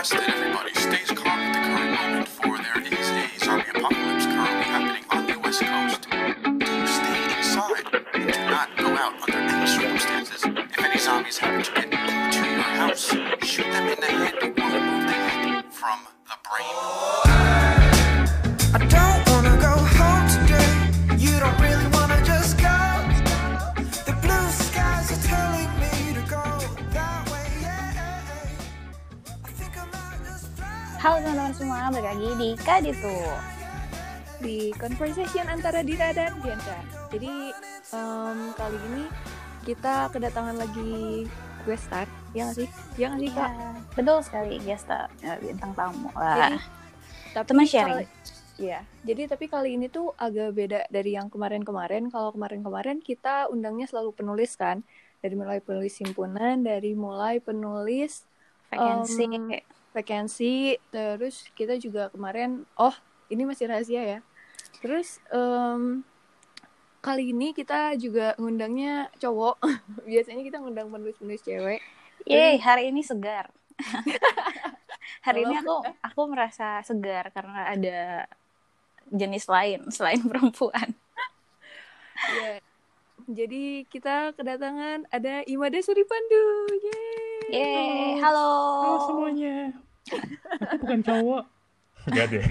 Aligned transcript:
request 0.00 0.12
that 0.12 0.34
everybody 0.34 0.72
stays 0.72 1.10
calm 1.10 1.28
at 1.28 1.52
the 1.52 1.60
current 1.60 1.92
moment, 2.00 2.28
for 2.28 2.56
there 2.56 2.80
is 2.80 3.08
a 3.10 3.44
zombie 3.44 3.68
apocalypse 3.68 4.24
currently 4.24 4.64
happening 4.64 5.04
on 5.10 5.26
the 5.26 5.38
west 5.40 5.60
coast. 5.60 6.08
Do 6.08 6.86
stay 6.88 7.20
inside 7.36 7.84
and 8.14 8.32
do 8.32 8.40
not 8.48 8.68
go 8.78 8.88
out 8.96 9.12
under 9.20 9.36
any 9.36 9.66
circumstances. 9.66 10.42
If 10.46 10.80
any 10.82 10.98
zombies 10.98 11.36
happen 11.36 11.62
to 11.62 11.72
get 11.72 11.92
into 11.92 12.48
your 12.48 12.62
house, 12.80 13.12
shoot 13.44 13.70
them 13.72 13.88
in 13.88 14.00
the 14.00 14.06
head 14.06 14.34
or 14.42 14.48
remove 14.48 15.04
the 15.04 15.12
head 15.12 15.64
from 15.70 15.98
the 16.24 16.36
brain. 16.48 17.19
Semua, 31.60 31.92
balik 31.92 32.06
lagi 32.06 32.28
di 32.34 32.48
Kaditu. 32.56 33.16
di 34.40 34.72
conversation 34.72 35.44
antara 35.44 35.84
Dira 35.84 36.16
dan 36.16 36.32
Diandra. 36.40 36.80
Jadi 37.12 37.52
em, 37.92 38.38
kali 38.56 38.78
ini 38.88 39.04
kita 39.62 40.08
kedatangan 40.08 40.56
lagi 40.56 41.28
guest 41.62 41.84
star, 41.84 42.08
ya 42.32 42.48
nggak 42.48 42.56
sih? 42.56 42.68
Ya 42.96 43.12
nggak 43.12 43.20
sih 43.20 43.30
kak? 43.30 43.50
Ya, 43.50 43.68
betul 43.92 44.18
sekali, 44.24 44.56
guest 44.58 44.88
star, 44.88 45.12
ya, 45.20 45.36
bintang 45.36 45.76
tamu. 45.76 46.08
Jadi, 46.16 46.56
tapi 47.30 47.46
teman 47.46 47.66
sharing. 47.68 47.96
kali- 48.00 48.12
Iya, 48.56 48.80
jadi 49.02 49.22
tapi 49.26 49.44
kali 49.46 49.76
ini 49.76 49.88
tuh 49.88 50.12
agak 50.16 50.52
beda 50.52 50.88
dari 50.88 51.12
yang 51.12 51.28
kemarin-kemarin. 51.28 52.08
Kalau 52.08 52.28
kemarin-kemarin 52.30 53.00
kita 53.00 53.44
undangnya 53.46 53.84
selalu 53.84 54.12
penulis 54.14 54.52
kan, 54.52 54.80
dari 55.18 55.32
mulai 55.32 55.60
penulis 55.60 55.96
himpunan, 55.96 56.60
dari 56.60 56.92
mulai 56.92 57.40
penulis 57.40 58.24
em, 59.04 59.04
vacancy, 59.90 60.78
terus 60.94 61.50
kita 61.58 61.74
juga 61.78 62.10
kemarin, 62.14 62.62
oh 62.78 62.94
ini 63.30 63.42
masih 63.46 63.70
rahasia 63.70 64.02
ya. 64.02 64.18
Terus 64.80 65.18
em, 65.30 66.02
kali 67.00 67.32
ini 67.32 67.52
kita 67.56 67.96
juga 67.96 68.36
ngundangnya 68.36 69.08
cowok. 69.18 69.58
Biasanya 70.10 70.42
kita 70.46 70.58
ngundang 70.60 70.88
penulis-penulis 70.92 71.42
cewek. 71.42 71.80
Yeay, 72.28 72.60
hari 72.60 72.92
ini 72.92 73.00
segar. 73.00 73.48
hari 75.26 75.48
ini 75.48 75.56
aku 75.56 75.80
aku 76.04 76.22
merasa 76.28 76.84
segar 76.84 77.32
karena 77.32 77.72
ada 77.72 78.28
jenis 79.08 79.48
lain 79.48 79.88
selain 79.88 80.20
perempuan. 80.30 80.94
Ya. 82.20 82.60
Jadi 83.30 83.86
kita 83.86 84.34
kedatangan 84.34 85.06
ada 85.08 85.46
Imada 85.46 85.78
Suripandu. 85.78 86.44
Yeay. 86.72 87.46
Yeay, 87.52 88.10
halo. 88.18 88.50
Halo 88.80 88.96
semuanya. 89.06 89.56
Aku 90.60 90.82
bukan 90.82 91.00
cowok. 91.00 91.42
Enggak 92.10 92.26
deh. 92.28 92.44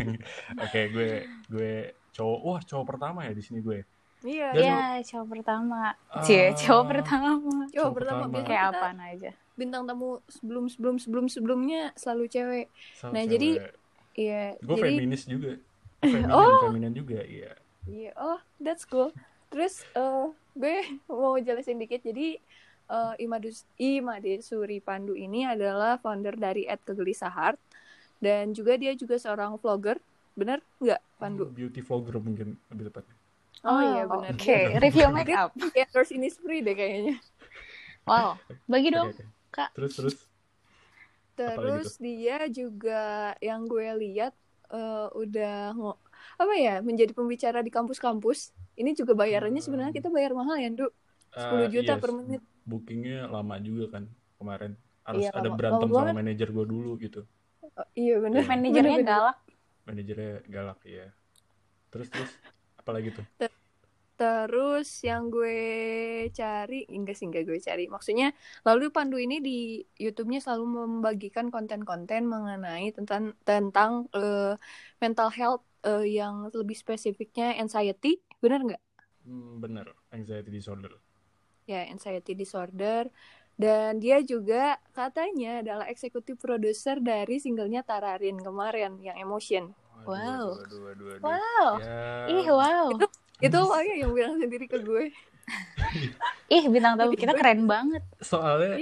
Oke, 0.57 0.79
gue 0.89 1.09
gue 1.49 1.73
cowok. 2.11 2.39
Wah, 2.41 2.61
cowok 2.61 2.85
pertama 2.87 3.19
ya 3.21 3.33
di 3.33 3.43
sini 3.43 3.59
gue. 3.59 3.83
Iya. 4.21 4.47
Dan- 4.51 4.63
Ya, 4.63 4.79
cowok 5.05 5.27
pertama. 5.33 5.91
Ah. 6.07 6.23
Cie, 6.23 6.51
cowok 6.53 6.85
pertama. 6.89 7.27
Cowok 7.35 7.67
Cowok 7.69 7.91
pertama 7.93 8.15
pertama. 8.21 8.23
biasanya 8.29 8.47
Kayak 8.47 8.63
kita 8.63 8.77
apaan 8.77 8.99
aja. 9.01 9.31
bintang 9.53 9.83
tamu 9.83 10.23
sebelum 10.25 10.65
sebelum 10.65 10.95
sebelum 10.95 11.25
sebelumnya 11.27 11.91
selalu 11.93 12.25
cewek. 12.29 12.65
Sama 12.95 13.11
Nah, 13.11 13.21
cewek. 13.21 13.31
jadi 13.33 13.49
Iya. 14.15 14.43
gue 14.57 14.75
jadi 14.77 14.83
feminis 14.95 15.23
juga. 15.25 15.51
Feminin, 15.99 16.31
Oh. 16.31 16.63
feminin 16.63 16.93
juga, 16.93 17.19
iya. 17.21 17.51
Iya, 17.83 18.11
oh, 18.15 18.39
that's 18.57 18.83
cool. 18.85 19.11
Terus 19.49 19.83
eh 19.91 20.27
gue 20.55 21.01
mau 21.09 21.37
jelasin 21.37 21.79
dikit. 21.81 22.01
Jadi 22.03 22.37
eh 22.89 23.13
Imadus 23.21 23.69
Imade 23.77 24.41
Suri 24.41 24.81
Pandu 24.81 25.13
ini 25.13 25.45
adalah 25.45 26.01
founder 26.01 26.33
dari 26.33 26.65
At 26.65 26.81
Kegelisahan 26.81 27.53
dan 28.17 28.51
juga 28.51 28.75
dia 28.75 28.97
juga 28.97 29.15
seorang 29.21 29.57
vlogger. 29.61 30.01
Bener 30.33 30.63
nggak, 30.81 31.01
Pandu? 31.21 31.45
Beauty 31.49 31.81
vlogger 31.85 32.17
mungkin 32.17 32.57
lebih 32.73 32.89
tepatnya. 32.89 33.15
Oh, 33.59 33.83
iya 33.83 34.07
benar. 34.07 34.33
Oke, 34.39 34.79
review 34.79 35.11
make 35.11 35.35
up. 35.35 35.51
Dia 35.53 35.83
endorse 35.83 36.15
ini 36.15 36.31
free 36.31 36.63
deh 36.63 36.73
kayaknya. 36.73 37.19
Wow, 38.07 38.39
bagi 38.65 38.89
dong. 38.89 39.11
oke. 39.11 39.23
Kak. 39.51 39.69
Terus 39.75 39.93
terus 39.99 40.15
Terus 41.39 41.95
dia 42.03 42.51
juga 42.51 43.31
yang 43.39 43.63
gue 43.63 43.87
lihat 43.95 44.35
eh, 44.75 45.07
udah 45.15 45.71
apa 46.35 46.53
ya 46.59 46.83
menjadi 46.83 47.15
pembicara 47.15 47.63
di 47.63 47.71
kampus-kampus. 47.71 48.51
Ini 48.79 48.91
juga 48.95 49.11
bayarannya 49.13 49.59
sebenarnya 49.59 49.93
kita 49.93 50.07
bayar 50.07 50.31
mahal 50.31 50.55
ya, 50.55 50.71
Ndu. 50.71 50.87
10 51.35 51.67
eh, 51.67 51.69
juta 51.69 51.93
iya, 51.93 52.01
per 52.01 52.11
menit. 52.15 52.41
Bookingnya 52.65 53.27
lama 53.27 53.55
juga 53.61 53.85
kan 53.99 54.03
kemarin. 54.39 54.71
Harus 55.03 55.25
Iya, 55.25 55.31
ada 55.35 55.49
lama- 55.49 55.57
berantem 55.57 55.89
lama 55.89 55.99
sama 55.99 56.17
manajer 56.23 56.47
gue 56.49 56.65
dulu 56.65 56.91
gitu. 57.01 57.21
Oh, 57.75 57.87
iya 57.93 58.15
bener. 58.23 58.41
Iya. 58.41 58.49
Manajernya 58.49 58.97
Bener-bener. 58.97 59.09
galak. 59.11 59.37
Manajernya 59.85 60.33
galak 60.47 60.79
ya. 60.87 61.05
Terus 61.91 62.07
terus 62.09 62.31
apalagi 62.79 63.09
tuh? 63.13 63.25
Terus 64.19 64.87
yang 65.07 65.31
gue 65.31 65.59
cari, 66.35 66.83
enggak 66.91 67.15
sih 67.15 67.25
enggak 67.31 67.47
gue 67.47 67.55
cari. 67.63 67.87
Maksudnya 67.87 68.35
lalu 68.67 68.91
Pandu 68.91 69.15
ini 69.15 69.39
di 69.39 69.79
YouTube-nya 69.95 70.43
selalu 70.43 70.65
membagikan 70.75 71.47
konten-konten 71.47 72.27
mengenai 72.27 72.91
tentang 72.91 73.31
tentang 73.47 74.11
eh, 74.11 74.59
mental 74.99 75.29
health 75.31 75.63
eh, 75.87 76.03
yang 76.19 76.51
lebih 76.51 76.75
spesifiknya 76.75 77.55
anxiety, 77.63 78.19
bener 78.39 78.59
nggak? 78.63 78.83
Hmm, 79.27 79.59
bener, 79.59 79.87
anxiety 80.09 80.49
disorder. 80.49 80.95
Ya, 81.69 81.85
anxiety 81.87 82.33
disorder. 82.33 83.11
Dan 83.59 83.99
dia 83.99 84.23
juga 84.23 84.79
katanya 84.95 85.59
adalah 85.59 85.85
eksekutif 85.91 86.39
produser 86.39 87.03
dari 87.03 87.43
singlenya 87.43 87.83
Tararin 87.83 88.39
kemarin 88.39 88.95
yang 89.03 89.19
Emotion. 89.19 89.75
Wow. 90.07 90.07
Waduh, 90.07 90.55
waduh, 90.55 90.79
waduh, 90.79 91.05
waduh. 91.11 91.19
Wow. 91.27 91.67
Ya, 91.83 91.99
Ih, 92.31 92.47
wow. 92.47 92.87
Itu 93.43 93.57
awalnya 93.59 93.95
yang 93.99 94.11
bilang 94.15 94.35
sendiri 94.39 94.65
ke 94.65 94.79
gue. 94.79 95.11
Ih, 96.55 96.63
bintang 96.71 96.95
tamu 96.95 97.13
kita 97.19 97.35
keren 97.35 97.67
banget. 97.67 98.01
soalnya 98.23 98.79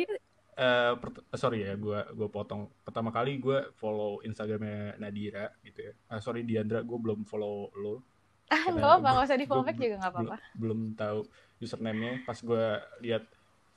pert- 0.98 1.26
sorry 1.38 1.64
ya 1.64 1.78
gue 1.78 2.00
gue 2.18 2.28
potong 2.34 2.66
pertama 2.82 3.14
kali 3.14 3.38
gue 3.38 3.72
follow 3.78 4.20
instagramnya 4.26 4.98
Nadira 4.98 5.54
gitu 5.62 5.92
ya 5.92 5.94
ah, 6.10 6.18
sorry 6.18 6.42
Diandra 6.42 6.82
gue 6.82 6.98
belum 6.98 7.24
follow 7.30 7.70
lo 7.78 8.02
nggak 8.48 8.80
apa-apa, 8.80 9.08
nggak 9.12 9.26
usah 9.28 9.38
di 9.40 9.46
follow 9.50 9.64
back 9.68 9.78
juga 9.78 9.96
nggak 10.00 10.14
apa-apa. 10.14 10.36
belum, 10.58 10.80
tahu 10.98 11.20
username-nya 11.62 12.12
pas 12.26 12.40
gue 12.40 12.66
lihat 13.06 13.24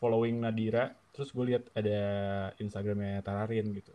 following 0.01 0.37
Nadira 0.41 0.95
terus 1.13 1.29
gue 1.35 1.45
lihat 1.53 1.69
ada 1.77 2.01
instagramnya 2.63 3.21
Tararin 3.27 3.67
gitu 3.77 3.93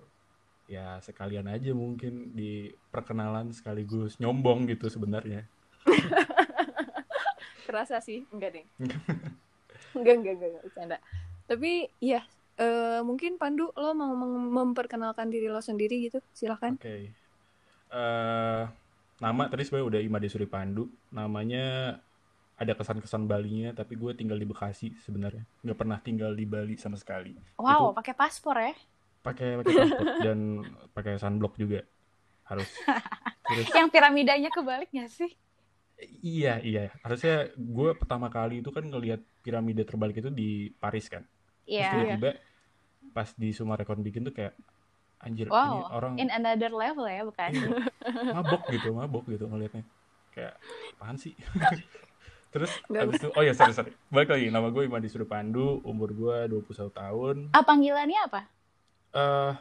ya 0.66 0.98
sekalian 1.02 1.46
aja 1.50 1.72
mungkin 1.74 2.34
di 2.34 2.74
perkenalan 2.94 3.54
sekaligus 3.54 4.18
nyombong 4.22 4.66
gitu 4.70 4.90
sebenarnya 4.90 5.46
Kerasa 7.66 7.98
sih, 7.98 8.26
enggak 8.30 8.52
deh. 8.56 8.66
enggak, 9.98 10.16
enggak, 10.22 10.34
enggak, 10.38 10.50
enggak, 10.50 10.64
bercanda. 10.66 10.98
Tapi 11.50 11.72
iya, 12.02 12.22
eh, 12.62 13.00
mungkin 13.06 13.38
Pandu 13.42 13.70
lo 13.74 13.92
mau 13.98 14.14
mem- 14.14 14.52
memperkenalkan 14.54 15.28
diri 15.34 15.48
lo 15.50 15.62
sendiri 15.62 16.10
gitu, 16.10 16.20
silahkan. 16.34 16.74
Oke. 16.78 17.14
Eh 17.92 18.64
nama 19.18 19.48
tadi 19.48 19.64
sebenarnya 19.64 19.88
udah 19.88 20.02
Imade 20.02 20.28
Suri 20.28 20.46
Pandu. 20.46 20.88
Namanya 21.10 21.98
ada 22.56 22.72
kesan-kesan 22.72 23.28
Balinya, 23.28 23.72
tapi 23.72 23.96
gue 23.96 24.12
tinggal 24.14 24.36
di 24.36 24.48
Bekasi 24.48 24.96
sebenarnya. 25.04 25.44
Nggak 25.62 25.78
pernah 25.78 25.98
tinggal 26.00 26.32
di 26.32 26.44
Bali 26.44 26.76
sama 26.76 26.96
sekali. 26.96 27.36
Wow, 27.56 27.92
Itu- 27.92 27.98
pakai 28.00 28.14
paspor 28.14 28.56
ya. 28.56 28.74
Pakai 29.22 29.60
pakai 29.60 29.74
paspor 29.76 30.08
dan 30.28 30.38
pakai 30.92 31.14
sunblock 31.18 31.56
juga 31.56 31.84
harus. 32.46 32.70
Terus 33.46 33.68
Yang 33.72 33.90
piramidanya 33.92 34.50
kebalik 34.50 34.90
sih? 35.08 35.32
iya 36.20 36.60
iya 36.60 36.92
harusnya 37.08 37.48
gue 37.56 37.96
pertama 37.96 38.28
kali 38.28 38.60
itu 38.60 38.68
kan 38.68 38.84
ngelihat 38.84 39.24
piramida 39.40 39.80
terbalik 39.88 40.20
itu 40.20 40.28
di 40.28 40.68
Paris 40.76 41.08
kan. 41.08 41.24
Terus 41.64 41.72
Iya. 41.72 41.88
tiba-tiba 42.20 42.32
pas 43.16 43.32
di 43.32 43.50
Sumarekon 43.50 44.04
bikin 44.04 44.28
tuh 44.28 44.36
kayak 44.36 44.60
anjir 45.24 45.48
ini 45.48 45.54
Wow, 45.54 45.90
orang 45.92 46.14
in 46.20 46.30
another 46.32 46.72
level 46.72 47.06
ya, 47.08 47.24
bukan? 47.24 47.50
Iya, 47.52 47.70
mabok 48.36 48.64
gitu 48.70 48.90
mabok 48.94 49.26
gitu 49.32 49.46
ngelihatnya 49.48 49.84
kayak 50.36 50.56
apaan 50.96 51.16
sih 51.16 51.34
terus 52.54 52.72
abis 52.88 53.20
itu 53.20 53.30
oh 53.36 53.44
ya 53.44 53.52
sorry 53.52 53.76
sorry 53.76 53.92
balik 54.08 54.32
lagi 54.32 54.48
nama 54.48 54.72
gue 54.72 54.88
Imadi 54.88 55.12
Pandu 55.28 55.84
umur 55.84 56.12
gue 56.16 56.38
21 56.52 56.92
tahun 56.92 57.36
Ah, 57.52 57.64
panggilannya 57.64 58.20
apa? 58.28 58.42
eh 59.16 59.54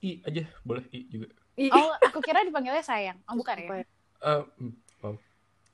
i 0.00 0.10
aja 0.24 0.42
boleh 0.66 0.86
i 0.94 1.06
juga 1.10 1.28
Ih, 1.60 1.68
Oh, 1.68 1.92
aku 2.00 2.24
kira 2.24 2.40
dipanggilnya 2.40 2.80
sayang. 2.80 3.20
Oh, 3.28 3.36
bukan 3.36 3.52
ya? 3.60 3.84
ya? 3.84 3.84
Eh, 4.24 4.42
mm, 4.64 4.72
oh 5.04 5.16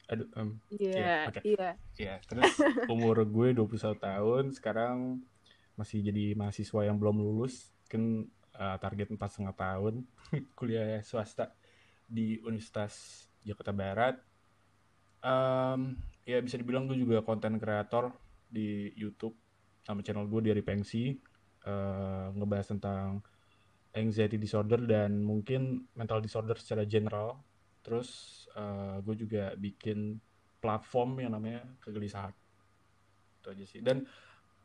aduh 0.07 0.29
em, 0.35 0.49
Iya, 0.71 0.91
Iya, 0.99 1.15
oke. 1.31 1.41
iya. 1.43 1.69
ya 1.99 2.15
terus 2.27 2.59
umur 2.87 3.23
gue 3.27 3.49
21 3.55 3.95
tahun 3.99 4.45
sekarang 4.55 5.23
masih 5.79 6.03
jadi 6.03 6.35
mahasiswa 6.35 6.81
yang 6.87 6.97
belum 6.99 7.23
lulus 7.23 7.71
kan 7.87 8.27
eh, 8.57 8.77
target 8.81 9.13
empat 9.13 9.29
setengah 9.31 9.55
tahun 9.57 9.95
kuliah 10.59 11.01
swasta 11.05 11.53
di 12.07 12.41
Universitas 12.43 13.27
Jakarta 13.45 13.71
Barat 13.75 14.17
Em, 15.27 15.99
ya 16.23 16.39
bisa 16.39 16.55
dibilang 16.55 16.87
gue 16.87 16.95
juga 17.03 17.19
konten 17.25 17.59
kreator 17.59 18.15
di 18.47 18.95
YouTube 18.95 19.35
sama 19.83 19.99
channel 20.05 20.31
gue 20.31 20.55
dari 20.55 20.63
Pengsi 20.63 21.19
eh, 21.67 22.27
ngebahas 22.31 22.79
tentang 22.79 23.19
anxiety 23.97 24.39
disorder 24.39 24.87
dan 24.87 25.25
mungkin 25.25 25.89
mental 25.99 26.23
disorder 26.23 26.55
secara 26.61 26.85
general. 26.87 27.41
Terus 27.83 28.35
gue 29.05 29.15
juga 29.15 29.53
bikin 29.55 30.19
platform 30.59 31.23
yang 31.23 31.33
namanya 31.37 31.63
kegelisahan. 31.85 32.35
Itu 33.39 33.53
aja 33.53 33.65
sih. 33.69 33.79
Dan 33.79 34.03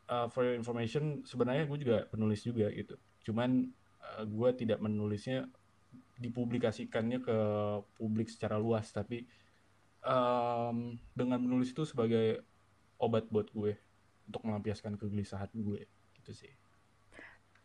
uh, 0.10 0.28
for 0.28 0.44
your 0.44 0.58
information 0.58 1.24
sebenarnya 1.24 1.70
gue 1.70 1.80
juga 1.80 1.98
penulis 2.12 2.44
juga 2.44 2.68
gitu. 2.74 3.00
Cuman 3.24 3.72
uh, 4.01 4.24
gue 4.25 4.50
tidak 4.57 4.81
menulisnya 4.81 5.48
dipublikasikannya 6.21 7.19
ke 7.21 7.38
publik 7.98 8.30
secara 8.30 8.62
luas 8.62 8.89
tapi 8.94 9.25
um, 10.06 10.98
dengan 11.18 11.42
menulis 11.42 11.74
itu 11.74 11.86
sebagai 11.86 12.45
obat 13.01 13.25
buat 13.33 13.50
gue 13.50 13.74
untuk 14.30 14.42
melampiaskan 14.45 15.01
kegelisahan 15.01 15.50
gue 15.57 15.89
gitu 16.21 16.31
sih. 16.31 16.53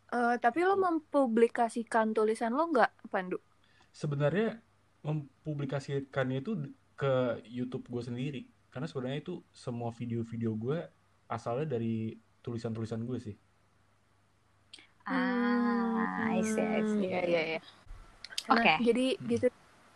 Eh, 0.07 0.35
tapi 0.39 0.63
lo 0.63 0.79
mempublikasikan 0.79 2.15
tulisan 2.15 2.55
lo 2.55 2.71
nggak, 2.71 3.11
Pandu? 3.11 3.43
Sebenarnya 3.91 4.55
mempublikasikannya 5.03 6.39
itu 6.39 6.71
ke 6.97 7.43
YouTube 7.45 7.85
gue 7.91 8.01
sendiri 8.01 8.41
karena 8.71 8.87
sebenarnya 8.89 9.19
itu 9.21 9.35
semua 9.53 9.93
video-video 9.93 10.55
gue 10.57 10.79
asalnya 11.27 11.77
dari 11.77 12.15
tulisan-tulisan 12.39 13.03
gue 13.03 13.19
sih. 13.19 13.35
Ah, 15.07 15.76
I 16.15 16.39
see, 16.41 16.63
I 16.63 16.81
see. 16.87 17.07
Iya, 17.11 17.19
iya, 17.27 17.41
iya. 17.55 17.59
Oke. 18.47 18.63
Nah, 18.63 18.77
jadi 18.81 19.05
gitu. 19.27 19.47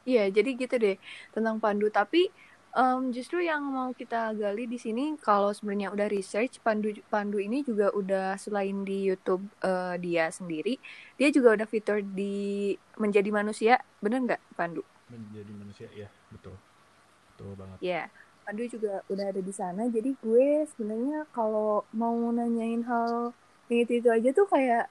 Iya, 0.01 0.23
jadi 0.33 0.49
gitu 0.57 0.75
deh 0.81 0.97
tentang 1.33 1.55
Pandu. 1.61 1.87
Tapi 1.93 2.25
em, 2.73 2.99
justru 3.13 3.37
yang 3.43 3.61
mau 3.61 3.89
kita 3.93 4.33
gali 4.33 4.65
di 4.65 4.79
sini 4.81 5.13
kalau 5.21 5.53
sebenarnya 5.53 5.93
udah 5.93 6.07
research 6.09 6.57
Pandu 6.65 6.89
Pandu 7.13 7.37
ini 7.37 7.61
juga 7.61 7.93
udah 7.93 8.33
selain 8.41 8.81
di 8.81 9.07
YouTube 9.07 9.43
eh, 9.61 9.95
dia 10.01 10.25
sendiri, 10.33 10.81
dia 11.19 11.29
juga 11.29 11.53
udah 11.53 11.67
fitur 11.69 12.01
di 12.01 12.73
Menjadi 12.97 13.29
Manusia, 13.29 13.77
bener 14.01 14.19
nggak 14.25 14.41
Pandu? 14.57 14.81
Menjadi 15.11 15.51
manusia 15.53 15.87
ya 15.91 16.07
betul, 16.31 16.55
betul 17.35 17.51
banget. 17.59 17.77
Ya, 17.83 18.01
Pandu 18.47 18.63
juga 18.65 19.03
udah 19.11 19.25
ada 19.29 19.41
di 19.43 19.53
sana. 19.53 19.85
Jadi 19.91 20.15
gue 20.17 20.65
sebenarnya 20.71 21.29
kalau 21.35 21.83
mau 21.93 22.15
nanyain 22.31 22.81
hal 22.87 23.35
yang 23.69 23.79
itu 23.87 24.03
itu 24.03 24.09
aja 24.11 24.29
tuh 24.35 24.47
kayak 24.49 24.89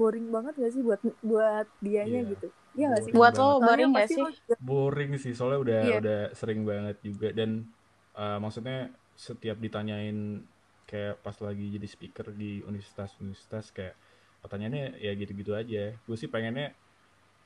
boring 0.00 0.32
banget 0.32 0.56
gak 0.56 0.72
sih 0.72 0.80
buat 0.80 1.00
buat 1.20 1.66
dianya 1.84 2.24
Iya. 2.24 2.30
gitu? 2.32 2.46
Iya 2.72 2.86
gak 2.88 3.02
sih? 3.04 3.12
Buat 3.12 3.32
lo 3.36 3.48
boring 3.60 3.90
gak 3.92 3.98
pasti 4.08 4.14
sih? 4.16 4.56
boring 4.64 5.10
sih 5.20 5.32
soalnya 5.36 5.60
udah 5.60 5.80
Iya. 5.84 5.96
udah 6.00 6.20
sering 6.32 6.60
banget 6.64 6.96
juga 7.04 7.28
dan 7.36 7.68
uh, 8.16 8.40
maksudnya 8.40 8.88
setiap 9.12 9.60
ditanyain 9.60 10.40
kayak 10.88 11.20
pas 11.20 11.36
lagi 11.38 11.70
jadi 11.70 11.86
speaker 11.86 12.32
di 12.32 12.64
universitas-universitas 12.64 13.70
kayak 13.70 13.94
pertanyaannya 14.40 14.96
ya 14.98 15.12
gitu-gitu 15.12 15.52
aja 15.52 15.92
gue 15.94 16.16
sih 16.16 16.26
pengennya 16.26 16.72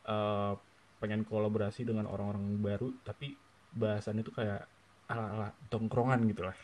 uh, 0.06 0.54
pengen 1.02 1.26
kolaborasi 1.26 1.84
dengan 1.84 2.06
orang-orang 2.06 2.56
baru 2.62 2.94
tapi 3.02 3.34
bahasannya 3.74 4.22
tuh 4.22 4.32
kayak 4.32 4.64
ala-ala 5.10 5.52
tongkrongan 5.68 6.24
gitu 6.30 6.46
lah 6.46 6.56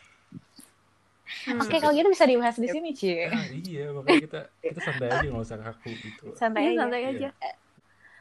Hmm. 1.41 1.57
Oke, 1.57 1.77
kalau 1.81 1.93
gitu 1.93 2.09
bisa 2.11 2.25
dibahas 2.29 2.57
di 2.57 2.69
sini, 2.69 2.89
Ci. 2.93 3.25
ah, 3.25 3.45
iya 3.49 3.89
makanya 3.89 4.21
kita 4.29 4.41
kita 4.61 4.79
santai 4.79 5.07
aja 5.09 5.25
nggak 5.25 5.41
usah 5.41 5.59
kaku 5.59 5.89
gitu 5.97 6.25
Santai 6.37 6.61
aja. 6.71 6.85
santai 6.85 7.01
Iya. 7.01 7.09
aja. 7.11 7.29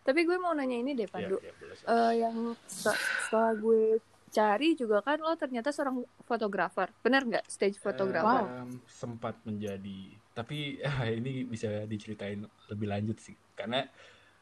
Tapi 0.00 0.20
gue 0.24 0.36
mau 0.40 0.56
nanya 0.56 0.80
ini 0.80 0.96
deh, 0.96 1.04
Pandu. 1.04 1.36
iya, 1.38 1.52
boleh. 1.54 1.76
Eh, 1.76 2.12
yang 2.18 2.36
se- 2.64 2.96
setelah 3.20 3.52
gue 3.52 4.00
cari 4.30 4.68
juga 4.72 5.02
kan 5.02 5.18
lo 5.18 5.34
ternyata 5.36 5.68
seorang 5.68 6.00
fotografer. 6.24 6.88
Bener 7.02 7.26
nggak? 7.26 7.44
Stage 7.50 7.76
fotografer. 7.76 8.46
Em, 8.46 8.80
sempat 8.88 9.36
menjadi 9.44 10.16
tapi 10.30 10.80
ah, 10.80 11.04
ini 11.04 11.44
bisa 11.44 11.84
diceritain 11.84 12.40
lebih 12.72 12.86
lanjut 12.88 13.18
sih 13.20 13.36
karena 13.52 13.84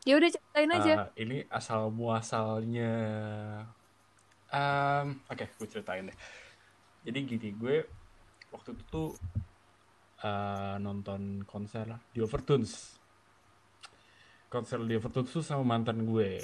Ya 0.06 0.14
udah 0.14 0.30
ceritain 0.30 0.70
aja. 0.70 0.92
Uh, 0.94 1.10
ini 1.18 1.42
asal 1.50 1.90
muasalnya 1.90 2.92
um, 4.48 5.06
oke 5.26 5.44
gue 5.58 5.68
ceritain 5.68 6.06
deh 6.06 6.16
jadi 7.02 7.18
gini 7.24 7.48
gue 7.50 7.76
waktu 8.52 8.74
itu 8.74 8.84
tuh 8.88 9.08
uh, 10.24 10.76
nonton 10.80 11.44
konser 11.44 11.86
di 12.12 12.20
Overtones. 12.24 12.96
Konser 14.48 14.80
di 14.84 14.96
Overtones 14.96 15.30
tuh 15.30 15.44
sama 15.44 15.64
mantan 15.64 16.08
gue. 16.08 16.40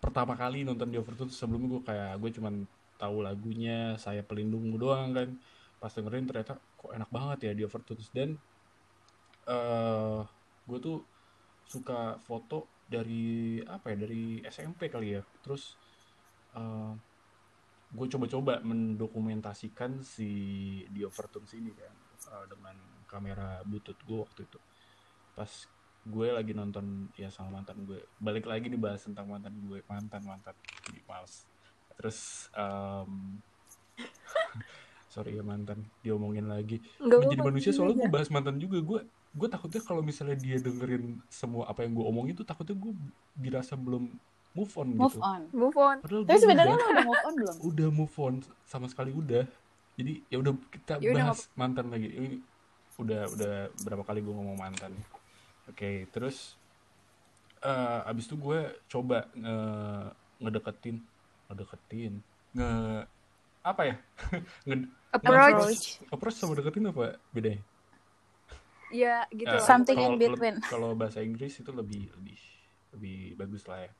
Pertama 0.00 0.38
kali 0.38 0.64
nonton 0.64 0.88
di 0.88 0.96
Overtones 0.96 1.36
sebelumnya 1.36 1.68
gue 1.76 1.82
kayak 1.84 2.12
gue 2.22 2.30
cuman 2.40 2.54
tahu 2.98 3.22
lagunya 3.22 3.94
saya 4.00 4.24
pelindungmu 4.24 4.76
doang 4.80 5.12
kan. 5.12 5.28
Pas 5.78 5.92
dengerin 5.92 6.26
ternyata 6.26 6.58
kok 6.58 6.92
enak 6.94 7.10
banget 7.12 7.38
ya 7.48 7.52
di 7.54 7.62
Overtones. 7.68 8.08
Dan 8.10 8.34
eh 9.48 10.20
gue 10.68 10.78
tuh 10.80 11.04
suka 11.68 12.16
foto 12.24 12.80
dari 12.88 13.60
apa 13.60 13.92
ya 13.92 13.96
dari 14.08 14.40
SMP 14.48 14.88
kali 14.88 15.20
ya. 15.20 15.22
Terus 15.44 15.76
eh 16.56 17.07
gue 17.88 18.06
coba-coba 18.12 18.60
mendokumentasikan 18.60 20.04
si 20.04 20.30
di 20.92 21.00
Overtones 21.04 21.56
ini 21.56 21.72
kan 21.72 21.92
eh, 22.28 22.44
dengan 22.52 22.76
kamera 23.08 23.64
butut 23.64 23.96
gue 24.04 24.18
waktu 24.20 24.44
itu. 24.44 24.58
Pas 25.32 25.50
gue 26.08 26.28
lagi 26.32 26.52
nonton 26.56 27.12
ya 27.16 27.28
sama 27.28 27.60
mantan 27.60 27.84
gue 27.84 28.00
balik 28.20 28.48
lagi 28.48 28.68
nih 28.72 28.80
bahas 28.80 29.04
tentang 29.04 29.28
mantan 29.28 29.56
gue 29.56 29.80
mantan 29.88 30.20
mantan. 30.24 30.54
Di 30.92 31.00
males. 31.08 31.48
Terus 31.96 32.52
em, 32.52 33.40
sorry 35.12 35.40
ya 35.40 35.44
mantan. 35.44 35.88
Diomongin 36.04 36.44
lagi. 36.44 36.84
Nggak 37.00 37.18
menjadi 37.24 37.42
manusia 37.44 37.70
soalnya 37.72 38.04
gue 38.04 38.10
bahas 38.12 38.28
mantan 38.28 38.60
juga. 38.60 38.84
Gue 38.84 39.00
gue 39.32 39.48
takutnya 39.48 39.80
kalau 39.80 40.04
misalnya 40.04 40.36
dia 40.36 40.60
dengerin 40.60 41.24
semua 41.32 41.68
apa 41.68 41.84
yang 41.84 41.96
gue 41.96 42.04
omongin 42.04 42.34
tuh 42.36 42.44
takutnya 42.44 42.76
gue 42.76 42.92
dirasa 43.36 43.76
belum 43.76 44.12
move 44.58 44.72
on 44.74 44.88
Move 44.90 45.06
gitu 45.08 45.22
on. 45.22 45.40
Move 45.52 45.78
on. 45.78 45.96
padahal 46.00 46.22
Tapi 46.24 46.38
sebenarnya 46.40 46.74
udah, 46.74 46.82
lo 46.82 46.90
udah 46.90 47.06
move 47.06 47.22
on 47.22 47.34
belum? 47.36 47.56
udah 47.62 47.88
move 47.92 48.16
on 48.18 48.34
sama 48.64 48.86
sekali 48.86 49.10
udah 49.12 49.46
jadi 49.94 50.12
ya 50.26 50.36
udah 50.36 50.52
kita 50.68 50.92
Ya 50.98 51.10
udah, 51.10 51.24
bahas 51.28 51.46
mantan 51.54 51.86
lagi 51.88 52.08
ini 52.08 52.38
udah 52.96 53.22
udah 53.28 53.54
berapa 53.80 54.02
kali 54.02 54.18
gue 54.18 54.30
ngomong 54.32 54.54
mantan 54.56 54.90
oke 55.64 55.90
terus 56.08 56.58
eh 57.60 58.00
abis 58.04 58.24
itu 58.24 58.36
gue 58.36 58.58
coba 58.86 59.26
nge 59.32 59.56
ngedeketin 60.40 60.96
ngedeketin 61.46 62.12
nge 62.52 62.70
apa 63.60 63.82
ya 63.84 63.96
nge 64.66 64.76
Approach. 65.08 66.04
approach 66.06 66.36
sama 66.36 66.52
deketin 66.52 66.84
apa 66.86 67.16
bedanya 67.30 67.62
Ya 68.88 69.28
gitu 69.30 69.44
lah. 69.46 69.60
Something 69.60 69.96
kalau- 69.96 70.08
in 70.08 70.16
between. 70.16 70.56
Kalau 70.62 70.92
bahasa 70.92 71.20
Inggris 71.20 71.52
itu 71.54 71.68
lebih 71.70 72.08
lebih 72.10 72.40
lebih 72.90 73.16
bagus 73.36 73.60
lah 73.64 73.84
ya. 73.84 73.92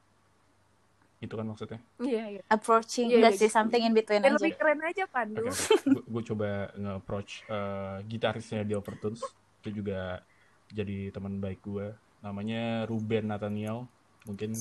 Itu 1.18 1.34
kan 1.34 1.44
maksudnya. 1.44 1.82
Iya, 1.98 2.24
iya. 2.30 2.42
Approaching, 2.46 3.10
Iya, 3.10 3.16
enggak 3.18 3.32
iya, 3.34 3.40
sih, 3.42 3.48
gitu. 3.50 3.56
something 3.58 3.82
in 3.82 3.92
between 3.92 4.22
Ya, 4.22 4.30
aja. 4.30 4.36
lebih 4.38 4.52
keren 4.54 4.80
aja 4.80 5.04
Pandu. 5.06 5.44
Oke, 5.44 6.00
gue 6.06 6.22
coba 6.30 6.48
nge-approach 6.72 7.30
eh, 7.44 7.96
gitarisnya 8.06 8.62
di 8.62 8.72
Overtones. 8.72 9.20
Itu 9.58 9.82
juga 9.82 10.22
jadi 10.68 11.10
teman 11.10 11.42
baik 11.42 11.60
gue. 11.60 11.90
Namanya 12.20 12.86
Ruben 12.86 13.26
Nathaniel. 13.26 13.90
Mungkin 14.24 14.54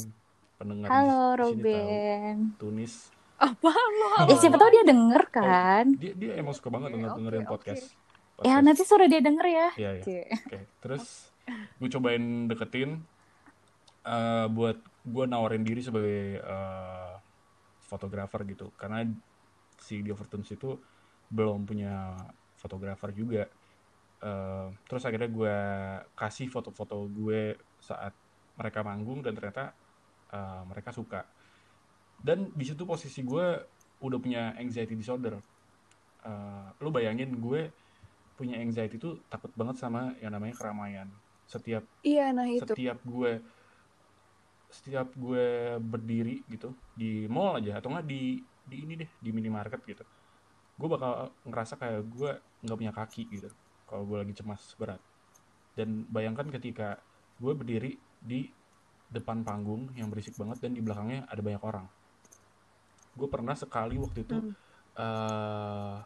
pendengar 0.57 0.89
Halo, 0.89 1.37
di 1.37 1.43
sini 1.53 1.61
tahu. 1.61 2.57
Tunis. 2.57 2.93
Apa 3.37 3.69
lo? 3.69 4.09
Eh, 4.25 4.37
siapa 4.41 4.57
tahu 4.57 4.69
dia 4.71 4.81
denger 4.81 5.23
kan? 5.29 5.85
Dia 5.93 6.13
dia 6.17 6.31
emang 6.41 6.57
suka 6.57 6.73
banget 6.73 6.97
denger 6.97 7.13
dengerin 7.13 7.45
oke, 7.45 7.51
podcast. 7.53 7.85
Ya, 8.41 8.57
Podcast. 8.57 8.65
nanti 8.65 8.81
suruh 8.81 9.05
dia 9.05 9.21
denger 9.21 9.45
ya. 9.45 9.67
Iya, 9.77 9.89
iya. 10.01 10.25
Oke, 10.41 10.59
terus 10.81 11.29
gue 11.77 11.89
cobain 11.91 12.23
deketin 12.49 12.97
eh, 14.03 14.45
buat 14.49 14.77
gue 15.07 15.25
nawarin 15.25 15.63
diri 15.63 15.79
sebagai 15.79 16.43
eh, 16.43 17.15
fotografer 17.87 18.43
gitu, 18.43 18.75
karena 18.75 19.07
si 19.79 20.03
di 20.03 20.11
Overtones 20.11 20.51
itu 20.51 20.75
belum 21.31 21.63
punya 21.63 22.19
fotografer 22.59 23.15
juga. 23.15 23.47
Eh, 24.19 24.67
terus 24.89 25.07
akhirnya 25.07 25.29
gue 25.31 25.55
kasih 26.17 26.51
foto-foto 26.51 27.07
gue 27.07 27.55
saat 27.79 28.11
mereka 28.59 28.83
manggung 28.83 29.23
dan 29.23 29.31
ternyata 29.31 29.71
eh, 30.35 30.61
mereka 30.67 30.91
suka. 30.91 31.23
Dan 32.17 32.51
di 32.51 32.65
situ 32.65 32.83
posisi 32.83 33.23
gue 33.23 33.47
udah 34.01 34.19
punya 34.19 34.43
anxiety 34.59 34.97
disorder. 34.97 35.39
Eh, 36.27 36.67
lu 36.83 36.89
bayangin 36.91 37.31
gue 37.39 37.71
punya 38.37 38.59
anxiety 38.61 39.01
itu 39.01 39.17
takut 39.31 39.49
banget 39.55 39.79
sama 39.79 40.13
yang 40.19 40.35
namanya 40.35 40.53
keramaian. 40.57 41.07
Setiap 41.47 41.85
Iya, 42.03 42.35
nah 42.35 42.43
itu. 42.43 42.65
setiap 42.67 42.99
gue 43.07 43.39
setiap 44.67 45.15
gue 45.15 45.79
berdiri 45.79 46.43
gitu 46.51 46.75
di 46.95 47.25
mall 47.31 47.57
aja 47.59 47.79
atau 47.79 47.91
enggak 47.91 48.07
di 48.07 48.43
di 48.67 48.77
ini 48.83 48.93
deh 48.99 49.09
di 49.23 49.29
minimarket 49.31 49.79
gitu 49.87 50.03
gue 50.77 50.87
bakal 50.91 51.33
ngerasa 51.47 51.73
kayak 51.79 52.03
gue 52.05 52.31
nggak 52.63 52.77
punya 52.77 52.93
kaki 52.93 53.23
gitu 53.33 53.49
kalau 53.87 54.03
gue 54.03 54.17
lagi 54.19 54.33
cemas 54.35 54.75
berat. 54.75 54.99
Dan 55.73 56.03
bayangkan 56.11 56.51
ketika 56.51 56.99
gue 57.39 57.53
berdiri 57.55 57.95
di 58.19 58.51
depan 59.07 59.47
panggung 59.47 59.87
yang 59.95 60.11
berisik 60.11 60.35
banget 60.35 60.59
dan 60.59 60.75
di 60.75 60.83
belakangnya 60.83 61.23
ada 61.31 61.39
banyak 61.39 61.63
orang. 61.63 61.87
Gue 63.15 63.27
pernah 63.31 63.55
sekali 63.55 63.95
waktu 63.97 64.27
itu 64.27 64.37
Hmm. 64.37 64.53
eh 64.97 65.97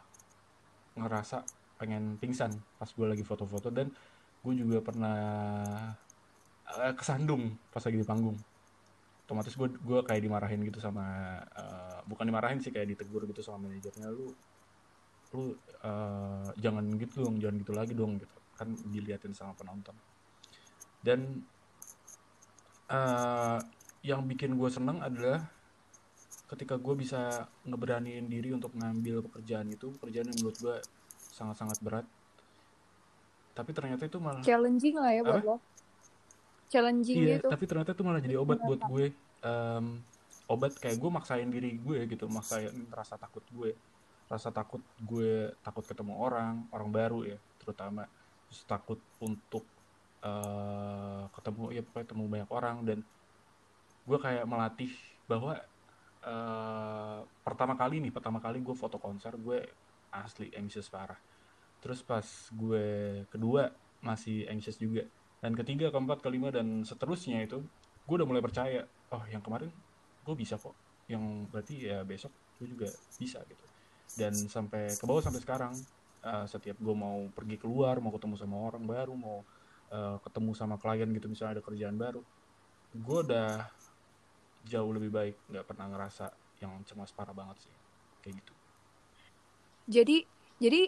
ngerasa 1.00 1.48
pengen 1.80 2.20
pingsan 2.20 2.52
pas 2.78 2.92
gue 2.92 3.08
lagi 3.08 3.24
foto-foto 3.24 3.72
dan 3.72 3.90
gue 4.44 4.54
juga 4.54 4.84
pernah 4.84 5.18
eh, 6.68 6.94
kesandung 7.00 7.56
pas 7.72 7.82
lagi 7.82 7.98
di 7.98 8.08
panggung 8.08 8.38
otomatis 9.32 9.56
gue 9.56 9.72
gue 9.80 10.00
kayak 10.04 10.28
dimarahin 10.28 10.60
gitu 10.68 10.84
sama 10.84 11.40
eh, 11.56 12.04
bukan 12.04 12.28
dimarahin 12.28 12.60
sih 12.60 12.68
kayak 12.68 12.92
ditegur 12.92 13.24
gitu 13.24 13.40
sama 13.40 13.64
manajernya 13.64 14.12
lu 14.12 14.28
lu 15.32 15.56
eh, 15.80 16.50
jangan 16.60 16.84
gitu 17.00 17.24
dong 17.24 17.40
jangan 17.40 17.56
gitu 17.64 17.72
lagi 17.72 17.96
dong 17.96 18.20
gitu. 18.20 18.36
Kan 18.60 18.76
diliatin 18.92 19.32
sama 19.32 19.56
penonton. 19.56 19.96
Dan 21.00 21.48
eh, 22.92 23.60
yang 24.04 24.28
bikin 24.28 24.60
gue 24.60 24.68
seneng 24.68 25.00
adalah 25.00 25.48
ketika 26.52 26.76
gue 26.76 27.00
bisa 27.00 27.48
ngeberaniin 27.64 28.28
diri 28.28 28.52
untuk 28.52 28.76
ngambil 28.76 29.24
pekerjaan 29.32 29.72
itu 29.72 29.96
pekerjaan 29.96 30.28
yang 30.28 30.38
menurut 30.44 30.60
gue 30.60 30.76
sangat-sangat 31.32 31.80
berat. 31.80 32.04
Tapi 33.56 33.72
ternyata 33.72 34.04
itu 34.04 34.20
malah 34.20 34.44
challenging 34.44 35.00
lah 35.00 35.16
ya 35.16 35.24
buat 35.24 35.40
Apa? 35.40 35.56
lo 35.56 35.71
challenging 36.72 37.18
Iya, 37.20 37.38
gitu 37.38 37.48
tapi 37.52 37.64
ternyata 37.68 37.92
itu 37.92 38.04
malah 38.08 38.24
jadi 38.24 38.40
obat 38.40 38.64
buat 38.64 38.82
gue. 38.88 39.06
Em, 39.44 39.86
obat 40.48 40.74
kayak 40.80 40.98
gue 40.98 41.12
maksain 41.12 41.50
diri 41.52 41.76
gue 41.76 42.00
gitu, 42.08 42.26
maksain 42.32 42.72
rasa 42.88 43.20
takut 43.20 43.44
gue. 43.52 43.76
Rasa 44.32 44.50
takut 44.56 44.80
gue 44.96 45.52
takut 45.60 45.84
ketemu 45.84 46.16
orang, 46.16 46.64
orang 46.72 46.90
baru 46.90 47.28
ya, 47.28 47.38
terutama. 47.60 48.08
Terus 48.48 48.64
takut 48.64 49.00
untuk 49.20 49.68
eh, 50.24 51.24
ketemu 51.36 51.64
ya 51.76 51.82
pokoknya 51.84 52.06
ketemu 52.08 52.24
banyak 52.32 52.50
orang 52.56 52.78
dan 52.88 53.00
gue 54.08 54.18
kayak 54.18 54.46
melatih 54.48 54.92
bahwa 55.28 55.60
eh, 56.24 57.20
pertama 57.44 57.76
kali 57.76 58.00
nih, 58.00 58.12
pertama 58.16 58.40
kali 58.40 58.64
gue 58.64 58.76
foto 58.80 58.96
konser 58.96 59.36
gue 59.36 59.60
asli 60.16 60.48
anxious 60.56 60.88
parah. 60.88 61.20
Terus 61.84 62.00
pas 62.00 62.24
gue 62.56 62.86
kedua 63.28 63.76
masih 64.00 64.48
anxious 64.48 64.80
juga 64.80 65.04
dan 65.42 65.58
ketiga 65.58 65.90
keempat 65.90 66.22
kelima 66.22 66.54
dan 66.54 66.86
seterusnya 66.86 67.42
itu 67.42 67.66
gue 68.06 68.16
udah 68.16 68.30
mulai 68.30 68.46
percaya 68.46 68.86
oh 69.10 69.24
yang 69.28 69.42
kemarin 69.42 69.74
gue 70.22 70.36
bisa 70.38 70.62
kok. 70.62 70.78
Yang 71.10 71.50
berarti 71.50 71.76
ya 71.90 72.06
besok 72.06 72.30
gue 72.62 72.70
juga 72.70 72.88
bisa 73.18 73.42
gitu. 73.50 73.66
Dan 74.16 74.38
sampai 74.38 74.94
ke 74.94 75.04
bawah 75.10 75.26
sampai 75.26 75.42
sekarang 75.42 75.74
eh, 76.22 76.46
setiap 76.46 76.78
gue 76.78 76.96
mau 76.96 77.26
pergi 77.34 77.58
keluar 77.58 77.98
mau 77.98 78.14
ketemu 78.14 78.38
sama 78.38 78.56
orang 78.62 78.86
baru 78.86 79.18
mau 79.18 79.42
eh, 79.90 80.18
ketemu 80.22 80.52
sama 80.54 80.78
klien 80.78 81.10
gitu 81.10 81.26
misalnya 81.26 81.60
ada 81.60 81.64
kerjaan 81.66 81.98
baru 81.98 82.22
gue 82.92 83.20
udah 83.24 83.66
jauh 84.68 84.92
lebih 84.92 85.10
baik 85.10 85.36
nggak 85.48 85.66
pernah 85.66 85.88
ngerasa 85.90 86.30
yang 86.62 86.86
cemas 86.86 87.10
parah 87.16 87.34
banget 87.34 87.66
sih. 87.66 87.74
Kayak 88.22 88.46
gitu. 88.46 88.54
Jadi 89.90 90.18
jadi 90.62 90.82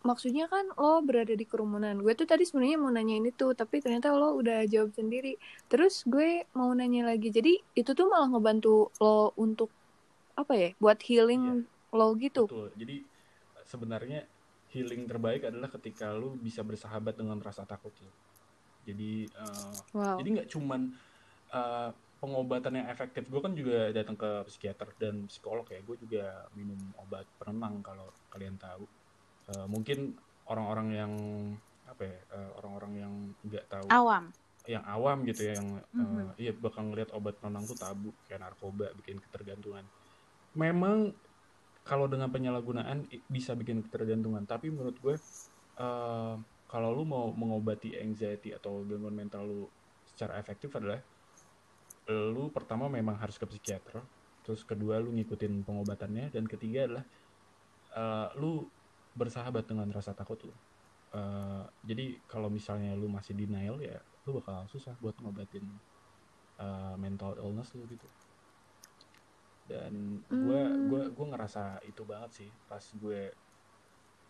maksudnya 0.00 0.48
kan 0.48 0.64
lo 0.80 1.04
berada 1.04 1.36
di 1.36 1.44
kerumunan 1.44 2.00
gue 2.00 2.12
tuh 2.16 2.24
tadi 2.24 2.48
sebenarnya 2.48 2.78
mau 2.80 2.88
nanya 2.88 3.20
ini 3.20 3.30
tuh 3.36 3.52
tapi 3.52 3.84
ternyata 3.84 4.16
lo 4.16 4.32
udah 4.40 4.64
jawab 4.64 4.96
sendiri 4.96 5.36
terus 5.68 6.08
gue 6.08 6.48
mau 6.56 6.72
nanya 6.72 7.12
lagi 7.12 7.28
jadi 7.28 7.60
itu 7.76 7.90
tuh 7.92 8.08
malah 8.08 8.32
ngebantu 8.32 8.88
lo 8.96 9.36
untuk 9.36 9.68
apa 10.40 10.56
ya 10.56 10.70
buat 10.80 10.96
healing 11.04 11.68
lo 11.92 12.08
gitu 12.16 12.48
Betul. 12.48 12.68
Jadi 12.78 12.96
sebenarnya 13.66 14.24
healing 14.70 15.06
terbaik 15.06 15.46
adalah 15.50 15.68
ketika 15.68 16.14
lu 16.14 16.38
bisa 16.38 16.62
bersahabat 16.62 17.18
dengan 17.18 17.38
rasa 17.42 17.66
takut 17.66 17.92
lu. 18.00 18.10
Jadi 18.86 19.26
eh, 19.28 19.76
wow 19.94 20.16
jadi 20.18 20.28
nggak 20.40 20.50
cuman 20.50 20.80
eh, 21.52 21.90
pengobatan 22.22 22.72
yang 22.78 22.88
efektif. 22.88 23.26
Gue 23.26 23.40
kan 23.42 23.52
juga 23.52 23.90
datang 23.90 24.14
ke 24.14 24.46
psikiater 24.46 24.88
dan 24.96 25.26
psikolog 25.26 25.66
ya. 25.66 25.80
Gue 25.82 25.96
juga 25.98 26.46
minum 26.54 26.78
obat 27.00 27.26
penenang 27.36 27.82
kalau 27.82 28.08
kalian 28.30 28.56
tahu. 28.56 28.86
Eh, 29.50 29.66
mungkin 29.66 30.14
orang-orang 30.46 30.88
yang 30.94 31.12
apa 31.82 32.06
ya 32.06 32.18
eh, 32.38 32.50
orang-orang 32.62 32.92
yang 32.94 33.12
nggak 33.42 33.66
tahu 33.66 33.86
Awam. 33.90 34.30
yang 34.70 34.84
awam 34.86 35.26
gitu 35.26 35.42
ya 35.50 35.58
yang 35.58 35.68
eh, 35.82 35.98
Mhm. 35.98 36.38
iya 36.38 36.52
bakal 36.54 36.86
ngeliat 36.86 37.10
obat 37.10 37.34
penenang 37.42 37.66
tuh 37.66 37.74
tabu 37.74 38.14
kayak 38.30 38.46
narkoba 38.46 38.94
bikin 38.94 39.18
ketergantungan 39.18 39.82
memang 40.54 41.10
kalau 41.82 42.06
dengan 42.06 42.30
penyalahgunaan 42.30 43.10
bisa 43.26 43.58
bikin 43.58 43.82
ketergantungan 43.82 44.46
tapi 44.46 44.70
menurut 44.70 44.94
gue 45.02 45.18
eh, 45.80 46.34
kalau 46.70 46.90
lu 46.94 47.02
mau 47.02 47.34
mengobati 47.34 47.98
anxiety 47.98 48.54
atau 48.54 48.86
gangguan 48.86 49.16
mental 49.16 49.42
lu 49.42 49.66
secara 50.06 50.38
efektif 50.38 50.70
adalah 50.78 51.02
lu 52.06 52.54
pertama 52.54 52.86
memang 52.86 53.18
harus 53.18 53.34
ke 53.34 53.46
psikiater 53.46 53.98
terus 54.46 54.62
kedua 54.62 55.02
lu 55.02 55.10
ngikutin 55.10 55.66
pengobatannya 55.66 56.30
dan 56.30 56.46
ketiga 56.46 56.86
adalah 56.86 57.04
eh, 57.98 58.28
lu 58.38 58.70
bersahabat 59.14 59.64
dengan 59.70 59.88
rasa 59.90 60.12
takut 60.16 60.38
lu. 60.46 60.54
Eh, 61.10 61.64
jadi 61.82 62.22
kalau 62.30 62.48
misalnya 62.52 62.94
lu 62.94 63.10
masih 63.10 63.34
denial 63.34 63.82
ya 63.82 63.98
lu 64.26 64.38
bakal 64.38 64.68
susah 64.70 64.94
buat 65.02 65.16
ngobatin 65.18 65.66
eh, 66.60 66.94
mental 67.00 67.36
illness 67.40 67.74
lu 67.74 67.84
gitu. 67.90 68.06
Dan 69.70 70.18
gue 70.26 70.60
Hmm. 70.66 70.88
gua 70.90 71.02
gua 71.14 71.26
ngerasa 71.36 71.82
itu 71.86 72.02
banget 72.02 72.30
sih 72.38 72.50
pas 72.66 72.82
gue 72.82 73.20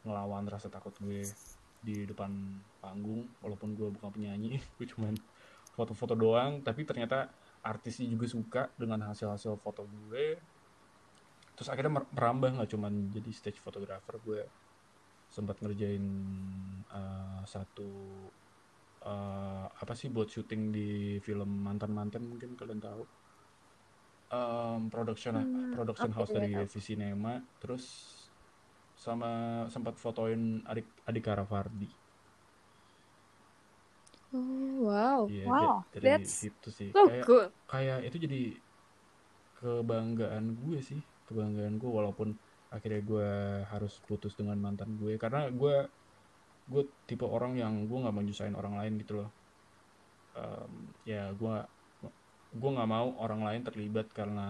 ngelawan 0.04 0.44
rasa 0.48 0.68
takut 0.72 0.92
gue 0.96 1.36
di 1.80 2.04
depan 2.04 2.60
panggung 2.80 3.32
walaupun 3.40 3.72
gue 3.72 3.88
bukan 3.88 4.10
penyanyi 4.12 4.60
gue 4.76 4.86
cuman 4.88 5.16
foto-foto 5.76 6.12
doang 6.12 6.60
tapi 6.60 6.84
ternyata 6.84 7.32
artisnya 7.64 8.08
juga 8.08 8.26
suka 8.28 8.62
dengan 8.76 9.00
hasil-hasil 9.08 9.56
foto 9.60 9.84
gue. 9.88 10.40
Terus 11.56 11.68
akhirnya 11.68 11.92
mer- 12.00 12.10
merambah 12.16 12.50
nggak 12.56 12.70
cuman 12.72 12.92
jadi 13.12 13.30
stage 13.32 13.60
photographer 13.60 14.16
gue 14.20 14.40
sempat 15.36 15.56
ngerjain 15.62 16.04
eh, 16.90 17.42
satu 17.52 17.88
eh, 19.10 19.66
apa 19.82 19.92
sih 20.00 20.08
buat 20.14 20.28
syuting 20.34 20.62
di 20.76 20.86
film 21.26 21.50
mantan 21.66 21.92
mantan 21.98 22.22
mungkin 22.30 22.50
kalian 22.60 22.80
tahu. 22.86 23.02
Em, 24.38 24.82
production 24.94 25.34
Hmm, 25.34 25.72
production 25.74 26.10
house 26.16 26.32
dari 26.36 26.50
tahu. 26.50 26.66
Visinema 26.72 27.34
terus 27.62 27.84
sama 29.04 29.30
sempat 29.74 29.94
fotoin 30.02 30.42
adik 30.70 30.86
adik 31.08 31.22
Karavardi 31.26 31.88
Oh, 34.32 34.80
wow. 34.86 35.32
Iya, 35.32 35.44
Wow, 35.44 35.58
da- 35.60 35.76
dari 35.94 36.10
that's 36.10 36.32
situ 36.38 36.68
sih. 36.78 36.90
so 36.94 37.00
kayak 37.06 37.26
good. 37.26 37.52
kayak 37.70 37.96
itu 38.06 38.16
jadi 38.26 38.36
kebanggaan 39.58 40.44
gue 40.58 40.78
sih 40.90 41.00
kebanggaan 41.28 41.74
gue 41.80 41.90
walaupun 41.98 42.28
akhirnya 42.74 43.02
gue 43.10 43.28
harus 43.72 43.94
putus 44.08 44.32
dengan 44.38 44.58
mantan 44.64 44.90
gue. 45.00 45.14
Karena 45.22 45.50
gue 45.50 45.76
gue 46.70 46.82
tipe 47.08 47.26
orang 47.26 47.52
yang 47.58 47.74
gue 47.88 47.98
nggak 48.02 48.14
mau 48.14 48.24
nyusahin 48.24 48.56
orang 48.56 48.74
lain 48.80 48.92
gitu 49.02 49.12
loh. 49.20 49.30
Em, 50.38 50.72
ya 51.06 51.30
gue 51.34 51.54
gue 52.50 52.70
nggak 52.76 52.90
mau 52.90 53.08
orang 53.24 53.40
lain 53.46 53.62
terlibat 53.68 54.06
karena 54.18 54.48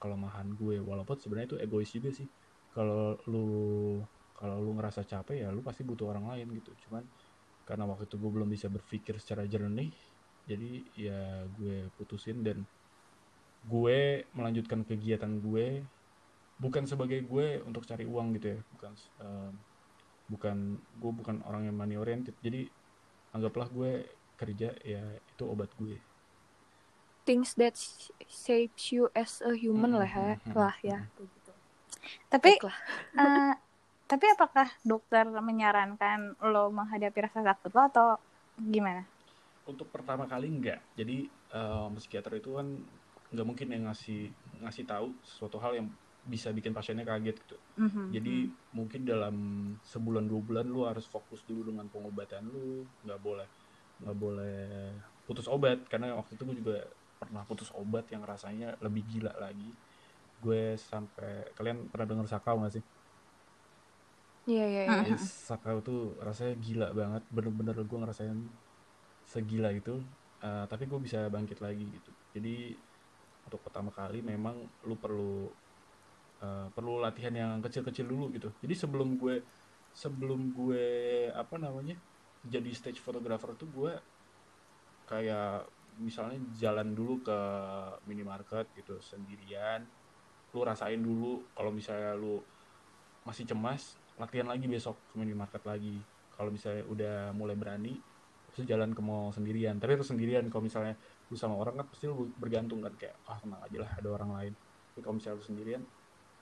kelemahan 0.00 0.48
gue. 0.60 0.76
Walaupun 0.80 1.16
sebenarnya 1.20 1.48
itu 1.56 1.58
egois 1.64 1.90
juga 1.92 2.10
sih. 2.14 2.28
Kalau 2.74 3.16
lu 3.30 3.46
kalau 4.38 4.56
lu 4.62 4.70
ngerasa 4.78 5.02
capek 5.08 5.36
ya 5.44 5.48
lu 5.50 5.60
pasti 5.66 5.82
butuh 5.88 6.06
orang 6.12 6.26
lain 6.32 6.46
gitu. 6.58 6.72
Cuman 6.88 7.04
karena 7.68 7.84
waktu 7.90 8.08
itu 8.08 8.16
gue 8.22 8.30
belum 8.32 8.48
bisa 8.48 8.72
berpikir 8.72 9.20
secara 9.20 9.44
jernih 9.44 9.92
jadi 10.48 10.70
ya 10.96 11.20
gue 11.52 11.92
putusin 11.92 12.40
dan 12.40 12.64
gue 13.68 14.24
melanjutkan 14.32 14.80
kegiatan 14.88 15.28
gue 15.44 15.84
bukan 16.64 16.84
sebagai 16.90 17.20
gue 17.30 17.46
untuk 17.68 17.82
cari 17.90 18.04
uang 18.06 18.28
gitu 18.38 18.46
ya. 18.54 18.60
Bukan 18.74 18.92
em, 19.24 19.52
bukan 20.32 20.56
gue 21.00 21.12
bukan 21.20 21.36
orang 21.48 21.62
yang 21.68 21.76
money 21.78 21.96
oriented. 21.98 22.36
Jadi 22.46 22.68
anggaplah 23.36 23.68
gue 23.72 23.92
kerja 24.40 24.68
ya 24.84 25.02
itu 25.32 25.44
obat 25.46 25.70
gue. 25.80 25.96
Things 27.28 27.52
that 27.60 27.76
sh- 27.76 28.10
shapes 28.24 28.90
you 28.90 29.12
as 29.14 29.44
a 29.44 29.52
human 29.52 29.92
Mm, 29.92 30.00
lah 30.00 30.08
ya. 30.08 30.30
mm, 30.32 30.40
mm, 30.46 30.52
lah 30.56 30.74
mm, 30.84 30.90
ya 30.90 30.98
mm. 30.98 31.06
begitu 31.20 31.52
Tapi 32.32 32.52
eh, 33.20 33.52
tapi 34.10 34.26
apakah 34.34 34.68
dokter 34.84 35.24
menyarankan 35.28 36.38
lo 36.52 36.72
menghadapi 36.72 37.18
rasa 37.28 37.40
takut 37.44 37.72
lo 37.76 37.82
atau 37.90 38.06
gimana? 38.58 39.04
untuk 39.68 39.88
pertama 39.92 40.24
kali 40.24 40.48
enggak. 40.48 40.80
Jadi 40.96 41.28
em, 41.52 41.90
psikiater 41.98 42.40
itu 42.40 42.56
kan 42.56 42.66
nggak 43.32 43.46
mungkin 43.46 43.68
yang 43.74 43.84
ngasih 43.92 44.32
ngasih 44.64 44.84
tahu 44.88 45.12
sesuatu 45.20 45.60
hal 45.60 45.72
yang 45.76 45.88
bisa 46.22 46.50
bikin 46.54 46.72
pasiennya 46.76 47.06
kaget 47.08 47.36
gitu. 47.46 47.56
Mhm, 47.76 48.00
jadi 48.08 48.36
mhm. 48.50 48.56
mungkin 48.72 49.02
dalam 49.04 49.36
sebulan 49.84 50.24
dua 50.28 50.40
bulan 50.44 50.66
lu 50.68 50.84
harus 50.88 51.04
fokus 51.08 51.44
dulu 51.44 51.68
dengan 51.72 51.88
pengobatan 51.92 52.48
lu. 52.48 52.88
Nggak 53.04 53.20
boleh 53.20 53.48
nggak 54.02 54.16
boleh 54.18 54.58
putus 55.26 55.46
obat. 55.50 55.86
Karena 55.90 56.16
waktu 56.18 56.36
itu 56.38 56.42
gue 56.48 56.56
juga 56.64 56.76
pernah 57.18 57.42
putus 57.48 57.70
obat 57.74 58.08
yang 58.14 58.22
rasanya 58.24 58.76
lebih 58.82 59.04
gila 59.06 59.32
lagi. 59.38 59.76
Gue 60.38 60.76
sampai 60.78 61.52
kalian 61.58 61.90
pernah 61.92 62.06
denger 62.10 62.26
sakau 62.30 62.60
nggak 62.62 62.74
sih? 62.80 62.84
Iya 64.48 64.64
iya 64.72 64.82
iya. 64.90 65.04
Yes, 65.06 65.22
sakau 65.48 65.78
tuh 65.84 66.16
rasanya 66.26 66.54
gila 66.58 66.86
banget. 66.96 67.22
Bener-bener 67.34 67.76
gue 67.84 67.98
ngerasain 68.02 68.38
segila 69.26 69.70
itu 69.74 70.04
Eh, 70.38 70.64
tapi 70.70 70.86
gue 70.86 71.00
bisa 71.02 71.26
bangkit 71.34 71.58
lagi 71.58 71.98
gitu. 71.98 72.14
Jadi 72.30 72.78
untuk 73.46 73.60
pertama 73.66 73.90
kali 73.90 74.22
memang 74.22 74.70
lu 74.86 74.94
perlu 75.02 75.50
eh, 76.42 76.66
perlu 76.72 77.02
latihan 77.02 77.34
yang 77.34 77.52
kecil-kecil 77.64 78.06
dulu 78.08 78.30
gitu. 78.34 78.50
Jadi 78.62 78.74
sebelum 78.74 79.18
gue 79.18 79.42
sebelum 79.92 80.54
gue 80.54 80.86
apa 81.34 81.58
namanya 81.58 81.98
jadi 82.46 82.70
stage 82.70 83.02
photographer 83.02 83.56
tuh 83.58 83.66
gue 83.66 83.92
kayak 85.08 85.66
misalnya 85.98 86.38
jalan 86.54 86.94
dulu 86.94 87.20
ke 87.26 87.38
minimarket 88.06 88.70
gitu 88.78 89.02
sendirian. 89.02 89.82
Lu 90.54 90.62
rasain 90.62 91.00
dulu 91.02 91.42
kalau 91.52 91.74
misalnya 91.74 92.14
lu 92.14 92.38
masih 93.26 93.44
cemas 93.44 93.98
latihan 94.16 94.46
lagi 94.48 94.70
besok 94.70 94.96
ke 95.10 95.14
minimarket 95.18 95.62
lagi. 95.66 95.98
Kalau 96.38 96.54
misalnya 96.54 96.86
udah 96.86 97.16
mulai 97.34 97.58
berani 97.58 97.98
terus 98.54 98.64
jalan 98.64 98.94
ke 98.94 99.02
mall 99.02 99.34
sendirian. 99.34 99.76
Tapi 99.82 99.98
itu 99.98 100.06
sendirian. 100.06 100.46
Kalau 100.46 100.62
misalnya 100.62 100.94
lu 101.28 101.36
sama 101.36 101.58
orang 101.58 101.82
kan 101.82 101.86
pasti 101.90 102.06
lu 102.06 102.30
bergantung 102.38 102.80
kan 102.80 102.94
kayak 102.94 103.18
ah 103.26 103.36
tenang 103.42 103.60
aja 103.60 103.78
lah 103.82 103.90
ada 103.98 104.08
orang 104.14 104.30
lain. 104.38 104.52
Tapi 104.94 105.00
kalau 105.02 105.14
misalnya 105.18 105.36
lu 105.42 105.44
sendirian 105.44 105.82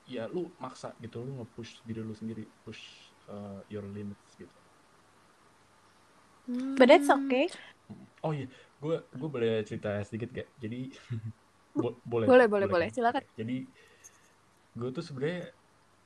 ya 0.06 0.30
lu 0.30 0.46
maksa 0.56 0.94
gitu 1.02 1.18
lu 1.20 1.42
nge-push 1.42 1.82
diri 1.82 2.00
lu 2.00 2.14
sendiri 2.14 2.46
push 2.62 2.78
uh, 3.26 3.58
your 3.66 3.82
limits 3.86 4.34
gitu 4.38 4.54
But 6.78 6.94
it's 6.94 7.10
okay. 7.10 7.50
oh 8.22 8.30
iya 8.30 8.46
gue 8.78 8.96
gue 9.02 9.28
boleh 9.30 9.66
cerita 9.66 9.98
sedikit 10.06 10.30
gak 10.30 10.48
jadi 10.58 10.94
bo- 11.74 11.98
boleh 12.06 12.26
Boleh, 12.30 12.46
boleh, 12.46 12.66
boleh. 12.70 12.86
kan? 12.86 12.94
Silakan. 12.94 13.22
jadi 13.34 13.56
gue 14.76 14.88
tuh 14.92 15.02
sebenarnya 15.02 15.50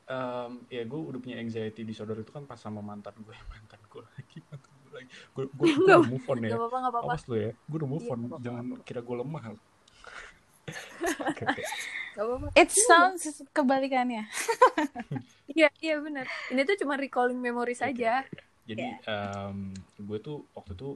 em, 0.08 0.52
ya 0.72 0.82
gue 0.84 1.00
udah 1.00 1.20
punya 1.20 1.36
anxiety 1.40 1.84
disorder 1.84 2.16
itu 2.20 2.32
kan 2.32 2.48
pas 2.48 2.56
sama 2.56 2.80
mantan 2.80 3.12
gue 3.20 3.36
mantan 3.52 3.80
gue 3.84 4.00
lagi 4.16 4.38
mantan 4.48 4.72
gue 4.80 4.92
lagi 4.96 5.08
gue 5.12 5.44
gue 5.44 5.66
Nggak 5.76 5.98
udah 6.00 6.08
move 6.08 6.24
on 6.24 6.38
ya 6.40 6.48
Gak 6.48 6.56
apa-apa, 6.56 6.76
gak 6.80 6.92
apa-apa. 6.96 7.08
awas 7.12 7.22
lo 7.28 7.36
ya 7.36 7.50
gue 7.52 7.76
udah 7.76 7.90
move 7.90 8.04
Iya, 8.04 8.12
on 8.16 8.20
nggak 8.24 8.40
jangan 8.40 8.64
nggak 8.64 8.82
kira 8.88 9.00
gue 9.04 9.16
lemah 9.20 9.42
Oke, 11.20 11.42
oke. 11.44 11.62
Gak 12.20 12.28
apa-apa. 12.28 12.48
It 12.52 12.68
sounds 12.68 13.24
kebalikannya. 13.50 14.28
Iya, 15.50 15.66
iya 15.82 15.98
benar. 15.98 16.30
Ini 16.46 16.62
tuh 16.62 16.78
cuma 16.78 16.94
recalling 16.94 17.34
memori 17.34 17.74
saja. 17.74 18.22
jadi 18.62 19.02
em, 19.02 19.74
gue 19.98 20.18
tuh 20.22 20.46
waktu 20.54 20.78
itu 20.78 20.94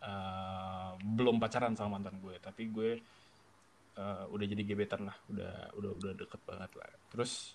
eh, 0.00 0.90
belum 0.96 1.36
pacaran 1.36 1.76
sama 1.76 2.00
mantan 2.00 2.16
gue 2.24 2.40
tapi 2.40 2.72
gue 2.72 2.90
eh, 3.92 4.24
udah 4.32 4.46
jadi 4.48 4.62
gebetan 4.64 5.04
lah 5.04 5.16
udah 5.28 5.76
udah 5.76 5.90
udah 6.00 6.12
deket 6.16 6.40
banget 6.48 6.72
lah 6.72 6.88
terus 7.12 7.52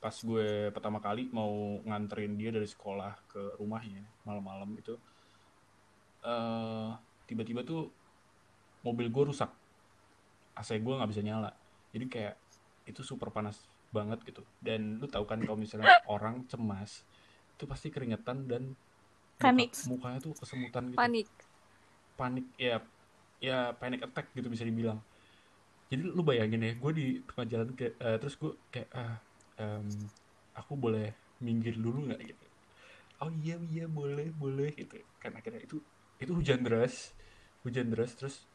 pas 0.00 0.16
gue 0.16 0.72
pertama 0.72 1.04
kali 1.04 1.28
mau 1.36 1.52
nganterin 1.84 2.32
dia 2.40 2.48
dari 2.48 2.64
sekolah 2.64 3.12
ke 3.28 3.60
rumahnya 3.60 4.00
malam-malam 4.24 4.72
itu 4.80 4.96
eh 6.24 6.90
tiba-tiba 7.28 7.60
tuh 7.60 7.92
mobil 8.80 9.12
gue 9.12 9.24
rusak 9.28 9.52
AC 10.56 10.80
gue 10.80 10.94
nggak 10.96 11.10
bisa 11.12 11.20
nyala 11.20 11.52
jadi 11.92 12.04
kayak 12.08 12.34
itu 12.84 13.00
super 13.00 13.32
panas 13.32 13.56
banget 13.90 14.20
gitu. 14.24 14.42
Dan 14.60 15.00
lu 15.00 15.06
tahu 15.08 15.24
kan 15.24 15.40
kalau 15.40 15.56
misalnya 15.56 15.88
orang 16.14 16.44
cemas 16.46 17.04
itu 17.54 17.64
pasti 17.64 17.88
keringetan 17.88 18.44
dan 18.44 18.62
muka- 19.38 19.44
Panik. 19.50 19.70
mukanya 19.86 20.18
tuh 20.20 20.32
kesemutan 20.36 20.90
gitu. 20.90 20.98
Panik. 21.00 21.28
panik 22.14 22.46
ya 22.54 22.78
ya 23.42 23.74
panic 23.74 24.06
attack 24.06 24.30
gitu 24.32 24.46
bisa 24.46 24.62
dibilang. 24.62 25.02
Jadi 25.90 26.02
lu 26.06 26.22
bayangin 26.22 26.62
ya 26.62 26.72
gue 26.74 26.92
di 26.94 27.06
tengah 27.26 27.46
jalan 27.46 27.68
kayak 27.74 27.94
eh, 27.98 28.16
terus 28.22 28.34
gue 28.38 28.54
kayak 28.70 28.88
ah 28.94 29.18
em, 29.58 29.86
aku 30.54 30.78
boleh 30.78 31.10
minggir 31.42 31.74
dulu 31.74 32.06
nggak 32.06 32.20
gitu? 32.22 32.44
Oh 33.18 33.30
iya 33.42 33.58
iya 33.66 33.90
boleh 33.90 34.30
boleh 34.30 34.70
gitu. 34.74 34.94
Kan 35.18 35.34
akhirnya 35.34 35.62
itu 35.62 35.82
itu 36.22 36.30
hujan 36.30 36.62
deras 36.62 37.10
hujan 37.66 37.90
deras 37.90 38.14
terus 38.14 38.46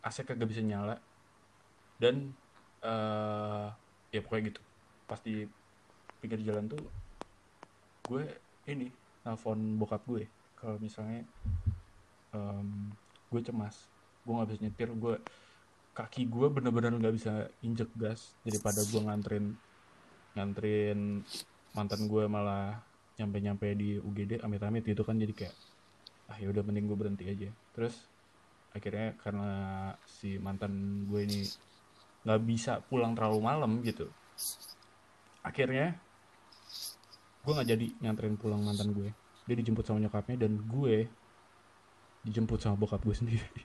AC 0.00 0.24
kagak 0.24 0.48
bisa 0.48 0.64
nyala. 0.64 0.96
Dan 2.00 2.32
eh 2.84 3.68
ya 4.12 4.20
pokoknya 4.20 4.52
gitu. 4.52 4.60
Pas 5.08 5.20
di 5.24 5.48
pinggir 6.20 6.40
jalan 6.44 6.68
tuh 6.68 6.80
gue 8.04 8.24
ini 8.68 8.92
nelfon 9.24 9.80
bokap 9.80 10.04
gue. 10.04 10.28
Kalau 10.60 10.76
misalnya 10.76 11.24
em, 12.36 12.92
gue 13.32 13.40
cemas 13.40 13.88
gue 14.24 14.32
nggak 14.32 14.48
bisa 14.48 14.60
nyetir 14.64 14.88
gue 14.96 15.16
kaki 15.94 16.26
gue 16.26 16.46
bener-bener 16.48 16.92
nggak 16.96 17.14
bisa 17.16 17.48
injek 17.64 17.88
gas. 17.96 18.36
Daripada 18.44 18.84
gue 18.84 19.00
nganterin 19.00 19.46
nganterin 20.36 21.24
mantan 21.74 22.06
gue 22.06 22.24
malah 22.28 22.78
nyampe-nyampe 23.14 23.66
di 23.78 23.96
UGD 23.98 24.44
amit-amit 24.44 24.84
gitu 24.84 25.02
kan. 25.02 25.16
Jadi 25.16 25.32
kayak 25.32 25.56
ah 26.28 26.36
ya 26.40 26.48
udah 26.48 26.64
mending 26.64 26.88
gue 26.88 26.98
berhenti 26.98 27.24
aja. 27.28 27.48
Terus 27.72 27.96
akhirnya 28.74 29.14
karena 29.22 29.50
si 30.08 30.36
mantan 30.36 31.06
gue 31.06 31.20
ini 31.24 31.46
nggak 32.24 32.40
bisa 32.42 32.80
pulang 32.88 33.12
terlalu 33.12 33.40
malam 33.44 33.70
gitu. 33.84 34.08
Akhirnya 35.44 36.00
gue 37.44 37.52
nggak 37.52 37.68
jadi 37.68 37.86
nganterin 38.00 38.36
pulang 38.40 38.64
mantan 38.64 38.96
gue. 38.96 39.12
Dia 39.44 39.54
dijemput 39.60 39.84
sama 39.84 40.00
nyokapnya 40.00 40.48
dan 40.48 40.56
gue 40.64 41.04
dijemput 42.24 42.56
sama 42.64 42.80
bokap 42.80 43.04
gue 43.04 43.12
sendiri. 43.20 43.62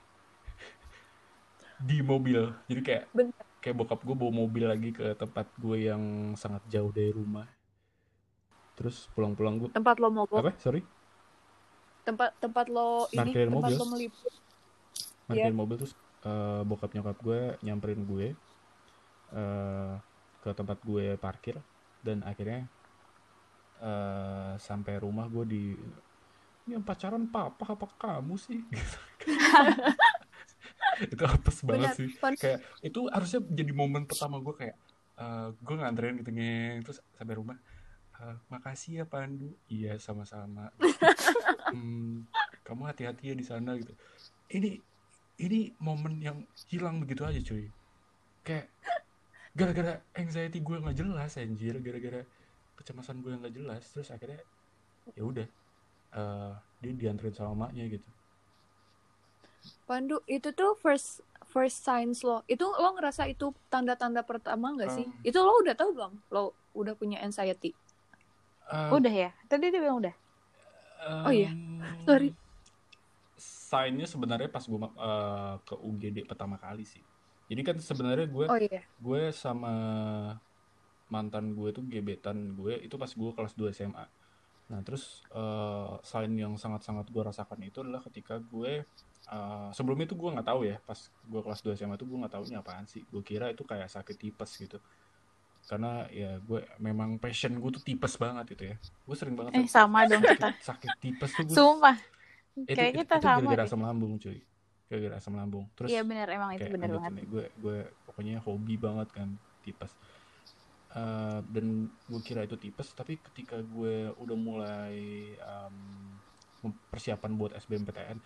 Di 1.80 2.04
mobil. 2.04 2.52
Jadi 2.68 2.80
kayak 2.84 3.04
Bentar. 3.16 3.44
kayak 3.64 3.76
bokap 3.80 4.00
gue 4.04 4.12
bawa 4.12 4.32
mobil 4.44 4.68
lagi 4.68 4.92
ke 4.92 5.16
tempat 5.16 5.48
gue 5.56 5.88
yang 5.88 6.36
sangat 6.36 6.60
jauh 6.68 6.92
dari 6.92 7.08
rumah. 7.08 7.48
Terus 8.76 9.08
pulang-pulang 9.16 9.56
gue 9.60 9.68
Tempat 9.72 9.96
lo 10.00 10.08
mogok, 10.12 10.40
apa? 10.44 10.52
Sorry? 10.60 10.84
Tempat 12.04 12.36
tempat 12.40 12.68
lo 12.68 13.08
ini, 13.12 13.32
tempat 13.32 13.48
mobil. 13.48 13.76
lo 13.76 13.86
meliput. 13.88 14.32
parkirin 15.24 15.54
mobil 15.56 15.76
terus 15.78 15.94
eh, 16.26 16.62
bokap 16.66 16.90
nyokap 16.90 17.16
gue 17.22 17.40
nyamperin 17.62 18.02
gue 18.02 18.34
eh, 19.32 19.94
ke 20.40 20.50
tempat 20.56 20.78
gue 20.82 21.16
parkir 21.16 21.56
dan 22.00 22.24
akhirnya 22.24 22.64
eh, 23.80 24.52
sampai 24.56 24.94
rumah 25.00 25.28
gue 25.28 25.44
di 25.46 25.64
ini 26.68 26.76
yang 26.76 26.84
pacaran 26.84 27.24
papa 27.26 27.74
apa 27.74 27.86
kamu 27.98 28.36
sih? 28.36 28.60
Itu 31.00 31.24
apes 31.24 31.64
banget 31.64 31.88
Benar. 31.88 31.96
sih 31.96 32.08
kayak 32.36 32.60
itu 32.84 33.00
harusnya 33.08 33.40
jadi 33.48 33.72
momen 33.72 34.04
pertama 34.04 34.36
gue 34.38 34.52
kayak 34.52 34.76
eh, 35.16 35.48
gue 35.56 35.74
nganterin 35.80 36.20
gitu 36.20 36.30
ngeng 36.32 36.84
terus 36.84 37.00
sampai 37.16 37.34
rumah 37.40 37.56
"Eh, 38.20 38.36
makasih 38.52 39.00
ya 39.00 39.04
Pandu. 39.08 39.56
Iya 39.72 39.96
sama-sama. 39.96 40.68
"Hmm, 41.72 42.28
kamu 42.68 42.92
hati-hati 42.92 43.32
ya 43.32 43.34
di 43.34 43.44
sana 43.48 43.72
gitu. 43.80 43.96
Ini 44.52 44.76
ini 45.40 45.72
momen 45.80 46.20
yang 46.20 46.44
hilang 46.68 47.00
begitu 47.00 47.24
aja 47.24 47.40
cuy. 47.40 47.72
Kayak 48.44 48.68
gara-gara 49.50 49.98
anxiety 50.14 50.62
gue 50.62 50.76
nggak 50.78 50.96
jelas 50.96 51.34
anjir 51.36 51.74
gara-gara 51.82 52.22
kecemasan 52.78 53.20
gue 53.20 53.34
nggak 53.34 53.54
jelas 53.54 53.82
terus 53.90 54.08
akhirnya 54.10 54.40
ya 55.18 55.22
udah 55.26 55.46
eh, 56.14 56.52
dia 56.80 56.92
dianterin 56.94 57.34
sama 57.34 57.66
maknya 57.66 57.86
gitu 57.90 58.08
Pandu, 59.84 60.24
itu 60.24 60.56
tuh 60.56 60.72
first 60.78 61.20
first 61.44 61.84
signs 61.84 62.24
lo. 62.24 62.40
Itu 62.48 62.64
lo 62.64 62.96
ngerasa 62.96 63.28
itu 63.28 63.52
tanda-tanda 63.68 64.24
pertama 64.24 64.72
nggak 64.72 64.88
sih? 64.88 65.04
Um. 65.04 65.20
Itu 65.20 65.42
lo 65.42 65.52
udah 65.60 65.74
tahu 65.76 65.90
belum? 65.92 66.12
Lo 66.32 66.56
udah 66.72 66.94
punya 66.96 67.20
anxiety. 67.20 67.74
Eh, 68.70 68.88
Udah 68.94 69.10
ya? 69.10 69.30
Tadi 69.50 69.68
dia 69.68 69.82
bilang 69.82 69.98
udah. 70.00 70.14
Oh 71.26 71.32
iya. 71.34 71.50
Sorry. 72.06 72.32
sign-nya 73.40 74.04
sebenarnya 74.04 74.48
pas 74.52 74.64
gue 74.64 74.78
eh, 74.78 75.54
ke 75.64 75.74
UGD 75.78 76.16
pertama 76.28 76.56
kali 76.58 76.84
sih 76.84 77.00
jadi 77.50 77.62
kan 77.64 77.76
sebenarnya 77.76 78.26
gue 78.26 78.46
Oh 78.46 78.54
iya. 78.56 78.80
gue 78.96 79.22
sama 79.30 79.74
mantan 81.06 81.52
gue 81.52 81.68
tuh 81.70 81.82
gebetan 81.84 82.54
gue 82.54 82.78
itu 82.78 82.94
pas 82.94 83.10
gue 83.10 83.30
kelas 83.32 83.52
2 83.52 83.74
SMA. 83.74 84.06
Nah 84.70 84.80
terus 84.80 85.26
eh 85.28 85.92
sign 86.00 86.32
yang 86.36 86.54
sangat-sangat 86.54 87.10
gue 87.10 87.18
rasakan 87.20 87.58
itu 87.60 87.82
adalah 87.82 87.98
ketika 88.00 88.38
gue 88.38 88.86
eh, 89.26 89.68
sebelum 89.70 89.98
itu 89.98 90.14
gue 90.14 90.30
nggak 90.30 90.46
tahu 90.46 90.62
ya 90.64 90.78
pas 90.80 90.94
gue 91.02 91.40
kelas 91.40 91.60
2 91.60 91.74
SMA 91.74 91.94
tuh 91.94 92.06
gue 92.06 92.14
nggak 92.16 92.30
tahu 92.32 92.44
ini 92.46 92.56
apaan 92.56 92.86
sih. 92.86 93.02
Gue 93.04 93.20
kira 93.20 93.50
itu 93.50 93.62
kayak 93.62 93.90
sakit 93.90 94.16
tipes 94.16 94.54
gitu. 94.56 94.78
Karena 95.60 96.06
ya 96.08 96.38
gue 96.38 96.62
memang 96.78 97.18
passion 97.18 97.52
gue 97.52 97.70
tuh 97.72 97.82
tipes 97.82 98.14
banget 98.14 98.54
itu 98.54 98.62
ya. 98.64 98.76
Gue 99.02 99.16
sering 99.18 99.34
banget 99.34 99.52
Eh 99.52 99.66
sama 99.66 100.06
dong 100.06 100.22
sakit, 100.22 100.38
kita. 100.38 100.48
sakit 100.62 100.90
tipes 101.00 101.30
tuh 101.32 101.44
gue. 101.44 101.56
Sumpah. 101.56 101.96
itu, 102.52 102.66
Kayak 102.68 102.90
itu- 102.92 102.98
kita 103.00 103.14
itu 103.16 103.24
sama 103.24 103.38
gara-gara 103.44 103.62
asam 103.64 103.80
lambung 103.80 104.14
cuy. 104.16 104.38
Gara-gara 104.90 105.14
asam 105.22 105.34
lambung. 105.38 105.64
Terus 105.78 105.90
Iya 105.94 106.02
benar 106.02 106.26
emang 106.34 106.50
itu 106.58 106.66
benar 106.66 106.90
banget. 106.98 107.12
nih, 107.14 107.24
gue 107.30 107.44
gue 107.62 107.76
pokoknya 108.04 108.34
hobi 108.42 108.74
banget 108.74 109.08
kan 109.14 109.28
tipes 109.62 109.94
Eh, 110.90 111.38
dan 111.54 111.86
gue 111.86 112.20
kira 112.26 112.42
itu 112.42 112.58
tipes 112.58 112.90
tapi 112.98 113.22
ketika 113.22 113.62
gue 113.62 114.10
udah 114.10 114.34
mulai 114.34 114.98
mem- 116.62 116.80
persiapan 116.90 117.32
buat 117.38 117.52
SBMPTN 117.54 118.18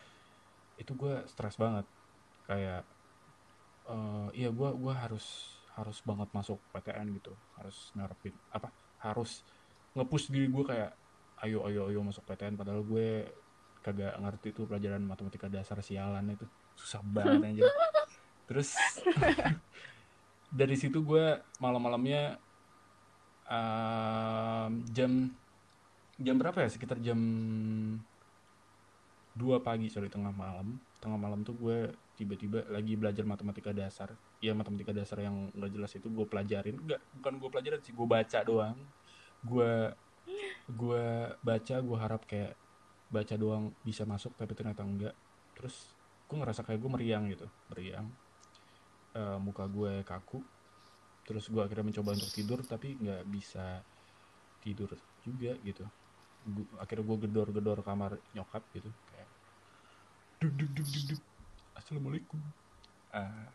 itu 0.81 0.93
gue 0.97 1.15
stres 1.29 1.55
banget 1.61 1.87
kayak 2.49 2.83
eh 3.85 4.29
iya 4.39 4.49
gue 4.59 4.69
gua 4.83 4.95
harus 5.05 5.25
harus 5.77 5.99
banget 6.09 6.29
masuk 6.33 6.59
PTN 6.73 7.09
gitu 7.19 7.33
harus 7.59 7.77
ngarepin 7.97 8.35
apa 8.49 8.69
harus 9.05 9.31
nge-push 9.95 10.27
diri 10.33 10.47
gue 10.49 10.65
kayak 10.71 10.91
ayo 11.45 11.67
ayo 11.69 11.81
ayo 11.93 12.01
masuk 12.01 12.25
PTN 12.25 12.55
padahal 12.57 12.83
gue 12.87 13.29
kagak 13.85 14.17
ngerti 14.17 14.57
tuh 14.57 14.65
pelajaran 14.65 15.05
matematika 15.05 15.53
dasar 15.53 15.85
sialan 15.85 16.33
itu. 16.33 16.49
Susah 16.75 17.05
banget 17.05 17.61
aja 17.61 17.65
terus 18.45 18.77
dari 20.61 20.77
situ 20.77 21.01
gue 21.01 21.41
malam-malamnya 21.59 22.37
em, 23.49 24.71
jam 24.93 25.33
jam 26.21 26.37
berapa 26.39 26.65
ya? 26.65 26.71
Sekitar 26.71 27.01
jam 27.03 27.19
dua 29.35 29.59
pagi 29.59 29.91
sorry 29.91 30.07
tengah 30.13 30.31
malam. 30.31 30.79
Tengah 31.03 31.19
malam 31.19 31.43
tuh 31.43 31.57
gue 31.59 31.79
tiba-tiba 32.15 32.63
lagi 32.71 32.95
belajar 32.95 33.27
matematika 33.27 33.75
dasar. 33.75 34.15
Ya 34.39 34.55
matematika 34.55 34.95
dasar 34.95 35.21
yang 35.21 35.51
nggak 35.53 35.73
jelas 35.75 35.93
itu 35.97 36.07
gue 36.07 36.27
pelajarin. 36.29 36.79
Nggak 36.79 37.01
bukan 37.21 37.33
gue 37.43 37.49
pelajarin 37.51 37.81
sih 37.83 37.93
gue 37.93 38.07
baca 38.07 38.39
doang. 38.47 38.79
Gue 39.43 39.91
gue 40.71 41.05
baca 41.45 41.77
gue 41.83 41.99
harap 41.99 42.23
kayak 42.25 42.57
baca 43.09 43.35
doang 43.37 43.73
bisa 43.85 44.03
masuk 44.05 44.33
tapi 44.37 44.53
ternyata 44.57 44.83
enggak. 44.83 45.15
Terus 45.55 45.93
gue 46.25 46.37
ngerasa 46.41 46.65
kayak 46.65 46.81
gue 46.81 46.91
meriang 46.91 47.25
gitu 47.31 47.47
meriang. 47.71 48.07
Eh, 49.15 49.39
muka 49.39 49.65
gue 49.71 50.03
kaku. 50.03 50.43
Terus 51.25 51.49
gue 51.49 51.63
akhirnya 51.63 51.89
mencoba 51.89 52.13
untuk 52.17 52.33
tidur 52.33 52.61
tapi 52.67 52.99
nggak 53.01 53.23
bisa 53.31 53.81
tidur 54.61 54.93
juga 55.25 55.57
gitu. 55.63 55.85
Gu- 56.45 56.77
akhirnya 56.77 57.05
gue 57.09 57.19
gedor-gedor 57.29 57.81
kamar 57.81 58.21
nyokap 58.37 58.61
gitu 58.77 58.91
kayak 59.09 59.29
duk 60.43 60.53
duk 60.59 60.71
duk 60.77 60.89
duk 60.89 61.05
duk. 61.15 61.23
Assalamualaikum. 61.79 62.41
Ah 63.15 63.49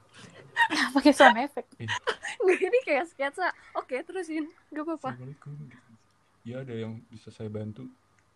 pakai 0.95 1.13
sound 1.13 1.37
effect. 1.37 1.69
Nggak, 2.43 2.59
ini 2.61 2.79
kayak 2.87 3.05
sketsa. 3.11 3.51
Oke 3.75 3.99
terusin. 4.01 4.47
Gak 4.71 4.83
apa-apa. 4.87 5.13
Assalamualaikum. 5.13 5.53
Ya 6.47 6.63
ada 6.63 6.73
yang 6.73 7.03
bisa 7.11 7.29
saya 7.29 7.51
bantu. 7.51 7.85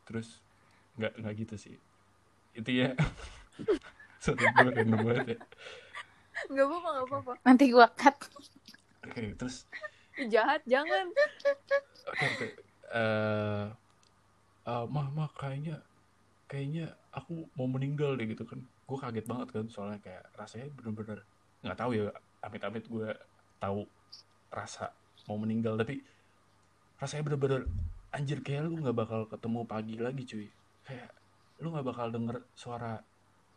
Terus 0.03 0.43
nggak 0.99 1.13
nggak 1.19 1.33
gitu 1.45 1.55
sih. 1.57 1.75
Itu 2.53 2.69
ya. 2.69 2.93
Sorry 4.23 4.45
gue 4.45 4.71
random 4.71 4.99
banget 5.03 5.25
ya. 5.35 5.39
Nggak 6.49 6.65
apa-apa 6.69 6.89
nggak 6.89 7.07
apa-apa. 7.09 7.33
Nanti 7.45 7.63
gua 7.69 7.87
cut. 7.93 8.17
Oke 9.03 9.35
terus? 9.35 9.67
Ih, 10.17 10.27
jahat 10.29 10.61
jangan. 10.63 11.09
Oke 12.09 12.23
oke. 12.23 12.47
Eh 12.93 13.65
eh, 14.63 14.85
mah 14.87 15.07
mah 15.11 15.29
kayaknya 15.35 15.81
kayaknya 16.47 16.93
aku 17.11 17.49
mau 17.57 17.67
meninggal 17.67 18.15
deh 18.15 18.29
gitu 18.29 18.45
kan. 18.45 18.61
Gue 18.85 18.97
kaget 18.99 19.25
banget 19.25 19.49
kan 19.51 19.65
soalnya 19.71 19.99
kayak 20.03 20.23
rasanya 20.37 20.67
bener-bener 20.77 21.23
nggak 21.63 21.79
tahu 21.79 21.91
ya 21.95 22.11
amit-amit 22.43 22.83
gue 22.91 23.07
tahu 23.63 23.87
rasa 24.51 24.91
mau 25.25 25.39
meninggal 25.39 25.79
tapi 25.79 26.03
rasanya 26.99 27.23
bener-bener 27.31 27.61
anjir 28.11 28.43
kayak 28.43 28.67
lu 28.67 28.83
nggak 28.83 28.93
bakal 28.93 29.23
ketemu 29.25 29.59
pagi 29.63 29.95
lagi 29.95 30.23
cuy 30.27 30.47
kayak 30.83 31.09
lu 31.63 31.71
nggak 31.71 31.87
bakal 31.87 32.07
denger 32.11 32.43
suara 32.53 32.99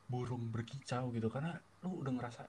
burung 0.07 0.51
berkicau 0.55 1.11
gitu 1.11 1.27
karena 1.27 1.59
lu 1.83 1.99
udah 1.99 2.13
ngerasa 2.15 2.47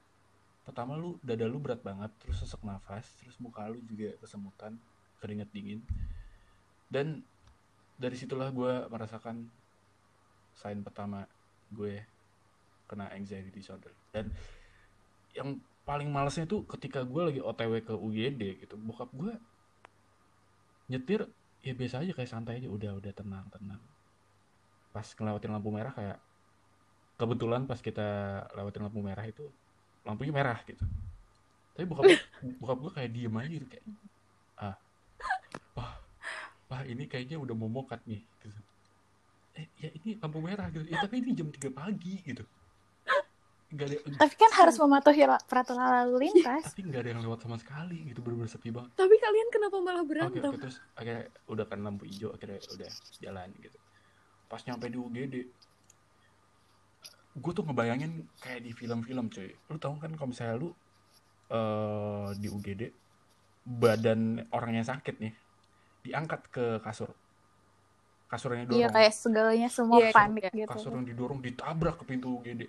pertama 0.62 1.00
lu 1.00 1.18
dada 1.24 1.48
lu 1.50 1.58
berat 1.58 1.82
banget 1.82 2.12
terus 2.22 2.44
sesak 2.44 2.62
nafas 2.62 3.08
terus 3.18 3.40
muka 3.42 3.66
lu 3.66 3.82
juga 3.88 4.14
kesemutan 4.22 4.78
keringet 5.22 5.50
dingin. 5.54 5.82
Dan 6.88 7.26
dari 7.98 8.14
situlah 8.14 8.54
gue 8.54 8.86
merasakan 8.88 9.50
sign 10.54 10.86
pertama 10.86 11.26
gue 11.74 12.00
kena 12.86 13.10
anxiety 13.12 13.50
disorder. 13.52 13.92
Dan 14.14 14.32
yang 15.36 15.60
paling 15.88 16.12
malesnya 16.12 16.44
tuh 16.44 16.68
ketika 16.68 17.08
gue 17.08 17.22
lagi 17.32 17.40
otw 17.40 17.80
ke 17.80 17.96
UGD 17.96 18.68
gitu 18.68 18.76
bokap 18.76 19.08
gue 19.16 19.32
nyetir 20.92 21.24
ya 21.64 21.72
biasa 21.72 22.04
aja 22.04 22.12
kayak 22.12 22.28
santai 22.28 22.60
aja 22.60 22.68
udah 22.68 23.00
udah 23.00 23.14
tenang 23.16 23.48
tenang 23.48 23.80
pas 24.98 25.06
ngelewatin 25.14 25.54
lampu 25.54 25.70
merah 25.70 25.94
kayak 25.94 26.18
kebetulan 27.22 27.70
pas 27.70 27.78
kita 27.78 28.08
lewatin 28.58 28.82
lampu 28.90 28.98
merah 29.06 29.22
itu 29.30 29.46
lampunya 30.02 30.34
merah 30.34 30.58
gitu. 30.66 30.82
Tapi 31.78 31.86
bokap 31.86 32.10
bokap 32.66 32.78
gue 32.82 32.92
kayak 32.98 33.10
diem 33.14 33.36
aja 33.38 33.50
gitu 33.54 33.68
kayak 33.70 33.86
ah 34.58 34.74
wah 35.78 36.02
wah 36.66 36.82
ini 36.82 37.06
kayaknya 37.06 37.38
udah 37.38 37.54
mau 37.54 37.70
mokat 37.70 38.02
nih 38.10 38.26
gitu. 38.42 38.58
eh 39.62 39.70
ya 39.78 39.90
ini 40.02 40.18
lampu 40.18 40.42
merah 40.42 40.66
gitu. 40.74 40.82
Ya 40.90 40.98
tapi 40.98 41.22
ini 41.22 41.38
jam 41.38 41.54
3 41.54 41.70
pagi 41.70 42.18
gitu. 42.26 42.42
Nggak 43.70 43.86
ada 43.86 43.96
tapi 44.18 44.34
kan 44.34 44.52
harus 44.66 44.82
mematuhi 44.82 45.22
peraturan 45.46 46.10
lalu 46.10 46.26
lintas. 46.26 46.74
tapi 46.74 46.90
nggak 46.90 47.02
ada 47.06 47.10
yang 47.14 47.22
lewat 47.22 47.46
sama 47.46 47.62
sekali 47.62 48.02
gitu 48.10 48.26
bener-bener 48.26 48.50
sepi 48.50 48.74
banget. 48.74 48.98
Tapi 48.98 49.14
kalian 49.22 49.48
kenapa 49.54 49.78
malah 49.78 50.02
oke 50.02 50.10
berantem? 50.10 50.50
oke 50.50 50.58
terus 50.58 50.82
akhirnya 50.98 51.30
udah 51.46 51.66
kan 51.70 51.86
lampu 51.86 52.10
hijau 52.10 52.34
akhirnya 52.34 52.58
udah 52.66 52.90
jalan 53.22 53.54
gitu 53.62 53.78
pas 54.48 54.64
nyampe 54.64 54.88
di 54.88 54.98
UGD 54.98 55.36
gue 57.38 57.52
tuh 57.54 57.64
ngebayangin 57.70 58.26
kayak 58.42 58.66
di 58.66 58.72
film-film 58.74 59.30
cuy. 59.30 59.54
Lu 59.70 59.78
tau 59.78 59.94
kan 60.02 60.10
kalau 60.18 60.34
misalnya 60.34 60.56
lu 60.58 60.70
eh 61.48 62.30
di 62.36 62.48
UGD 62.50 62.82
badan 63.68 64.42
orang 64.52 64.82
yang 64.82 64.88
sakit 64.88 65.16
nih 65.22 65.34
diangkat 66.08 66.42
ke 66.50 66.66
kasur. 66.82 67.14
Kasurnya 68.28 68.68
dorong. 68.68 68.76
iya 68.76 68.92
kayak 68.92 69.14
segalanya 69.16 69.70
semua 69.72 70.04
Iya, 70.04 70.12
panik 70.12 70.52
gitu. 70.52 70.68
Kasur 70.68 70.92
yang 71.00 71.08
didorong 71.08 71.40
ditabrak 71.40 72.02
ke 72.02 72.04
pintu 72.04 72.42
UGD 72.42 72.68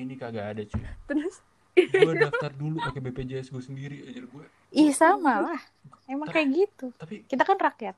ini 0.00 0.14
kagak 0.16 0.56
ada 0.56 0.62
cuy. 0.64 0.84
Terus? 1.10 1.36
Gue 1.74 2.14
daftar 2.14 2.54
dulu 2.54 2.78
pakai 2.78 3.02
BPJS 3.02 3.50
gue 3.50 3.62
sendiri 3.62 4.06
aja 4.06 4.22
gue 4.22 4.44
ih 4.74 4.90
sama 4.94 5.50
lah. 5.50 5.60
Emang 6.06 6.30
kayak 6.30 6.48
gitu. 6.50 6.94
tapi 6.94 7.26
kita 7.26 7.42
kan 7.42 7.58
rakyat. 7.58 7.96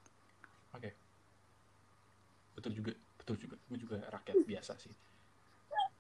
Oke. 0.72 1.06
Betul 2.57 2.73
juga, 2.73 2.92
betul 3.21 3.37
juga. 3.37 3.57
Gue 3.69 3.79
juga 3.79 3.97
rakyat 4.09 4.38
biasa 4.49 4.73
sih. 4.81 4.95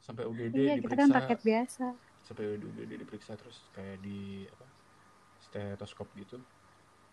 Sampai 0.00 0.24
UGD 0.24 0.56
iya 0.56 0.74
kita 0.80 0.94
diperiksa, 0.96 1.12
kan 1.12 1.18
rakyat 1.20 1.40
biasa 1.44 1.86
sampai 2.26 2.44
UGD 2.58 2.92
diperiksa 3.06 3.32
terus 3.38 3.70
kayak 3.70 4.02
di 4.02 4.48
apa? 4.50 4.66
stetoskop 5.36 6.10
gitu. 6.16 6.42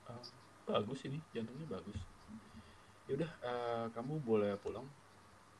Eh, 0.09 0.25
bagus 0.63 1.03
ini, 1.05 1.19
jantungnya 1.35 1.67
bagus. 1.67 1.99
Ya 3.05 3.13
udah, 3.19 3.31
eh, 3.43 3.85
kamu 3.91 4.23
boleh 4.23 4.55
pulang 4.57 4.87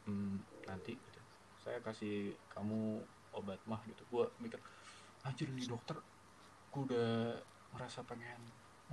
Hmm, 0.03 0.43
nanti. 0.67 0.99
Gitu. 0.99 1.19
Saya 1.59 1.79
kasih 1.79 2.35
kamu 2.51 3.07
obat 3.35 3.63
mah 3.67 3.79
gitu. 3.87 4.03
Gue 4.11 4.27
mikir, 4.39 4.59
anjir 5.23 5.47
nih 5.51 5.67
dokter, 5.67 5.95
gue 6.71 6.81
udah 6.91 7.39
merasa 7.71 8.03
pengen 8.03 8.43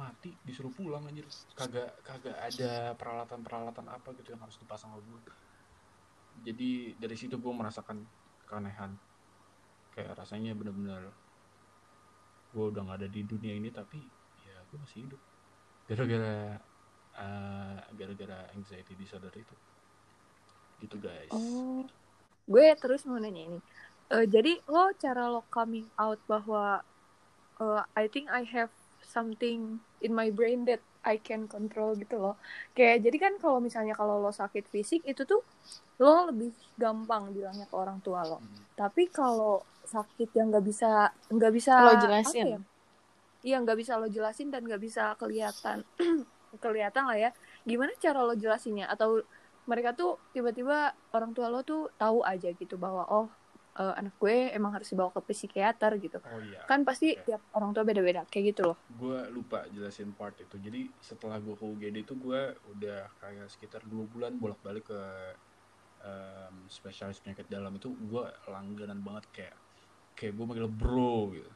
mati 0.00 0.32
disuruh 0.48 0.72
pulang 0.72 1.04
anjir. 1.04 1.28
Kagak 1.52 2.00
kagak 2.00 2.36
ada 2.40 2.96
peralatan 2.96 3.44
peralatan 3.44 3.86
apa 3.92 4.08
gitu 4.16 4.32
yang 4.32 4.40
harus 4.40 4.56
dipasang 4.56 4.96
ke 4.96 5.32
jadi 6.40 6.96
dari 6.96 7.16
situ 7.20 7.36
gue 7.36 7.52
merasakan 7.52 8.00
keanehan. 8.48 8.96
Kayak 9.92 10.16
rasanya 10.16 10.56
bener-bener 10.56 11.12
gue 12.50 12.64
udah 12.64 12.82
nggak 12.82 12.98
ada 13.04 13.08
di 13.12 13.22
dunia 13.22 13.54
ini 13.54 13.68
tapi 13.68 14.00
ya 14.48 14.56
gue 14.72 14.78
masih 14.80 15.04
hidup. 15.04 15.20
Gara-gara 15.84 16.56
eh, 17.20 17.78
gara-gara 17.92 18.38
anxiety 18.56 18.96
disorder 18.96 19.32
itu. 19.36 19.54
Gitu 20.80 20.96
guys. 20.96 21.28
Oh. 21.30 21.84
Gue 22.48 22.72
terus 22.80 23.04
mau 23.04 23.20
nanya 23.20 23.44
ini. 23.52 23.60
Eh, 24.10 24.26
jadi 24.26 24.58
lo 24.66 24.90
cara 24.96 25.28
lo 25.28 25.44
coming 25.52 25.86
out 26.00 26.18
bahwa 26.24 26.80
eh, 27.60 27.82
I 27.94 28.08
think 28.08 28.32
I 28.32 28.42
have 28.48 28.72
something 29.16 29.58
in 30.04 30.12
my 30.14 30.28
brain 30.38 30.62
that 30.68 30.80
I 31.02 31.16
can 31.18 31.48
control 31.54 31.96
gitu 31.98 32.16
loh 32.24 32.34
kayak 32.76 33.02
jadi 33.04 33.16
kan 33.24 33.32
kalau 33.42 33.58
misalnya 33.58 33.94
kalau 34.00 34.20
lo 34.22 34.30
sakit 34.30 34.64
fisik 34.74 35.00
itu 35.04 35.22
tuh 35.24 35.40
lo 36.02 36.28
lebih 36.30 36.52
gampang 36.78 37.22
bilangnya 37.36 37.66
ke 37.70 37.76
orang 37.76 37.98
tua 38.06 38.20
lo 38.24 38.38
Hmm. 38.40 38.62
tapi 38.78 39.02
kalau 39.10 39.60
sakit 39.84 40.30
yang 40.38 40.48
nggak 40.54 40.64
bisa 40.70 40.90
nggak 41.28 41.52
bisa 41.58 41.74
Lo 41.82 41.92
jelasin. 41.98 42.46
ya? 42.56 42.58
iya 43.42 43.56
nggak 43.64 43.78
bisa 43.80 43.92
lo 43.96 44.06
jelasin 44.06 44.48
dan 44.52 44.62
nggak 44.68 44.82
bisa 44.86 45.02
kelihatan 45.20 45.78
kelihatan 46.64 47.04
lah 47.08 47.18
ya 47.18 47.30
gimana 47.64 47.92
cara 47.96 48.20
lo 48.26 48.34
jelasinnya 48.36 48.86
atau 48.90 49.22
mereka 49.70 49.94
tuh 49.94 50.18
tiba-tiba 50.34 50.92
orang 51.16 51.30
tua 51.36 51.46
lo 51.52 51.60
tuh 51.62 51.88
tahu 51.96 52.20
aja 52.26 52.50
gitu 52.52 52.74
bahwa 52.76 53.06
oh 53.08 53.26
eh, 53.78 53.94
anak 53.94 54.14
gue 54.18 54.50
emang 54.50 54.74
harus 54.74 54.90
dibawa 54.90 55.14
ke 55.14 55.20
psikiater 55.30 55.94
gitu. 56.02 56.18
Oh 56.26 56.40
iya. 56.42 56.66
Kan 56.66 56.82
pasti 56.82 57.14
Oke. 57.14 57.30
tiap 57.30 57.42
orang 57.54 57.70
tua 57.70 57.86
beda-beda 57.86 58.26
kayak 58.26 58.44
gitu 58.54 58.74
loh. 58.74 58.76
Gue 58.98 59.22
lupa 59.30 59.62
jelasin 59.70 60.10
part 60.18 60.34
itu. 60.42 60.58
Jadi 60.58 60.90
setelah 60.98 61.38
gue 61.38 61.54
ke 61.54 61.62
UGD 61.62 61.96
itu 62.02 62.14
gue 62.18 62.40
udah 62.74 63.00
kayak 63.22 63.46
sekitar 63.46 63.86
dua 63.86 64.04
bulan 64.10 64.34
bolak-balik 64.42 64.90
ke 64.90 65.02
em, 66.02 66.66
spesialis 66.66 67.22
penyakit 67.22 67.46
dalam 67.46 67.70
itu 67.78 67.94
gue 67.94 68.24
langganan 68.50 68.98
banget 69.06 69.24
kayak 69.30 69.56
kayak 70.18 70.32
gue 70.34 70.44
manggil 70.44 70.66
bro 70.66 71.30
gitu. 71.30 71.50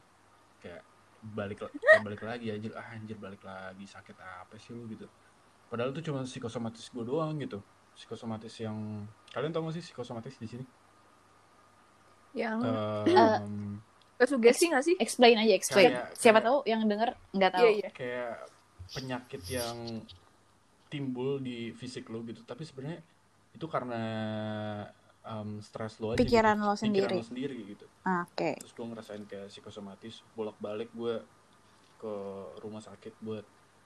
Kayak 0.63 0.87
balik 1.25 1.67
kayak 1.67 2.03
balik 2.05 2.21
lagi 2.23 2.53
anjir 2.53 2.71
ah, 2.79 2.95
anjir 2.95 3.17
balik 3.19 3.43
lagi 3.43 3.83
sakit 3.83 4.15
apa 4.15 4.55
sih 4.55 4.71
lu? 4.71 4.87
gitu. 4.87 5.11
Padahal 5.67 5.91
itu 5.91 6.07
cuma 6.07 6.23
psikosomatis 6.23 6.87
gue 6.87 7.03
doang 7.03 7.35
gitu. 7.43 7.59
Psikosomatis 7.95 8.55
yang 8.63 9.07
kalian 9.31 9.51
tau 9.51 9.67
gak 9.67 9.75
sih 9.75 9.83
psikosomatis 9.83 10.39
di 10.39 10.47
sini 10.47 10.65
yang 12.35 12.59
Em, 13.07 13.79
sugesti 14.21 14.69
nggak 14.69 14.83
sih? 14.83 14.95
Explain 14.95 15.35
aja 15.35 15.53
explain. 15.53 15.91
Kayak- 15.91 16.11
siapa 16.13 16.39
kayak- 16.39 16.45
tahu 16.45 16.57
yang 16.65 16.81
denger 16.85 17.09
nggak 17.31 17.51
tahu. 17.51 17.65
Iya 17.65 17.71
iya. 17.73 17.89
Kayak 17.91 18.33
penyakit 18.91 19.41
yang 19.49 19.77
timbul 20.87 21.39
di 21.39 21.71
fisik 21.71 22.07
lo 22.07 22.21
gitu. 22.21 22.43
Tapi 22.43 22.63
sebenarnya 22.63 23.01
itu 23.51 23.65
karena 23.65 24.01
um, 25.25 25.57
stres 25.59 25.97
lo 25.97 26.13
aja 26.13 26.19
Pikiran 26.19 26.55
gitu. 26.55 26.67
lo 26.67 26.73
sendiri. 26.75 27.03
pikiran 27.07 27.17
lo 27.17 27.25
sendiri 27.25 27.57
gitu. 27.65 27.85
Ah, 28.03 28.23
oke. 28.23 28.49
Terus 28.61 28.73
gue 28.73 28.85
ngerasain 28.85 29.23
kayak 29.25 29.47
psikosomatis 29.49 30.21
bolak 30.31 30.55
balik 30.59 30.91
gue 30.93 31.19
ke 31.95 32.13
rumah 32.61 32.79
sakit 32.79 33.15
buat 33.19 33.43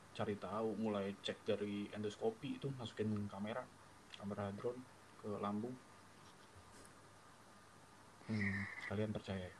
cari 0.09 0.35
tahu 0.35 0.75
mulai 0.75 1.15
cek 1.21 1.45
dari 1.45 1.87
endoskopi 1.89 2.57
itu 2.57 2.67
masukin 2.75 3.29
kamera 3.29 3.61
kamera 4.17 4.51
drone 4.51 4.81
ke 5.15 5.29
lambung 5.39 5.71
Hmm, 8.29 8.61
kalian 8.85 9.09
percaya 9.09 9.41
ya? 9.41 9.53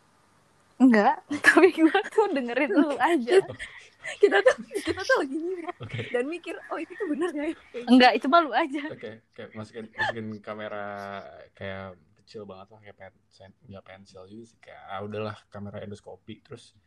Enggak, 0.79 1.15
tapi 1.45 1.73
gue 1.75 1.99
tuh 2.13 2.27
dengerin 2.32 2.71
lu 2.71 2.93
aja. 2.95 3.38
kita 4.23 4.39
tuh 4.39 4.55
kita 4.79 5.01
tuh 5.03 5.15
lagi 5.19 5.36
nyimak 5.36 5.75
Oke. 5.84 6.08
dan 6.08 6.23
mikir 6.32 6.55
oh 6.71 6.79
itu 6.79 6.95
tuh 6.95 7.12
benar 7.12 7.36
nggak 7.36 7.51
ya 7.51 7.55
Enggak, 7.91 8.12
itu 8.15 8.27
malu 8.32 8.55
aja. 8.55 8.84
Oke, 8.88 9.27
kayak 9.36 9.51
masukin 9.53 9.91
masukin 9.91 10.27
kamera 10.39 11.19
kayak 11.51 11.99
kecil 12.23 12.47
banget 12.47 12.67
lah 12.71 12.79
kayak 12.79 12.97
pensil, 13.01 13.49
nggak 13.67 13.84
pensil 13.84 14.23
juga 14.29 14.43
sih 14.47 14.60
kayak 14.62 14.82
ah, 14.88 15.01
udahlah 15.03 15.36
kamera 15.51 15.84
endoskopi 15.84 16.45
terus 16.45 16.77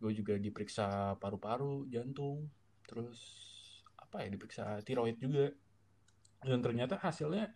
gue 0.00 0.12
juga 0.12 0.36
diperiksa 0.36 1.16
paru-paru, 1.16 1.86
jantung, 1.88 2.50
terus 2.84 3.20
apa 3.96 4.24
ya 4.24 4.28
diperiksa 4.32 4.80
tiroid 4.82 5.16
juga 5.20 5.52
dan 6.44 6.60
ternyata 6.60 6.96
hasilnya 7.00 7.52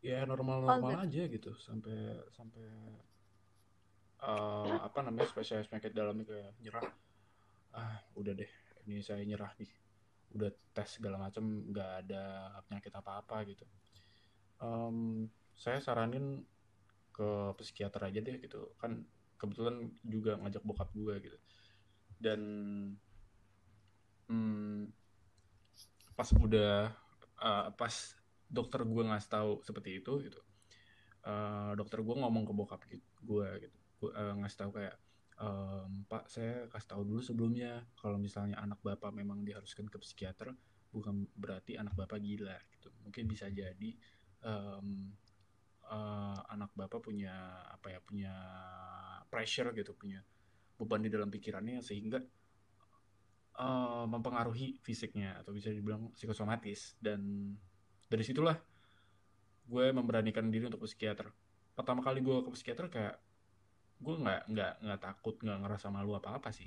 ya 0.00 0.24
normal-normal 0.24 1.04
aja 1.04 1.28
gitu 1.28 1.52
sampai 1.60 2.16
sampai 2.32 2.64
eh, 4.20 4.76
apa 4.80 4.98
namanya 5.04 5.28
spesialis 5.28 5.68
penyakit 5.68 5.92
dalamnya 5.92 6.24
kayak 6.24 6.50
nyerah. 6.60 6.88
Ah 7.76 8.00
udah 8.16 8.32
deh 8.32 8.50
ini 8.88 9.04
saya 9.04 9.20
nyerah 9.24 9.52
nih. 9.60 9.70
Udah 10.32 10.50
tes 10.72 10.88
segala 10.96 11.20
macam 11.20 11.44
nggak 11.44 11.90
ada 12.06 12.22
penyakit 12.68 12.92
apa-apa 12.96 13.44
gitu. 13.48 13.64
Em, 14.60 15.28
saya 15.56 15.80
saranin 15.84 16.44
ke 17.12 17.52
psikiater 17.60 18.08
aja 18.08 18.20
deh 18.24 18.36
gitu. 18.40 18.72
Kan 18.80 19.04
kebetulan 19.36 19.92
juga 20.04 20.40
ngajak 20.40 20.64
bokap 20.64 20.88
gue 20.96 21.14
gitu. 21.28 21.38
Dan 22.20 22.40
hmm, 24.28 24.88
pas 26.16 26.28
udah 26.36 26.92
eh, 27.40 27.68
pas 27.76 27.94
dokter 28.50 28.82
gue 28.82 29.02
ngasih 29.06 29.30
tahu 29.30 29.50
seperti 29.62 30.02
itu 30.02 30.12
gitu. 30.26 30.40
Eh, 31.24 31.72
dokter 31.78 32.00
gue 32.02 32.16
ngomong 32.16 32.44
ke 32.48 32.52
bokap 32.56 32.80
gue 33.22 33.48
gitu. 33.64 33.78
Eh, 34.10 34.34
ngasih 34.40 34.58
tahu 34.66 34.70
kayak 34.80 34.96
"Em, 35.40 36.04
Pak 36.04 36.28
saya 36.28 36.68
kasih 36.68 36.88
tahu 36.96 37.02
dulu 37.08 37.20
sebelumnya 37.24 37.88
kalau 37.96 38.20
misalnya 38.20 38.60
anak 38.60 38.80
bapak 38.84 39.08
memang 39.16 39.40
diharuskan 39.40 39.88
ke 39.88 39.96
psikiater 40.02 40.52
bukan 40.92 41.24
berarti 41.38 41.80
anak 41.80 41.94
bapak 41.96 42.20
gila 42.20 42.56
gitu. 42.76 42.92
Mungkin 43.06 43.24
bisa 43.30 43.48
jadi 43.48 43.90
em, 44.44 44.86
eh, 45.90 46.38
anak 46.54 46.70
bapak 46.76 47.00
punya 47.04 47.64
apa 47.72 47.86
ya 47.94 48.00
punya 48.04 48.32
pressure 49.30 49.72
gitu 49.76 49.92
punya 49.96 50.20
beban 50.80 51.04
di 51.04 51.10
dalam 51.12 51.28
pikirannya 51.28 51.80
sehingga 51.84 52.18
eh, 53.60 54.04
mempengaruhi 54.08 54.80
fisiknya 54.80 55.40
atau 55.44 55.52
bisa 55.52 55.68
dibilang 55.72 56.12
psikosomatis 56.16 56.96
dan 57.00 57.20
dari 58.10 58.26
situlah 58.26 58.58
gue 59.70 59.86
memberanikan 59.94 60.50
diri 60.50 60.66
untuk 60.66 60.82
psikiater. 60.82 61.30
Pertama 61.78 62.02
kali 62.02 62.18
gue 62.18 62.42
ke 62.42 62.50
psikiater 62.50 62.90
kayak 62.90 63.16
gue 64.02 64.14
nggak 64.18 64.50
nggak 64.50 64.72
nggak 64.82 65.00
takut 65.00 65.38
nggak 65.38 65.58
ngerasa 65.62 65.86
malu 65.94 66.18
apa 66.18 66.34
apa 66.34 66.50
sih. 66.50 66.66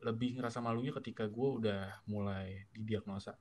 Lebih 0.00 0.40
ngerasa 0.40 0.64
malunya 0.64 0.96
ketika 0.96 1.28
gue 1.28 1.48
udah 1.60 2.02
mulai 2.08 2.72
didiagnosa. 2.72 3.36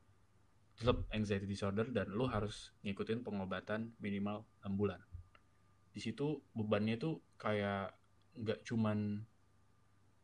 Tetap 0.76 1.08
anxiety 1.16 1.48
disorder 1.48 1.88
dan 1.88 2.12
lo 2.12 2.28
harus 2.28 2.76
ngikutin 2.84 3.24
pengobatan 3.24 3.96
minimal 4.04 4.44
6 4.68 4.76
bulan. 4.76 5.00
Di 5.96 6.04
situ 6.04 6.44
bebannya 6.52 7.00
tuh 7.00 7.24
kayak 7.40 7.96
nggak 8.36 8.60
cuman 8.68 9.24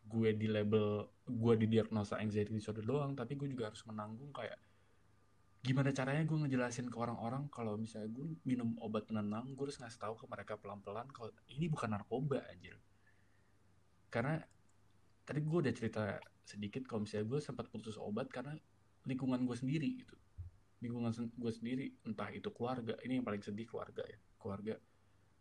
gue 0.08 0.30
di 0.36 0.48
label 0.48 1.08
gue 1.28 1.54
didiagnosa 1.60 2.20
anxiety 2.20 2.56
disorder 2.56 2.84
doang 2.84 3.12
tapi 3.12 3.36
gue 3.36 3.52
juga 3.52 3.68
harus 3.68 3.84
menanggung 3.84 4.32
kayak 4.32 4.56
gimana 5.68 5.92
caranya 5.92 6.24
gue 6.24 6.38
ngejelasin 6.48 6.88
ke 6.88 6.96
orang-orang 6.96 7.52
kalau 7.52 7.76
misalnya 7.76 8.08
gue 8.16 8.40
minum 8.48 8.80
obat 8.80 9.04
penenang 9.04 9.52
gue 9.52 9.64
harus 9.68 9.76
ngasih 9.84 10.00
tahu 10.00 10.16
ke 10.16 10.26
mereka 10.32 10.56
pelan-pelan 10.56 11.12
kalau 11.12 11.28
ini 11.52 11.68
bukan 11.68 11.92
narkoba 11.92 12.48
anjir. 12.48 12.80
Karena 14.08 14.40
tadi 15.28 15.44
gue 15.44 15.58
udah 15.68 15.74
cerita 15.76 16.16
sedikit 16.48 16.88
kalau 16.88 17.04
misalnya 17.04 17.28
gue 17.28 17.40
sempat 17.44 17.68
putus 17.68 18.00
obat 18.00 18.32
karena 18.32 18.56
lingkungan 19.04 19.44
gue 19.44 19.58
sendiri 19.60 19.90
gitu. 20.08 20.16
Lingkungan 20.80 21.12
gue 21.36 21.52
sendiri 21.52 21.86
entah 22.08 22.32
itu 22.32 22.48
keluarga 22.56 22.96
ini 23.04 23.20
yang 23.20 23.28
paling 23.28 23.44
sedih 23.44 23.68
keluarga 23.68 24.08
ya. 24.08 24.20
Keluarga 24.40 24.80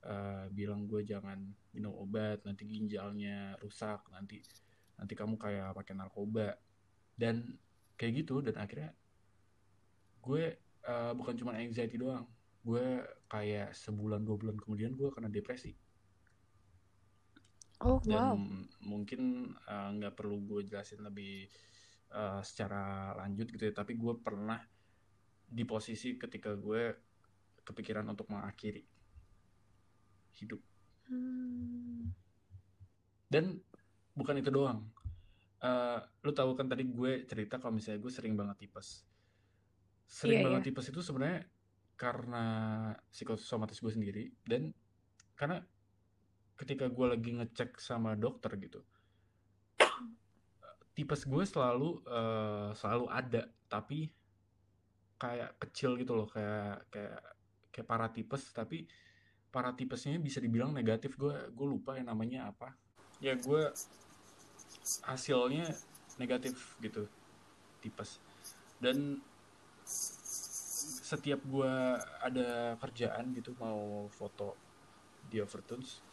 eh, 0.02 0.44
bilang 0.50 0.90
gue 0.90 1.06
jangan 1.06 1.38
minum 1.70 1.94
obat 1.94 2.42
nanti 2.42 2.66
ginjalnya 2.66 3.54
rusak 3.62 4.02
nanti 4.10 4.42
nanti 4.98 5.14
kamu 5.14 5.38
kayak 5.38 5.70
pakai 5.70 5.94
narkoba. 5.94 6.58
Dan 7.14 7.54
kayak 7.94 8.26
gitu 8.26 8.44
dan 8.44 8.58
akhirnya 8.58 8.90
gue 10.26 10.44
eh, 10.82 11.12
bukan 11.14 11.34
cuma 11.38 11.54
anxiety 11.54 11.96
doang. 11.96 12.26
Gue 12.66 12.98
kayak 13.30 13.70
sebulan 13.78 14.26
dua 14.26 14.36
bulan 14.36 14.56
kemudian 14.58 14.98
gue 14.98 15.08
kena 15.14 15.30
depresi. 15.30 15.70
Oh 17.86 18.00
dan 18.02 18.66
mungkin 18.82 19.54
eh, 19.54 19.88
nggak 19.94 20.18
perlu 20.18 20.42
gue 20.42 20.60
jelasin 20.66 21.06
lebih 21.06 21.46
eh, 22.10 22.40
secara 22.42 23.14
lanjut 23.14 23.46
gitu 23.54 23.70
ya. 23.70 23.72
Tapi 23.72 23.94
gue 23.94 24.14
pernah 24.18 24.58
di 25.46 25.62
posisi 25.62 26.18
ketika 26.18 26.58
gue 26.58 26.82
kepikiran 27.62 28.06
untuk 28.10 28.26
mengakhiri 28.30 28.82
hidup. 30.42 30.60
Hmm. 31.06 32.10
dan 33.30 33.62
bukan 34.18 34.42
itu 34.42 34.50
doang. 34.50 34.90
Eh, 35.62 35.98
lu 36.26 36.34
tahu 36.34 36.58
kan 36.58 36.66
tadi 36.66 36.82
gue 36.82 37.22
cerita 37.30 37.62
kalau 37.62 37.78
misalnya 37.78 38.02
gue 38.02 38.12
sering 38.12 38.34
banget 38.34 38.66
tipes 38.66 39.06
sering 40.07 40.40
Iya, 40.40 40.45
banget 40.47 40.61
iya. 40.62 40.66
tipes 40.71 40.87
itu 40.88 41.01
sebenarnya 41.03 41.40
karena 41.97 42.45
psikosomatis 43.11 43.81
gue 43.83 43.92
sendiri 43.92 44.25
dan 44.47 44.71
karena 45.35 45.61
ketika 46.57 46.88
gue 46.88 47.07
lagi 47.09 47.31
ngecek 47.37 47.77
sama 47.83 48.16
dokter 48.16 48.55
gitu 48.57 48.81
tipes 50.97 51.27
gue 51.27 51.42
selalu 51.45 52.01
eh, 52.07 52.71
selalu 52.73 53.07
ada 53.11 53.42
tapi 53.66 54.09
kayak 55.16 55.57
kecil 55.61 55.97
gitu 55.97 56.12
loh 56.12 56.29
kayak 56.29 56.87
kayak 56.92 57.21
kayak 57.73 57.88
paratipes 57.88 58.53
tapi 58.53 58.85
paratipesnya 59.57 60.21
bisa 60.21 60.37
dibilang 60.45 60.77
negatif. 60.77 61.16
Gue 61.16 61.33
gue 61.49 61.66
lupa 61.66 61.97
yang 61.97 62.12
namanya 62.12 62.53
apa. 62.53 62.77
Ya 63.25 63.33
gue 63.33 63.73
hasilnya 65.09 65.73
negatif 66.21 66.77
gitu 66.85 67.09
tipes. 67.81 68.21
Dan 68.77 69.25
setiap 70.87 71.40
gue 71.42 71.72
ada 72.22 72.79
kerjaan 72.79 73.35
gitu 73.35 73.53
mau 73.59 74.07
foto 74.11 74.55
di 75.27 75.42
Overtones 75.42 76.07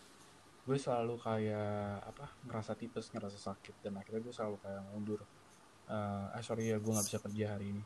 gue 0.63 0.77
selalu 0.79 1.19
kayak 1.19 2.07
apa 2.07 2.39
ngerasa 2.47 2.79
tipes 2.79 3.11
ngerasa 3.11 3.35
sakit 3.35 3.83
dan 3.83 3.99
akhirnya 3.99 4.23
gue 4.23 4.33
selalu 4.33 4.57
kayak 4.63 4.83
mundur. 4.95 5.19
Eh 5.91 6.25
ah 6.31 6.39
sorry 6.39 6.71
ya 6.71 6.79
gue 6.79 6.87
nggak 6.91 7.07
bisa 7.11 7.19
kerja 7.19 7.45
hari 7.55 7.75
ini. 7.75 7.83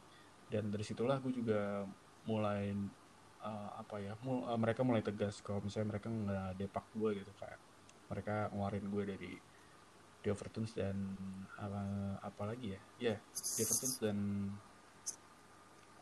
Dan 0.48 0.70
dari 0.70 0.86
situlah 0.86 1.18
gue 1.18 1.34
juga 1.34 1.90
mulai 2.30 2.70
eh, 3.42 3.70
apa 3.82 3.96
ya 3.98 4.14
mul- 4.22 4.46
eh, 4.46 4.60
mereka 4.62 4.86
mulai 4.86 5.02
tegas 5.02 5.42
kalau 5.42 5.66
misalnya 5.66 5.98
mereka 5.98 6.08
nggak 6.14 6.50
depak 6.62 6.86
gue 6.94 7.10
gitu 7.26 7.32
kayak 7.42 7.60
mereka 8.08 8.36
ngeluarin 8.54 8.86
gue 8.94 9.04
dari 9.10 9.32
The 10.22 10.30
Overtones 10.38 10.72
dan 10.78 11.18
apa 11.58 11.82
apa 12.22 12.44
lagi 12.46 12.78
ya? 12.78 12.82
Ya 13.02 13.16
The 13.58 13.62
Overtones 13.66 13.98
dan 13.98 14.18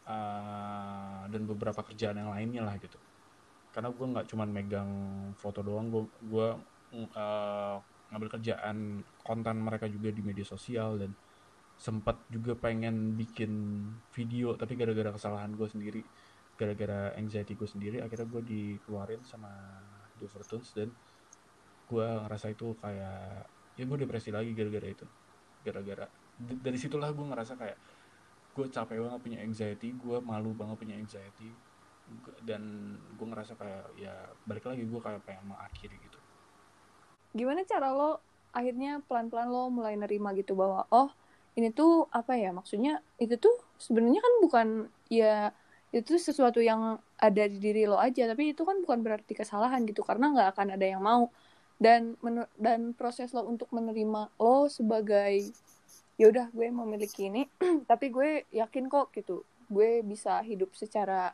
eh, 0.05 1.21
dan 1.29 1.41
beberapa 1.49 1.81
kerjaan 1.85 2.17
yang 2.21 2.31
lainnya 2.31 2.61
lah 2.65 2.75
gitu. 2.81 2.97
Karena 3.73 3.89
gue 3.91 4.05
nggak 4.05 4.27
cuman 4.31 4.49
megang 4.49 4.91
foto 5.35 5.59
doang 5.65 5.91
gue 5.91 6.03
gue 6.29 6.47
eh, 6.95 7.75
ngambil 8.13 8.29
kerjaan 8.39 9.01
konten 9.25 9.55
mereka 9.59 9.89
juga 9.89 10.13
di 10.13 10.21
media 10.21 10.45
sosial 10.45 11.01
dan 11.01 11.11
sempat 11.75 12.23
juga 12.31 12.55
pengen 12.55 13.19
bikin 13.19 13.51
video 14.15 14.55
tapi 14.55 14.79
gara-gara 14.79 15.11
kesalahan 15.11 15.51
gue 15.51 15.67
sendiri 15.67 16.01
gara-gara 16.55 17.11
anxiety 17.19 17.51
gue 17.51 17.67
sendiri 17.67 17.97
akhirnya 17.99 18.31
gue 18.31 18.41
dikeluarin 18.47 19.19
sama 19.27 19.51
The 20.15 20.23
Overtones 20.23 20.71
dan 20.71 20.95
gue 21.85 22.07
ngerasa 22.25 22.47
itu 22.55 22.73
kayak 22.79 23.45
ya 23.75 23.83
gue 23.83 23.97
depresi 23.99 24.31
lagi 24.31 24.55
gara-gara 24.55 24.87
itu. 24.87 25.05
Gara-gara 25.61 26.05
dari 26.35 26.77
situlah 26.79 27.11
gue 27.15 27.25
ngerasa 27.25 27.53
kayak 27.55 27.77
gue 28.55 28.65
capek 28.71 29.03
banget 29.03 29.19
punya 29.19 29.39
anxiety 29.43 29.91
gue 29.91 30.17
malu 30.23 30.55
banget 30.55 30.79
punya 30.79 30.95
anxiety. 30.95 31.51
Dan 32.45 32.95
gue 33.17 33.27
ngerasa 33.27 33.59
kayak 33.59 33.85
ya 33.99 34.13
balik 34.47 34.65
lagi 34.69 34.87
gue 34.87 35.01
kayak 35.03 35.21
pengen 35.27 35.51
mengakhiri 35.51 35.97
gitu. 35.99 36.19
Gimana 37.35 37.67
cara 37.67 37.91
lo 37.91 38.23
akhirnya 38.55 39.03
pelan-pelan 39.03 39.51
lo 39.51 39.67
mulai 39.67 39.99
nerima 39.99 40.31
gitu 40.31 40.55
bahwa 40.55 40.87
oh 40.87 41.11
ini 41.59 41.75
tuh 41.75 42.07
apa 42.11 42.39
ya 42.39 42.55
maksudnya 42.55 43.03
itu 43.19 43.35
tuh 43.35 43.55
sebenarnya 43.79 44.23
kan 44.23 44.33
bukan 44.39 44.67
ya 45.11 45.51
itu 45.91 46.19
sesuatu 46.19 46.59
yang 46.59 46.99
ada 47.15 47.43
di 47.47 47.59
diri 47.59 47.87
lo 47.87 47.95
aja 47.95 48.27
tapi 48.27 48.51
itu 48.51 48.63
kan 48.67 48.79
bukan 48.83 48.99
berarti 48.99 49.31
kesalahan 49.31 49.87
gitu 49.87 50.03
karena 50.03 50.31
nggak 50.31 50.49
akan 50.55 50.67
ada 50.75 50.85
yang 50.87 51.03
mau. 51.03 51.31
Dan 51.75 52.15
dan 52.55 52.95
proses 52.95 53.35
lo 53.35 53.43
untuk 53.43 53.67
menerima 53.75 54.31
lo 54.39 54.71
sebagai 54.71 55.51
ya 56.15 56.31
udah 56.31 56.47
gue 56.51 56.67
memiliki 56.71 57.27
ini. 57.27 57.47
Tapi 57.89 58.11
gue 58.11 58.47
yakin 58.51 58.87
kok 58.87 59.11
gitu 59.15 59.43
gue 59.65 60.05
bisa 60.05 60.45
hidup 60.45 60.77
secara 60.77 61.33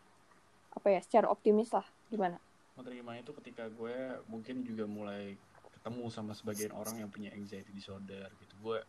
apa 0.71 0.87
ya 0.87 1.03
secara 1.03 1.27
optimis 1.27 1.71
lah 1.75 1.83
gimana? 2.07 2.39
Menerima 2.79 3.11
itu 3.19 3.31
ketika 3.43 3.67
gue 3.67 4.23
mungkin 4.31 4.63
juga 4.63 4.87
mulai 4.87 5.35
ketemu 5.81 6.07
sama 6.07 6.31
sebagian 6.31 6.71
orang 6.71 7.03
yang 7.03 7.09
punya 7.11 7.33
anxiety 7.35 7.71
disorder 7.75 8.31
gitu. 8.39 8.55
Gue 8.63 8.79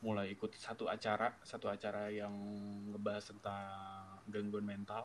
mulai 0.00 0.32
ikut 0.32 0.52
satu 0.56 0.88
acara 0.88 1.32
satu 1.44 1.68
acara 1.68 2.08
yang 2.08 2.32
ngebahas 2.92 3.32
tentang 3.36 4.22
gangguan 4.28 4.64
mental. 4.64 5.04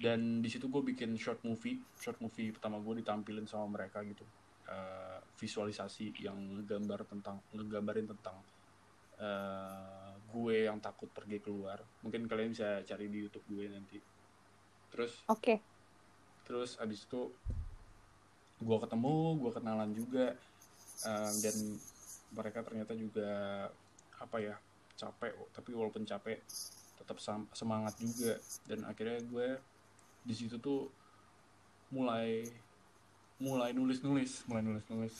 Dan 0.00 0.40
di 0.40 0.48
situ 0.48 0.66
gue 0.66 0.80
bikin 0.80 1.14
short 1.20 1.44
movie. 1.44 1.78
Short 2.00 2.18
movie 2.24 2.50
pertama 2.50 2.80
gue 2.80 3.04
ditampilin 3.04 3.44
sama 3.46 3.68
mereka 3.68 4.00
gitu. 4.02 4.24
Eh, 4.70 5.18
visualisasi 5.36 6.14
yang 6.24 6.36
ngegambar 6.56 7.04
tentang 7.04 7.42
ngegambarin 7.52 8.08
tentang 8.08 8.38
eh, 9.20 10.10
gue 10.30 10.56
yang 10.66 10.80
takut 10.80 11.12
pergi 11.12 11.38
keluar. 11.38 11.80
Mungkin 12.02 12.24
kalian 12.24 12.56
bisa 12.56 12.80
cari 12.82 13.06
di 13.12 13.18
YouTube 13.20 13.44
gue 13.52 13.68
nanti. 13.68 13.98
Terus 14.90 15.12
Oke. 15.30 15.60
terus 16.48 16.74
abis 16.82 17.06
itu 17.06 17.30
gue 18.58 18.78
ketemu 18.82 19.38
gue 19.38 19.50
kenalan 19.54 19.90
juga 19.94 20.34
eh, 21.06 21.32
dan 21.44 21.56
mereka 22.34 22.66
ternyata 22.66 22.92
juga 22.98 23.30
apa 24.20 24.36
ya 24.42 24.56
capek 24.98 25.32
tapi 25.54 25.70
walaupun 25.72 26.02
capek 26.04 26.42
tetap 27.00 27.16
semangat 27.56 27.94
juga. 27.96 28.36
Dan 28.68 28.84
akhirnya 28.84 29.20
gue 29.24 29.48
di 30.20 30.34
situ 30.36 30.60
tuh 30.60 30.92
mulai 31.90 32.44
mulai 33.40 33.72
nulis 33.72 34.04
nulis 34.04 34.44
mulai 34.44 34.60
nulis 34.60 34.84
nulis 34.92 35.14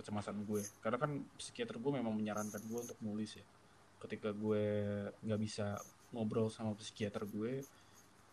kecemasan 0.00 0.48
gue. 0.48 0.64
Karena 0.80 0.96
kan 0.96 1.20
psikiater 1.36 1.76
gue 1.76 1.92
memang 1.92 2.16
menyarankan 2.16 2.62
gue 2.64 2.80
untuk 2.80 2.98
nulis 3.04 3.36
ya. 3.36 3.44
Ketika 4.00 4.32
gue 4.32 4.64
nggak 5.20 5.40
bisa 5.40 5.76
ngobrol 6.16 6.48
sama 6.48 6.72
psikiater 6.72 7.28
gue 7.28 7.60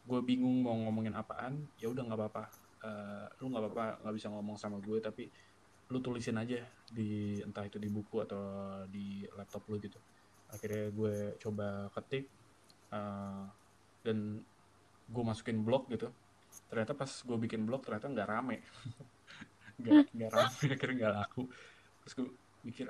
gue 0.02 0.20
bingung 0.26 0.66
mau 0.66 0.74
ngomongin 0.74 1.14
apaan 1.14 1.60
ya 1.78 1.92
udah 1.92 2.04
nggak 2.08 2.20
apa-apa. 2.20 2.44
Eh, 2.82 3.28
lu 3.44 3.52
nggak 3.52 3.64
apa-apa 3.68 3.86
nggak 4.08 4.16
bisa 4.16 4.28
ngomong 4.32 4.56
sama 4.58 4.80
gue 4.80 4.98
tapi 5.04 5.28
lu 5.92 6.00
tulisin 6.00 6.40
aja 6.40 6.64
di 6.88 7.36
entah 7.44 7.68
itu 7.68 7.76
di 7.76 7.92
buku 7.92 8.24
atau 8.24 8.42
di 8.88 9.28
laptop 9.36 9.68
lu 9.68 9.76
gitu. 9.84 10.00
Akhirnya 10.48 10.88
gue 10.88 11.36
coba 11.36 11.92
ketik 12.00 12.32
eh, 12.96 13.44
dan 14.08 14.40
gue 15.12 15.24
masukin 15.28 15.60
blog 15.68 15.92
gitu 15.92 16.08
ternyata 16.72 16.96
pas 16.96 17.12
gue 17.12 17.38
bikin 17.44 17.68
blog 17.68 17.84
ternyata 17.84 18.08
nggak 18.08 18.30
rame. 18.32 18.58
Nggak 19.82 20.14
nggak 20.14 20.32
rame 20.32 20.64
akhirnya 20.80 20.96
nggak 21.04 21.16
laku. 21.20 21.44
Terus 22.06 22.14
gue 22.16 22.28
mikir 22.64 22.88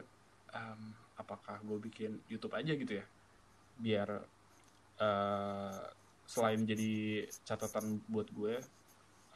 "Em, 0.53 0.81
apakah 1.17 1.57
gue 1.65 1.77
bikin 1.89 2.21
YouTube 2.29 2.53
aja 2.53 2.77
gitu 2.77 2.93
ya? 3.01 3.05
Biar 3.81 4.09
eh, 5.01 5.81
selain 6.29 6.61
jadi 6.61 7.25
catatan 7.41 8.05
buat 8.05 8.29
gue 8.29 8.61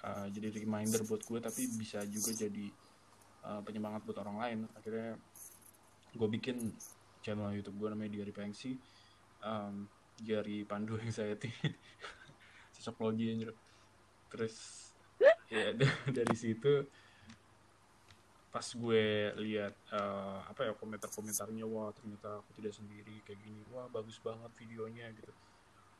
eh, 0.05 0.27
jadi 0.29 0.47
reminder 0.61 1.01
buat 1.09 1.25
gue 1.25 1.39
tapi 1.41 1.65
bisa 1.73 2.05
juga 2.05 2.37
jadi 2.37 2.67
eh, 3.49 3.61
penyemangat 3.65 4.05
buat 4.05 4.21
orang 4.21 4.37
lain. 4.37 4.59
Akhirnya 4.77 5.17
gue 6.13 6.27
bikin 6.37 6.69
channel 7.25 7.49
YouTube 7.49 7.81
gue 7.81 7.89
namanya 7.97 8.13
Diary 8.13 8.33
Pengsi. 8.35 8.77
Um, 9.41 9.89
Diary 10.21 10.63
Pandu 10.69 10.99
Anxiety. 11.03 11.49
Cocok 12.77 12.95
logi 13.09 13.33
anjir 13.33 13.49
terus 14.31 14.85
ya 15.49 15.71
dari 16.17 16.35
situ 16.35 16.85
pas 18.55 18.63
gue 18.71 19.35
lihat 19.43 19.75
eh, 19.91 20.39
apa 20.47 20.71
ya 20.71 20.71
komentar-komentarnya 20.79 21.67
wah 21.67 21.91
ternyata 21.91 22.39
aku 22.39 22.55
tidak 22.55 22.71
sendiri 22.71 23.19
kayak 23.27 23.43
gini 23.43 23.59
wah 23.75 23.91
bagus 23.91 24.15
banget 24.23 24.47
videonya 24.55 25.11
gitu. 25.11 25.27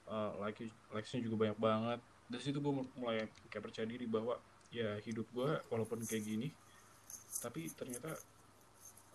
Eh, 0.08 0.32
like 0.40 0.64
likesnya 0.96 1.20
juga 1.20 1.36
banyak 1.36 1.60
banget. 1.60 2.00
Dari 2.32 2.40
situ 2.40 2.64
gue 2.64 2.74
mulai 2.96 3.28
kayak 3.52 3.60
percaya 3.60 3.84
diri 3.84 4.08
bahwa 4.08 4.40
ya 4.72 4.96
hidup 5.04 5.28
gue 5.36 5.52
walaupun 5.68 6.00
kayak 6.08 6.26
gini 6.26 6.48
tapi 7.44 7.68
ternyata 7.76 8.16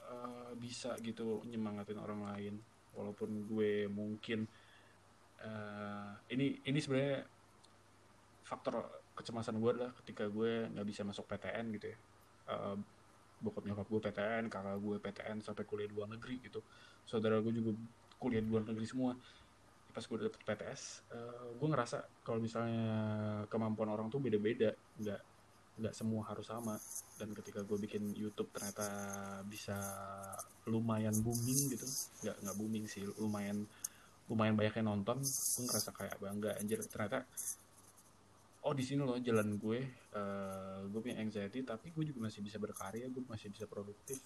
eh, 0.05 0.53
bisa 0.61 0.93
gitu 1.01 1.41
nyemangatin 1.49 1.97
orang 1.97 2.21
lain. 2.29 2.55
Walaupun 2.93 3.49
gue 3.49 3.89
mungkin 3.89 4.45
eh, 5.41 6.13
ini 6.37 6.61
ini 6.69 6.77
sebenarnya 6.77 7.25
faktor 8.45 9.00
kecemasan 9.21 9.61
gue 9.61 9.71
adalah 9.71 9.93
ketika 10.03 10.25
gue 10.27 10.67
nggak 10.73 10.87
bisa 10.89 11.05
masuk 11.05 11.29
PTN 11.29 11.67
gitu 11.77 11.87
ya. 11.93 11.99
Eh, 12.51 12.77
bokap 13.41 13.65
nyokap 13.65 13.87
gue 13.89 14.01
PTN 14.05 14.45
kakak 14.53 14.77
gue 14.81 14.97
PTN 15.01 15.37
sampai 15.41 15.65
kuliah 15.65 15.89
di 15.89 15.95
luar 15.97 16.09
negeri 16.13 16.41
gitu. 16.45 16.61
Saudara 17.09 17.41
gue 17.41 17.53
juga 17.53 17.73
kuliah 18.21 18.45
di 18.45 18.49
luar 18.49 18.65
negeri 18.69 18.87
semua. 18.89 19.17
Pas 19.91 20.05
gue 20.07 20.17
dapet 20.23 20.41
PTS 20.45 20.83
eh, 21.13 21.49
gue 21.57 21.69
ngerasa 21.69 21.99
kalau 22.25 22.41
misalnya 22.41 22.89
kemampuan 23.49 23.91
orang 23.93 24.13
tuh 24.13 24.21
beda-beda 24.21 24.73
nggak 25.01 25.21
nggak 25.81 25.95
semua 25.97 26.23
harus 26.29 26.47
sama. 26.49 26.77
Dan 27.17 27.33
ketika 27.33 27.65
gue 27.65 27.79
bikin 27.81 28.13
YouTube 28.13 28.53
ternyata 28.53 28.89
bisa 29.49 29.77
lumayan 30.69 31.17
booming 31.25 31.73
gitu. 31.73 31.89
Nggak 32.25 32.37
nggak 32.45 32.57
booming 32.61 32.85
sih 32.85 33.05
lumayan 33.17 33.65
lumayan 34.29 34.55
banyak 34.55 34.75
yang 34.85 34.89
nonton. 34.93 35.19
Gue 35.25 35.65
ngerasa 35.65 35.91
kayak 35.97 36.17
bangga 36.21 36.61
anjir 36.61 36.79
ternyata 36.85 37.25
oh 38.67 38.75
di 38.77 38.85
sini 38.85 39.01
loh 39.05 39.17
jalan 39.21 39.57
gue. 39.57 39.81
Eh, 40.13 40.81
gue 40.91 41.01
punya 41.01 41.21
anxiety 41.21 41.65
tapi 41.65 41.93
gue 41.95 42.05
juga 42.13 42.29
masih 42.29 42.45
bisa 42.45 42.61
berkarya 42.61 43.09
gue 43.09 43.23
masih 43.25 43.49
bisa 43.53 43.65
produktif. 43.65 44.21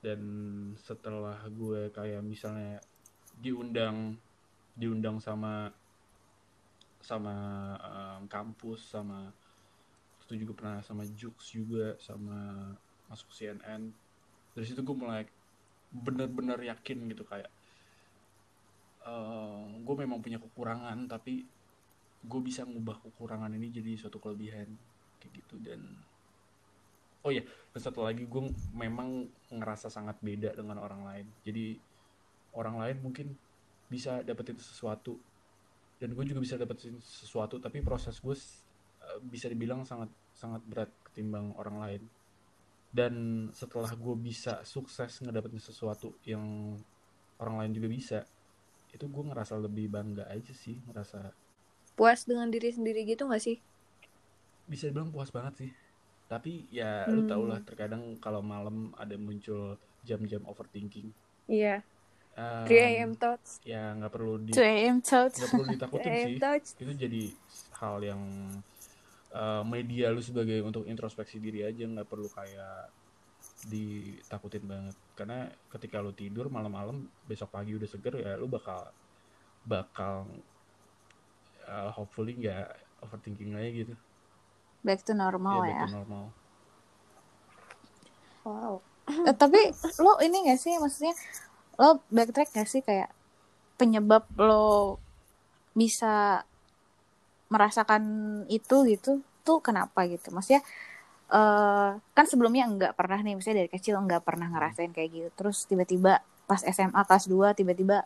Dan 0.00 0.20
setelah 0.80 1.40
gue 1.48 1.92
kayak 1.92 2.24
misalnya 2.24 2.80
diundang 3.40 4.16
diundang 4.76 5.20
sama 5.20 5.72
sama 7.00 7.36
em, 7.80 8.28
kampus 8.28 8.92
sama 8.92 9.32
itu 10.28 10.46
juga 10.46 10.52
pernah 10.54 10.78
sama 10.84 11.02
Jux 11.10 11.34
juga 11.50 11.96
sama 11.98 12.70
masuk 13.10 13.34
CNN 13.34 13.90
dari 14.54 14.64
situ 14.68 14.84
gue 14.84 14.94
mulai 14.94 15.26
bener-bener 15.90 16.60
yakin 16.70 17.10
gitu 17.10 17.26
kayak 17.26 17.50
eh 19.00 19.64
gue 19.80 19.94
memang 19.96 20.20
punya 20.22 20.38
kekurangan 20.38 21.08
tapi 21.10 21.42
gue 22.20 22.40
bisa 22.44 22.68
ngubah 22.68 23.00
kekurangan 23.00 23.52
ini 23.56 23.72
jadi 23.72 23.96
suatu 23.96 24.20
kelebihan 24.20 24.68
kayak 25.20 25.32
gitu. 25.40 25.56
Dan 25.60 25.80
oh 27.24 27.32
ya 27.32 27.44
dan 27.44 27.80
satu 27.80 28.04
lagi 28.04 28.24
gue 28.24 28.42
memang 28.72 29.28
ngerasa 29.52 29.88
sangat 29.88 30.20
beda 30.20 30.56
dengan 30.56 30.80
orang 30.80 31.02
lain. 31.04 31.26
Jadi 31.44 31.76
orang 32.56 32.76
lain 32.80 32.96
mungkin 33.00 33.26
bisa 33.90 34.22
dapetin 34.22 34.58
sesuatu 34.58 35.18
dan 35.98 36.14
gue 36.14 36.24
juga 36.24 36.40
bisa 36.40 36.54
dapetin 36.56 36.96
sesuatu 37.02 37.58
tapi 37.58 37.82
proses 37.82 38.16
gue 38.22 38.36
eh, 39.04 39.18
bisa 39.26 39.50
dibilang 39.50 39.84
sangat 39.84 40.08
sangat 40.32 40.62
berat 40.64 40.90
ketimbang 41.10 41.52
orang 41.56 41.76
lain. 41.80 42.02
Dan 42.90 43.46
setelah 43.54 43.94
gue 43.94 44.16
bisa 44.18 44.66
sukses 44.66 45.22
ngedapetin 45.22 45.62
sesuatu 45.62 46.18
yang 46.26 46.74
orang 47.38 47.64
lain 47.64 47.72
juga 47.72 47.88
bisa 47.88 48.18
itu 48.90 49.06
gue 49.06 49.24
ngerasa 49.30 49.54
lebih 49.62 49.86
bangga 49.86 50.26
aja 50.26 50.50
sih 50.50 50.82
ngerasa 50.90 51.30
Puas 52.00 52.24
dengan 52.24 52.48
diri 52.48 52.72
sendiri 52.72 53.04
gitu 53.04 53.28
gak 53.28 53.44
sih? 53.44 53.60
bisa 54.64 54.86
dibilang 54.86 55.10
puas 55.10 55.28
banget 55.28 55.54
sih 55.58 55.70
tapi 56.24 56.62
ya 56.70 57.02
lu 57.04 57.26
tau 57.26 57.42
Hmm. 57.42 57.50
lah 57.50 57.60
terkadang 57.60 58.00
kalau 58.16 58.38
malam 58.40 58.94
ada 58.94 59.18
muncul 59.18 59.74
jam-jam 60.00 60.40
overthinking 60.44 61.10
Iya. 61.44 61.82
Em, 62.32 62.64
3 62.64 62.70
AM 62.94 63.12
thoughts. 63.12 63.58
ya 63.62 63.90
nggak 63.92 64.08
perlu 64.08 64.38
di 64.38 64.50
2 64.50 64.62
AM 64.62 64.98
thoughts. 65.00 65.36
nggak 65.36 65.50
perlu 65.50 65.66
3 65.66 65.74
ditakutin 65.74 66.06
AM 66.14 66.24
sih 66.24 66.36
thoughts. 66.38 66.68
itu 66.78 66.92
jadi 66.96 67.22
hal 67.76 67.96
yang 68.00 68.22
eh, 69.30 69.62
media 69.66 70.08
lu 70.08 70.22
sebagai 70.22 70.62
untuk 70.62 70.86
introspeksi 70.86 71.36
diri 71.36 71.60
aja 71.60 71.82
nggak 71.84 72.06
perlu 72.06 72.30
kayak 72.30 72.94
ditakutin 73.66 74.64
banget 74.64 74.96
karena 75.14 75.38
ketika 75.68 75.98
lu 75.98 76.12
tidur 76.12 76.46
malam-malam 76.46 76.96
besok 77.24 77.50
pagi 77.50 77.74
udah 77.74 77.84
seger 77.84 78.14
ya 78.16 78.32
lu 78.34 78.46
bakal 78.46 78.86
bakal 79.62 80.30
eh, 81.70 81.90
hopefully 81.94 82.34
nggak 82.34 82.66
overthinking 83.00 83.54
lagi 83.54 83.86
gitu 83.86 83.94
Back 84.82 85.06
to 85.06 85.12
normal 85.14 85.62
ya 85.64 85.70
ya. 85.70 85.86
back 85.86 85.86
to 85.86 85.96
normal 85.96 86.24
Wow. 88.40 88.80
Eh, 89.04 89.36
tapi 89.36 89.60
lo 90.00 90.16
ini 90.24 90.48
gak 90.48 90.60
sih 90.60 90.74
maksudnya 90.80 91.12
lo 91.76 92.00
backtrack 92.08 92.56
gak 92.56 92.68
sih 92.68 92.80
kayak 92.80 93.12
penyebab 93.76 94.24
lo 94.36 94.96
bisa 95.76 96.44
merasakan 97.50 98.02
itu 98.46 98.86
gitu 98.86 99.20
tuh 99.42 99.58
kenapa 99.58 100.06
gitu 100.06 100.30
maksudnya 100.30 100.62
eh 101.30 101.90
kan 102.00 102.24
sebelumnya 102.26 102.66
enggak 102.66 102.92
pernah 102.98 103.18
nih 103.22 103.38
misalnya 103.38 103.66
dari 103.66 103.70
kecil 103.70 103.98
enggak 103.98 104.22
pernah 104.26 104.50
ngerasain 104.50 104.90
kayak 104.90 105.10
gitu 105.10 105.28
terus 105.38 105.62
tiba-tiba 105.66 106.22
pas 106.46 106.62
SMA 106.66 107.02
kelas 107.06 107.30
2 107.30 107.54
tiba-tiba 107.54 108.02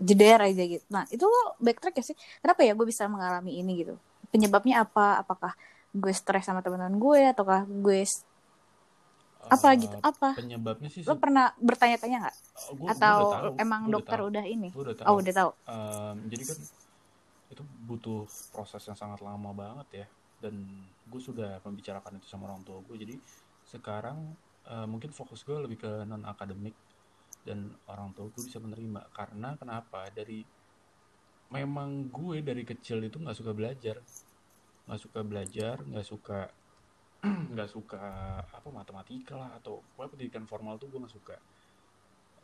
jeder 0.00 0.40
aja 0.40 0.62
gitu. 0.64 0.84
Nah 0.88 1.04
itu 1.12 1.24
lo 1.24 1.40
backtrack 1.60 1.94
gak 2.00 2.06
sih? 2.08 2.16
Kenapa 2.40 2.60
ya 2.64 2.72
gue 2.72 2.86
bisa 2.88 3.04
mengalami 3.06 3.60
ini 3.60 3.84
gitu? 3.84 3.94
Penyebabnya 4.32 4.82
apa? 4.84 5.20
Apakah 5.22 5.52
gue 5.92 6.12
stres 6.16 6.48
sama 6.48 6.64
teman-teman 6.64 6.96
gue? 6.96 7.20
Ataukah 7.30 7.68
gue 7.68 8.00
apa 9.50 9.68
Eh, 9.74 9.76
gitu? 9.82 9.96
Apa? 10.04 10.28
penyebabnya 10.38 10.88
sih 10.92 11.02
lo 11.02 11.18
pernah 11.18 11.50
bertanya-tanya 11.58 12.16
nggak? 12.28 12.36
Oh, 12.70 12.74
gua- 12.76 12.78
gua 12.78 12.90
atau 12.92 13.16
udah 13.18 13.34
tahu, 13.34 13.52
emang 13.58 13.80
gua 13.82 13.88
udah 13.90 13.96
dokter 13.98 14.18
tahu. 14.18 14.28
udah 14.30 14.44
ini? 14.46 14.68
Gua 14.70 14.82
udah 14.86 14.96
tahu. 14.96 15.08
oh 15.10 15.14
udah 15.18 15.34
tahu. 15.34 15.50
Em, 15.66 16.16
jadi 16.30 16.42
kan 16.46 16.58
itu 17.50 17.62
butuh 17.90 18.20
proses 18.54 18.82
yang 18.86 18.98
sangat 18.98 19.20
lama 19.26 19.50
banget 19.50 19.88
ya. 20.04 20.06
Dan 20.40 20.54
gue 21.10 21.20
sudah 21.20 21.60
membicarakan 21.66 22.16
itu 22.16 22.26
sama 22.30 22.48
orang 22.48 22.64
tua 22.64 22.80
gue 22.80 22.96
jadi 22.96 23.14
sekarang 23.68 24.16
eh, 24.70 24.86
mungkin 24.88 25.10
fokus 25.12 25.42
gue 25.44 25.56
lebih 25.58 25.82
ke 25.82 25.90
non 26.08 26.22
akademik 26.24 26.72
dan 27.44 27.72
orang 27.88 28.12
tua 28.12 28.28
gue 28.28 28.42
bisa 28.44 28.60
menerima. 28.60 29.10
Karena 29.12 29.56
kenapa? 29.56 30.08
Dari 30.12 30.44
memang 31.50 32.08
gue 32.12 32.44
dari 32.46 32.62
kecil 32.62 33.02
itu 33.02 33.18
nggak 33.18 33.38
suka 33.38 33.52
belajar. 33.56 33.98
Nggak 34.86 35.00
suka 35.00 35.20
belajar 35.22 35.76
nggak 35.82 36.06
suka 36.06 36.40
nggak 37.52 37.68
suka 37.68 38.04
apa 38.48 38.68
matematika 38.72 39.36
lah 39.36 39.50
atau 39.60 39.84
pokoknya 39.92 40.10
pendidikan 40.16 40.44
formal 40.48 40.80
tuh 40.80 40.88
gue 40.88 41.00
nggak 41.00 41.14
suka. 41.14 41.36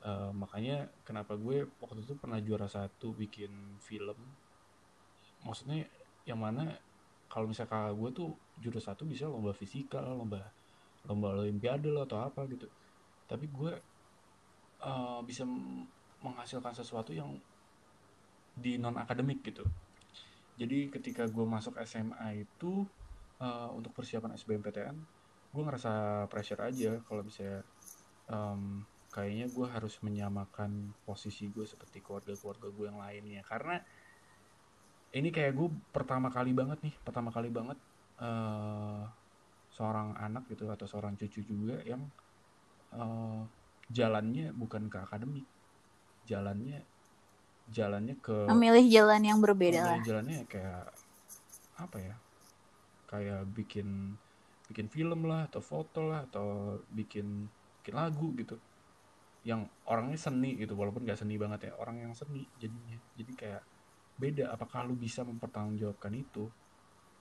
Eh, 0.06 0.30
makanya 0.36 0.86
kenapa 1.02 1.34
gue 1.34 1.66
waktu 1.80 2.04
itu 2.04 2.14
pernah 2.14 2.38
juara 2.38 2.68
satu 2.68 3.16
bikin 3.16 3.80
film. 3.80 4.18
Maksudnya 5.42 5.88
yang 6.28 6.42
mana 6.42 6.76
kalau 7.26 7.50
misalnya 7.50 7.72
kakak 7.72 7.94
gue 7.96 8.10
tuh 8.14 8.28
juara 8.62 8.80
satu 8.82 9.02
bisa 9.08 9.26
lomba 9.26 9.50
fisika 9.50 9.98
lomba 10.02 10.46
lomba 11.06 11.38
olimpiade 11.38 11.90
lah 11.90 12.04
atau 12.04 12.22
apa 12.22 12.46
gitu. 12.50 12.68
Tapi 13.26 13.46
gue 13.50 13.72
eh, 14.82 15.20
bisa 15.28 15.44
menghasilkan 16.24 16.74
sesuatu 16.76 17.12
yang 17.12 17.30
di 18.56 18.80
non 18.80 18.96
akademik 18.96 19.44
gitu. 19.44 19.64
Jadi 20.56 20.88
ketika 20.88 21.28
gue 21.28 21.44
masuk 21.44 21.76
SMA 21.84 22.44
itu 22.48 22.88
eh, 23.40 23.68
untuk 23.76 23.92
persiapan 23.96 24.36
SBMPTN 24.36 24.96
gue 25.54 25.62
ngerasa 25.64 26.26
pressure 26.28 26.60
aja 26.68 27.00
kalau 27.08 27.24
bisa 27.24 27.64
em, 28.28 28.84
kayaknya 29.14 29.46
gue 29.48 29.66
harus 29.70 29.94
menyamakan 30.04 30.92
posisi 31.06 31.48
gue 31.48 31.64
seperti 31.64 32.04
keluarga-keluarga 32.04 32.68
gue 32.72 32.86
yang 32.90 33.00
lainnya. 33.00 33.42
Karena 33.46 33.80
ini 35.16 35.28
kayak 35.32 35.52
gue 35.56 35.68
pertama 35.94 36.28
kali 36.28 36.52
banget 36.52 36.78
nih 36.84 36.94
pertama 37.00 37.30
kali 37.32 37.48
banget 37.48 37.78
eh 38.20 39.04
seorang 39.76 40.16
anak 40.16 40.48
gitu 40.52 40.68
atau 40.72 40.86
seorang 40.88 41.14
cucu 41.20 41.40
juga 41.44 41.80
yang 41.84 42.02
eh, 42.94 43.42
jalannya 43.90 44.50
bukan 44.54 44.90
ke 44.90 44.98
akademik. 44.98 45.46
Jalannya 46.26 46.82
jalannya 47.66 48.14
ke 48.22 48.46
Memilih 48.50 48.86
jalan 48.90 49.22
yang 49.22 49.38
berbeda 49.42 49.80
lah. 49.82 49.98
Jalannya 50.02 50.46
kayak 50.46 50.90
apa 51.76 51.98
ya 52.00 52.14
kayak 53.06 53.42
bikin 53.52 54.16
bikin 54.66 54.88
film 54.90 55.30
lah 55.30 55.46
atau 55.46 55.62
foto 55.62 56.02
lah 56.10 56.26
atau 56.26 56.78
bikin 56.90 57.46
bikin 57.82 57.94
lagu 57.94 58.34
gitu. 58.34 58.58
Yang 59.46 59.70
orangnya 59.86 60.18
seni 60.18 60.58
gitu 60.58 60.74
walaupun 60.74 61.06
gak 61.06 61.22
seni 61.22 61.38
banget 61.38 61.70
ya 61.70 61.72
orang 61.78 62.02
yang 62.02 62.12
seni 62.14 62.42
jadinya. 62.58 62.98
Jadi 63.14 63.32
kayak 63.38 63.62
beda 64.16 64.50
apakah 64.50 64.88
lu 64.88 64.98
bisa 64.98 65.22
mempertanggungjawabkan 65.22 66.12
itu? 66.18 66.50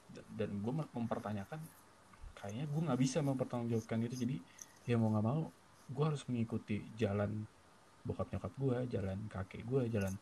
Dan, 0.05 0.25
dan 0.37 0.49
gue 0.61 0.73
mempertanyakan 0.93 1.59
kayaknya 2.35 2.65
gue 2.69 2.81
nggak 2.85 3.01
bisa 3.01 3.25
mempertanggungjawabkan 3.25 4.05
itu 4.05 4.15
jadi 4.21 4.35
ya 4.85 4.95
mau 5.01 5.09
nggak 5.09 5.25
mau 5.25 5.49
gue 5.85 6.03
harus 6.05 6.25
mengikuti 6.25 6.81
jalan 6.97 7.45
bokap 8.05 8.29
nyokap 8.33 8.53
gue 8.57 8.77
jalan 8.89 9.17
kakek 9.29 9.61
gue 9.65 9.81
jalan 9.89 10.13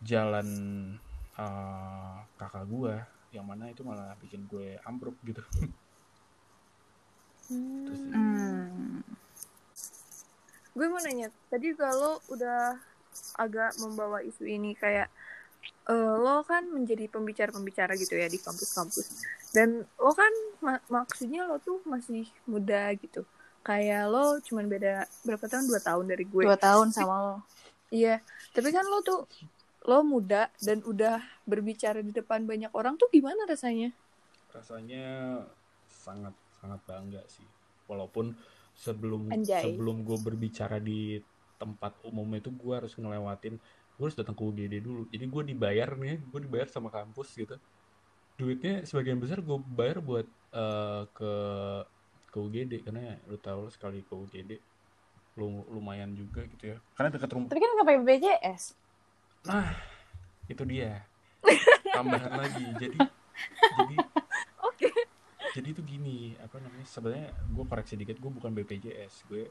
jalan 0.00 0.48
eh, 1.36 2.16
kakak 2.40 2.64
gue 2.68 2.94
yang 3.30 3.46
mana 3.46 3.70
itu 3.70 3.86
malah 3.86 4.16
bikin 4.18 4.42
gue 4.50 4.74
ambruk 4.84 5.14
gitu. 5.22 5.44
Terus, 7.50 8.00
Hmm. 8.14 9.02
gue 10.70 10.86
mau 10.86 11.02
nanya 11.02 11.34
tadi 11.50 11.74
kalau 11.74 12.18
udah 12.30 12.78
agak 13.38 13.74
membawa 13.82 14.22
isu 14.22 14.46
ini 14.46 14.74
kayak 14.74 15.10
eh, 15.90 16.14
lo 16.16 16.42
kan 16.46 16.66
menjadi 16.70 17.10
pembicara-pembicara 17.10 17.98
gitu 17.98 18.16
ya 18.16 18.30
di 18.30 18.38
kampus-kampus. 18.38 19.06
Dan 19.50 19.82
lo 19.82 20.12
kan 20.14 20.32
ma- 20.62 20.84
maksudnya 20.88 21.46
lo 21.46 21.58
tuh 21.58 21.82
masih 21.86 22.26
muda 22.46 22.90
gitu 22.98 23.26
kayak 23.60 24.08
lo 24.08 24.40
cuman 24.40 24.66
beda 24.66 25.04
berapa 25.24 25.44
tahun? 25.46 25.64
Dua 25.68 25.80
tahun 25.80 26.04
dari 26.08 26.24
gue. 26.24 26.42
Dua 26.44 26.58
tahun 26.58 26.92
sama 26.92 27.16
lo. 27.20 27.36
iya 27.90 28.22
tapi 28.54 28.70
kan 28.70 28.86
lo 28.86 29.02
tuh 29.02 29.26
lo 29.88 30.06
muda 30.06 30.46
dan 30.62 30.78
udah 30.86 31.18
berbicara 31.48 32.04
di 32.04 32.14
depan 32.14 32.44
banyak 32.44 32.70
orang 32.76 32.94
tuh 33.00 33.08
gimana 33.08 33.48
rasanya? 33.48 33.90
Rasanya 34.52 35.40
sangat 35.88 36.34
sangat 36.60 36.80
bangga 36.84 37.22
sih. 37.26 37.46
Walaupun 37.88 38.36
sebelum 38.76 39.32
Anjay. 39.32 39.64
sebelum 39.64 40.04
gue 40.04 40.18
berbicara 40.20 40.78
di 40.78 41.20
tempat 41.60 41.96
umum 42.08 42.28
itu 42.36 42.48
gue 42.48 42.72
harus 42.72 42.96
ngelewatin 42.96 43.60
gue 44.00 44.04
harus 44.08 44.16
datang 44.16 44.32
ke 44.32 44.42
UGD 44.44 44.80
dulu. 44.80 45.04
Jadi 45.12 45.24
gue 45.28 45.42
dibayar 45.52 45.92
nih 45.96 46.20
gue 46.20 46.40
dibayar 46.40 46.68
sama 46.68 46.88
kampus 46.88 47.36
gitu. 47.36 47.56
Duitnya 48.40 48.84
sebagian 48.88 49.20
besar 49.20 49.44
gue 49.44 49.58
bayar 49.76 50.00
buat 50.00 50.24
eh, 50.56 51.04
ke 51.12 51.32
ke 52.30 52.38
UGD 52.38 52.86
karena 52.86 53.18
lu 53.26 53.36
tahu 53.36 53.66
lah 53.66 53.72
sekali 53.74 54.00
ke 54.00 54.14
UGD 54.14 54.50
lu 55.38 55.62
lumayan 55.70 56.14
juga 56.14 56.42
gitu 56.46 56.74
ya 56.74 56.78
karena 56.94 57.10
dekat 57.10 57.30
rumah 57.30 57.46
Tapi 57.50 57.60
kan 57.60 57.70
nggak 57.70 57.86
pakai 57.86 58.00
BPJS. 58.02 58.62
Nah, 59.46 59.72
itu 60.46 60.62
dia. 60.66 61.06
Tambahan 61.96 62.32
lagi. 62.34 62.64
Jadi 62.76 62.98
jadi 63.78 63.96
oke 64.68 64.90
jadi 65.50 65.68
itu 65.74 65.82
gini, 65.82 66.38
apa 66.38 66.62
namanya? 66.62 66.86
Sebenarnya 66.86 67.34
gue 67.34 67.64
koreksi 67.66 67.98
dikit, 67.98 68.22
gue 68.22 68.30
bukan 68.30 68.54
BPJS. 68.54 69.26
Gue 69.26 69.50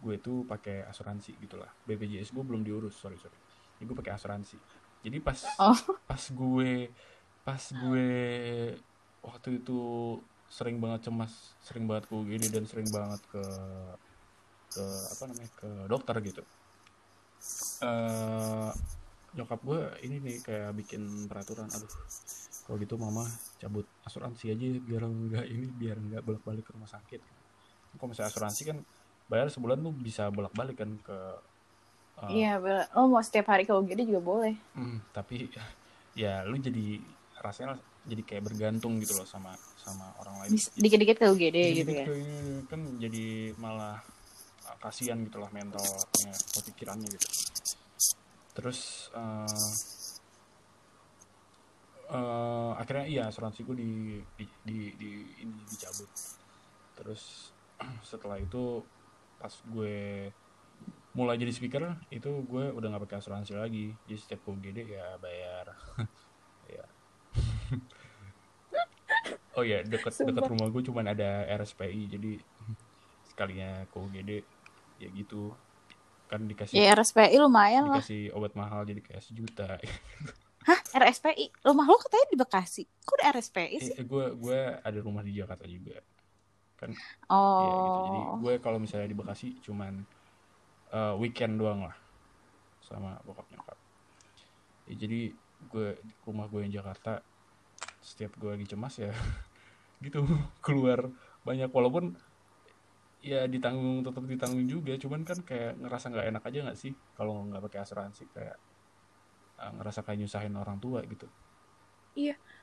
gue 0.00 0.14
itu 0.16 0.48
pakai 0.48 0.88
asuransi 0.88 1.36
gitulah. 1.36 1.68
BPJS 1.84 2.32
gue 2.32 2.40
belum 2.40 2.64
diurus, 2.64 2.96
sorry 2.96 3.20
sorry. 3.20 3.36
Jadi 3.76 3.84
gue 3.84 3.96
pakai 4.00 4.16
asuransi. 4.16 4.56
Jadi 5.04 5.16
pas 5.20 5.36
Oh. 5.60 5.76
pas 6.08 6.22
gue 6.24 6.88
pas 7.40 7.60
gue 7.60 8.08
waktu 9.20 9.48
itu 9.60 9.80
sering 10.56 10.76
banget 10.82 11.00
cemas, 11.08 11.32
sering 11.66 11.84
banget 11.90 12.04
ke 12.08 12.12
UGD 12.20 12.44
dan 12.54 12.64
sering 12.70 12.88
banget 12.96 13.20
ke 13.32 13.42
ke 14.74 14.84
apa 15.14 15.24
namanya 15.30 15.50
ke 15.58 15.68
dokter 15.92 16.16
gitu. 16.28 16.42
eh 17.80 18.70
nyokap 19.36 19.60
gue 19.68 19.80
ini 20.06 20.16
nih 20.26 20.36
kayak 20.46 20.70
bikin 20.80 21.02
peraturan 21.30 21.70
aduh 21.76 21.90
kalau 22.66 22.76
gitu 22.82 22.94
mama 22.98 23.24
cabut 23.60 23.86
asuransi 24.06 24.44
aja 24.54 24.66
biar 24.88 25.02
enggak 25.06 25.46
ini 25.54 25.66
biar 25.80 25.96
enggak 26.02 26.22
bolak 26.26 26.42
balik 26.48 26.64
ke 26.66 26.72
rumah 26.76 26.90
sakit 26.90 27.20
kalau 27.98 28.10
misalnya 28.12 28.30
asuransi 28.32 28.62
kan 28.70 28.78
bayar 29.30 29.48
sebulan 29.54 29.78
tuh 29.86 29.94
bisa 30.06 30.28
bolak 30.34 30.54
balik 30.58 30.76
kan 30.82 30.90
ke 31.06 31.18
eh, 32.22 32.32
Iya, 32.36 32.52
Bel. 32.62 32.80
lo 32.94 33.02
mau 33.12 33.22
setiap 33.26 33.46
hari 33.52 33.64
ke 33.68 33.72
UGD 33.78 34.00
juga 34.08 34.20
boleh. 34.30 34.54
hmm, 34.76 34.96
tapi 35.14 35.50
ya 36.16 36.42
lu 36.48 36.56
jadi 36.58 37.00
rasanya 37.44 37.78
jadi 38.10 38.22
kayak 38.28 38.44
bergantung 38.50 38.98
gitu 39.02 39.14
loh 39.18 39.26
sama 39.28 39.54
sama 39.80 40.12
orang 40.20 40.44
lain. 40.44 40.50
Dikit-dikit 40.76 41.16
ke 41.16 41.26
UGD 41.32 41.56
gitu 41.72 41.90
Dikit-dikit 41.90 42.04
ya. 42.04 42.06
ke 42.06 42.14
ini, 42.20 42.38
kan 42.68 42.80
jadi 43.00 43.26
malah 43.56 43.96
uh, 44.68 44.76
kasihan 44.80 45.18
gitu 45.24 45.40
lah 45.40 45.48
mentalnya 45.50 46.32
pikirannya 46.60 47.08
gitu. 47.08 47.26
Terus 48.52 49.08
uh, 49.16 49.72
uh, 52.12 52.72
akhirnya 52.76 53.06
iya 53.08 53.22
asuransi 53.32 53.64
gue 53.64 53.76
di, 53.80 53.90
di, 54.36 54.44
di, 54.66 54.78
di- 55.00 55.28
ini 55.40 55.58
dicabut. 55.66 56.10
Terus 57.00 57.54
setelah 58.10 58.36
itu 58.36 58.84
pas 59.40 59.52
gue 59.72 60.28
mulai 61.10 61.34
jadi 61.34 61.50
speaker 61.50 61.82
itu 62.14 62.30
gue 62.46 62.70
udah 62.70 62.88
nggak 62.92 63.02
pakai 63.08 63.18
asuransi 63.18 63.56
lagi. 63.56 63.96
Jadi 64.04 64.18
setiap 64.20 64.44
ke 64.44 64.48
UGD 64.52 64.78
ya 64.84 65.16
bayar 65.16 65.72
ya 66.76 66.84
oh 69.60 69.62
ya 69.62 69.84
deket 69.84 70.08
deket 70.16 70.44
rumah 70.46 70.66
gue 70.66 70.82
cuman 70.82 71.04
ada 71.06 71.28
RSPI 71.52 72.08
jadi 72.08 72.30
sekalinya 73.26 73.84
ke 73.86 73.96
UGD 73.96 74.30
ya 74.96 75.08
gitu 75.10 75.52
kan 76.26 76.40
dikasih 76.42 76.78
Ya 76.78 76.92
RSPI 76.92 77.36
lumayan 77.36 77.86
lah. 77.86 77.98
dikasih 77.98 78.32
obat 78.32 78.54
mahal 78.54 78.82
jadi 78.82 78.98
kayak 78.98 79.20
sejuta 79.20 79.76
Hah, 80.60 80.76
RSPI? 80.94 81.56
Rumah 81.62 81.84
lo 81.84 81.96
katanya 81.96 82.26
di 82.28 82.36
Bekasi. 82.36 82.84
Kok 82.84 83.14
udah 83.16 83.32
RSPI 83.32 83.76
sih? 83.80 83.94
eh, 83.96 84.04
gue 84.04 84.24
gue 84.34 84.58
ada 84.76 84.98
rumah 85.00 85.20
di 85.20 85.32
Jakarta 85.32 85.64
juga 85.64 85.96
kan 86.76 86.92
ya 86.92 86.96
gitu 87.76 87.98
jadi 88.06 88.20
Oh. 88.22 88.36
gue 88.38 88.54
kalau 88.56 88.76
misalnya 88.76 89.04
di 89.04 89.12
Bekasi 89.12 89.60
cuman 89.60 90.00
eh, 90.90 91.14
weekend 91.16 91.56
doang 91.56 91.84
lah 91.84 91.96
sama 92.80 93.20
bokap 93.20 93.44
nyokap 93.48 93.76
ya, 94.86 94.94
jadi 94.96 95.32
gue 95.66 95.88
rumah 96.24 96.44
gue 96.46 96.60
yang 96.62 96.72
Jakarta 96.74 97.20
setiap 98.00 98.32
gue 98.34 98.48
lagi 98.50 98.64
cemas 98.66 98.96
ya 98.96 99.12
gitu 100.00 100.24
keluar 100.64 101.08
banyak. 101.46 101.68
Walaupun 101.72 102.16
ya 103.20 103.44
ditanggung 103.46 104.04
tetap 104.04 104.24
ditanggung 104.24 104.66
juga. 104.68 104.96
Cuman 104.96 105.24
kan 105.24 105.40
kayak 105.44 105.76
ngerasa 105.80 106.10
nggak 106.12 106.26
enak 106.34 106.42
aja 106.44 106.58
nggak 106.68 106.78
sih? 106.78 106.92
Kalau 107.16 107.44
nggak 107.48 107.62
pakai 107.70 107.78
asuransi 107.84 108.24
kayak 108.32 108.56
eh, 109.60 109.70
ngerasa 109.76 110.00
kayak 110.04 110.18
nyusahin 110.24 110.56
orang 110.56 110.80
tua 110.80 111.04
gitu. 111.04 111.28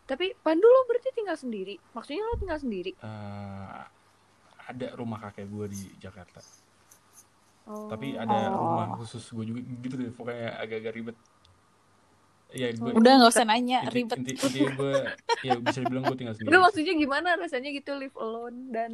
Tapi 0.08 0.32
Pandu 0.40 0.64
lo 0.64 0.88
berarti 0.88 1.12
tinggal 1.12 1.36
sendiri? 1.36 1.76
Maksudnya 1.92 2.24
lo 2.24 2.40
tinggal 2.40 2.60
sendiri? 2.64 2.92
Eh, 2.96 3.82
ada 4.68 4.88
rumah 4.96 5.20
kakek 5.20 5.48
gue 5.52 5.66
di 5.72 5.82
Jakarta. 6.00 6.40
Oh. 7.68 7.92
tapi 7.92 8.16
ada 8.16 8.56
Oh. 8.56 8.64
rumah 8.64 8.96
khusus 8.96 9.28
gue 9.28 9.44
juga 9.44 9.60
gitu 9.84 10.00
deh. 10.00 10.08
Pokoknya 10.16 10.56
agak-agak 10.56 10.94
ribet 10.96 11.18
ya 12.56 12.72
gue 12.72 12.92
Udah 12.96 13.12
nggak 13.20 13.32
usah 13.32 13.46
nanya, 13.48 13.84
inti, 13.88 14.04
ribet. 14.04 14.18
inti, 14.20 14.34
intinya 14.40 14.72
gue 14.76 14.94
ya 15.44 15.54
bisa 15.60 15.78
dibilang 15.84 16.04
gue 16.08 16.18
tinggal 16.18 16.34
sendiri 16.36 16.48
Enggak 16.52 16.64
maksudnya 16.64 16.94
gimana 16.96 17.30
rasanya 17.36 17.70
gitu 17.76 17.92
live 18.00 18.18
alone 18.18 18.58
dan 18.72 18.92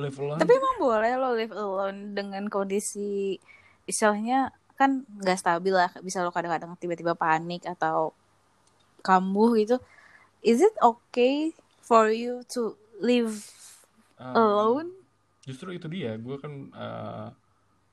live 0.00 0.18
alone 0.18 0.38
Tapi 0.40 0.52
emang 0.56 0.76
boleh 0.80 1.12
lo 1.20 1.30
live 1.36 1.54
alone 1.54 1.98
dengan 2.16 2.44
kondisi 2.48 3.36
istilahnya 3.84 4.50
kan 4.74 5.06
nggak 5.22 5.38
stabil 5.38 5.70
lah. 5.70 5.92
Bisa 6.02 6.24
lo 6.24 6.34
kadang-kadang 6.34 6.74
tiba-tiba 6.80 7.14
panik 7.14 7.62
atau 7.68 8.10
kambuh 9.04 9.54
gitu. 9.54 9.78
Is 10.42 10.58
it 10.64 10.74
okay 10.82 11.54
for 11.84 12.10
you 12.10 12.42
to 12.50 12.74
live 12.98 13.38
um, 14.18 14.34
alone? 14.34 14.90
justru 15.44 15.76
itu 15.76 15.86
dia 15.92 16.16
gue 16.16 16.36
kan 16.40 16.52
uh, 16.72 17.28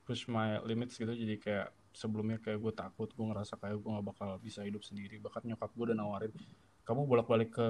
push 0.08 0.24
my 0.24 0.56
limits 0.64 0.96
gitu 0.96 1.12
jadi 1.12 1.36
kayak 1.36 1.68
sebelumnya 1.92 2.40
kayak 2.40 2.58
gue 2.58 2.72
takut 2.72 3.08
gue 3.12 3.26
ngerasa 3.28 3.60
kayak 3.60 3.76
gue 3.80 3.90
nggak 3.92 4.06
bakal 4.06 4.28
bisa 4.40 4.64
hidup 4.64 4.82
sendiri. 4.84 5.20
Bahkan 5.20 5.44
nyokap 5.44 5.70
gue 5.72 5.84
udah 5.92 5.96
nawarin 5.96 6.32
kamu 6.82 7.06
bolak-balik 7.06 7.54
ke 7.54 7.68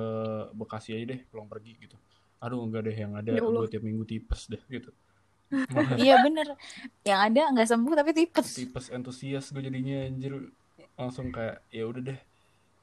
Bekasi 0.56 0.96
aja 0.96 1.16
deh 1.16 1.20
pulang 1.28 1.48
pergi 1.48 1.76
gitu. 1.76 1.96
Aduh 2.40 2.64
enggak 2.64 2.88
deh 2.88 2.96
yang 2.96 3.12
ada 3.14 3.30
Ya 3.30 3.42
gue 3.44 3.68
tiap 3.70 3.84
minggu 3.84 4.04
tipes 4.08 4.48
deh 4.48 4.62
gitu. 4.68 4.90
Iya 6.00 6.24
bener. 6.24 6.56
Yang 7.04 7.20
ada 7.28 7.40
nggak 7.52 7.68
sembuh 7.68 7.92
tapi 7.92 8.10
tipes. 8.16 8.56
tipes 8.56 8.88
antusias 8.88 9.52
gue 9.52 9.60
jadinya 9.60 10.08
anjir. 10.08 10.48
Langsung 10.96 11.28
kayak 11.28 11.60
ya 11.68 11.84
udah 11.84 12.02
deh. 12.02 12.20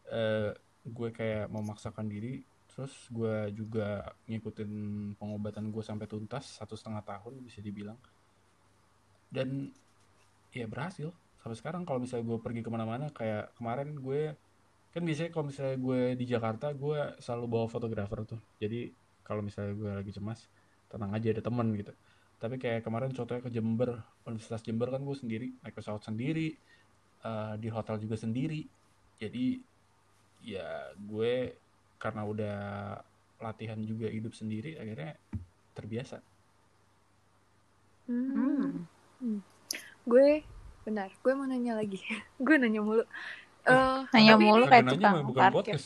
Eh, 0.10 0.52
gue 0.86 1.10
kayak 1.10 1.50
memaksakan 1.50 2.06
diri 2.06 2.46
terus 2.70 2.94
gue 3.12 3.52
juga 3.52 4.14
ngikutin 4.30 4.72
pengobatan 5.20 5.68
gue 5.74 5.84
sampai 5.84 6.08
tuntas 6.08 6.62
satu 6.62 6.78
setengah 6.78 7.02
tahun 7.02 7.42
bisa 7.42 7.60
dibilang. 7.60 7.98
Dan 9.34 9.74
ya 10.54 10.70
berhasil 10.70 11.10
sampai 11.40 11.58
sekarang 11.58 11.84
kalau 11.88 12.04
misalnya 12.04 12.28
gue 12.28 12.40
pergi 12.44 12.62
ke 12.62 12.70
mana-mana 12.72 13.08
kayak 13.16 13.56
kemarin 13.56 13.96
gue 13.96 14.36
kan 14.90 15.02
biasanya 15.06 15.30
kalau 15.30 15.46
misalnya 15.48 15.78
gue 15.78 16.02
di 16.18 16.26
Jakarta 16.26 16.74
gue 16.74 17.00
selalu 17.22 17.46
bawa 17.48 17.68
fotografer 17.70 18.26
tuh. 18.26 18.42
Jadi 18.58 18.90
kalau 19.22 19.46
misalnya 19.46 19.74
gue 19.78 19.92
lagi 20.02 20.12
cemas 20.12 20.50
tenang 20.90 21.14
aja 21.14 21.28
ada 21.30 21.44
temen 21.46 21.68
gitu. 21.78 21.94
Tapi 22.40 22.56
kayak 22.58 22.82
kemarin 22.82 23.14
contohnya 23.14 23.42
ke 23.46 23.52
Jember 23.54 24.02
Universitas 24.26 24.66
Jember 24.66 24.90
kan 24.90 25.06
gue 25.06 25.18
sendiri 25.18 25.48
naik 25.62 25.76
pesawat 25.78 26.02
sendiri 26.02 26.58
eh, 27.24 27.54
di 27.62 27.68
hotel 27.70 28.02
juga 28.02 28.18
sendiri. 28.18 28.66
Jadi 29.22 29.62
ya 30.44 30.92
gue 30.96 31.54
karena 32.00 32.24
udah 32.24 32.60
latihan 33.40 33.80
juga 33.84 34.08
hidup 34.08 34.34
sendiri 34.34 34.76
akhirnya 34.76 35.16
terbiasa. 35.78 36.20
Hmm. 38.10 38.90
gue 40.10 40.42
benar 40.90 41.10
gue 41.14 41.32
mau 41.32 41.46
nanya 41.46 41.74
lagi 41.76 42.02
gue 42.42 42.56
nanya 42.56 42.82
mulu 42.82 43.06
Eh, 43.62 44.00
Nanya 44.10 44.34
tapi 44.34 44.44
mulu 44.44 44.66
kayak 44.66 44.86
tukang 44.88 45.16
bukan 45.22 45.42
parkir. 45.46 45.54
podcast 45.54 45.86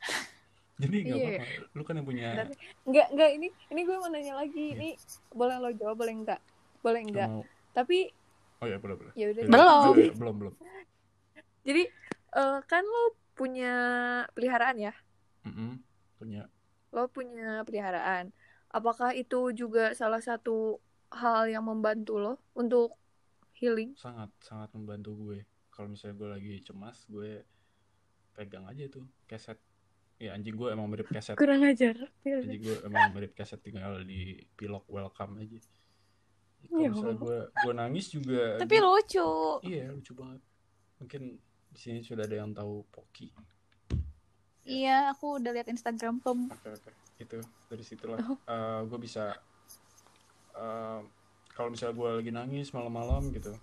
jadi 0.80 0.96
nggak 0.98 1.16
Iya. 1.16 1.26
apa-apa 1.30 1.44
lu 1.72 1.82
kan 1.82 1.94
yang 1.94 2.06
punya 2.06 2.28
Bentar. 2.28 2.46
Enggak, 2.82 3.06
enggak 3.10 3.30
ini 3.32 3.46
ini 3.70 3.80
gue 3.82 3.96
mau 3.96 4.08
nanya 4.08 4.34
lagi. 4.34 4.64
Iya. 4.66 4.74
Ini 4.74 4.88
boleh 5.30 5.56
lo 5.56 5.70
jawab, 5.70 5.96
boleh 5.96 6.14
enggak? 6.14 6.40
Boleh 6.80 7.00
enggak? 7.00 7.28
mau 7.28 7.42
Tapi 7.72 7.98
oh 8.56 8.66
ya 8.66 8.76
boleh 8.76 8.94
boleh 8.94 9.12
ya 9.14 9.26
udah. 9.30 9.42
Ya, 9.42 9.48
Belum. 9.48 9.92
ya, 9.94 10.02
ya, 10.02 10.14
belum 10.14 10.34
belum 10.36 10.54
Jadi 11.68 11.82
eh, 12.32 12.58
kan 12.62 12.82
lo 12.82 13.04
punya 13.32 13.72
peliharaan 14.32 14.76
ya? 14.80 14.92
Mm-mm, 15.44 15.80
punya 16.16 16.42
Lo 16.88 17.06
punya 17.06 17.62
peliharaan. 17.62 18.32
Apakah 18.68 19.12
itu 19.12 19.52
juga 19.52 19.92
salah 19.92 20.20
satu 20.20 20.80
hal 21.08 21.46
yang 21.46 21.62
membantu 21.62 22.16
lo 22.16 22.34
untuk 22.52 22.96
healing? 23.56 23.96
sangat 23.96 24.30
sangat 24.38 24.68
membantu 24.76 25.16
gue. 25.18 25.38
Kalau 25.68 25.88
misalnya 25.88 26.16
gue 26.16 26.28
lagi 26.30 26.54
cemas 26.62 27.04
gue 27.06 27.44
pegang 28.32 28.64
aja 28.64 28.84
tuh 28.86 29.04
keset. 29.24 29.56
Ya 30.16 30.32
anjing 30.32 30.56
gue 30.56 30.68
emang 30.72 30.88
mirip 30.88 31.08
keset. 31.08 31.36
Kurang 31.36 31.64
ajar. 31.64 31.96
jadi 32.24 32.56
gue 32.56 32.76
emang 32.84 33.12
mirip 33.12 33.32
keset 33.32 33.60
tinggal 33.60 34.00
di 34.00 34.40
pilok 34.56 34.84
welcome 34.88 35.40
aja. 35.40 35.60
Kalau 36.66 36.80
Ya 36.82 36.88
misalnya 36.88 37.16
gue 37.16 37.38
gue 37.52 37.72
nangis 37.72 38.06
juga 38.10 38.56
Tapi 38.56 38.76
lucu. 38.80 39.28
iya 39.64 39.88
lucu 39.88 40.12
banget. 40.12 40.40
Mungkin 40.96 41.22
di 41.68 41.78
sini 41.78 42.00
sudah 42.00 42.24
ada 42.24 42.36
yang 42.36 42.56
tahu 42.56 42.80
Poki. 42.88 43.28
Iya, 44.66 45.14
aku 45.14 45.38
udah 45.38 45.54
lihat 45.54 45.70
Instagram 45.70 46.18
Pem. 46.18 46.50
oke 46.50 46.68
oke. 46.74 46.90
Itu 47.16 47.38
dari 47.70 47.84
situlah. 47.86 48.18
Oh. 48.18 48.34
eh, 48.50 48.80
gue 48.82 48.98
bisa 48.98 49.30
eh, 50.56 51.00
kalau 51.56 51.68
misalnya 51.68 51.94
gue 51.94 52.10
lagi 52.14 52.30
nangis 52.30 52.68
malam-malam 52.70 53.32
gitu 53.32 53.56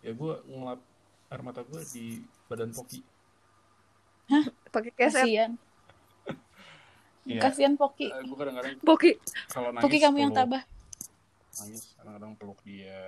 ya 0.00 0.10
gue 0.10 0.32
ngelap 0.44 0.80
air 1.28 1.40
mata 1.40 1.62
gue 1.62 1.80
di 1.88 2.18
badan 2.44 2.70
Poki 2.70 3.00
Pakai 4.68 4.90
keset. 4.92 5.22
Kasian. 5.22 5.52
Iya. 7.24 7.42
Kasian 7.42 7.74
Poki. 7.74 8.06
Eh, 8.06 8.22
gue 8.22 8.36
kadang-kadang 8.36 8.78
Poki. 8.80 9.18
kalau 9.48 9.70
nangis 9.70 9.82
Poki 9.82 9.98
kamu 9.98 10.16
yang 10.20 10.30
peluk- 10.30 10.46
tabah. 10.46 10.62
nangis 11.56 11.82
kadang-kadang 11.92 12.32
peluk 12.34 12.58
dia 12.62 12.98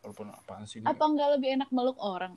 walaupun 0.00 0.26
apaan 0.32 0.64
sih 0.64 0.78
ini 0.78 0.84
Apa 0.84 1.04
nggak 1.04 1.28
lebih 1.34 1.48
enak 1.52 1.70
meluk 1.70 1.98
orang? 1.98 2.34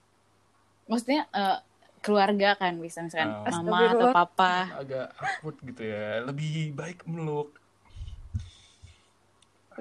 Maksudnya 0.85 1.25
eh, 1.27 1.57
keluarga 1.99 2.53
kan 2.55 2.77
bisa 2.77 3.01
misalkan 3.01 3.29
Oh. 3.31 3.61
mama 3.61 3.77
atau 3.87 4.09
papa. 4.11 4.53
agak 4.75 5.05
awkward 5.15 5.57
gitu 5.63 5.81
ya 5.83 6.21
lebih 6.23 6.73
baik 6.73 7.05
meluk 7.05 7.57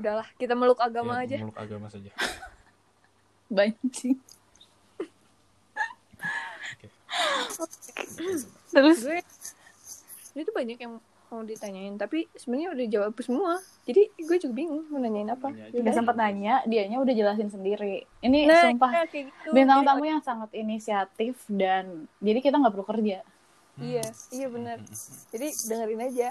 Udahlah, 0.00 0.26
kita 0.34 0.52
meluk 0.54 0.80
agama 0.80 1.20
Ya, 1.20 1.36
aja. 1.36 1.36
meluk 1.44 1.56
agama 1.56 1.86
saja 1.86 2.08
Banci. 3.50 4.16
Terus 8.70 8.98
gue 9.02 9.18
ini 10.30 10.40
tuh 10.40 10.54
banyak 10.54 10.78
yang 10.78 10.94
mau 11.26 11.42
ditanyain 11.42 11.94
tapi 11.94 12.26
sebenarnya 12.32 12.70
udah 12.70 12.86
jawab 12.88 13.14
semua 13.20 13.52
jadi 13.82 14.02
gue 14.12 14.36
juga 14.36 14.50
bingung 14.52 14.82
mau 14.86 14.98
nanyain 14.98 15.26
apa 15.28 15.50
udah 15.50 15.92
sempat 15.92 16.14
nanya, 16.14 16.62
dianya 16.64 16.98
udah 16.98 17.10
jelasin 17.10 17.46
sendiri. 17.46 18.02
Ini 18.20 18.38
nah 18.46 18.66
sumpah 18.66 18.90
kayak 19.04 19.30
gitu. 19.30 19.48
bintang 19.50 19.82
tamu 19.82 20.06
yang 20.06 20.18
sangat 20.20 20.50
inisiatif 20.52 21.38
dan 21.46 22.06
jadi 22.18 22.38
kita 22.40 22.56
nggak 22.56 22.72
perlu 22.72 22.86
kerja. 22.88 23.22
iya 23.78 24.04
iya 24.28 24.46
benar 24.46 24.76
jadi 25.30 25.48
dengerin 25.66 26.02
aja 26.04 26.28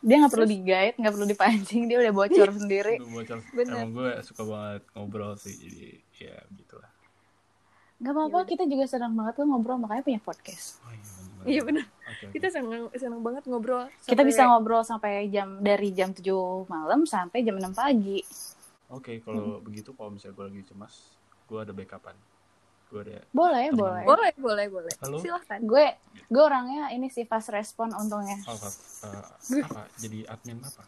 Dia 0.00 0.16
nggak 0.16 0.32
perlu 0.32 0.46
digait, 0.46 0.94
nggak 0.94 1.12
perlu 1.12 1.26
dipancing, 1.26 1.82
dia 1.84 1.98
udah 1.98 2.10
bocor 2.10 2.48
sendiri. 2.56 2.96
Gue 2.96 3.20
bocor. 3.20 3.38
Bener. 3.52 3.74
emang 3.78 3.92
gue 3.92 4.10
suka 4.22 4.42
banget 4.42 4.82
ngobrol 4.92 5.32
sih 5.34 5.54
jadi 5.54 5.86
ya 6.18 6.36
gitulah 6.50 6.88
Gak 7.96 8.16
apa-apa, 8.16 8.48
kita 8.48 8.64
juga 8.64 8.88
senang 8.88 9.12
banget 9.12 9.36
tuh 9.36 9.44
ngobrol 9.44 9.76
makanya 9.76 10.00
punya 10.00 10.16
podcast. 10.18 10.80
oh, 10.80 10.96
iya, 11.44 11.60
bener, 11.60 11.84
Iya, 11.84 12.08
oke. 12.08 12.26
kita 12.32 12.48
seneng 12.48 12.88
seneng 12.90 13.20
banget 13.20 13.44
ngobrol 13.44 13.92
Kita 14.00 14.16
sampai- 14.16 14.24
bisa 14.24 14.42
ngobrol 14.46 14.82
sampai 14.82 15.28
jam 15.28 15.60
dari 15.60 15.92
jam 15.92 16.08
7 16.10 16.24
malam 16.66 17.04
sampai 17.04 17.44
jam 17.44 17.60
6 17.60 17.76
pagi. 17.76 18.24
Oke, 18.88 19.20
kalau 19.20 19.60
begitu 19.60 19.92
kalau 19.92 20.10
misalnya 20.10 20.32
gue 20.34 20.44
lagi 20.48 20.62
cemas, 20.64 21.12
gue 21.44 21.60
ada 21.60 21.70
backupan. 21.70 22.16
Gue 22.90 23.00
ada 23.06 23.22
Boleh, 23.30 23.70
boleh. 23.70 24.02
boleh 24.02 24.30
boleh 24.34 24.66
boleh 24.66 24.92
Halo? 24.98 25.22
silahkan 25.22 25.62
Gue 25.62 25.94
gue 26.26 26.42
orangnya 26.42 26.90
ini 26.90 27.06
sih 27.06 27.22
fast 27.22 27.54
respon 27.54 27.94
untungnya. 27.94 28.38
oh, 28.50 28.58
eh, 29.06 29.62
apa? 29.62 29.86
Jadi 30.02 30.26
admin 30.26 30.58
apa? 30.58 30.82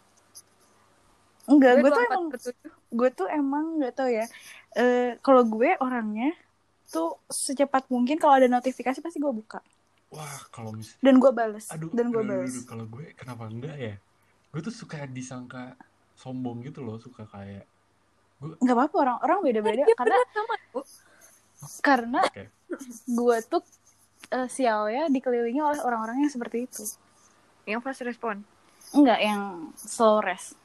Enggak, 1.46 1.72
gue 1.78 1.82
gue 1.82 1.90
tuh 1.90 2.02
emang 2.06 2.24
gue 2.92 3.08
tuh 3.14 3.28
emang 3.30 3.64
nggak 3.78 3.94
tau 3.94 4.10
ya. 4.10 4.26
Eh 4.74 5.14
kalau 5.22 5.46
gue 5.46 5.78
orangnya 5.78 6.34
tuh 6.90 7.16
secepat 7.30 7.88
mungkin 7.88 8.18
kalau 8.20 8.36
ada 8.36 8.50
notifikasi 8.50 9.00
pasti 9.00 9.16
gue 9.16 9.32
buka 9.32 9.64
Wah, 10.12 10.44
kalau 10.52 10.76
mis 10.76 10.92
dan 11.00 11.16
gue 11.16 11.32
bales 11.32 11.72
aduh, 11.72 11.88
dan 11.96 12.12
gue 12.12 12.20
bales. 12.20 12.68
kalau 12.68 12.84
gue 12.84 13.16
kenapa 13.16 13.48
enggak 13.48 13.76
ya? 13.80 13.94
Gue 14.52 14.60
tuh 14.60 14.74
suka 14.74 15.08
disangka 15.08 15.72
sombong 16.20 16.60
gitu 16.68 16.84
loh, 16.84 17.00
suka 17.00 17.24
kayak 17.24 17.64
nggak 18.42 18.74
apa-apa 18.76 18.96
orang 18.98 19.16
orang 19.22 19.38
beda-beda 19.40 19.86
Iya, 19.86 19.94
karena 19.96 20.18
bener, 20.18 20.28
sama. 20.34 20.54
Karena 21.82 22.22
Oke. 22.26 22.50
gue 23.06 23.36
tuh 23.46 23.62
eh, 24.32 24.48
sialnya 24.48 25.06
dikelilingi 25.12 25.60
oleh 25.62 25.80
orang-orang 25.82 26.26
yang 26.26 26.32
seperti 26.32 26.66
itu. 26.66 26.84
Yang 27.68 27.80
fast 27.86 28.02
respon? 28.02 28.42
Enggak 28.92 29.20
yang 29.22 29.70
slow 29.78 30.18
rest. 30.18 30.58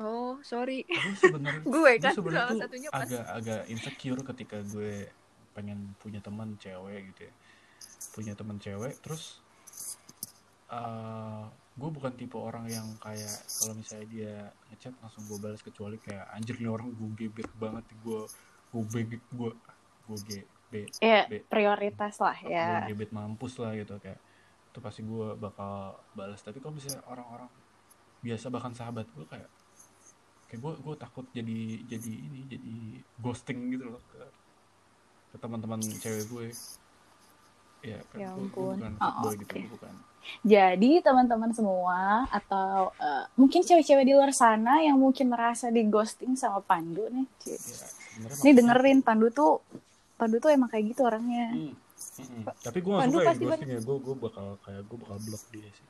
Oh 0.00 0.42
sorry. 0.42 0.82
Gue 0.90 1.14
sebenarnya 1.22 1.62
Gue 1.62 1.92
kan 2.02 2.12
sebenarnya 2.18 2.42
salah 2.42 2.50
tuh 2.50 2.62
satunya 2.66 2.88
pas. 2.90 3.06
agak 3.06 3.24
agak 3.30 3.60
insecure 3.70 4.20
ketika 4.34 4.58
gue 4.66 5.06
pengen 5.54 5.94
punya 6.02 6.18
teman 6.18 6.58
cewek 6.58 7.14
gitu 7.14 7.30
ya. 7.30 7.34
Punya 8.10 8.32
teman 8.34 8.58
cewek 8.58 8.98
terus 9.04 9.38
eh 10.72 11.44
gue 11.74 11.90
bukan 11.90 12.12
tipe 12.14 12.38
orang 12.38 12.70
yang 12.70 12.86
kayak 13.02 13.34
kalau 13.58 13.74
misalnya 13.74 14.06
dia 14.10 14.34
ngechat 14.70 14.94
langsung 15.02 15.26
gue 15.26 15.38
balas 15.42 15.62
kecuali 15.62 15.98
kayak 15.98 16.26
anjir 16.30 16.54
nih 16.58 16.70
orang 16.70 16.94
gue 16.94 17.10
gebet 17.18 17.50
banget 17.58 17.82
gue 18.02 18.22
gue 18.74 19.02
gue 19.18 19.50
gue 20.04 20.18
ge- 20.22 20.48
be- 20.68 20.90
ya 20.98 21.24
be- 21.24 21.44
prioritas 21.44 22.14
lah 22.18 22.36
gue 22.36 22.50
ya 22.50 22.84
gebet 22.86 23.10
mampus 23.10 23.56
lah 23.56 23.72
gitu 23.72 23.96
kayak 23.98 24.18
itu 24.68 24.78
pasti 24.78 25.00
gue 25.00 25.26
bakal 25.34 25.74
balas 26.12 26.38
tapi 26.38 26.58
kalau 26.58 26.74
misalnya 26.74 27.00
orang-orang 27.06 27.48
biasa 28.20 28.46
bahkan 28.48 28.72
sahabat 28.72 29.06
gue 29.08 29.24
kayak 29.24 29.48
kayak 30.46 30.60
gue 30.60 30.72
gue 30.76 30.94
takut 30.96 31.24
jadi 31.30 31.58
jadi 31.86 32.12
ini 32.12 32.40
jadi 32.46 32.74
ghosting 33.18 33.70
gitu 33.70 33.88
loh 33.88 34.02
ke 34.08 34.22
ke 35.30 35.36
teman-teman 35.36 35.78
cewek 35.80 36.26
gue. 36.26 36.46
Ya 37.84 38.00
kan 38.06 38.16
Ya 38.16 38.28
ampun. 38.30 38.80
bukan 38.80 38.92
Oh, 38.94 39.04
fuckboy 39.20 39.34
gitu 39.36 39.54
gua 39.58 39.70
bukan. 39.76 39.94
Jadi 40.42 40.90
teman-teman 41.00 41.50
semua 41.52 42.00
atau 42.30 42.88
eh, 42.96 43.24
mungkin 43.36 43.60
cewek-cewek 43.60 44.04
di 44.04 44.16
luar 44.16 44.32
sana 44.32 44.80
yang 44.80 44.96
mungkin 44.96 45.28
merasa 45.28 45.68
di 45.68 45.84
ghosting 45.84 46.32
sama 46.32 46.62
Pandu 46.62 47.04
nih. 47.06 47.26
Ya 47.44 47.60
maksudnya- 48.24 48.56
dengerin 48.56 49.04
Pandu 49.04 49.28
tuh 49.28 49.60
Pandu 50.14 50.36
tuh 50.38 50.50
emang 50.50 50.70
kayak 50.70 50.94
gitu 50.94 51.02
orangnya. 51.02 51.50
Hmm, 51.50 51.72
hmm, 51.74 52.26
hmm. 52.26 52.42
tapi 52.60 52.78
gue 52.80 52.92
gak 52.92 53.02
Pandu 53.02 53.16
suka 53.16 53.24
ya 53.24 53.34
ghosting 53.36 53.70
ya 53.70 53.80
gue 53.80 53.96
gue 53.98 54.14
bakal 54.16 54.46
kayak 54.62 54.82
gue 54.84 54.98
bakal 54.98 55.16
blok 55.20 55.44
dia 55.50 55.68
sih 55.70 55.86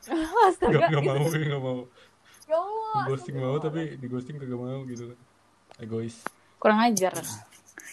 Astaga. 0.48 0.76
gak, 0.78 0.88
gak 0.90 1.02
itu- 1.02 1.08
mau 1.08 1.28
gak 1.28 1.62
mau 1.62 1.80
Ya 2.50 2.58
Allah, 2.58 3.02
ghosting 3.06 3.36
mau 3.36 3.56
tapi 3.56 3.80
di 3.94 4.06
ghosting 4.06 4.36
kagak 4.36 4.58
mau 4.58 4.80
gitu 4.84 5.04
kan 5.08 5.18
egois 5.78 6.16
Kurang 6.60 6.80
ajar. 6.82 7.16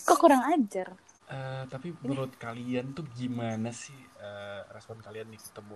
Kok 0.04 0.18
kurang 0.20 0.44
ajar? 0.44 0.92
Eh, 1.28 1.64
tapi 1.68 1.96
menurut 2.00 2.36
kalian 2.36 2.92
tuh 2.92 3.08
gimana 3.12 3.72
sih 3.72 3.96
eh, 4.18 4.62
respon 4.72 5.00
kalian 5.00 5.28
nih 5.28 5.40
ketemu 5.40 5.76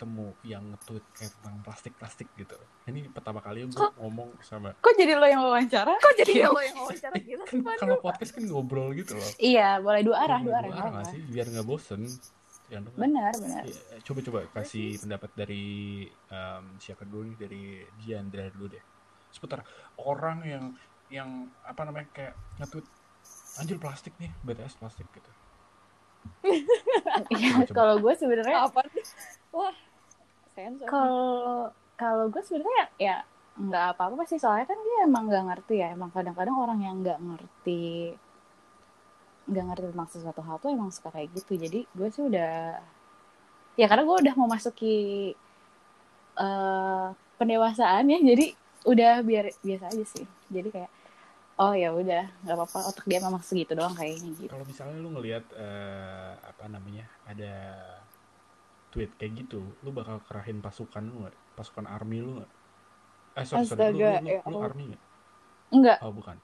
ketemu 0.00 0.32
yang 0.42 0.64
nge-tweet 0.64 1.04
kayak 1.12 1.28
tentang 1.36 1.60
plastik-plastik 1.60 2.24
gitu 2.34 2.56
ini 2.88 3.04
pertama 3.06 3.36
kali 3.38 3.68
gue 3.68 3.76
ngomong 4.00 4.32
sama 4.40 4.72
Kok 4.74 4.96
jadi 4.96 5.12
lo 5.12 5.28
yang 5.28 5.44
wawancara? 5.44 5.92
Kok 5.92 6.14
Jadi 6.16 6.40
lo 6.40 6.56
yang 6.56 6.72
wawancara 6.74 7.12
sih, 7.20 7.36
kan 7.36 7.76
kalau 7.76 8.00
podcast 8.00 8.32
kan 8.32 8.40
ngobrol 8.42 8.96
gitu 8.96 9.12
loh 9.12 9.28
Iya, 9.36 9.76
boleh 9.78 10.00
dua 10.00 10.24
arah, 10.24 10.40
dua 10.40 10.56
Dua 10.56 10.56
arah. 10.56 10.72
arah 10.72 10.72
nggak 10.72 10.88
apa-apa. 10.96 11.12
sih 11.12 11.20
biar 11.22 11.46
nggak 11.46 11.66
bosen 11.68 12.00
denger. 12.66 12.92
Benar, 12.96 13.32
benar. 13.36 13.62
Iya, 13.62 13.82
coba 14.00 14.18
coba 14.22 14.38
kasih 14.54 14.96
pendapat 14.96 15.30
dari 15.34 15.64
em, 16.08 16.64
siapa 16.78 17.04
dulu 17.04 17.22
nih 17.26 17.36
dari 17.36 17.62
Diandra 17.98 18.48
dulu 18.48 18.66
deh 18.70 18.84
seputar 19.28 19.60
orang 20.00 20.38
yang 20.42 20.64
yang 21.08 21.28
apa 21.60 21.82
namanya 21.82 22.08
kayak 22.10 22.32
nge-tweet 22.56 22.88
anjir 23.58 23.76
plastik 23.76 24.16
nih 24.16 24.32
BTS 24.40 24.80
plastik 24.80 25.04
gitu 25.12 25.28
Iya, 27.30 27.64
coba. 27.64 27.74
kalau 27.74 27.94
gue 27.98 28.12
sebenarnya 28.14 28.64
Apa? 28.64 28.80
Wah. 29.50 29.76
Kalau 30.88 31.70
kalau 31.96 32.32
gue 32.32 32.42
sebenarnya 32.44 32.84
ya 32.96 33.16
nggak 33.60 33.96
apa-apa 33.96 34.24
sih. 34.28 34.40
Soalnya 34.40 34.66
kan 34.68 34.78
dia 34.80 34.96
emang 35.04 35.28
nggak 35.28 35.44
ngerti 35.52 35.74
ya. 35.80 35.88
Emang 35.92 36.10
kadang-kadang 36.12 36.56
orang 36.56 36.78
yang 36.80 36.96
nggak 37.04 37.20
ngerti 37.20 38.14
nggak 39.50 39.64
ngerti 39.66 39.84
tentang 39.90 40.10
sesuatu 40.12 40.40
hal 40.46 40.56
tuh 40.62 40.70
emang 40.72 40.88
suka 40.94 41.12
kayak 41.12 41.28
gitu. 41.36 41.58
Jadi 41.60 41.84
gue 41.84 42.08
sih 42.12 42.22
udah 42.24 42.78
ya 43.78 43.86
karena 43.88 44.04
gue 44.04 44.16
udah 44.28 44.34
mau 44.36 44.48
masuki 44.48 45.32
eh 46.40 47.08
pendewasaan 47.36 48.04
ya. 48.08 48.18
Jadi 48.20 48.46
udah 48.88 49.20
biar 49.20 49.52
biasa 49.60 49.92
aja 49.92 50.04
sih. 50.08 50.26
Jadi 50.48 50.68
kayak 50.72 50.90
oh 51.60 51.76
ya 51.76 51.92
udah 51.92 52.24
nggak 52.48 52.56
apa-apa. 52.56 52.78
Otak 52.88 53.04
dia 53.04 53.20
memang 53.20 53.44
segitu 53.44 53.76
doang 53.76 53.92
kayaknya 53.92 54.32
gitu. 54.40 54.52
Kalau 54.52 54.64
misalnya 54.64 54.96
lu 54.96 55.12
ngelihat 55.12 55.44
eh, 55.52 56.32
apa 56.40 56.64
namanya 56.72 57.04
ada 57.28 57.52
tweet 58.90 59.10
kayak 59.16 59.46
gitu 59.46 59.62
lu 59.82 59.90
bakal 59.90 60.18
kerahin 60.26 60.58
pasukan 60.58 61.02
lu 61.02 61.26
nggak? 61.26 61.36
Pasukan 61.54 61.86
army 61.86 62.18
lu 62.20 62.30
nggak? 62.42 62.50
Eh 63.38 63.44
sorry 63.46 63.64
sorry 63.66 63.94
lu, 63.94 63.94
Astaga, 63.94 63.94
lu, 63.94 63.98
lu, 63.98 64.04
ya 64.06 64.40
lu 64.42 64.46
Allah. 64.50 64.60
army 64.66 64.82
nggak? 64.90 65.02
Enggak 65.70 65.98
oh 66.02 66.12
bukan. 66.12 66.36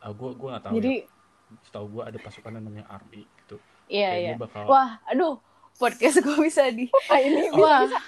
Ah 0.00 0.10
gua 0.16 0.30
gua 0.32 0.48
nggak 0.56 0.64
tahu 0.64 0.74
jadi 0.80 0.94
ya. 0.96 1.58
Setahu 1.66 1.86
gua 1.90 2.02
ada 2.08 2.18
pasukan 2.22 2.50
yang 2.56 2.64
namanya 2.64 2.86
army 2.88 3.22
gitu. 3.44 3.56
Iya 3.90 4.08
Kayak 4.14 4.22
iya. 4.22 4.34
bakal 4.38 4.62
wah 4.66 4.90
aduh 5.04 5.34
podcast 5.76 6.20
gue 6.20 6.36
bisa 6.44 6.68
di 6.70 6.86
Ah, 7.12 7.18
ini 7.18 7.48
Wah, 7.56 7.88
bisa 7.88 7.98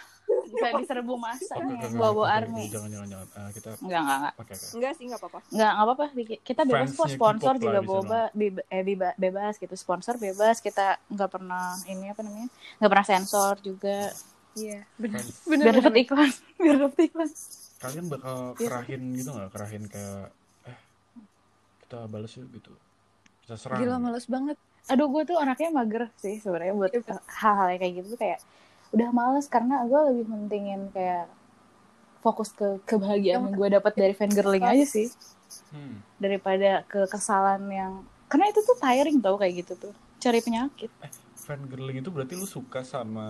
diserbu 0.52 1.14
masa 1.16 1.54
nih, 1.58 1.78
bawa 1.92 2.24
oke, 2.24 2.32
army. 2.32 2.64
jangan 2.68 2.90
jangan 2.90 3.08
jangan 3.08 3.28
Eh, 3.32 3.50
kita 3.52 3.70
Enggak, 3.80 4.00
enggak, 4.00 4.16
enggak. 4.18 4.34
oke 4.36 4.52
oke 4.52 4.66
Enggak 4.72 4.92
sih, 4.94 5.04
enggak 5.06 5.20
apa-apa. 5.20 5.38
Enggak, 5.48 5.70
enggak 5.70 5.86
apa-apa. 5.86 6.04
Kita 6.42 6.62
bebas 6.64 6.90
kok 6.92 7.08
sponsor 7.10 7.54
juga 7.56 7.80
bisa 7.80 7.88
boba, 7.88 8.20
bi- 8.32 8.66
eh, 8.68 8.82
bebas 9.16 9.54
gitu. 9.56 9.74
Sponsor 9.74 10.14
bebas, 10.16 10.56
kita 10.58 10.86
enggak 11.08 11.30
pernah 11.30 11.76
ini 11.84 12.06
apa 12.08 12.20
namanya? 12.20 12.48
Enggak 12.78 12.90
pernah 12.90 13.06
sensor 13.06 13.54
juga. 13.60 14.12
Iya, 14.52 14.84
benar. 15.00 15.24
Fans. 15.24 15.36
Benar. 15.48 15.64
Biar 15.64 15.74
dapat 15.80 15.94
iklan, 15.96 16.30
biar 16.62 16.76
dapat 16.76 17.00
iklan. 17.08 17.30
kalian 17.82 18.06
bakal 18.06 18.54
Iya. 18.54 18.68
kerahin 18.70 19.02
gitu 19.18 19.30
nggak 19.34 19.50
kerahin 19.50 19.84
kayak 19.90 20.30
eh 20.62 20.78
kita 21.82 22.06
balas 22.06 22.30
yuk 22.38 22.46
gitu 22.54 22.70
kita 23.42 23.58
serang 23.58 23.82
Gila 23.82 23.96
gitu. 23.98 24.04
males 24.06 24.26
banget. 24.30 24.56
Aduh, 24.86 25.10
gue 25.10 25.22
tuh 25.26 25.38
anaknya 25.38 25.68
mager 25.70 26.04
sih 26.14 26.38
sebenarnya 26.38 26.74
buat 26.74 26.90
Iya, 26.90 27.18
hal-hal 27.42 27.68
yang 27.74 27.80
kayak 27.82 27.94
gitu 27.98 28.06
tuh 28.14 28.20
kayak 28.22 28.38
udah 28.92 29.08
males 29.10 29.48
karena 29.48 29.84
gue 29.88 30.00
lebih 30.12 30.26
mentingin 30.28 30.92
kayak 30.92 31.28
fokus 32.22 32.54
ke 32.54 32.78
kebahagiaan 32.86 33.50
yang 33.50 33.56
gue 33.56 33.68
dapat 33.72 33.92
dari 33.98 34.14
fangirling 34.14 34.62
aja 34.62 34.86
sih 34.86 35.08
hmm. 35.74 36.20
daripada 36.22 36.86
ke 36.86 37.08
kesalahan 37.08 37.64
yang 37.72 37.92
karena 38.28 38.52
itu 38.52 38.60
tuh 38.62 38.76
tiring 38.78 39.18
tau 39.18 39.36
kayak 39.40 39.64
gitu 39.66 39.90
tuh 39.90 39.94
cari 40.22 40.38
penyakit 40.38 40.92
fangirling 41.34 41.98
itu 42.04 42.12
berarti 42.14 42.38
lu 42.38 42.46
suka 42.46 42.86
sama 42.86 43.26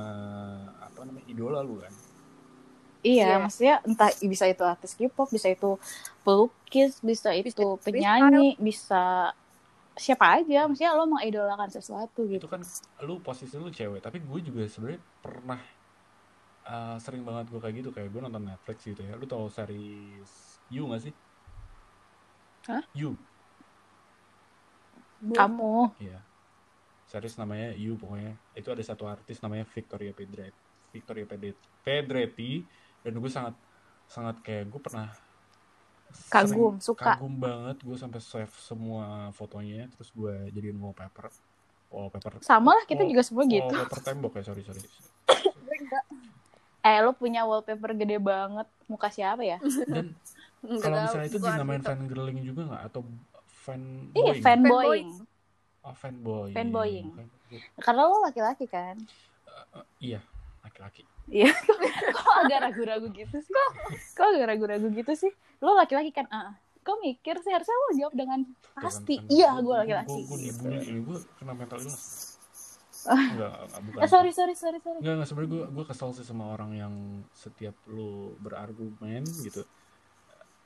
apa 0.83 1.09
namanya 1.09 1.27
idola 1.31 1.65
lu 1.65 1.81
kan 1.81 1.95
Iya, 3.03 3.35
Iya. 3.35 3.37
maksudnya 3.43 3.75
entah 3.83 4.15
bisa 4.23 4.47
itu 4.47 4.63
artis 4.63 4.95
K-pop, 4.95 5.27
bisa 5.27 5.51
itu 5.51 5.75
pelukis, 6.23 7.03
bisa 7.03 7.35
itu 7.35 7.51
Bisa 7.51 7.83
penyanyi, 7.83 8.55
bisa 8.63 9.35
siapa 9.97 10.41
aja. 10.41 10.65
Maksudnya 10.69 10.97
lo 10.97 11.05
mengidolakan 11.09 11.69
sesuatu 11.69 12.25
itu 12.25 12.41
gitu. 12.41 12.47
kan 12.49 12.61
lu 13.05 13.21
posisi 13.21 13.55
lu 13.61 13.69
cewek 13.69 14.01
tapi 14.01 14.21
gue 14.23 14.41
juga 14.41 14.65
sebenarnya 14.65 15.01
pernah 15.21 15.61
uh, 16.67 16.97
sering 16.97 17.23
banget 17.27 17.51
gue 17.51 17.61
kayak 17.61 17.75
gitu 17.83 17.91
kayak 17.91 18.09
gue 18.11 18.21
nonton 18.23 18.45
Netflix 18.47 18.87
gitu 18.87 19.03
ya 19.03 19.15
lu 19.19 19.27
tau 19.27 19.47
series 19.53 20.63
You 20.73 20.89
gak 20.89 21.03
sih 21.05 21.15
Hah? 22.71 22.83
You 22.97 23.19
Kamu, 25.23 25.95
Iya. 26.03 26.19
Series 27.07 27.39
namanya 27.39 27.71
You 27.79 27.95
pokoknya. 27.95 28.35
Itu 28.59 28.75
ada 28.75 28.83
satu 28.83 29.07
artis 29.07 29.39
namanya 29.39 29.63
Victoria 29.71 30.11
Pedretti. 30.11 30.59
Victoria 30.91 31.27
Pedretti 31.87 32.67
dan 33.07 33.13
gue 33.23 33.31
sangat 33.31 33.55
sangat 34.11 34.43
kayak 34.43 34.67
gue 34.67 34.81
pernah 34.83 35.15
Kagum, 36.27 36.77
sering- 36.77 36.85
suka. 36.85 37.17
Kagum 37.17 37.35
banget 37.37 37.77
gue 37.81 37.97
sampai 37.97 38.21
save 38.21 38.55
semua 38.57 39.05
fotonya 39.31 39.89
terus 39.91 40.09
gue 40.11 40.33
jadiin 40.51 40.77
wallpaper. 40.77 41.29
Wallpaper. 41.89 42.41
sama 42.41 42.73
lah 42.73 42.85
kita 42.85 43.05
Wall- 43.05 43.11
juga 43.11 43.23
semua 43.23 43.45
gitu. 43.45 43.69
Wallpaper 43.69 44.01
tembok 44.01 44.33
ya, 44.37 44.43
sorry 44.43 44.63
sorry. 44.63 44.81
Eh, 46.83 46.99
lo 46.99 47.13
punya 47.13 47.45
wallpaper 47.45 47.95
gede 47.95 48.19
banget. 48.19 48.67
Muka 48.89 49.07
siapa 49.07 49.41
ya? 49.41 49.61
Dan 49.87 50.17
Enggak 50.63 50.79
kalau 50.79 50.99
misalnya 51.03 51.27
itu 51.27 51.39
dinamain 51.39 51.81
gitu. 51.83 51.89
fangirling 51.91 52.39
juga 52.41 52.63
nggak 52.71 52.83
atau 52.87 53.01
fan 53.45 53.83
Iya, 54.15 54.33
fanboying. 54.39 55.11
Oh, 55.83 55.95
fanboy. 55.95 56.51
Fanboying. 56.55 57.07
Karena 57.77 58.03
lo 58.07 58.23
laki-laki 58.23 58.71
kan. 58.71 58.95
Iya, 59.99 60.23
laki-laki. 60.63 61.03
Iya. 61.33 61.49
Kok 62.17 62.35
agak 62.45 62.59
ragu-ragu 62.69 63.09
gitu 63.09 63.37
sih? 63.41 63.53
Kok, 63.57 63.71
kok 64.13 64.27
agak 64.37 64.47
ragu-ragu 64.53 64.87
gitu 64.93 65.13
sih? 65.17 65.33
Lo 65.65 65.73
laki-laki 65.73 66.13
kan? 66.13 66.29
Ah, 66.29 66.53
kok 66.85 67.01
mikir 67.01 67.41
sih? 67.41 67.49
Harusnya 67.49 67.73
lo 67.73 67.89
jawab 67.97 68.15
dengan 68.15 68.41
pasti. 68.77 69.17
Iya, 69.33 69.57
gue 69.65 69.75
laki-laki. 69.75 70.21
Gue 70.29 70.39
ini 70.85 71.01
gue 71.01 71.19
kena 71.41 71.57
mental 71.57 71.81
illness. 71.81 72.37
Ah. 73.09 73.17
Enggak, 73.17 73.55
bukan. 73.83 74.01
Eh, 74.05 74.11
sorry, 74.13 74.31
sorry, 74.31 74.55
sorry, 74.55 74.79
sorry. 74.79 74.99
Enggak, 75.01 75.15
enggak 75.19 75.29
sebenarnya 75.33 75.51
gue 75.51 75.63
gue 75.73 75.85
kesel 75.89 76.11
sih 76.15 76.27
sama 76.29 76.53
orang 76.53 76.71
yang 76.77 76.95
setiap 77.33 77.75
lu 77.89 78.37
berargumen 78.39 79.25
gitu. 79.43 79.65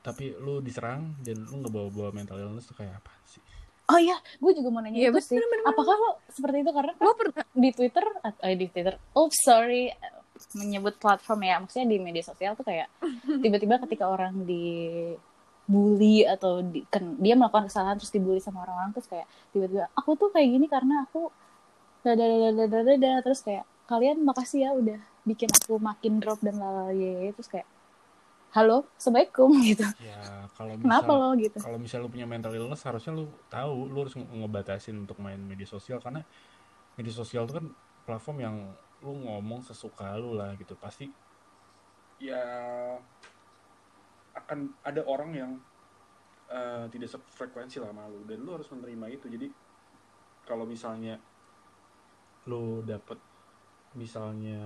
Tapi 0.03 0.35
lu 0.37 0.59
diserang 0.59 1.15
dan 1.23 1.47
lu 1.47 1.63
nggak 1.63 1.73
bawa-bawa 1.73 2.09
mental 2.11 2.37
illness 2.37 2.67
tuh 2.67 2.75
kayak 2.75 2.99
apa 2.99 3.11
sih? 3.25 3.41
Oh 3.87 3.95
iya, 3.95 4.19
gue 4.19 4.51
juga 4.51 4.67
mau 4.67 4.83
nanya 4.83 4.99
Iya, 4.99 5.15
itu 5.15 5.31
sih. 5.31 5.39
bener, 5.39 5.47
bener, 5.47 5.65
Apakah 5.71 5.95
lo 5.95 6.11
seperti 6.27 6.59
itu 6.59 6.71
karena 6.75 6.91
Lo 6.99 7.11
pernah 7.15 7.45
di 7.55 7.69
Twitter, 7.71 8.05
eh 8.43 8.55
di 8.59 8.67
Twitter, 8.67 8.93
oh 9.15 9.31
sorry, 9.31 9.87
menyebut 10.53 10.95
platform 11.01 11.39
ya, 11.43 11.55
maksudnya 11.59 11.87
di 11.89 11.97
media 12.01 12.23
sosial 12.23 12.53
tuh 12.55 12.65
kayak 12.65 12.87
tiba-tiba 13.43 13.81
ketika 13.87 14.05
orang 14.09 14.45
dibully 14.45 16.23
atau 16.25 16.61
di, 16.63 16.85
kan, 16.87 17.17
dia 17.19 17.33
melakukan 17.33 17.67
kesalahan 17.67 17.97
terus 17.97 18.13
dibully 18.13 18.41
sama 18.41 18.63
orang-orang 18.63 18.91
terus 18.95 19.07
kayak 19.09 19.27
tiba-tiba 19.51 19.89
aku 19.97 20.15
tuh 20.15 20.29
kayak 20.31 20.47
gini 20.47 20.67
karena 20.69 21.05
aku 21.09 21.29
dadadadadadada 22.05 23.25
terus 23.25 23.41
kayak 23.43 23.65
kalian 23.87 24.23
makasih 24.23 24.67
ya 24.67 24.71
udah 24.75 24.99
bikin 25.27 25.51
aku 25.51 25.79
makin 25.79 26.23
drop 26.23 26.39
dan 26.39 26.59
lalala 26.59 26.95
terus 27.35 27.51
kayak 27.51 27.67
halo 28.55 28.87
assalamualaikum 28.95 29.49
gitu. 29.69 29.85
Ya 29.99 30.47
kalau 30.55 30.73
kenapa 30.79 31.11
misal 31.11 31.19
lo? 31.19 31.29
Gitu. 31.35 31.57
kalau 31.59 31.77
misalnya 31.77 32.03
lu 32.07 32.11
punya 32.11 32.27
mental 32.27 32.53
illness 32.55 32.81
harusnya 32.87 33.11
lu 33.13 33.25
tahu 33.51 33.91
lu 33.91 33.97
harus 34.01 34.15
nge- 34.15 34.31
ngebatasin 34.43 34.95
untuk 34.95 35.17
main 35.19 35.39
media 35.39 35.67
sosial. 35.67 35.99
Karena 35.99 36.23
media 36.95 37.13
sosial 37.13 37.45
itu 37.45 37.53
kan 37.59 37.65
platform 38.07 38.37
yang 38.39 38.55
lu 39.07 39.23
ngomong 39.23 39.63
sesuka 39.63 40.19
lu 40.19 40.35
lah 40.35 40.51
gitu. 40.59 40.75
Pasti 40.75 41.07
ya 42.19 42.43
akan 44.35 44.75
ada 44.83 45.01
orang 45.07 45.31
yang 45.31 45.51
eh, 46.51 46.85
tidak 46.91 47.15
sefrekuensi 47.15 47.79
lah 47.79 47.95
sama 47.95 48.11
lu 48.11 48.27
dan 48.27 48.43
lu 48.43 48.51
harus 48.59 48.67
menerima 48.67 49.07
itu. 49.15 49.31
Jadi 49.31 49.47
kalau 50.43 50.67
misalnya 50.67 51.15
lu 52.47 52.83
dapet 52.83 53.19
misalnya 53.95 54.59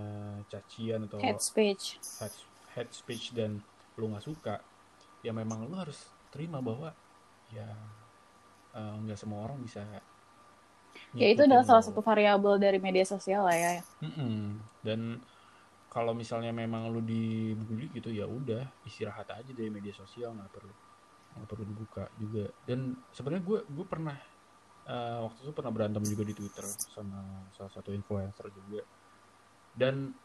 cacian 0.50 1.06
atau 1.06 1.22
head 1.22 1.40
speech. 1.42 2.02
head, 2.20 2.34
head 2.74 2.90
speech 2.90 3.38
dan 3.38 3.62
lu 3.98 4.10
nggak 4.10 4.26
suka 4.26 4.60
ya 5.22 5.30
memang 5.34 5.70
lu 5.70 5.78
harus 5.78 6.10
terima 6.34 6.58
bahwa 6.60 6.90
ya 7.54 7.70
eh, 8.74 8.96
nggak 9.06 9.18
semua 9.18 9.46
orang 9.46 9.62
bisa 9.62 9.82
Ya 11.16 11.28
itu 11.28 11.44
adalah 11.44 11.68
salah 11.68 11.84
lo. 11.84 11.88
satu 11.92 12.00
variabel 12.00 12.56
dari 12.56 12.80
media 12.80 13.04
sosial 13.04 13.44
lah 13.44 13.56
ya. 13.56 13.84
Mm-mm. 14.00 14.60
Dan 14.80 15.20
kalau 15.92 16.16
misalnya 16.16 16.56
memang 16.56 16.88
lu 16.88 17.04
dibully 17.04 17.92
gitu 17.92 18.16
ya 18.16 18.24
udah 18.24 18.64
istirahat 18.88 19.28
aja 19.28 19.52
dari 19.52 19.68
media 19.68 19.92
sosial 19.92 20.32
nggak 20.32 20.52
perlu 20.56 20.76
nggak 21.36 21.48
perlu 21.52 21.64
dibuka 21.68 22.04
juga. 22.16 22.48
Dan 22.64 22.96
sebenarnya 23.12 23.44
gue 23.44 23.60
gue 23.68 23.86
pernah 23.88 24.16
eh, 24.88 25.20
waktu 25.20 25.40
itu 25.44 25.52
pernah 25.52 25.72
berantem 25.76 26.04
juga 26.08 26.24
di 26.24 26.34
Twitter 26.36 26.66
sama 26.68 27.44
salah 27.52 27.72
satu 27.76 27.92
influencer 27.92 28.48
juga. 28.56 28.88
Dan 29.76 30.16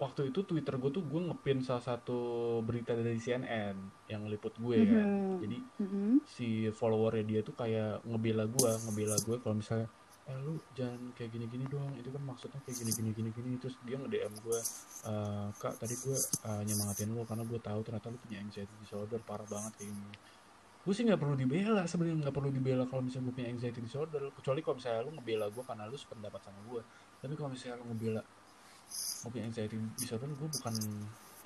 waktu 0.00 0.32
itu 0.32 0.40
Twitter 0.42 0.74
gue 0.74 0.90
tuh 0.90 1.04
gue 1.04 1.20
ngepin 1.28 1.60
salah 1.60 1.84
satu 1.84 2.18
berita 2.64 2.96
dari 2.96 3.16
CNN 3.16 3.76
yang 4.08 4.24
liput 4.26 4.56
gue 4.56 4.78
kan. 4.82 5.06
Mhm. 5.06 5.38
Jadi 5.38 5.58
Mhm. 5.78 6.12
si 6.24 6.48
followernya 6.70 7.22
dia 7.22 7.40
tuh 7.40 7.52
kayak 7.52 8.00
ngebela 8.02 8.48
gua 8.48 8.80
ngebela 8.80 9.16
gue 9.18 9.36
kalau 9.38 9.54
misalnya 9.54 9.88
eh 10.24 10.36
lu 10.38 10.54
jangan 10.72 11.10
kayak 11.12 11.30
gini 11.32 11.46
gini 11.48 11.64
dong 11.66 11.90
itu 11.96 12.06
kan 12.06 12.22
maksudnya 12.22 12.60
kayak 12.62 12.76
gini 12.76 12.90
gini 12.92 13.10
gini 13.10 13.30
gini 13.30 13.50
terus 13.58 13.74
dia 13.82 13.98
nge 13.98 14.06
DM 14.06 14.34
gue 14.38 14.58
"Eh, 15.02 15.48
kak 15.58 15.74
tadi 15.76 15.94
gue 15.96 16.16
eh, 16.46 16.62
nyemangatin 16.62 17.08
lu 17.10 17.24
karena 17.24 17.42
gue 17.42 17.58
tahu 17.58 17.80
ternyata 17.82 18.06
lu 18.08 18.18
punya 18.20 18.38
anxiety 18.38 18.74
disorder 18.78 19.18
parah 19.20 19.44
banget 19.44 19.72
kayak 19.76 19.90
gini 19.90 20.12
gue 20.80 20.94
sih 20.94 21.04
nggak 21.04 21.20
perlu 21.20 21.34
dibela 21.34 21.82
sebenarnya 21.84 22.16
nggak 22.24 22.36
perlu 22.36 22.48
dibela 22.48 22.84
kalau 22.86 23.02
misalnya 23.02 23.26
gue 23.28 23.34
punya 23.36 23.48
anxiety 23.50 23.80
disorder 23.82 24.22
kecuali 24.32 24.60
kalau 24.62 24.76
misalnya 24.78 25.00
lu 25.02 25.10
ngebela 25.12 25.46
gue 25.50 25.64
karena 25.66 25.84
lu 25.84 25.96
sependapat 25.98 26.40
sama 26.40 26.60
gue 26.68 26.82
tapi 27.20 27.32
kalau 27.34 27.50
misalnya 27.50 27.76
lu 27.76 27.84
ngebela 27.90 28.22
punya 29.28 29.44
anxiety 29.44 29.76
disorder 30.00 30.32
gue 30.32 30.48
bukan 30.48 30.74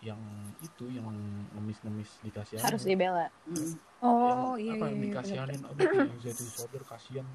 yang 0.05 0.21
itu 0.63 0.85
yang 0.93 1.09
ngemis-ngemis 1.57 2.21
dikasih 2.23 2.61
Harus 2.61 2.85
dibela. 2.87 3.27
Yang 3.49 3.81
Oh 4.05 4.55
iya 4.61 4.77
apa 4.77 4.85
iya. 4.87 4.93
yang 4.93 5.01
iya, 5.01 5.07
dikasihanin 5.11 5.61
aduh 5.65 5.85
punya 5.89 6.13
anxiety 6.13 6.43
disorder 6.45 6.83
kasihan 6.85 7.27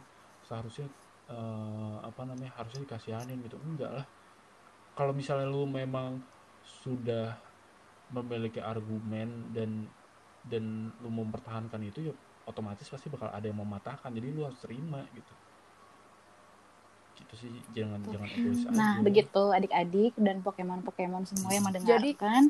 seharusnya 0.45 0.87
eh, 1.27 1.95
apa 2.05 2.21
namanya 2.23 2.53
harusnya 2.55 2.85
dikasihanin 2.85 3.41
gitu. 3.43 3.57
Enggak 3.59 3.91
lah. 3.91 4.05
Kalau 4.93 5.11
misalnya 5.11 5.49
lu 5.49 5.65
memang 5.65 6.21
sudah 6.61 7.33
memiliki 8.13 8.61
argumen 8.61 9.49
dan 9.51 9.89
dan 10.45 10.93
lu 11.01 11.09
mempertahankan 11.09 11.81
itu 11.83 12.13
ya 12.13 12.13
otomatis 12.45 12.85
pasti 12.85 13.09
bakal 13.09 13.33
ada 13.33 13.43
yang 13.43 13.59
mematahkan. 13.59 14.13
Jadi 14.13 14.27
lu 14.29 14.45
harus 14.45 14.61
terima 14.61 15.03
gitu 15.11 15.33
gitu 17.19 17.33
sih 17.37 17.51
jangan 17.71 17.99
jangan 18.05 18.27
egois 18.29 18.61
aja 18.61 18.71
Nah, 18.71 18.93
begitu 18.99 19.43
adik-adik 19.49 20.13
dan 20.15 20.39
Pokemon-Pokemon 20.39 21.23
semua 21.25 21.51
yang 21.51 21.63
mendengarkan. 21.63 22.49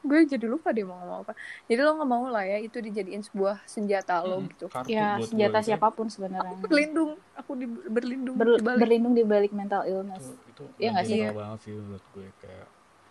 Gue 0.00 0.20
jadi 0.26 0.44
lupa 0.44 0.68
deh 0.68 0.84
mau 0.84 0.94
ngomong 0.94 1.18
apa. 1.22 1.32
Jadi 1.64 1.80
lo 1.80 1.96
nggak 1.96 2.10
mau 2.10 2.28
lah 2.28 2.44
ya 2.44 2.58
itu 2.58 2.76
dijadiin 2.76 3.24
sebuah 3.24 3.64
senjata 3.64 4.20
lo 4.20 4.36
Mm, 4.38 4.48
gitu. 4.50 4.66
ya, 4.86 5.16
senjata 5.18 5.58
itu- 5.58 5.66
siapa 5.66 5.88
pun 5.88 6.06
sebenarnya. 6.06 6.60
Berlindung, 6.60 7.16
aku 7.32 7.56
di, 7.56 7.64
berlindung 7.66 8.36
Ber- 8.36 8.58
di 8.58 8.62
balik. 8.62 8.78
berlindung 8.78 9.14
di 9.14 9.24
balik 9.24 9.50
mental 9.50 9.82
itu 9.82 9.96
illness. 9.96 10.24
itu 10.46 10.62
Iya 10.76 10.88
nggak 10.92 11.06
sih? 11.06 11.18
banget 11.24 11.58
sih 11.62 11.72
menurut 11.72 12.04
gue 12.10 12.28
kayak 12.38 12.66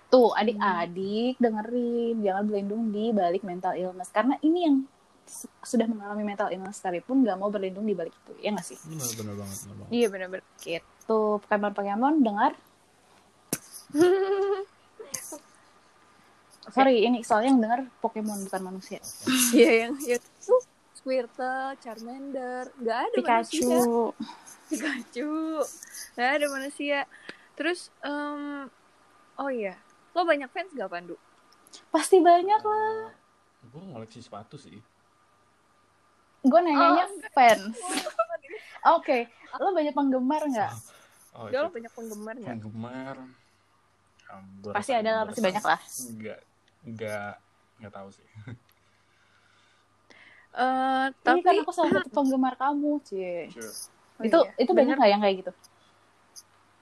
Tuh, 0.10 0.34
adik-adik 0.34 1.38
dengerin, 1.38 2.16
jangan 2.20 2.44
berlindung 2.44 2.90
di 2.90 3.10
balik 3.10 3.42
mental 3.42 3.74
illness 3.74 4.10
karena 4.10 4.38
ini 4.40 4.60
yang 4.64 4.78
sudah 5.63 5.88
mengalami 5.88 6.23
mental 6.25 6.49
illness 6.49 6.82
sekalipun 6.82 7.21
nggak 7.23 7.38
mau 7.38 7.49
berlindung 7.53 7.86
di 7.86 7.93
balik 7.93 8.13
itu. 8.13 8.34
Ya 8.41 8.49
nggak 8.53 8.65
sih? 8.65 8.77
benar 8.84 9.09
benar 9.15 9.36
banget 9.38 9.57
benar 9.63 9.75
banget 9.77 9.91
Iya 9.93 10.07
benar-benar. 10.09 10.45
Gitu, 10.59 11.19
Pokemon-Pokemon 11.45 12.15
dengar. 12.25 12.51
Sorry, 16.69 17.01
ini 17.01 17.25
soalnya 17.25 17.49
yang 17.49 17.61
dengar 17.61 17.82
Pokemon 18.01 18.45
bukan 18.45 18.61
manusia. 18.61 18.99
Iya 19.57 19.71
yang 19.88 19.93
ya 20.05 20.17
Squirtle, 20.99 21.80
Charmander, 21.80 22.69
nggak 22.75 22.97
ada 23.09 23.17
manusia. 23.23 23.63
Pikachu. 23.63 24.11
Pikachu, 24.69 25.63
nggak 26.13 26.30
ada 26.36 26.45
manusia. 26.51 26.99
Terus, 27.55 27.89
em, 28.03 28.67
oh 29.39 29.49
iya, 29.49 29.80
lo 30.11 30.27
banyak 30.27 30.51
fans 30.51 30.75
gak 30.75 30.91
Pandu? 30.91 31.15
Pasti 31.89 32.19
banyak 32.19 32.61
lah. 32.61 33.15
gue 33.59 33.84
ngoleksi 33.91 34.23
sepatu 34.23 34.55
sih 34.55 34.80
Gue 36.42 36.60
nanyanya 36.60 37.06
Oh. 37.06 37.20
fans. 37.30 37.76
Oke, 38.90 39.28
lo 39.54 39.72
banyak 39.72 39.92
penggemar 39.92 40.42
nggak? 40.46 40.72
oh, 41.34 41.48
Dia 41.48 41.60
lo 41.60 41.68
itu 41.68 41.76
banyak 41.76 41.92
penggemar 41.92 42.34
nggak? 42.34 42.50
penggemar 42.54 43.16
um, 44.30 44.44
gua 44.62 44.72
Pasti 44.74 44.92
ada 44.94 45.10
lah, 45.12 45.24
pasti 45.26 45.42
banyak 45.42 45.62
lah. 45.62 45.80
enggak 46.08 46.40
enggak 46.82 47.32
enggak 47.76 47.94
tahu 47.94 48.10
sih 48.10 48.26
Eh, 50.52 51.06
Tapi 51.16 51.40
tapi 51.40 51.40
kan 51.46 51.54
aku 51.58 51.72
salah 51.72 51.92
satu 51.94 52.10
penggemar 52.10 52.56
kamu, 52.56 52.98
Cie. 53.04 53.54
Oh 54.18 54.24
itu 54.26 54.36
iya, 54.36 54.52
itu 54.58 54.72
banyak 54.74 54.96
nggak 54.96 55.08
yang 55.08 55.22
kayak 55.22 55.36
gitu? 55.40 55.52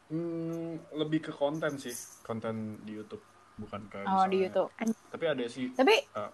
Hmm, 0.07 0.79
lebih 0.95 1.19
ke 1.19 1.31
konten 1.31 1.75
sih 1.75 1.91
konten 2.21 2.55
di 2.81 2.95
YouTube 2.95 3.19
bukan 3.57 3.81
ke 3.85 3.99
Oh 4.01 4.23
di 4.23 4.39
misalnya- 4.39 4.63
YouTube. 4.63 4.69
tapi 5.09 5.23
ada 5.27 5.43
sih 5.45 5.67
Tapi 5.71 5.93
uh, 6.13 6.31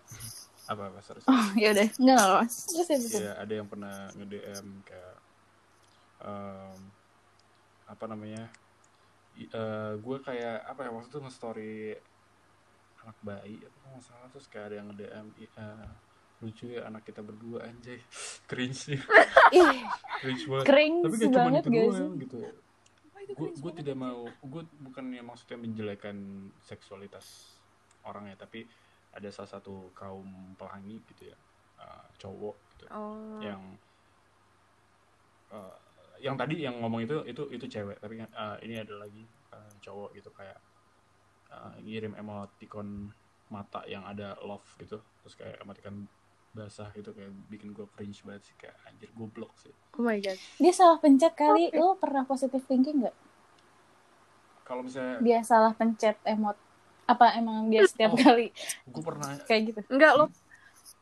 apa 0.65 0.83
apa 0.87 0.99
sorry, 1.03 1.19
sorry. 1.19 1.33
oh 1.35 1.47
ya 1.55 1.69
udah. 1.71 1.87
Nggak 1.99 2.17
nggak. 2.17 2.45
Terus 2.47 2.87
ya 2.87 2.97
terus. 2.97 3.13
Iya, 3.15 3.31
ada 3.35 3.53
yang 3.53 3.67
pernah 3.67 3.95
nge 4.11 4.25
DM 4.25 4.65
kayak 4.83 5.15
em, 6.23 6.79
apa 7.83 8.05
namanya 8.07 8.43
I- 9.33 9.49
eh, 9.49 9.93
gue 9.97 10.17
kayak 10.21 10.57
apa 10.63 10.81
ya 10.85 10.89
waktu 10.93 11.09
itu 11.09 11.19
nge-story 11.19 11.75
anak 13.01 13.17
bayi 13.19 13.57
apa 13.59 13.85
nggak 13.91 14.03
salah 14.05 14.27
terus 14.31 14.47
kayak 14.47 14.65
ada 14.71 14.75
yang 14.79 14.87
nge-DM 14.87 15.27
"Ih, 15.35 15.51
eh, 15.51 15.89
lucu 16.39 16.65
ya 16.69 16.81
anak 16.87 17.03
kita 17.03 17.19
berdua 17.19 17.65
anjay. 17.65 17.99
Cringe 18.49 18.77
sih. 18.77 18.99
Ih, 19.57 19.83
cringe 20.21 20.45
banget. 20.47 20.65
kering 20.67 20.95
tapi 21.01 21.15
gak 21.17 21.31
cuma 21.31 21.49
itu 21.59 21.69
doang 21.71 22.13
gitu. 22.19 22.37
Gue 23.33 23.49
cringe 23.51 23.75
tidak 23.79 23.97
mau 23.97 24.21
gue 24.27 24.63
bukannya 24.79 25.21
maksudnya 25.23 25.57
menjelekan 25.57 26.15
seksualitas 26.61 27.57
orang 28.03 28.27
ya 28.27 28.35
tapi 28.35 28.67
ada 29.17 29.29
salah 29.35 29.51
satu 29.59 29.93
kaum 29.95 30.57
pelangi 30.59 30.97
gitu 31.09 31.31
ya 31.31 31.37
eh, 31.83 32.05
cowok 32.21 32.55
gitu 32.75 32.85
Oh. 32.91 33.39
yang 33.41 33.61
eh, 35.51 35.75
yang 36.25 36.35
tadi 36.39 36.55
yang 36.65 36.75
ngomong 36.81 37.01
itu 37.05 37.15
itu 37.31 37.43
itu 37.55 37.65
cewek 37.73 37.97
tapi 38.03 38.15
kan, 38.21 38.29
eh, 38.31 38.57
ini 38.65 38.75
ada 38.83 38.95
lagi 39.03 39.23
eh, 39.55 39.71
cowok 39.83 40.09
gitu 40.17 40.29
kayak 40.33 40.59
eh, 41.51 41.75
ngirim 41.85 42.13
emoticon 42.21 42.89
mata 43.53 43.81
yang 43.93 44.03
ada 44.07 44.33
love 44.41 44.65
gitu 44.81 44.97
terus 45.21 45.35
kayak 45.39 45.57
emoticon 45.63 46.07
basah 46.53 46.89
gitu 46.93 47.09
kayak 47.17 47.31
bikin 47.49 47.73
gue 47.73 47.85
cringe 47.93 48.21
banget 48.27 48.43
sih 48.49 48.55
kayak 48.61 48.77
anjir 48.85 49.09
goblok 49.17 49.53
sih 49.57 49.73
Oh 49.97 50.01
my 50.01 50.17
god. 50.25 50.37
Dia 50.57 50.73
salah 50.73 50.97
pencet 50.97 51.33
kali. 51.37 51.69
Lo 51.77 51.93
pernah 52.01 52.25
positive 52.25 52.65
thinking 52.65 53.05
nggak? 53.05 53.15
kalau 54.63 54.81
misalnya 54.81 55.19
Dia 55.21 55.39
salah 55.45 55.73
pencet 55.77 56.17
emot. 56.25 56.57
Apa 57.03 57.35
emang 57.35 57.67
dia 57.67 57.83
setiap 57.83 58.13
Oh. 58.13 58.19
kali 58.19 58.49
gue 58.85 59.03
pernah 59.03 59.29
kayak 59.43 59.61
gitu? 59.69 59.79
Enggak 59.89 60.13
lo 60.15 60.25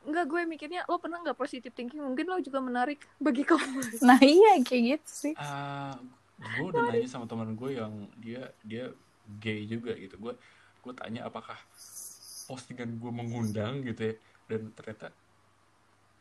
Enggak 0.01 0.25
gue 0.27 0.41
mikirnya 0.49 0.81
lo 0.85 0.97
pernah 0.97 1.21
nggak 1.21 1.37
positive 1.37 1.73
thinking 1.73 2.01
mungkin 2.01 2.25
lo 2.25 2.41
juga 2.41 2.57
menarik 2.57 3.05
bagi 3.17 3.45
kamu. 3.45 3.81
Nah 4.09 4.17
iya 4.17 4.57
kayak 4.61 4.83
gitu 4.97 5.09
sih. 5.29 5.33
ah 5.37 5.93
gue 6.41 6.65
udah 6.65 6.89
nanya 6.89 7.05
sama 7.05 7.29
teman 7.29 7.53
gue 7.53 7.77
yang 7.77 7.93
dia 8.17 8.49
dia 8.65 8.89
gay 9.37 9.69
juga 9.69 9.93
gitu 9.93 10.17
gue 10.17 10.33
gue 10.81 10.93
tanya 10.97 11.29
apakah 11.29 11.53
postingan 12.49 12.97
gue 12.97 13.11
mengundang 13.13 13.85
gitu 13.85 14.09
ya 14.09 14.13
dan 14.49 14.73
ternyata 14.73 15.13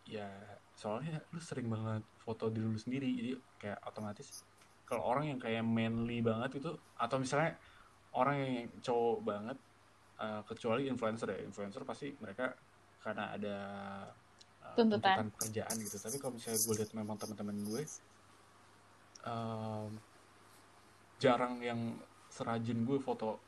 ya 0.04 0.28
soalnya 0.76 1.24
lu 1.32 1.40
sering 1.40 1.72
banget 1.72 2.04
foto 2.20 2.52
diri 2.52 2.68
lu 2.68 2.76
sendiri 2.76 3.08
jadi 3.08 3.32
kayak 3.56 3.78
otomatis 3.88 4.44
kalau 4.84 5.08
orang 5.08 5.32
yang 5.32 5.40
kayak 5.40 5.64
manly 5.64 6.20
banget 6.20 6.60
itu 6.60 6.70
atau 7.00 7.16
misalnya 7.16 7.56
orang 8.12 8.36
yang 8.36 8.52
cowok 8.84 9.18
banget 9.24 9.58
eh, 10.20 10.42
kecuali 10.44 10.86
influencer 10.86 11.28
ya 11.32 11.38
influencer 11.40 11.82
pasti 11.82 12.12
mereka 12.20 12.52
karena 13.00 13.32
ada 13.32 13.56
eh, 14.60 14.74
Tuntutan. 14.76 15.32
pekerjaan 15.32 15.76
gitu 15.80 15.96
tapi 15.96 16.16
kalau 16.16 16.36
misalnya 16.36 16.60
gue 16.60 16.74
lihat 16.76 16.90
memang 16.92 17.16
teman-teman 17.16 17.56
gue 17.58 17.82
em, 19.22 19.90
jarang 21.16 21.60
yang 21.60 21.80
serajin 22.28 22.80
gue 22.82 22.96
foto 22.98 23.40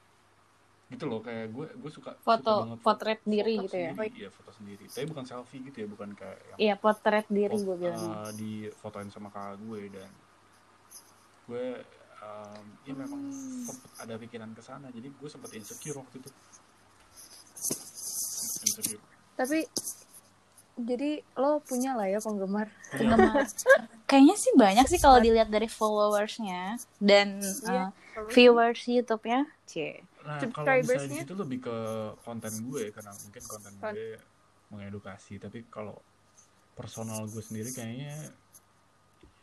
gitu 0.88 1.08
loh 1.08 1.24
kayak 1.24 1.48
gue 1.48 1.66
gue 1.72 1.90
suka 1.90 2.12
suka 2.12 2.36
Foto 2.36 2.52
banget 2.60 2.78
potret 2.84 3.20
diri 3.24 3.56
foto 3.56 3.64
gitu 3.64 3.76
ya. 3.80 3.92
sendiri, 3.96 4.08
iya 4.12 4.28
foto 4.28 4.50
sendiri 4.52 4.84
tapi 4.92 5.06
bukan 5.08 5.24
selfie 5.24 5.60
gitu 5.64 5.76
ya 5.80 5.88
bukan 5.88 6.10
kayak 6.12 6.38
yang 6.44 6.58
Iya 6.60 6.74
potret 6.76 7.26
diri 7.28 7.48
foto- 7.48 7.64
gue 7.64 7.76
bilang. 7.80 8.12
eh, 8.12 8.30
di 8.36 8.52
fotoin 8.70 9.08
sama 9.08 9.28
kakak 9.28 9.56
gue 9.58 9.82
dan 9.88 10.10
gue 11.42 11.64
em, 12.22 12.64
ya 12.82 12.94
memang 12.94 13.22
Hmm. 13.24 13.64
sempet 13.64 13.90
ada 13.96 14.14
pikiran 14.16 14.50
ke 14.52 14.60
sana 14.60 14.86
jadi 14.90 15.08
gue 15.08 15.28
sempet 15.28 15.50
insecure 15.54 15.96
waktu 15.96 16.20
itu 16.20 16.28
Tapi 19.36 19.58
jadi 20.72 21.20
lo 21.36 21.60
punya 21.60 21.92
lah 21.92 22.08
ya 22.08 22.18
penggemar. 22.18 22.72
Penggemar. 22.90 23.44
Kayaknya 24.08 24.36
sih 24.40 24.52
banyak 24.56 24.86
sih 24.88 25.00
kalau 25.00 25.20
dilihat 25.20 25.52
dari 25.52 25.68
followersnya 25.68 26.80
dan 26.96 27.40
Iya. 27.40 27.92
uh, 27.92 28.28
viewers 28.32 28.80
YouTube-nya. 28.88 29.44
Cie. 29.68 30.00
Nah, 30.24 30.40
kalau 30.52 30.80
misalnya 30.80 31.24
situ 31.26 31.34
lebih 31.36 31.64
ke 31.64 31.76
konten 32.24 32.52
gue 32.70 32.88
karena 32.92 33.12
mungkin 33.20 33.42
konten 33.44 33.72
Kon- 33.80 33.94
gue 33.94 34.16
mengedukasi, 34.72 35.36
tapi 35.36 35.68
kalau 35.68 35.98
personal 36.72 37.28
gue 37.28 37.42
sendiri 37.44 37.68
kayaknya 37.68 38.32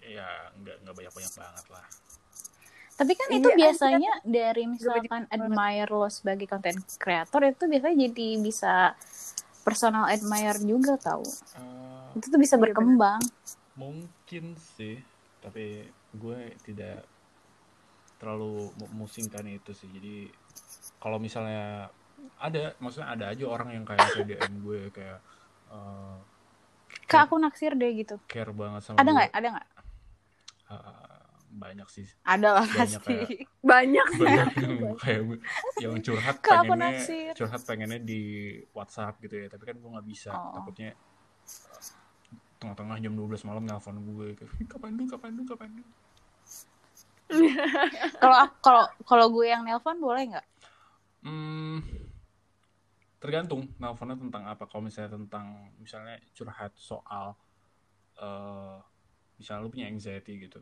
ya 0.02 0.26
nggak 0.58 0.82
nggak 0.82 0.96
banyak 0.96 1.14
banyak 1.14 1.34
banget 1.38 1.66
lah 1.70 1.86
Tapi 3.00 3.14
kan 3.16 3.28
Iya, 3.32 3.38
itu 3.40 3.48
anjir. 3.48 3.60
biasanya 3.64 4.14
dari 4.28 4.64
misalkan 4.68 5.24
admire 5.32 5.88
lo 5.88 6.12
sebagai 6.12 6.46
content 6.46 6.84
creator 7.00 7.42
itu 7.48 7.64
biasanya 7.72 7.96
jadi 8.12 8.28
bisa 8.44 8.74
personal 9.64 10.12
admire 10.12 10.60
juga 10.60 11.00
tahu. 11.00 11.24
Eh, 11.24 12.20
Itu 12.20 12.28
tuh 12.28 12.40
bisa 12.42 12.60
Iya, 12.60 12.64
berkembang. 12.68 13.22
mungkin 13.80 14.60
sih 14.76 15.00
tapi 15.40 15.88
gue 16.12 16.40
tidak 16.68 17.08
terlalu 18.20 18.68
memusingkan 18.76 19.48
itu 19.48 19.72
sih 19.72 19.88
jadi 19.88 20.28
kalau 21.00 21.16
misalnya 21.16 21.88
ada 22.36 22.76
maksudnya 22.84 23.16
ada 23.16 23.32
aja 23.32 23.48
orang 23.48 23.72
yang 23.72 23.88
kayak 23.88 24.12
DM 24.28 24.60
gue 24.60 24.92
kayak 24.92 25.24
eh, 25.72 26.18
Kak 27.08 27.32
aku 27.32 27.40
naksir 27.40 27.74
deh 27.74 27.90
gitu. 27.96 28.20
care 28.28 28.52
banget 28.52 28.84
sama 28.84 29.00
Ada 29.00 29.10
gue. 29.10 29.16
nggak? 29.16 29.30
Ada 29.32 29.48
nggak? 29.56 29.68
Eh, 30.70 31.19
banyak 31.60 31.88
sih 31.88 32.08
Ada 32.24 32.50
lah 32.54 32.66
Banyak 32.66 32.80
pasti. 32.98 33.16
kayak- 33.20 33.48
banyak 33.62 34.08
banyak 34.16 34.48
yang 34.64 34.74
kayak 35.04 35.22
yang 35.78 35.96
curhat 36.00 36.36
Kak, 36.40 36.50
aku 36.58 36.64
pengennya 36.66 36.90
naksir. 36.96 37.32
curhat 37.36 37.62
pengennya 37.64 38.00
di 38.02 38.22
WhatsApp 38.72 39.20
gitu 39.20 39.36
ya 39.36 39.48
tapi 39.48 39.64
kan 39.64 39.76
gue 39.76 39.90
nggak 39.92 40.08
bisa 40.08 40.32
Oh. 40.32 40.56
takutnya 40.56 40.96
tengah-tengah 42.58 42.98
jam 42.98 43.14
12 43.14 43.44
malam 43.44 43.64
nelpon 43.64 43.96
gue 43.98 44.36
kapan 44.66 44.92
dulu 44.94 45.08
kapan 45.10 45.30
dulu 45.34 45.46
kapan 45.50 45.70
dulu 45.74 45.90
Kalau 48.18 48.38
kalau 48.60 48.84
kalau 49.04 49.26
gue 49.30 49.46
yang 49.46 49.62
nelpon 49.62 49.98
boleh 49.98 50.34
nggak? 50.34 50.48
Hmm, 51.22 51.78
tergantung 53.18 53.70
nelfonnya 53.76 54.18
tentang 54.18 54.44
apa. 54.46 54.66
Kalau 54.66 54.82
misalnya 54.82 55.14
tentang 55.14 55.46
misalnya 55.78 56.18
curhat 56.32 56.74
soal 56.74 57.38
eh 58.18 58.78
misalnya 59.36 59.62
lu 59.62 59.70
punya 59.70 59.88
anxiety 59.88 60.42
gitu, 60.42 60.58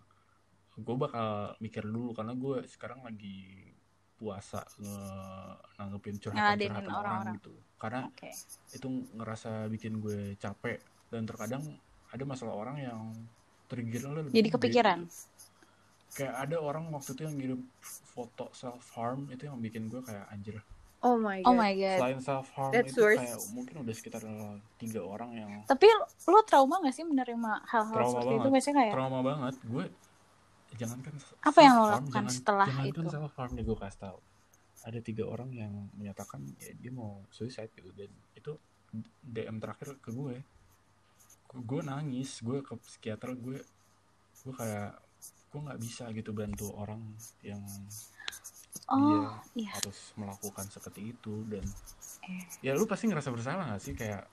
gue 0.77 0.95
bakal 0.95 1.29
mikir 1.57 1.81
dulu 1.81 2.13
karena 2.13 2.33
gue 2.33 2.61
sekarang 2.65 3.01
lagi 3.01 3.73
puasa 4.13 4.61
nge 4.77 4.97
nanggepin 5.75 6.15
Ngeladenin 6.15 6.21
curhatan-curhatan 6.21 6.85
orang 6.85 6.97
orang-orang. 6.97 7.35
gitu. 7.35 7.53
Karena 7.77 8.01
Oke. 8.05 8.29
itu 8.71 8.87
ngerasa 9.13 9.51
bikin 9.67 9.93
gue 9.97 10.19
capek 10.35 10.77
dan 11.09 11.21
terkadang 11.23 11.61
ada 12.07 12.23
masalah 12.23 12.53
orang 12.55 12.77
yang 12.79 13.01
triggernya 13.67 14.13
lebih 14.15 14.31
Jadi 14.31 14.41
gede. 14.43 14.55
kepikiran. 14.55 14.99
Kayak 16.09 16.33
ada 16.39 16.57
orang 16.57 16.89
waktu 16.89 17.09
itu 17.11 17.21
yang 17.21 17.35
ngirim 17.35 17.59
foto 17.83 18.49
self 18.51 18.85
harm 18.93 19.29
itu 19.29 19.45
yang 19.45 19.57
bikin 19.57 19.85
gue 19.85 20.01
kayak 20.01 20.25
anjir 20.27 20.57
oh 20.97 21.13
my 21.13 21.45
Oh 21.45 21.53
god 21.53 21.61
my 21.61 21.73
god. 21.77 21.97
selain 22.01 22.19
self 22.19 22.49
harm 22.53 22.73
That's 22.73 22.89
itu 22.89 22.99
worse. 22.99 23.21
kayak 23.21 23.37
mungkin 23.53 23.75
udah 23.85 23.93
sekitar 23.93 24.21
tiga 24.75 25.01
orang 25.03 25.29
yang 25.31 25.51
Tapi 25.63 25.85
lo 26.25 26.41
trauma 26.41 26.81
gak 26.81 26.89
sih 26.91 27.05
menerima 27.05 27.51
hal-hal 27.65 28.01
seperti 28.07 28.25
itu? 28.25 28.37
banget. 28.39 28.49
Biasanya 28.51 28.75
kayak 28.75 28.93
trauma 28.93 29.19
banget 29.21 29.55
gue 29.61 29.85
jangankan 30.77 31.13
Apa 31.41 31.59
yang 31.59 31.75
lo 31.75 31.85
lakukan 31.89 32.23
jangan- 32.23 32.31
setelah 32.31 32.67
jangankan 32.67 33.03
itu? 33.03 33.11
self 33.11 33.33
harm 33.33 33.51
nih 33.51 33.63
gue 33.63 33.75
kasih 33.75 33.99
tahu 33.99 34.19
ada 34.79 34.99
tiga 34.99 35.23
orang 35.25 35.49
yang 35.51 35.73
menyatakan 35.91 36.39
ya 36.57 36.71
dia 36.73 36.91
mau 36.91 37.25
suicide 37.29 37.73
gitu 37.73 37.89
dan 37.91 38.07
itu 38.31 38.53
DM 39.21 39.57
terakhir 39.57 39.97
ke 39.97 40.09
gue 40.11 40.37
gue 41.49 41.81
nangis 41.81 42.39
gue 42.39 42.61
ke 42.61 42.73
psikiater 42.77 43.33
gue 43.33 43.59
gue 44.39 44.53
kayak 44.53 44.95
gue 45.47 45.59
nggak 45.59 45.79
bisa 45.79 46.07
gitu 46.11 46.31
bantu 46.31 46.71
orang 46.73 47.01
yang 47.41 47.59
oh 48.87 48.99
dia 49.01 49.19
iya. 49.57 49.71
harus 49.73 50.13
melakukan 50.13 50.65
seperti 50.65 51.11
itu 51.11 51.43
dan 51.45 51.65
Eh. 52.23 52.43
ya 52.61 52.71
lu 52.71 52.83
pasti 52.83 53.07
ngerasa 53.07 53.29
bersalah 53.29 53.71
gak 53.71 53.81
sih 53.81 53.93
kayak 53.93 54.23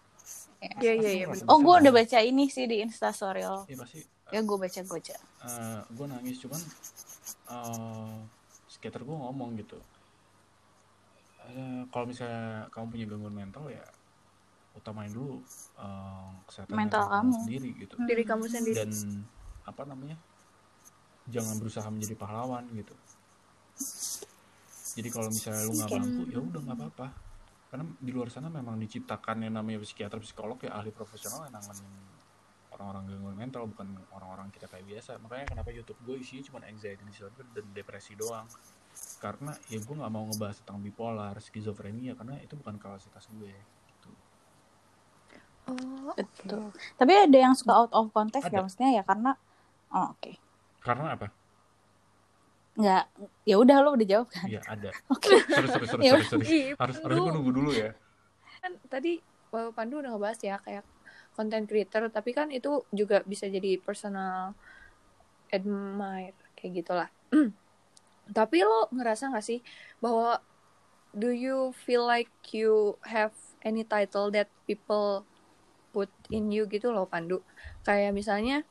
Iya, 0.80 0.92
iya, 0.96 1.10
iya, 1.14 1.26
Oh 1.44 1.60
gue 1.60 1.74
udah 1.76 1.92
baca 1.92 2.18
ini 2.18 2.48
sih 2.48 2.64
di 2.64 2.80
instastory 2.80 3.44
lo. 3.44 3.62
ya 3.64 3.76
pasti 3.76 4.00
Ya 4.32 4.40
gue 4.40 4.56
baca 4.56 4.80
gue 4.80 4.94
baca. 4.96 5.16
gue 5.92 6.06
nangis 6.08 6.36
cuman 6.40 6.60
eh 7.44 8.16
psikiater 8.70 9.04
gue 9.04 9.16
ngomong 9.16 9.60
gitu. 9.60 9.76
Eh, 11.44 11.82
kalau 11.92 12.08
misalnya 12.08 12.64
kamu 12.72 12.86
punya 12.88 13.04
gangguan 13.04 13.36
mental 13.36 13.68
ya 13.68 13.84
utamain 14.74 15.12
dulu 15.12 15.44
eh, 15.76 16.30
kesehatan 16.48 16.72
Mental 16.72 17.04
kamu. 17.04 17.32
sendiri 17.44 17.68
gitu. 17.84 17.94
Diri 18.00 18.24
kamu 18.24 18.44
sendiri. 18.48 18.76
Dan 18.80 18.90
apa 19.64 19.82
namanya 19.84 20.16
jangan 21.28 21.56
berusaha 21.60 21.88
menjadi 21.92 22.16
pahlawan 22.16 22.64
gitu. 22.72 22.96
Jadi 24.94 25.08
kalau 25.10 25.28
misalnya 25.28 25.62
lu 25.68 25.72
nggak 25.74 25.90
mampu 25.90 26.22
ya 26.32 26.40
udah 26.40 26.60
nggak 26.64 26.78
apa-apa. 26.80 27.06
Karena 27.68 27.84
di 27.98 28.10
luar 28.14 28.28
sana 28.30 28.48
memang 28.48 28.78
diciptakan 28.78 29.44
yang 29.44 29.58
namanya 29.58 29.82
psikiater 29.82 30.22
psikolog 30.22 30.56
ya 30.62 30.78
ahli 30.78 30.94
profesional 30.94 31.44
yang 31.44 31.58
nanganin 31.58 32.13
orang-orang 32.74 33.06
gangguan 33.06 33.36
mental 33.38 33.62
bukan 33.70 33.88
orang-orang 34.10 34.50
kita 34.50 34.66
kayak 34.66 34.84
biasa 34.84 35.16
makanya 35.22 35.46
kenapa 35.46 35.70
YouTube 35.70 35.98
gue 36.02 36.16
isinya 36.18 36.42
cuma 36.50 36.58
anxiety 36.66 37.02
disorder 37.06 37.46
dan 37.54 37.64
depresi 37.70 38.12
doang 38.14 38.46
karena 39.18 39.54
ya 39.66 39.78
gue 39.78 39.94
nggak 39.94 40.12
mau 40.12 40.24
ngebahas 40.26 40.58
tentang 40.62 40.78
bipolar 40.82 41.34
skizofrenia 41.38 42.14
karena 42.14 42.38
itu 42.38 42.54
bukan 42.54 42.76
kapasitas 42.76 43.26
gue 43.30 43.50
gitu. 43.88 44.10
oh 45.70 46.12
Betul. 46.14 46.70
Tapi 46.94 47.12
ada 47.14 47.38
yang 47.38 47.54
suka 47.56 47.72
out 47.74 47.92
of 47.94 48.10
context 48.10 48.50
Ada. 48.50 48.58
ya 48.58 48.60
maksudnya 48.62 48.90
ya 48.94 49.02
karena 49.02 49.30
oh 49.90 50.12
oke. 50.14 50.32
karena 50.82 51.14
apa 51.14 51.28
Nggak 52.74 53.04
ya 53.46 53.56
udah 53.62 53.76
lo 53.86 53.94
udah 53.94 54.06
jawab 54.06 54.26
kan. 54.34 54.50
ya 54.50 54.58
ada 54.66 54.90
Oke. 55.14 55.30
sorry 55.46 55.68
sorry 55.70 55.86
sorry 55.86 56.02
sorry, 56.10 56.24
sorry. 56.26 56.46
Ih, 56.50 56.66
harus 56.74 56.96
Pandu. 56.98 57.06
harus 57.06 57.16
gue 57.22 57.32
nunggu 57.38 57.52
dulu 57.54 57.70
ya 57.70 57.90
kan 58.58 58.72
tadi 58.90 59.12
Pandu 59.50 60.02
udah 60.02 60.10
ngebahas 60.10 60.38
ya 60.42 60.56
kayak 60.58 60.82
content 61.34 61.66
creator 61.66 62.06
tapi 62.08 62.30
kan 62.30 62.48
itu 62.54 62.86
juga 62.94 63.20
bisa 63.26 63.50
jadi 63.50 63.76
personal 63.82 64.54
admire 65.50 66.34
kayak 66.58 66.72
gitulah. 66.82 67.10
Tapi 68.38 68.64
lo 68.64 68.88
ngerasa 68.88 69.30
gak 69.30 69.44
sih 69.44 69.60
bahwa 70.00 70.40
do 71.12 71.28
you 71.30 71.76
feel 71.84 72.02
like 72.02 72.32
you 72.50 72.96
have 73.04 73.36
any 73.60 73.84
title 73.84 74.32
that 74.32 74.48
people 74.64 75.22
put 75.92 76.10
in 76.32 76.48
you 76.50 76.64
gitu 76.66 76.90
loh 76.90 77.04
Pandu? 77.06 77.44
Kayak 77.84 78.16
misalnya 78.16 78.64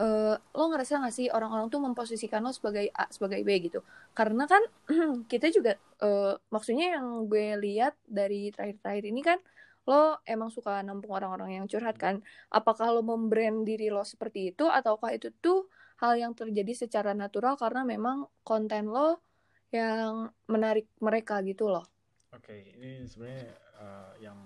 eh, 0.00 0.34
lo 0.40 0.64
ngerasa 0.72 1.04
gak 1.04 1.14
sih 1.14 1.28
orang-orang 1.28 1.68
tuh 1.68 1.84
memposisikan 1.84 2.40
lo 2.40 2.50
sebagai 2.56 2.88
A 2.96 3.06
sebagai 3.12 3.44
B 3.44 3.60
gitu? 3.60 3.84
Karena 4.16 4.48
kan 4.48 4.64
kita 5.30 5.52
juga 5.52 5.76
eh, 6.00 6.34
maksudnya 6.48 6.96
yang 6.96 7.28
gue 7.28 7.60
lihat 7.60 7.94
dari 8.08 8.48
terakhir-terakhir 8.50 9.04
ini 9.12 9.20
kan 9.20 9.38
lo 9.86 10.18
emang 10.26 10.50
suka 10.50 10.82
nampung 10.82 11.14
orang-orang 11.14 11.62
yang 11.62 11.66
curhat 11.70 11.94
kan? 11.96 12.20
Apakah 12.50 12.90
lo 12.90 13.06
membrand 13.06 13.62
diri 13.62 13.86
lo 13.88 14.02
seperti 14.02 14.50
itu 14.54 14.66
ataukah 14.66 15.14
itu 15.14 15.30
tuh 15.38 15.70
hal 16.02 16.18
yang 16.18 16.34
terjadi 16.34 16.86
secara 16.86 17.14
natural 17.14 17.54
karena 17.56 17.86
memang 17.86 18.26
konten 18.42 18.90
lo 18.90 19.22
yang 19.70 20.30
menarik 20.50 20.90
mereka 20.98 21.38
gitu 21.46 21.70
loh? 21.70 21.86
Oke, 22.34 22.76
ini 22.76 23.06
sebenarnya 23.06 23.46
uh, 23.80 24.12
yang 24.20 24.36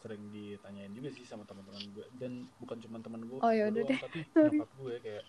sering 0.00 0.32
ditanyain 0.32 0.92
juga 0.92 1.08
sih 1.12 1.24
sama 1.24 1.44
teman-teman 1.48 1.82
gue 1.94 2.06
dan 2.20 2.46
bukan 2.60 2.78
cuma 2.82 2.98
teman 3.00 3.22
gue, 3.26 3.38
Oh, 3.40 3.52
ya 3.52 3.68
gue 3.68 3.80
udah 3.80 3.82
doang, 3.84 3.90
deh. 3.90 4.00
tapi 4.00 4.18
nyokap 4.56 4.70
gue 4.80 4.94
kayak 5.02 5.24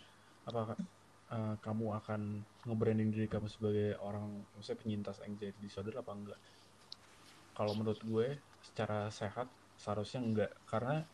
apakah 0.47 0.77
uh, 1.33 1.55
kamu 1.59 1.85
akan 2.03 2.21
nge-branding 2.67 3.09
diri 3.11 3.27
kamu 3.27 3.47
sebagai 3.51 3.99
orang 3.99 4.47
maksudnya 4.55 4.79
penyintas 4.79 5.17
anxiety 5.23 5.59
disorder 5.59 5.95
apa 5.99 6.11
enggak? 6.15 6.39
Kalau 7.57 7.73
menurut 7.73 8.01
gue 8.05 8.27
secara 8.67 9.07
sehat 9.09 9.47
seharusnya 9.77 10.19
enggak 10.19 10.51
karena 10.67 11.05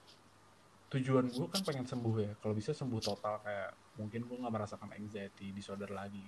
tujuan 0.94 1.26
gue 1.30 1.48
kan 1.50 1.62
pengen 1.66 1.86
sembuh 1.90 2.16
ya. 2.22 2.32
Kalau 2.38 2.54
bisa 2.54 2.72
sembuh 2.74 3.02
total 3.02 3.42
kayak 3.42 3.72
mungkin 3.98 4.22
gue 4.30 4.38
nggak 4.42 4.54
merasakan 4.54 4.90
anxiety 4.94 5.50
disorder 5.54 5.90
lagi. 5.90 6.26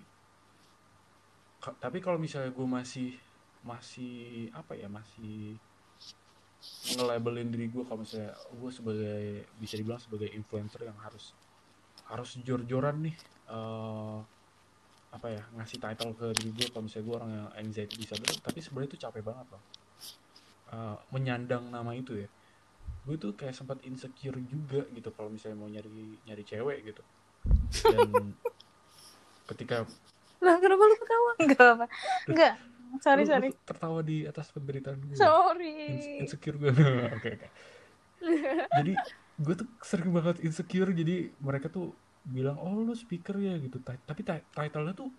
Ka- 1.62 1.78
tapi 1.78 1.98
kalau 2.02 2.18
misalnya 2.18 2.50
gue 2.54 2.68
masih 2.68 3.10
masih 3.66 4.50
apa 4.54 4.78
ya 4.78 4.86
masih 4.86 5.58
nge-labelin 6.94 7.50
diri 7.50 7.70
gue 7.70 7.82
kalau 7.86 8.06
misalnya 8.06 8.34
gue 8.34 8.72
sebagai 8.74 9.22
bisa 9.58 9.74
dibilang 9.78 10.02
sebagai 10.02 10.30
influencer 10.34 10.86
yang 10.86 10.98
harus 11.02 11.34
harus 12.06 12.38
jor-joran 12.46 13.10
nih 13.10 13.16
eh 13.50 14.18
apa 15.16 15.28
ya 15.32 15.44
ngasih 15.56 15.80
title 15.80 16.12
ke 16.14 16.28
diri 16.38 16.52
gue 16.54 16.68
kalau 16.70 16.84
misalnya 16.86 17.06
gue 17.08 17.16
orang 17.16 17.32
yang 17.32 17.50
anxiety 17.66 17.96
disorder 17.98 18.30
tapi 18.44 18.60
sebenarnya 18.62 18.90
itu 18.94 19.00
capek 19.02 19.24
banget 19.24 19.48
loh 19.54 19.64
Eh, 20.66 20.97
menyandang 21.13 21.70
nama 21.70 21.93
itu 21.93 22.26
ya. 22.26 22.30
Gue 23.05 23.22
tuh 23.22 23.38
kayak 23.38 23.53
sempat 23.53 23.78
insecure 23.86 24.41
juga 24.49 24.82
gitu 24.89 25.13
kalau 25.13 25.30
misalnya 25.30 25.61
mau 25.61 25.70
nyari 25.70 26.18
nyari 26.26 26.41
cewek 26.41 26.89
gitu. 26.89 27.01
Dan 27.86 28.34
ketika 29.53 29.86
lah 30.41 30.57
kenapa 30.57 30.84
lu 30.84 30.95
ketawa? 30.97 31.32
Enggak 31.41 31.68
apa. 31.78 31.86
Enggak. 32.26 32.53
Sorry 33.01 33.24
lu- 33.24 33.28
lu 33.28 33.34
sorry. 33.34 33.49
tertawa 33.61 33.99
di 34.01 34.18
atas 34.26 34.49
penderitaan 34.49 34.97
gue. 35.05 35.16
Sorry. 35.18 35.74
Ins- 35.93 36.13
insecure 36.26 36.57
gue. 36.57 36.72
Oke 37.18 37.30
oke. 37.38 37.47
Jadi 38.74 38.93
gue 39.38 39.53
tuh 39.53 39.68
sering 39.86 40.09
banget 40.09 40.41
insecure. 40.41 40.89
Jadi 40.89 41.30
mereka 41.38 41.70
tuh 41.70 41.93
bilang 42.26 42.57
oh 42.57 42.74
lu 42.82 42.97
speaker 42.97 43.38
ya 43.38 43.53
gitu. 43.61 43.78
Ta- 43.86 44.01
tapi 44.01 44.26
ti- 44.26 44.47
title-nya 44.49 44.97
tuh 44.97 45.13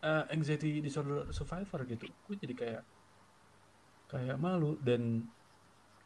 eh, 0.00 0.24
anxiety 0.32 0.80
disorder 0.80 1.28
survivor 1.28 1.84
gitu. 1.84 2.08
Gue 2.24 2.40
jadi 2.40 2.54
kayak 2.56 2.82
kayak 4.12 4.36
malu. 4.36 4.76
Dan 4.84 5.24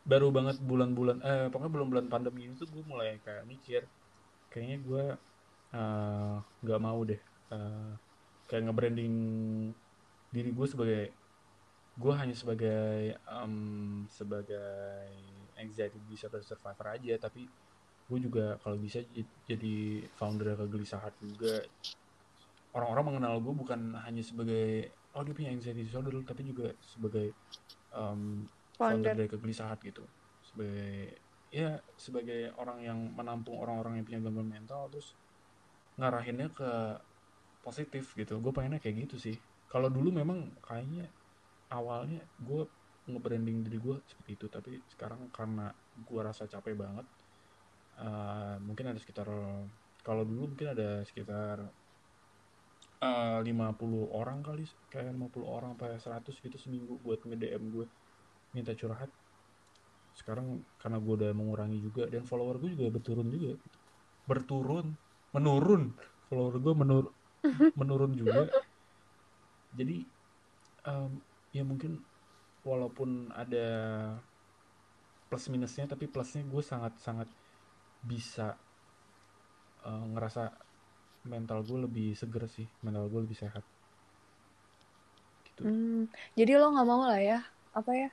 baru 0.06 0.30
banget 0.30 0.62
bulan-bulan 0.62 1.18
eh 1.26 1.46
pokoknya 1.50 1.72
bulan-bulan 1.74 2.06
pandemi 2.06 2.46
itu 2.46 2.62
gue 2.62 2.84
mulai 2.86 3.18
kayak 3.26 3.42
mikir 3.42 3.82
kayaknya 4.46 4.78
gue 4.86 5.04
eh, 5.74 6.36
nggak 6.62 6.80
mau 6.80 7.02
deh 7.02 7.18
eh, 7.50 7.92
kayak 8.46 8.62
nge-branding 8.70 9.14
diri 10.30 10.50
gue 10.54 10.66
sebagai 10.70 11.10
gue 11.96 12.12
hanya 12.12 12.36
sebagai 12.36 13.16
em, 13.16 13.54
sebagai 14.12 15.08
anxiety 15.56 15.98
disorder 16.06 16.44
survivor 16.44 16.86
aja. 16.92 17.16
Tapi 17.16 17.48
gue 18.06 18.18
juga 18.20 18.60
kalau 18.60 18.76
bisa 18.76 19.00
jadi 19.48 20.04
founder 20.14 20.54
kegelisahan 20.54 21.12
juga. 21.24 21.64
Orang-orang 22.76 23.16
mengenal 23.16 23.40
gue 23.40 23.54
bukan 23.56 23.96
hanya 24.04 24.20
sebagai 24.20 24.92
oh 25.16 25.24
dia 25.24 25.32
punya 25.32 25.50
anxiety 25.56 25.88
disorder 25.88 26.12
tapi 26.28 26.44
juga 26.44 26.76
sebagai 26.84 27.32
em, 27.96 28.22
founder 28.78 29.12
Founder. 29.12 29.14
dari 29.16 29.28
kegelisahan 29.32 29.78
gitu. 29.82 30.04
Sebagai 30.44 31.16
ya 31.50 31.80
sebagai 31.96 32.52
orang 32.60 32.78
yang 32.84 32.98
menampung 33.18 33.56
orang-orang 33.62 34.02
yang 34.02 34.06
punya 34.08 34.20
gangguan 34.24 34.50
mental 34.50 34.90
terus 34.92 35.16
ngarahinnya 36.00 36.48
ke 36.52 36.70
positif 37.64 38.04
gitu. 38.20 38.38
Gue 38.44 38.52
pengennya 38.56 38.80
kayak 38.82 39.08
gitu 39.08 39.16
sih. 39.18 39.36
Kalau 39.72 39.88
dulu 39.90 40.08
memang 40.14 40.54
kayaknya 40.62 41.10
awalnya 41.72 42.22
gue 42.38 42.62
nge-branding 43.10 43.58
diri 43.66 43.78
gue 43.80 43.96
seperti 44.06 44.30
itu. 44.38 44.46
Tapi 44.52 44.72
sekarang 44.92 45.30
karena 45.34 45.72
gue 45.96 46.20
rasa 46.22 46.44
capek 46.46 46.74
banget 46.78 47.06
eh, 47.98 48.56
mungkin 48.62 48.86
ada 48.92 48.98
sekitar 49.00 49.28
kalau 50.06 50.22
dulu 50.28 50.54
mungkin 50.54 50.68
ada 50.74 51.02
sekitar 51.08 51.56
eh, 53.06 53.38
50 53.42 54.10
orang 54.10 54.42
kali 54.42 54.64
kayak 54.90 55.14
50 55.14 55.42
orang 55.46 55.70
sampai 55.76 55.98
100 55.98 56.44
gitu 56.44 56.56
seminggu 56.58 56.98
buat 57.00 57.22
nge-DM 57.22 57.62
gue 57.70 57.86
minta 58.56 58.72
curhat. 58.74 59.10
Sekarang 60.16 60.64
karena 60.80 60.98
gue 60.98 61.14
udah 61.22 61.32
mengurangi 61.36 61.78
juga 61.78 62.08
dan 62.08 62.24
follower 62.24 62.58
gue 62.58 62.74
juga 62.74 62.88
berturun 62.90 63.28
juga. 63.30 63.54
Berturun 64.26 64.86
menurun. 65.36 65.92
Follower 66.26 66.56
gue 66.58 66.74
menur 66.74 67.04
menurun 67.80 68.12
juga. 68.16 68.50
Jadi 69.76 70.02
em, 70.88 71.10
ya 71.52 71.62
mungkin 71.62 72.00
walaupun 72.66 73.30
ada 73.30 73.68
plus 75.26 75.46
minusnya 75.50 75.90
tapi 75.90 76.06
plusnya 76.06 76.42
gue 76.46 76.62
sangat 76.62 76.98
sangat 76.98 77.28
bisa 78.02 78.56
eh, 79.84 80.04
ngerasa 80.14 80.65
mental 81.26 81.62
gue 81.62 81.78
lebih 81.86 82.08
seger 82.14 82.46
sih 82.46 82.66
mental 82.80 83.10
gue 83.10 83.20
lebih 83.26 83.38
sehat 83.38 83.62
gitu 85.50 85.60
Hmm, 85.66 86.06
jadi 86.36 86.60
lo 86.60 86.72
nggak 86.72 86.86
mau 86.88 87.02
lah 87.06 87.20
ya 87.20 87.40
apa 87.72 87.90
ya 87.92 88.08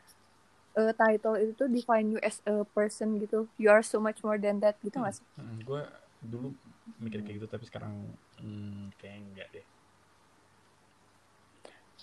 eh, 0.80 0.93
title 0.95 1.36
itu 1.39 1.51
tuh 1.55 1.68
define 1.72 2.07
you 2.16 2.20
as 2.24 2.39
a 2.49 2.68
person 2.76 3.20
gitu 3.22 3.47
you 3.59 3.72
are 3.72 3.84
so 3.84 3.99
much 4.01 4.20
more 4.26 4.39
than 4.39 4.59
that 4.59 4.76
gitu 4.84 4.99
nggak 4.99 5.16
sih 5.16 5.26
gue 5.64 5.82
dulu 6.24 6.55
mikir 6.99 7.20
kayak 7.24 7.36
gitu 7.39 7.47
tapi 7.47 7.64
sekarang 7.68 7.93
hmm, 8.39 8.91
kayak 8.99 9.18
enggak 9.24 9.47
deh 9.55 9.66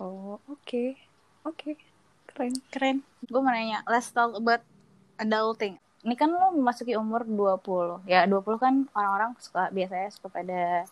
oh 0.01 0.41
oke 0.49 0.85
oke 1.45 1.71
keren 2.31 2.55
Keren. 2.71 2.97
Gue 3.27 3.41
mau 3.43 3.51
nanya, 3.51 3.83
let's 3.91 4.15
talk 4.15 4.33
about 4.39 4.63
adulting. 5.19 5.75
Ini 6.07 6.15
kan 6.17 6.31
lo 6.33 6.55
memasuki 6.55 6.95
umur 6.97 7.27
20. 7.27 8.07
Ya 8.09 8.25
20 8.25 8.57
kan 8.57 8.75
orang-orang 8.97 9.37
suka 9.43 9.69
biasanya 9.75 10.09
suka 10.15 10.29
pada 10.31 10.87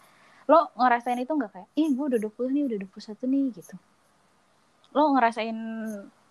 lo 0.49 0.72
ngerasain 0.80 1.20
itu 1.20 1.32
nggak 1.32 1.53
kayak, 1.53 1.68
ih 1.76 1.92
gue 1.92 2.05
udah 2.09 2.20
20 2.24 2.57
nih, 2.57 2.62
udah 2.72 2.78
21 2.88 3.20
nih 3.28 3.44
gitu. 3.53 3.76
Lo 4.96 5.12
ngerasain 5.12 5.59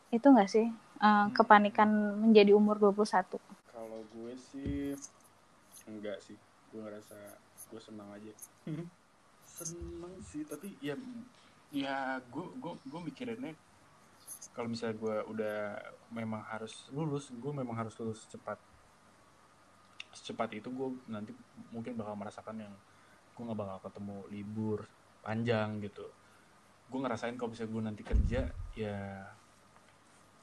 itu 0.10 0.28
nggak 0.28 0.50
sih 0.50 0.66
eh, 1.04 1.26
kepanikan 1.38 1.90
menjadi 2.24 2.56
umur 2.58 2.82
21? 2.82 3.38
kalau 3.78 4.02
gue 4.10 4.34
sih 4.54 4.98
enggak 5.88 6.18
sih 6.22 6.38
gue 6.74 6.82
ngerasa 6.82 7.18
gue 7.70 7.82
senang 7.82 8.10
aja 8.14 8.34
seneng 9.58 10.14
sih 10.22 10.46
tapi 10.46 10.74
ya 10.82 10.94
ya 11.74 12.22
gue 12.30 12.46
gue 12.62 12.74
gue 12.78 13.02
mikirinnya 13.10 13.54
kalau 14.54 14.70
misalnya 14.70 14.98
gue 14.98 15.16
udah 15.34 15.58
memang 16.12 16.42
harus 16.46 16.90
lulus 16.94 17.30
gue 17.34 17.52
memang 17.54 17.74
harus 17.74 17.94
lulus 18.02 18.26
cepat 18.30 18.62
secepat 20.14 20.58
itu 20.58 20.70
gue 20.70 20.90
nanti 21.10 21.34
mungkin 21.70 21.98
bakal 21.98 22.18
merasakan 22.18 22.70
yang 22.70 22.74
gue 23.38 23.44
nggak 23.46 23.60
bakal 23.62 23.78
ketemu 23.86 24.18
libur 24.34 24.80
panjang 25.22 25.78
gitu. 25.86 26.10
Gue 26.90 27.00
ngerasain 27.06 27.38
kalau 27.38 27.54
misalnya 27.54 27.72
gue 27.78 27.84
nanti 27.86 28.02
kerja 28.02 28.42
ya 28.74 28.98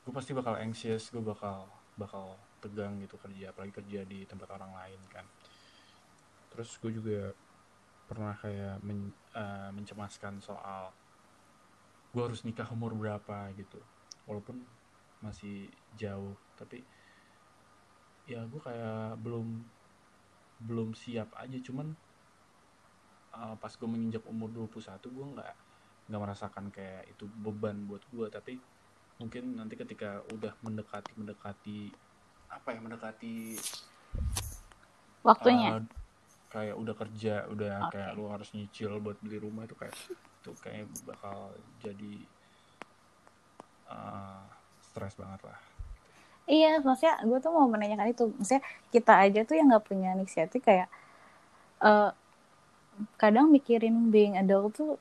gue 0.05 0.12
pasti 0.14 0.30
bakal 0.36 0.55
anxious 0.61 1.11
gue 1.11 1.24
bakal 1.24 1.66
bakal 1.99 2.38
tegang 2.62 3.03
gitu 3.03 3.18
kerja 3.18 3.51
apalagi 3.51 3.72
kerja 3.74 4.01
di 4.07 4.22
tempat 4.30 4.55
orang 4.55 4.70
lain 4.78 5.01
kan. 5.11 5.26
Terus 6.55 6.78
gue 6.78 6.92
juga 6.95 7.34
pernah 8.07 8.36
kayak 8.38 8.78
men- 8.86 9.16
eh, 9.34 9.70
mencemaskan 9.74 10.38
soal 10.38 10.95
gue 12.14 12.22
harus 12.22 12.47
nikah 12.47 12.70
umur 12.70 12.95
berapa 12.95 13.51
gitu. 13.59 13.82
Walaupun 14.22 14.62
masih 15.18 15.72
jauh 15.99 16.38
tapi 16.55 16.84
ya 18.28 18.45
gue 18.47 18.61
kayak 18.61 19.18
belum 19.18 19.66
belum 20.62 20.95
siap 20.95 21.34
aja. 21.36 21.59
Cuman 21.61 21.97
eh, 23.35 23.55
pas 23.59 23.72
gue 23.72 23.89
menginjak 23.89 24.24
umur 24.26 24.49
21 24.51 24.78
gue 25.05 25.26
nggak 25.35 25.53
nggak 26.05 26.20
merasakan 26.20 26.68
kayak 26.68 27.09
itu 27.09 27.24
beban 27.41 27.89
buat 27.89 28.03
gue 28.12 28.26
tapi 28.28 28.61
mungkin 29.16 29.57
nanti 29.57 29.74
ketika 29.74 30.20
udah 30.35 30.53
mendekati 30.61 31.11
mendekati 31.16 31.78
apa 32.51 32.68
ya 32.74 32.80
mendekati 32.82 33.57
Waktunya. 35.24 35.80
eh, 35.80 35.82
kayak 36.53 36.76
udah 36.78 36.95
kerja 36.95 37.35
udah 37.51 37.89
Oke. 37.89 37.99
kayak 37.99 38.11
lu 38.14 38.30
harus 38.30 38.53
nyicil 38.55 39.01
buat 39.01 39.18
beli 39.18 39.43
rumah 39.43 39.66
itu 39.66 39.74
kayak 39.74 39.95
itu 40.14 40.51
kayak 40.61 40.87
bakal 41.03 41.51
jadi 41.80 42.14
eh, 43.89 44.43
stres 44.82 45.16
banget 45.16 45.43
lah 45.45 45.59
Iya, 46.45 46.76
maksudnya 46.85 47.24
gue 47.24 47.41
tuh 47.41 47.57
mau 47.57 47.64
menanyakan 47.64 48.12
itu. 48.12 48.28
Maksudnya 48.37 48.61
kita 48.93 49.16
aja 49.16 49.41
tuh 49.49 49.57
yang 49.57 49.72
nggak 49.72 49.89
punya 49.89 50.12
inisiatif 50.12 50.61
kayak 50.61 50.93
eh 51.80 52.11
kadang 53.20 53.51
mikirin 53.51 54.11
being 54.14 54.38
adult 54.38 54.74
tuh 54.76 54.97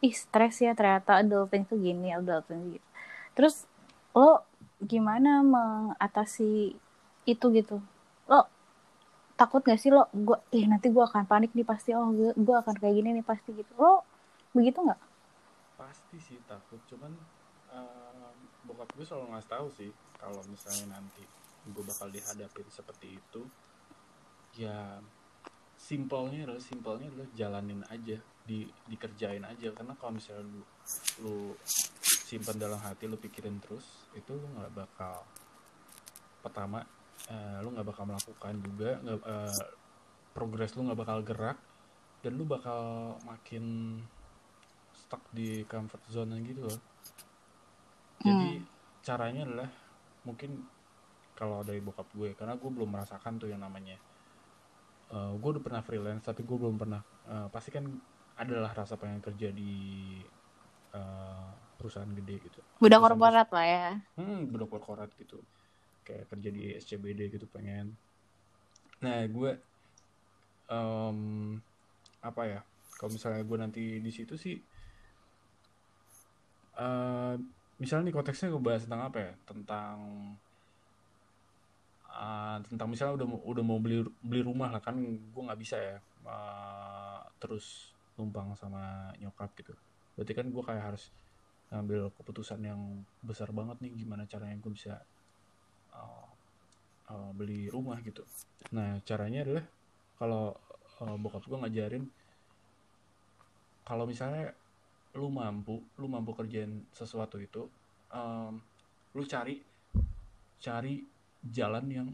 ih 0.00 0.14
stres 0.16 0.60
ya 0.64 0.72
ternyata 0.72 1.20
adulting 1.20 1.64
tuh 1.68 1.76
gini, 1.80 2.12
adulting 2.14 2.76
gitu. 2.78 2.88
Terus 3.36 3.64
lo 4.16 4.44
gimana 4.80 5.44
mengatasi 5.44 6.74
itu 7.28 7.46
gitu? 7.52 7.76
Lo 8.28 8.48
takut 9.36 9.64
gak 9.64 9.80
sih 9.80 9.92
lo 9.92 10.08
gue 10.12 10.36
ih 10.52 10.68
nanti 10.68 10.92
gue 10.92 11.04
akan 11.04 11.24
panik 11.24 11.52
nih 11.56 11.64
pasti 11.64 11.96
oh 11.96 12.12
gue, 12.12 12.32
gue 12.36 12.56
akan 12.56 12.76
kayak 12.76 12.94
gini 12.96 13.20
nih 13.20 13.24
pasti 13.24 13.52
gitu. 13.56 13.72
Lo 13.76 14.04
begitu 14.56 14.80
nggak? 14.82 15.10
pasti 15.80 16.20
sih 16.20 16.38
takut 16.44 16.76
cuman 16.92 17.08
eh, 17.72 18.30
bokap 18.68 18.92
gue 18.92 19.04
selalu 19.08 19.32
ngasih 19.32 19.48
tahu 19.48 19.66
sih 19.72 19.90
kalau 20.20 20.44
misalnya 20.52 21.00
nanti 21.00 21.24
gue 21.72 21.84
bakal 21.88 22.12
dihadapin 22.12 22.68
seperti 22.68 23.16
itu 23.16 23.42
ya 24.60 25.00
simpelnya 25.80 26.44
adalah 26.44 26.60
simpelnya 26.60 27.08
adalah 27.08 27.28
jalanin 27.32 27.80
aja 27.88 28.20
di 28.44 28.68
dikerjain 28.84 29.40
aja. 29.40 29.72
Karena 29.72 29.96
kalau 29.96 30.12
misalnya 30.12 30.44
lu 30.44 30.62
lu 31.24 31.36
simpan 32.04 32.60
dalam 32.60 32.78
hati 32.78 33.08
lu 33.08 33.16
pikirin 33.16 33.56
terus 33.58 34.04
itu 34.12 34.36
lu 34.36 34.46
nggak 34.60 34.76
bakal 34.76 35.24
pertama 36.44 36.84
eh, 37.32 37.58
lu 37.64 37.72
nggak 37.72 37.88
bakal 37.88 38.04
melakukan 38.06 38.54
juga 38.60 38.90
nggak 39.00 39.20
eh, 39.24 39.64
progres 40.36 40.76
lu 40.76 40.86
nggak 40.86 41.00
bakal 41.00 41.18
gerak 41.24 41.58
dan 42.20 42.32
lu 42.36 42.44
bakal 42.44 43.16
makin 43.24 43.96
stuck 44.92 45.24
di 45.32 45.64
comfort 45.64 46.04
zone 46.12 46.36
gitu 46.44 46.68
loh. 46.68 46.80
Jadi 48.20 48.60
caranya 49.00 49.48
adalah 49.48 49.70
mungkin 50.28 50.60
kalau 51.32 51.64
dari 51.64 51.80
bokap 51.80 52.04
gue 52.12 52.36
karena 52.36 52.52
gue 52.60 52.68
belum 52.68 52.92
merasakan 52.92 53.40
tuh 53.40 53.48
yang 53.48 53.64
namanya 53.64 53.96
eh, 55.10 55.32
gue 55.36 55.50
udah 55.58 55.62
pernah 55.62 55.82
freelance 55.82 56.24
tapi 56.26 56.42
gue 56.46 56.56
belum 56.56 56.76
pernah 56.78 57.02
eh, 57.28 57.48
pasti 57.50 57.70
kan 57.74 57.84
adalah 58.40 58.72
rasa 58.72 58.96
pengen 58.96 59.20
kerja 59.20 59.52
di 59.52 59.72
eh, 60.94 61.50
perusahaan 61.76 62.08
gede 62.12 62.36
gitu. 62.44 62.60
Budak 62.76 63.00
korporat 63.00 63.48
lah 63.52 63.66
ya. 63.66 63.86
hmm 64.20 64.48
budak 64.52 64.68
korporat 64.68 65.10
gitu. 65.16 65.40
Kayak 66.04 66.28
kerja 66.32 66.48
di 66.52 66.62
SCBD 66.76 67.20
gitu 67.32 67.46
pengen. 67.48 67.96
Nah 69.00 69.24
gue 69.24 69.50
em, 70.70 71.18
apa 72.20 72.42
ya 72.44 72.60
kalau 73.00 73.16
misalnya 73.16 73.40
gue 73.40 73.58
nanti 73.58 73.82
di 74.04 74.12
situ 74.12 74.36
sih 74.36 74.60
eh 76.80 77.34
misalnya 77.80 78.12
nih 78.12 78.14
konteksnya 78.20 78.52
gue 78.52 78.60
bahas 78.60 78.84
tentang 78.84 79.02
apa 79.08 79.18
ya? 79.20 79.32
Tentang 79.48 79.96
eh, 82.10 82.56
tentang 82.66 82.88
misalnya 82.90 83.22
udah 83.22 83.28
udah 83.46 83.64
mau 83.64 83.78
beli 83.78 84.04
beli 84.22 84.42
rumah 84.42 84.70
lah 84.74 84.82
kan 84.82 84.96
gue 84.98 85.42
nggak 85.46 85.60
bisa 85.60 85.76
ya 85.78 85.96
eh, 86.26 87.20
terus 87.40 87.94
numpang 88.20 88.52
sama 88.58 89.08
nyokap 89.16 89.50
gitu. 89.56 89.72
Berarti 90.18 90.32
kan 90.36 90.46
gue 90.52 90.62
kayak 90.62 90.84
harus 90.92 91.08
ngambil 91.70 92.10
keputusan 92.18 92.60
yang 92.66 92.80
besar 93.22 93.54
banget 93.54 93.78
nih 93.80 93.94
gimana 93.94 94.26
caranya 94.26 94.58
gue 94.58 94.72
bisa 94.74 94.98
uh, 95.94 96.28
uh, 97.08 97.30
beli 97.32 97.70
rumah 97.70 97.96
gitu. 98.02 98.26
Nah 98.74 98.98
caranya 99.06 99.46
adalah 99.46 99.64
kalau 100.18 100.58
eh, 101.00 101.16
bokap 101.16 101.46
gue 101.46 101.58
ngajarin 101.64 102.04
kalau 103.86 104.04
misalnya 104.04 104.52
lu 105.18 105.26
mampu 105.32 105.82
lu 105.98 106.06
mampu 106.06 106.30
kerjain 106.36 106.86
sesuatu 106.94 107.34
itu 107.42 107.66
em, 108.14 108.54
lu 109.18 109.26
cari 109.26 109.58
cari 110.62 111.02
jalan 111.44 111.84
yang 111.88 112.08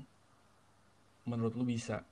menurut 1.27 1.55
lu 1.59 1.66
bisa. 1.66 2.03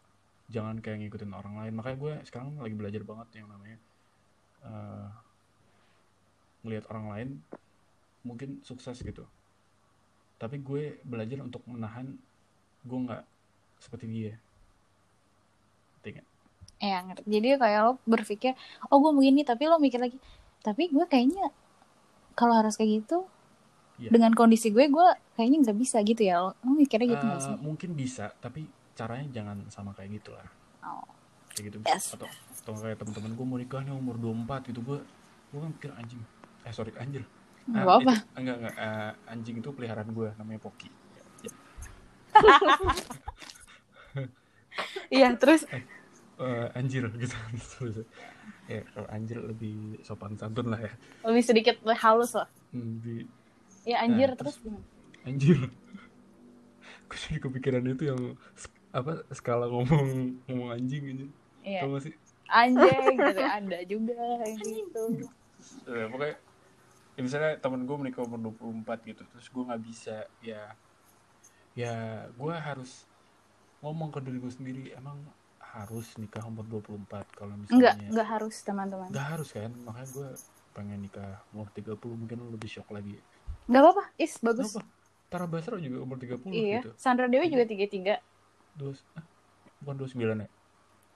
Jangan 0.50 0.82
kayak 0.82 1.06
ngikutin 1.06 1.32
orang 1.32 1.54
lain. 1.60 1.72
Makanya 1.72 1.96
gue 1.98 2.14
sekarang 2.26 2.58
lagi 2.60 2.74
belajar 2.76 3.02
banget 3.06 3.28
yang 3.42 3.48
namanya 3.48 3.78
eh, 4.66 5.08
ngelihat 6.66 6.84
orang 6.90 7.06
lain 7.12 7.28
mungkin 8.26 8.60
sukses 8.66 8.98
gitu. 9.00 9.24
Tapi 10.36 10.60
gue 10.60 10.98
belajar 11.06 11.40
untuk 11.40 11.62
menahan 11.64 12.12
gue 12.84 12.98
nggak 12.98 13.24
seperti 13.80 14.06
dia. 14.10 14.34
Ngerti 15.96 16.10
nggak? 16.20 16.28
ya 16.84 17.00
jadi 17.24 17.56
kayak 17.56 17.80
lo 17.80 17.92
berpikir 18.04 18.52
oh 18.92 19.00
gue 19.00 19.12
begini 19.16 19.40
tapi 19.46 19.64
lo 19.70 19.80
mikir 19.80 19.96
lagi 19.96 20.20
tapi 20.60 20.92
gue 20.92 21.06
kayaknya 21.08 21.48
kalau 22.36 22.60
harus 22.60 22.76
kayak 22.76 23.04
gitu 23.04 23.24
Iya. 23.95 24.11
dengan 24.11 24.32
kondisi 24.32 24.68
gue 24.68 24.86
gue 24.86 25.09
kayaknya 25.32 25.59
nggak 25.62 25.78
bisa 25.78 26.03
gitu 26.03 26.18
ya. 26.20 26.42
Lo, 26.42 26.51
mikirnya 26.66 27.09
gitu 27.11 27.24
nggak 27.24 27.38
Eh, 27.38 27.47
sih? 27.47 27.55
mungkin 27.59 27.90
bisa 27.92 28.34
tapi 28.34 28.66
caranya 28.92 29.26
jangan 29.32 29.57
sama 29.68 29.90
kayak 29.92 30.18
gitu 30.18 30.30
lah. 30.32 30.47
Oh. 30.82 31.07
kayak 31.51 31.70
gitu. 31.70 31.78
Yes. 31.84 32.11
atau 32.11 32.26
atau 32.26 32.72
kayak 32.76 32.99
teman-teman 32.99 33.30
gue 33.32 33.47
mau 33.47 33.55
nikah 33.57 33.80
nih 33.80 33.90
umur 33.90 34.18
24 34.18 34.66
gitu 34.66 34.82
gue 34.82 34.99
gue 35.49 35.61
kan 35.61 35.70
mikir 35.70 35.90
anjing. 35.92 36.18
Eh 36.62 36.72
sorry 36.72 36.90
anjir. 36.97 37.22
Nggak 37.64 37.78
Ah, 37.78 37.86
apa-apa. 37.88 38.12
itu- 38.12 38.26
enggak 38.34 38.57
enggak. 38.59 38.74
Eh, 38.76 39.12
anjing 39.28 39.57
itu 39.57 39.68
peliharaan 39.70 40.11
gue 40.11 40.28
namanya 40.34 40.61
Poki. 40.61 40.90
Iya 45.09 45.38
terus? 45.38 45.62
Eh, 45.70 46.66
anjir 46.74 47.07
gitu. 47.14 47.36
Ya 48.64 48.80
kalau 48.90 49.05
anjir 49.07 49.36
lebih 49.38 50.01
sopan 50.01 50.34
santun 50.34 50.72
lah 50.72 50.80
ya. 50.80 50.88
Lebih 51.22 51.45
sedikit 51.45 51.76
halus 51.95 52.32
lah. 52.32 52.49
Hmm, 52.72 52.97
di 52.99 53.20
ya 53.85 53.97
anjir 54.03 54.32
Nah, 54.32 54.39
terus 54.41 54.57
gimana? 54.61 54.85
anjir. 55.24 55.59
Gue 57.09 57.16
jadi 57.20 57.39
kepikiran 57.41 57.85
itu 57.89 58.05
yang 58.09 58.20
apa 58.95 59.26
skala 59.35 59.68
ngomong 59.68 60.39
ngomong 60.49 60.70
anjing 60.72 61.03
anjing 61.11 61.30
iya. 61.66 61.82
Tau 61.82 61.93
gak 61.97 62.05
sih? 62.09 62.14
Anjing 62.49 63.14
gitu 63.28 63.43
ada 63.43 63.78
juga 63.85 64.22
gitu. 64.57 65.03
Eh, 65.89 66.07
pokoknya 66.09 66.37
ya 67.14 67.20
misalnya 67.22 67.53
temen 67.62 67.87
gue 67.87 67.97
menikah 67.97 68.26
umur 68.26 68.53
24 68.59 69.07
gitu 69.07 69.22
terus 69.22 69.47
gue 69.47 69.62
nggak 69.62 69.82
bisa 69.87 70.26
ya 70.43 70.74
ya 71.78 72.26
gue 72.26 72.55
harus 72.59 73.07
ngomong 73.78 74.11
ke 74.11 74.18
diri 74.18 74.43
gue 74.43 74.51
sendiri 74.51 74.82
emang 74.99 75.22
harus 75.62 76.14
nikah 76.18 76.43
umur 76.47 76.66
24 76.66 77.39
kalau 77.39 77.55
enggak 77.55 77.99
misalnya 77.99 78.11
enggak 78.11 78.28
harus 78.30 78.55
teman-teman. 78.62 79.09
Nggak 79.11 79.26
harus 79.30 79.49
kan 79.51 79.70
makanya 79.82 80.09
gue 80.11 80.28
pengen 80.74 80.99
nikah 81.03 81.32
umur 81.55 81.68
30 81.70 81.99
mungkin 82.14 82.39
lebih 82.51 82.70
shock 82.70 82.91
lagi 82.91 83.18
nggak 83.64 83.80
apa-apa 83.82 84.04
is 84.20 84.32
bagus 84.40 84.72
Kenapa? 84.76 84.88
Tara 85.28 85.46
Basro 85.50 85.76
juga 85.80 85.98
umur 86.04 86.16
30 86.20 86.46
iya 86.52 86.78
gitu 86.84 86.90
Sandra 86.94 87.26
Dewi 87.26 87.48
juga 87.50 87.64
tiga 87.64 87.86
tiga 87.88 88.14
Dua, 88.74 88.90
ah, 89.14 89.24
bukan 89.80 89.96
29 90.04 90.44
ya? 90.44 90.48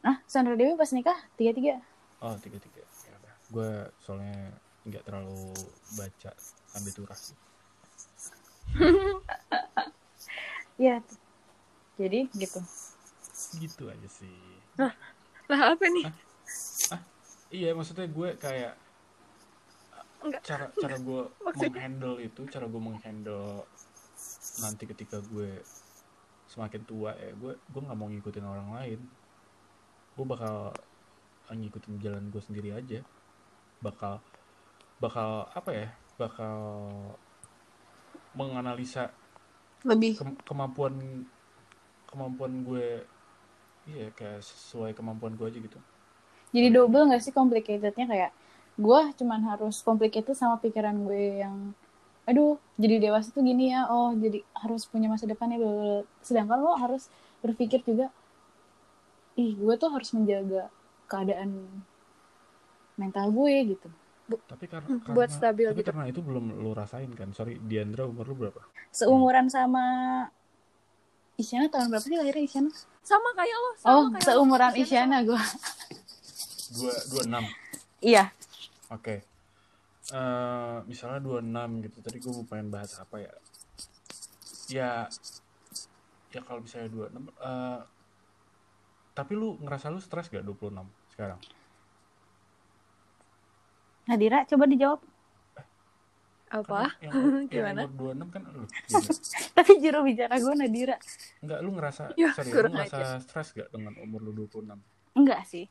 ah 0.06 0.16
Sandra 0.24 0.54
Dewi 0.54 0.74
pas 0.74 0.90
nikah 0.90 1.18
tiga 1.34 1.52
tiga 1.52 1.74
Oh 2.18 2.34
33 2.34 2.50
ya 2.50 3.14
udah. 3.14 3.34
Gue 3.46 3.70
soalnya 4.02 4.50
nggak 4.82 5.06
terlalu 5.06 5.54
baca 5.94 6.30
sambil 6.66 6.92
turah 6.94 7.14
sih. 7.14 7.38
Iya. 10.78 11.02
Jadi 11.98 12.30
gitu. 12.34 12.58
Gitu 13.58 13.82
aja 13.90 14.08
sih. 14.10 14.34
Lah 14.78 14.94
apa 15.74 15.84
nih? 15.90 16.06
Iya 17.50 17.74
maksudnya 17.74 18.06
gue 18.06 18.34
kayak 18.38 18.74
Enggak. 20.18 20.42
cara 20.42 20.66
cara 20.72 20.96
gue 21.08 21.22
Maksudnya- 21.40 21.70
menghandle 21.70 22.16
itu 22.20 22.40
cara 22.46 22.66
gue 22.66 22.80
menghandle 22.80 23.62
nanti 24.58 24.84
ketika 24.84 25.22
gue 25.22 25.62
semakin 26.48 26.82
tua 26.82 27.12
ya 27.14 27.30
gue 27.32 27.52
gue 27.54 27.80
nggak 27.80 27.94
mau 27.94 28.08
ngikutin 28.08 28.42
orang 28.42 28.68
lain. 28.74 29.00
Gue 30.14 30.26
bakal 30.26 30.74
ngikutin 31.48 31.94
jalan 31.98 32.24
gue 32.28 32.42
sendiri 32.42 32.72
aja. 32.72 33.00
Bakal 33.78 34.18
bakal 34.98 35.46
apa 35.48 35.70
ya 35.70 35.88
bakal 36.16 36.58
menganalisa 38.34 39.10
Lebih. 39.84 40.18
kem- 40.18 40.40
kemampuan 40.42 40.94
kemampuan 42.04 42.64
gue 42.64 43.04
iya 43.86 44.10
kayak 44.12 44.42
sesuai 44.42 44.92
kemampuan 44.92 45.34
gue 45.34 45.46
aja 45.46 45.58
gitu. 45.58 45.78
Jadi 46.50 46.68
double 46.72 47.08
nggak 47.08 47.22
sih 47.22 47.30
complicatednya? 47.30 48.04
Kayak 48.04 48.30
gue 48.78 49.00
cuman 49.12 49.42
harus 49.44 49.82
complicated 49.82 50.32
sama 50.32 50.56
pikiran 50.56 50.94
gue 51.02 51.42
yang 51.42 51.74
aduh 52.24 52.56
jadi 52.76 53.02
dewasa 53.02 53.28
tuh 53.28 53.42
gini 53.42 53.72
ya 53.72 53.88
oh 53.88 54.14
jadi 54.14 54.38
harus 54.54 54.86
punya 54.86 55.08
masa 55.08 55.24
depan 55.24 55.50
ya 55.50 55.58
sedangkan 56.20 56.58
lo 56.58 56.72
harus 56.74 57.10
berpikir 57.40 57.82
juga 57.82 58.12
ih 59.34 59.52
gue 59.52 59.74
tuh 59.74 59.88
harus 59.88 60.12
menjaga 60.12 60.70
keadaan 61.06 61.66
mental 62.94 63.30
gue 63.30 63.72
gitu 63.72 63.88
tapi 64.44 64.68
kar- 64.68 64.84
Hmm, 64.84 65.00
karena 65.00 65.14
buat 65.14 65.30
stabil 65.32 65.66
tapi 65.66 65.80
gitu. 65.80 65.88
karena 65.88 66.04
itu 66.06 66.20
belum 66.20 66.60
lu 66.60 66.70
rasain 66.70 67.08
kan 67.12 67.32
sorry 67.32 67.56
Diandra 67.58 68.04
umur 68.04 68.28
lu 68.28 68.36
berapa 68.38 68.60
seumuran 68.90 69.48
sama 69.48 69.84
Isyana 71.34 71.66
tahun 71.66 71.88
berapa 71.88 72.02
sih 72.02 72.18
lahirnya 72.18 72.44
Isyana? 72.44 72.70
Sama 72.98 73.30
kayak 73.30 73.54
lo. 73.54 73.70
Sama 73.78 73.94
Oh, 73.94 74.04
kayak 74.10 74.20
lo. 74.20 74.26
seumuran 74.26 74.72
Isyana 74.74 74.82
Isyana 74.82 75.18
gue. 75.22 75.42
dua 76.74 76.94
dua 77.08 77.22
enam 77.24 77.44
Iya. 77.98 78.24
Oke 78.90 79.16
Eh, 80.08 80.78
misalnya 80.88 81.20
dua 81.20 81.44
enam 81.44 81.84
gitu 81.84 82.00
tadi 82.00 82.16
gue 82.16 82.32
mau 82.32 82.40
pengen 82.42 82.72
bahas 82.72 82.96
apa 82.96 83.20
ya 83.20 83.32
ya 84.66 84.90
ya 86.30 86.40
kalau 86.40 86.64
misalnya 86.64 86.88
dua 86.88 87.12
enam 87.12 87.28
eh, 87.28 87.80
tapi 89.12 89.32
lu 89.34 89.60
ngerasa 89.60 89.92
lu 89.92 90.00
stres 90.00 90.32
gak 90.32 90.40
26 90.40 90.80
sekarang 91.12 91.36
Nadira, 94.08 94.40
coba 94.48 94.64
dijawab. 94.64 95.00
Apa? 96.48 96.96
Kan 96.96 97.04
yang, 97.04 97.44
Gimana? 97.52 97.84
yang 97.84 97.92
umur 97.92 98.16
26 98.16 98.32
kan 98.32 98.42
lu 98.48 98.64
Dina. 98.64 99.08
Tapi 99.60 99.72
juru 99.84 99.98
bicara 100.00 100.34
gue 100.40 100.54
Nadira. 100.56 100.96
Enggak, 101.44 101.58
lu 101.60 101.70
ngerasa 101.76 102.02
Ya, 102.16 102.32
sorry, 102.32 102.48
lu 102.48 102.72
ngerasa 102.72 103.20
stres 103.20 103.52
gak 103.52 103.68
dengan 103.68 103.92
umur 104.00 104.24
lu 104.24 104.32
26 104.48 104.72
Enggak 105.12 105.44
sih. 105.44 105.68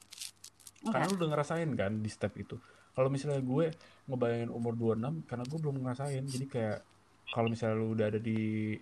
karena 0.86 0.94
Enggak. 1.02 1.10
lu 1.10 1.18
udah 1.18 1.30
ngerasain 1.34 1.70
kan 1.74 1.92
di 1.98 2.10
step 2.14 2.38
itu 2.38 2.54
kalau 2.98 3.14
misalnya 3.14 3.46
gue 3.46 3.70
ngebayangin 4.10 4.50
umur 4.50 4.74
26 4.74 5.30
karena 5.30 5.44
gue 5.46 5.60
belum 5.62 5.76
ngerasain. 5.86 6.26
Jadi 6.26 6.46
kayak 6.50 6.82
kalau 7.30 7.54
misalnya 7.54 7.78
lu 7.78 7.94
udah 7.94 8.06
ada 8.10 8.18
di 8.18 8.74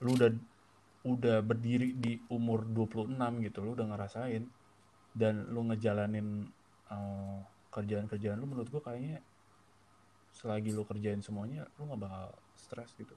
lu 0.00 0.10
udah 0.16 0.30
udah 1.04 1.36
berdiri 1.44 1.92
di 1.92 2.16
umur 2.32 2.64
26 2.64 3.12
gitu 3.44 3.60
lu 3.60 3.76
udah 3.76 3.92
ngerasain. 3.92 4.48
Dan 5.12 5.52
lu 5.52 5.68
ngejalanin 5.68 6.48
eh, 6.88 7.38
kerjaan-kerjaan 7.68 8.40
lu 8.40 8.48
menurut 8.48 8.72
gue 8.72 8.80
kayaknya 8.80 9.20
selagi 10.32 10.72
lu 10.72 10.88
kerjain 10.88 11.20
semuanya 11.20 11.68
lu 11.76 11.92
nggak 11.92 12.00
bakal 12.08 12.32
stres 12.56 12.96
gitu. 12.96 13.12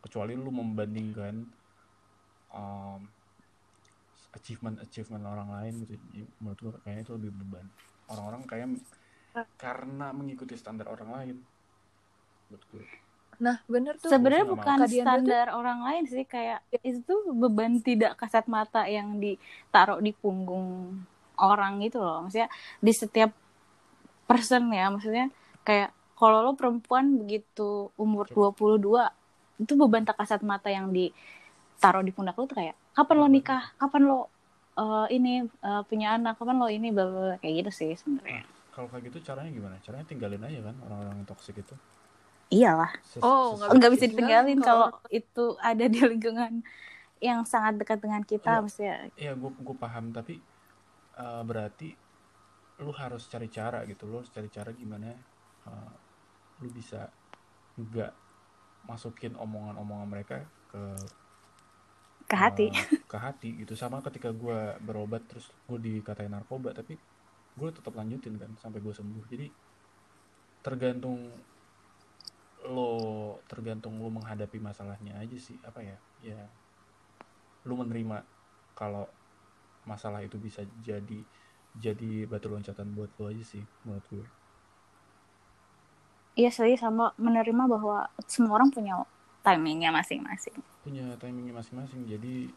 Kecuali 0.00 0.32
lu 0.32 0.48
membandingkan 0.48 1.44
um, 2.56 3.04
achievement 4.32 4.80
achievement 4.80 5.28
orang 5.28 5.52
lain 5.52 5.84
gitu. 5.84 6.00
Menurut 6.40 6.56
gue 6.56 6.72
kayaknya 6.88 7.04
itu 7.04 7.12
lebih 7.20 7.36
beban 7.36 7.68
orang-orang 8.08 8.42
kayak 8.48 8.68
karena 9.54 10.10
mengikuti 10.10 10.58
standar 10.58 10.90
orang 10.90 11.10
lain. 11.14 11.36
Menurut 12.48 12.64
gue. 12.72 12.84
Nah, 13.38 13.62
bener 13.70 13.94
tuh. 14.02 14.10
Sebenarnya 14.10 14.46
bukan 14.50 14.78
tuh- 14.82 14.90
standar 14.90 15.46
orang 15.54 15.78
lain 15.86 16.02
sih 16.10 16.26
kayak 16.26 16.58
itu 16.82 17.14
beban 17.30 17.78
tidak 17.78 18.18
kasat 18.18 18.50
mata 18.50 18.82
yang 18.90 19.22
ditaruh 19.22 20.02
di 20.02 20.10
punggung 20.10 20.98
orang 21.38 21.78
gitu 21.86 22.02
loh. 22.02 22.26
Maksudnya 22.26 22.50
di 22.82 22.90
setiap 22.90 23.30
person 24.26 24.74
ya, 24.74 24.90
maksudnya 24.90 25.30
kayak 25.62 25.94
kalau 26.18 26.42
lo 26.42 26.58
perempuan 26.58 27.14
begitu 27.14 27.94
umur 27.94 28.26
22 28.26 29.62
itu 29.62 29.72
beban 29.78 30.02
tak 30.02 30.18
kasat 30.18 30.42
mata 30.42 30.66
yang 30.66 30.90
ditaruh 30.90 32.02
di 32.02 32.10
pundak 32.10 32.34
lo 32.34 32.50
tuh 32.50 32.58
kayak 32.58 32.74
kapan 32.90 33.16
lo 33.22 33.26
nikah, 33.30 33.70
kapan 33.78 34.02
lo 34.02 34.26
eh, 34.78 35.06
ini 35.10 35.32
eh, 35.44 35.82
punya 35.84 36.14
anak, 36.14 36.38
kapan 36.38 36.56
lo 36.56 36.70
ini 36.70 36.88
bla 36.88 37.34
kayak 37.36 37.54
gitu 37.60 37.70
sih 37.74 37.90
sebenarnya. 37.92 38.46
kalau 38.70 38.86
kayak 38.86 39.10
gitu 39.10 39.18
caranya 39.24 39.50
gimana? 39.50 39.74
Caranya 39.82 40.06
tinggalin 40.06 40.38
aja 40.40 40.62
kan 40.62 40.76
orang-orang 40.80 41.14
yang 41.16 41.26
toksik 41.26 41.58
itu. 41.58 41.74
Iyalah. 42.48 42.94
Ses- 43.02 43.18
Oh, 43.20 43.58
nggak 43.58 43.90
bisa 43.90 44.06
ses- 44.06 44.14
ditinggalin 44.14 44.58
kalau- 44.62 44.94
itu 45.10 45.44
ada 45.58 45.84
di 45.84 45.98
lingkungan 46.00 46.62
yang 47.18 47.42
sangat 47.42 47.74
dekat 47.76 47.98
dengan 47.98 48.22
kita 48.22 48.54
Iya. 48.54 48.62
maksudnya. 48.62 48.96
Iya, 49.18 49.32
gue 49.34 49.50
gue 49.52 49.76
paham. 49.76 50.14
Tapi 50.14 50.38
eh, 51.14 51.42
berarti 51.42 51.90
lu 52.78 52.94
harus 52.94 53.26
cari 53.26 53.50
cara 53.50 53.82
gitu, 53.82 54.06
lu 54.06 54.22
harus 54.22 54.30
cari 54.30 54.46
cara 54.46 54.70
gimana 54.70 55.10
eh, 55.66 55.90
lu 56.62 56.70
bisa 56.70 57.10
nggak 57.74 58.14
masukin 58.86 59.34
omongan-omongan 59.34 60.06
mereka 60.06 60.36
ke 60.70 60.82
ke 62.28 62.36
hati. 62.36 62.68
Eh, 62.68 62.86
ke 63.08 63.18
hati 63.18 63.48
gitu. 63.64 63.72
Sama 63.74 64.04
ketika 64.04 64.30
gue 64.30 64.76
berobat 64.84 65.24
terus 65.26 65.48
gue 65.66 65.78
dikatain 65.80 66.30
narkoba 66.30 66.76
tapi 66.76 66.94
gue 67.58 67.68
tetap 67.72 67.96
lanjutin 67.96 68.36
kan 68.36 68.52
sampai 68.60 68.78
gue 68.84 68.94
sembuh. 68.94 69.24
Jadi 69.26 69.46
tergantung 70.60 71.32
lo 72.68 72.92
tergantung 73.48 73.96
lo 73.96 74.12
menghadapi 74.12 74.60
masalahnya 74.60 75.16
aja 75.16 75.38
sih. 75.40 75.56
Apa 75.64 75.80
ya? 75.80 75.96
Ya 76.20 76.40
lo 77.66 77.74
menerima 77.80 78.22
kalau 78.78 79.08
masalah 79.88 80.20
itu 80.20 80.36
bisa 80.36 80.62
jadi 80.84 81.24
jadi 81.76 82.28
batu 82.28 82.48
loncatan 82.52 82.92
buat 82.96 83.12
lo 83.20 83.28
aja 83.32 83.44
sih 83.44 83.64
menurut 83.84 84.06
gue 84.08 84.26
iya 86.38 86.52
sih 86.52 86.76
sama 86.78 87.12
menerima 87.18 87.64
bahwa 87.66 88.08
semua 88.28 88.60
orang 88.60 88.70
punya 88.70 89.02
timingnya 89.48 89.90
masing-masing 89.90 90.56
punya 90.84 91.16
timingnya 91.16 91.54
masing-masing 91.56 92.04
jadi 92.04 92.52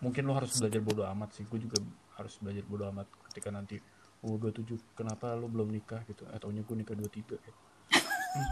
mungkin 0.00 0.22
lo 0.24 0.32
harus 0.32 0.56
belajar 0.56 0.80
bodo 0.80 1.02
amat 1.04 1.36
sih 1.36 1.44
gue 1.44 1.60
juga 1.60 1.76
harus 2.16 2.40
belajar 2.40 2.64
bodo 2.64 2.88
amat 2.88 3.06
ketika 3.30 3.52
nanti 3.52 3.76
oh 4.24 4.36
27 4.36 4.96
kenapa 4.96 5.36
lo 5.36 5.48
belum 5.48 5.68
nikah 5.68 6.00
gitu 6.08 6.24
atau 6.32 6.48
gue 6.48 6.76
nikah 6.76 6.96
23 6.96 7.36
ya. 7.36 7.52
Hmm. 8.32 8.48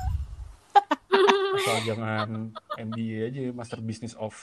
asal 1.58 1.78
jangan 1.88 2.52
MBA 2.76 3.32
aja 3.32 3.40
Master 3.56 3.80
Business 3.80 4.12
of 4.20 4.36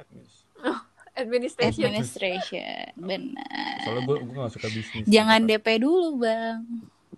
Admis. 0.00 0.48
Administration. 1.12 1.92
administration 1.92 2.88
benar 2.96 3.76
soalnya 3.84 4.02
gue 4.08 4.16
gue 4.24 4.38
gak 4.40 4.54
suka 4.56 4.68
bisnis 4.72 5.04
jangan 5.04 5.44
gitu 5.44 5.52
kan. 5.52 5.60
DP 5.60 5.66
dulu 5.84 6.08
bang 6.24 6.60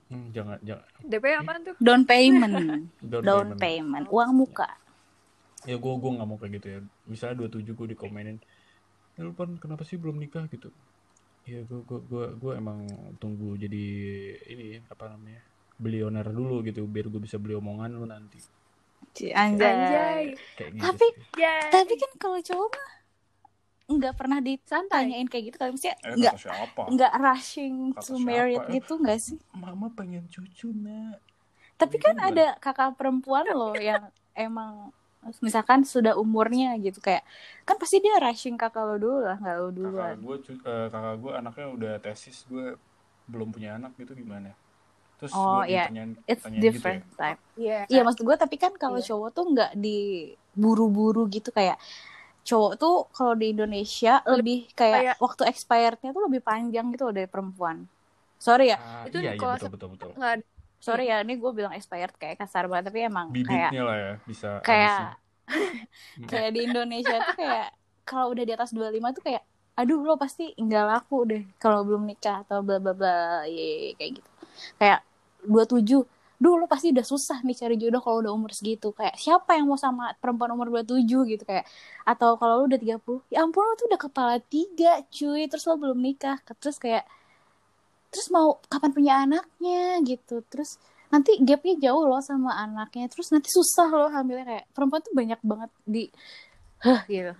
Hmm, 0.05 0.29
jangan 0.37 0.59
jangan 0.61 0.85
DP 1.01 1.25
apaan 1.33 1.61
tuh? 1.65 1.75
down 1.81 2.03
payment 2.05 2.55
down 3.01 3.23
down 3.25 3.47
payment. 3.57 3.61
payment 3.63 4.07
uang 4.13 4.31
muka 4.37 4.69
ya 5.65 5.77
gue 5.81 5.93
gue 5.97 6.11
nggak 6.17 6.29
mau 6.29 6.37
kayak 6.37 6.53
gitu 6.61 6.67
ya. 6.69 6.79
Misalnya 7.09 7.49
27 7.49 7.73
gue 7.77 7.87
dikomenin 7.97 8.39
ya 9.15 9.23
lu 9.23 9.33
pan 9.33 9.55
kenapa 9.57 9.83
sih 9.87 9.97
belum 9.97 10.21
nikah? 10.21 10.47
Gitu. 10.49 10.69
Ya 11.49 11.61
gue 11.65 11.81
gue 11.85 12.01
gue 12.09 12.25
gue 12.41 12.53
emang 12.57 12.85
tunggu 13.21 13.57
jadi 13.57 13.85
ini 14.49 14.81
apa 14.89 15.13
namanya 15.13 15.45
bilioner 15.77 16.27
dulu 16.31 16.63
gitu 16.63 16.87
biar 16.87 17.11
gue 17.11 17.21
bisa 17.21 17.37
beli 17.41 17.57
omongan 17.57 17.97
lu 17.97 18.07
nanti. 18.09 18.39
Anjay, 19.15 19.31
Anjay. 19.37 20.25
kayak 20.59 20.71
gitu 20.75 20.83
Tapi 20.83 21.07
sih. 21.07 21.39
Yay. 21.39 21.71
tapi 21.71 21.93
kan 22.01 22.13
kalau 22.19 22.39
cowok 22.41 22.69
mah 22.73 22.91
nggak 23.85 24.15
pernah 24.17 24.41
ditanyain 24.41 25.29
kayak 25.29 25.45
gitu 25.53 25.57
kalau 25.61 25.77
misalnya 25.77 26.01
eh, 26.09 26.17
nggak 26.17 26.35
nggak 26.89 27.13
rushing 27.21 27.93
Kata 27.93 28.01
to 28.09 28.15
married 28.17 28.65
eh? 28.65 28.81
gitu 28.81 28.97
nggak 28.97 29.21
sih? 29.21 29.37
Mama 29.53 29.93
pengen 29.93 30.25
cucu 30.33 30.73
nak. 30.73 31.21
Tapi 31.77 32.01
kan 32.01 32.17
ada 32.17 32.57
kakak 32.65 32.97
perempuan 32.97 33.45
loh 33.53 33.77
yang 33.77 34.09
emang 34.33 34.89
misalkan 35.41 35.81
sudah 35.85 36.15
umurnya 36.19 36.77
gitu 36.81 36.99
kayak 37.01 37.23
kan 37.69 37.77
pasti 37.81 37.97
dia 38.05 38.17
rushing 38.21 38.57
kakak 38.61 38.85
lo 38.85 38.97
dulu 39.01 39.19
lah 39.25 39.37
nggak 39.41 39.57
lo 39.57 39.63
kakak 39.65 39.77
duluan 39.79 40.17
gue 40.21 40.37
kakak 40.93 41.15
gue 41.23 41.33
anaknya 41.41 41.67
udah 41.77 41.93
tesis 42.05 42.39
gue 42.51 42.67
belum 43.31 43.49
punya 43.55 43.77
anak 43.81 43.93
gitu 43.97 44.13
gimana 44.13 44.53
terus 45.19 45.33
Oh, 45.33 45.63
gue 45.65 45.73
iya. 45.73 45.85
ditanyain 45.89 46.13
it's 46.29 46.45
different 46.61 47.01
gitu 47.05 47.17
type 47.21 47.41
Iya. 47.57 47.79
iya 47.89 48.01
maksud 48.05 48.23
gue 48.29 48.37
tapi 48.37 48.57
kan 48.61 48.73
kalau 48.77 48.99
Iya. 49.01 49.07
cowok 49.09 49.29
tuh 49.37 49.45
nggak 49.53 49.71
diburu-buru 49.81 51.21
gitu 51.33 51.49
kayak 51.55 51.77
cowok 52.45 52.73
tuh 52.83 52.95
kalau 53.17 53.35
di 53.41 53.47
Indonesia 53.57 54.21
lebih 54.29 54.69
kayak 54.77 55.01
kayak- 55.01 55.19
waktu 55.25 55.43
expirednya 55.49 56.11
tuh 56.13 56.23
lebih 56.29 56.43
panjang 56.45 56.87
gitu 56.93 57.03
loh 57.09 57.15
dari 57.17 57.29
perempuan 57.31 57.77
sorry 58.37 58.69
ya 58.73 58.77
ya 58.77 58.85
Ah, 58.85 59.05
Itu 59.09 59.19
iya 59.25 59.33
iya 59.33 59.41
kalau 59.41 59.55
betul 59.57 59.71
betul 59.75 59.89
betul 59.97 60.11
Nggak 60.19 60.33
ada. 60.37 60.45
Sorry 60.85 61.09
ya 61.09 61.25
ini 61.25 61.41
gue 61.41 61.51
bilang 61.57 61.73
expired 61.73 62.13
kayak 62.21 62.37
kasar 62.37 62.69
banget 62.69 62.93
tapi 62.93 63.09
emang 63.09 63.33
kayak 63.33 63.73
bibitnya 63.73 63.83
lah 63.89 63.97
ya 63.97 64.13
bisa 64.29 64.49
kayak 64.61 65.17
kayak 66.31 66.51
di 66.53 66.61
Indonesia 66.69 67.17
tuh 67.25 67.37
kayak 67.41 67.69
kalau 68.05 68.37
udah 68.37 68.45
di 68.45 68.53
atas 68.53 68.77
25 68.77 69.17
tuh 69.17 69.25
kayak 69.25 69.43
aduh 69.75 70.01
lo 70.07 70.15
pasti 70.15 70.55
nggak 70.55 70.85
laku 70.87 71.19
deh 71.27 71.43
kalau 71.59 71.83
belum 71.83 72.07
nikah 72.07 72.47
atau 72.47 72.63
bla 72.63 72.79
bla 72.79 72.95
bla 72.95 73.43
ye 73.49 73.97
kayak 73.99 74.23
gitu. 74.23 74.31
Kayak 74.79 75.01
27 75.49 76.05
duh 76.35 76.55
lo 76.61 76.67
pasti 76.69 76.93
udah 76.93 77.07
susah 77.07 77.41
nih 77.47 77.57
cari 77.57 77.75
jodoh 77.81 78.03
kalau 78.05 78.23
udah 78.23 78.33
umur 78.37 78.55
segitu. 78.55 78.95
Kayak 78.95 79.19
siapa 79.19 79.59
yang 79.59 79.67
mau 79.67 79.81
sama 79.81 80.15
perempuan 80.21 80.55
umur 80.55 80.71
27 80.71 81.33
gitu 81.33 81.43
kayak 81.43 81.67
atau 82.07 82.39
kalau 82.39 82.63
lo 82.63 82.65
udah 82.71 82.79
30 82.79 83.35
ya 83.35 83.43
ampun 83.43 83.67
lo 83.67 83.75
tuh 83.75 83.91
udah 83.91 84.01
kepala 84.01 84.35
tiga 84.47 85.03
cuy 85.11 85.51
terus 85.51 85.65
lo 85.67 85.75
belum 85.75 85.99
nikah. 85.99 86.39
Terus 86.63 86.79
kayak 86.79 87.03
terus 88.15 88.31
mau 88.31 88.63
kapan 88.71 88.91
punya 88.95 89.13
anaknya 89.27 89.99
gitu. 90.07 90.47
Terus 90.47 90.79
nanti 91.11 91.35
gapnya 91.43 91.91
jauh 91.91 92.07
loh 92.07 92.23
sama 92.23 92.55
anaknya. 92.55 93.11
Terus 93.11 93.35
nanti 93.35 93.51
susah 93.51 93.91
loh 93.91 94.11
hamilnya 94.15 94.47
kayak 94.47 94.65
perempuan 94.71 95.03
tuh 95.03 95.15
banyak 95.19 95.41
banget 95.43 95.71
di 95.83 96.05
hah 96.87 97.03
gitu. 97.11 97.35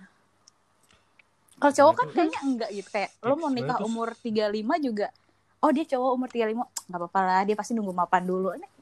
Kalau 1.55 1.71
cowok 1.71 1.93
kan 1.95 2.07
kayaknya 2.11 2.39
enggak 2.43 2.69
gitu 2.75 2.89
kayak 2.91 3.11
lo 3.23 3.39
mau 3.39 3.47
nikah 3.47 3.79
umur 3.79 4.11
35 4.11 4.59
juga 4.83 5.07
oh 5.63 5.71
dia 5.73 5.85
cowok 5.87 6.09
umur 6.13 6.29
35 6.29 6.61
nggak 6.61 6.99
apa-apa 7.01 7.19
lah 7.25 7.41
dia 7.47 7.55
pasti 7.57 7.71
nunggu 7.73 7.95
mapan 7.95 8.23
dulu. 8.27 8.53
Ini- 8.53 8.73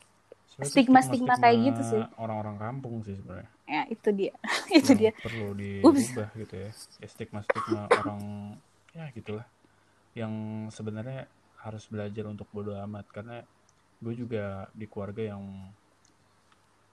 tuh 0.53 0.69
stigma-stigma 0.69 1.33
kayak 1.41 1.57
gitu 1.73 1.81
sih. 1.81 2.01
orang-orang 2.21 2.55
kampung 2.61 3.01
sih 3.01 3.17
sebenarnya. 3.17 3.49
Ya 3.65 3.81
itu 3.89 4.09
dia. 4.13 4.33
Itu 4.77 4.93
dia. 4.93 5.11
perlu 5.17 5.57
Ups. 5.81 6.13
dirubah 6.13 6.29
gitu 6.37 6.53
ya, 6.61 6.69
ya 7.01 7.07
stigma 7.09 7.39
stigma 7.41 7.89
orang 7.89 8.21
ya 8.93 9.09
gitulah. 9.17 9.47
Yang 10.13 10.33
sebenarnya 10.77 11.25
harus 11.63 11.83
belajar 11.87 12.27
untuk 12.27 12.47
bodo 12.51 12.75
amat. 12.75 13.07
Karena 13.09 13.39
gue 14.03 14.13
juga 14.13 14.67
di 14.75 14.85
keluarga 14.85 15.33
yang 15.33 15.71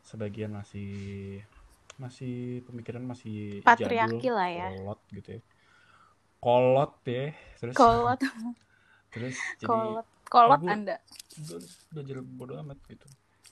sebagian 0.07 0.55
masih 0.55 0.91
masih 2.01 2.65
pemikiran 2.65 3.05
masih 3.05 3.61
Patriarki 3.61 4.25
jadul, 4.25 4.35
lah 4.35 4.49
ya. 4.49 4.69
kolot 4.73 5.01
gitu 5.13 5.29
ya. 5.37 5.41
Kolot 6.41 6.93
ya 7.05 7.27
terus? 7.61 7.77
Kolot. 7.77 8.21
Terus 9.13 9.35
jadi 9.59 9.67
kolot. 9.67 10.07
Kolot 10.31 10.61
gua- 10.63 10.71
anda. 10.71 10.97
gue 11.35 11.57
harus 11.59 11.75
belajar 11.91 12.17
bodo 12.23 12.55
amat 12.63 12.79
gitu. 12.87 13.09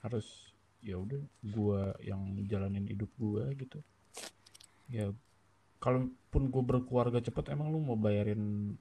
Harus 0.06 0.54
ya 0.78 0.94
udah 0.94 1.18
gue 1.42 1.80
yang 2.06 2.22
jalanin 2.46 2.86
hidup 2.86 3.10
gue 3.18 3.44
gitu. 3.58 3.78
Ya 4.88 5.10
kalaupun 5.82 6.48
gue 6.48 6.62
berkeluarga 6.62 7.18
cepet 7.18 7.50
emang 7.54 7.74
lu 7.74 7.82
mau 7.82 7.98
bayarin 7.98 8.74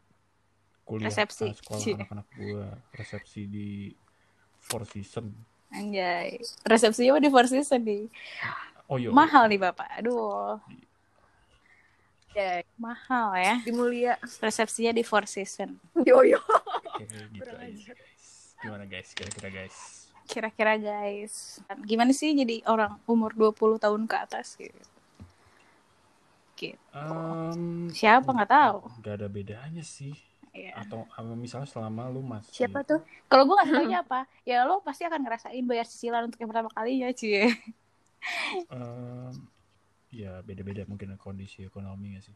kuliah 0.87 1.11
Resepsi. 1.11 1.51
ah, 1.51 1.53
sekolah 1.53 1.79
Cie. 1.83 1.93
anak-anak 1.99 2.27
gue 2.33 2.65
resepsi 2.95 3.41
di 3.45 3.67
Four 4.57 4.87
Season 4.87 5.27
anjay. 5.67 6.39
Resepsinya 6.63 7.19
di 7.19 7.27
Four 7.27 7.43
Seasons 7.45 7.83
nih. 7.83 8.07
Oh 8.87 8.95
iya. 8.95 9.11
Mahal 9.11 9.51
nih 9.51 9.59
bapak. 9.59 9.99
Aduh. 9.99 10.55
Ya, 12.31 12.61
mahal 12.77 13.33
ya. 13.35 13.55
Di 13.59 13.71
mulia. 13.71 14.15
resepsinya 14.39 14.93
di 14.93 15.03
Four 15.03 15.27
Seasons. 15.27 15.75
Yo 16.01 16.23
yo. 16.23 16.39
Oke, 16.39 17.03
gitu 17.35 17.51
aja. 17.59 17.91
guys 17.91 18.25
gimana 18.57 18.83
guys? 18.85 19.09
Kira-kira 19.11 19.49
guys? 19.51 19.77
Kira-kira 20.25 20.73
guys. 20.75 21.35
Gimana 21.83 22.09
sih 22.09 22.31
jadi 22.31 22.63
orang 22.63 22.95
umur 23.03 23.35
20 23.35 23.77
tahun 23.77 24.07
ke 24.07 24.15
atas 24.17 24.55
gitu? 24.55 24.81
Gitu. 26.55 26.79
Em, 26.89 27.91
siapa? 27.91 28.25
Nggak 28.27 28.49
tahu. 28.49 28.77
nggak 28.97 29.13
ada 29.13 29.27
bedanya 29.27 29.83
sih 29.83 30.15
Iya. 30.57 30.73
atau 30.73 31.05
misalnya 31.33 31.69
selama 31.69 32.09
lu 32.09 32.19
masih 32.19 32.49
Siapa 32.49 32.81
tuh? 32.81 32.97
kalau 33.29 33.45
gue 33.45 33.53
nggak 33.53 33.69
taunya 33.69 33.99
apa 34.05 34.19
ya 34.41 34.65
lo 34.65 34.81
pasti 34.81 35.05
akan 35.05 35.21
ngerasain 35.21 35.61
bayar 35.63 35.85
cicilan 35.85 36.25
untuk 36.25 36.41
yang 36.41 36.49
pertama 36.49 36.69
kalinya 36.71 37.13
cie 37.13 37.53
Em, 38.67 39.31
ya 40.09 40.41
beda-beda 40.41 40.83
mungkin 40.83 41.13
kondisi 41.15 41.61
ekonomi 41.61 42.17
gak 42.17 42.25
sih? 42.25 42.35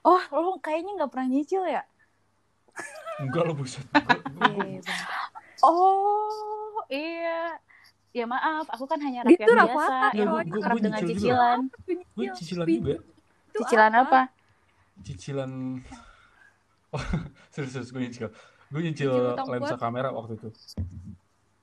Oh 0.00 0.18
lo 0.32 0.56
kayaknya 0.58 0.96
nggak 0.96 1.10
pernah 1.12 1.28
nyicil 1.28 1.62
ya? 1.62 1.82
Enggak 3.18 3.42
lo 3.44 3.52
buset. 3.52 3.84
Gua- 3.84 4.00
gua- 4.34 4.48
gua- 4.48 4.64
Iya. 4.64 4.80
oh 5.62 6.82
iya. 6.88 7.58
Ya 8.10 8.24
maaf. 8.24 8.66
Aku 8.72 8.88
kan 8.88 8.98
hanya 8.98 9.22
rakyat 9.22 9.38
Itu 9.38 9.52
biasa. 9.52 9.68
apa? 9.68 10.16
yang 10.16 10.30
kerap 10.56 10.78
dengan 10.80 11.00
cicilan. 11.04 11.58
Gue 12.16 12.26
cicilan 12.34 12.66
juga. 12.66 12.96
Cicilan 13.52 13.92
apa, 13.92 14.20
cicilan. 15.00 15.50
Oh 16.88 17.04
serius 17.50 17.76
serius 17.76 17.90
gue 17.90 18.00
nyicil. 18.00 18.26
Gue 18.66 18.80
nyicil 18.80 19.12
lensa 19.44 19.76
buat- 19.76 19.76
kamera 19.78 20.08
waktu 20.08 20.40
itu. 20.40 20.48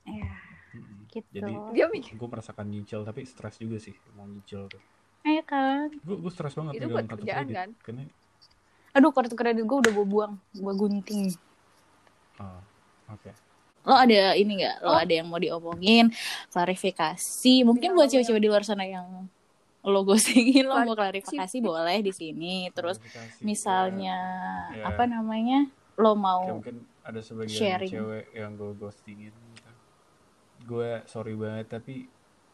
Iya, 0.06 0.38
Mm-mm. 0.72 1.10
gitu. 1.10 1.26
Jadi 1.34 1.54
Dia 1.74 1.86
mikir. 1.88 2.14
gue 2.14 2.30
merasakan 2.30 2.66
nyicil 2.68 3.02
tapi 3.02 3.26
stres 3.26 3.58
juga 3.58 3.78
sih 3.78 3.98
mau 4.14 4.24
nyicil 4.24 4.70
tuh. 4.70 4.78
Iya 5.22 5.42
kan? 5.42 5.90
Gue 6.00 6.22
gue 6.22 6.30
stres 6.30 6.54
banget 6.54 6.78
Itu 6.78 6.86
megang 6.86 6.94
buat 6.94 7.06
kartu 7.08 7.18
kerjaan, 7.20 7.42
kredit 7.42 7.58
kan? 7.58 7.70
karena 7.82 8.02
aduh 8.94 9.12
kartu 9.12 9.34
kredit 9.34 9.66
gue 9.66 9.78
udah 9.80 9.92
gue 9.92 10.06
buang 10.06 10.34
gue 10.54 10.74
gunting. 10.78 11.26
Oh, 12.38 12.62
oke. 13.10 13.32
Lo 13.82 13.94
ada 13.96 14.34
ini 14.34 14.62
nggak? 14.62 14.76
Lo 14.80 14.90
Oh. 14.90 14.98
ada 15.00 15.10
yang 15.12 15.26
mau 15.26 15.38
diomongin? 15.38 16.14
Klarifikasi? 16.50 17.56
Mungkin 17.64 17.94
buat 17.94 18.08
cewek-cewek 18.08 18.40
di 18.40 18.46
luar 18.46 18.62
sana 18.62 18.86
yang 18.86 19.26
lo 19.86 20.02
ghostingin 20.04 20.66
lo 20.66 20.82
mau 20.82 20.94
klarifikasi 20.94 21.58
boleh 21.60 22.02
di 22.02 22.10
sini 22.10 22.54
terus 22.70 22.98
Klarifikasi. 22.98 23.42
misalnya 23.42 24.18
Ya. 24.74 24.84
apa 24.88 25.06
namanya 25.06 25.70
lo 25.96 26.12
Ya, 26.12 26.20
mau 26.20 26.42
mungkin 26.52 26.84
ada 27.02 27.20
sebagian 27.20 27.54
sharing. 27.56 27.92
cewek 27.92 28.26
yang 28.32 28.52
gue 28.54 28.72
ghostingin 28.74 29.30
gitu. 29.32 29.72
gue 30.66 30.90
sorry 31.06 31.34
banget 31.34 31.70
tapi 31.72 32.10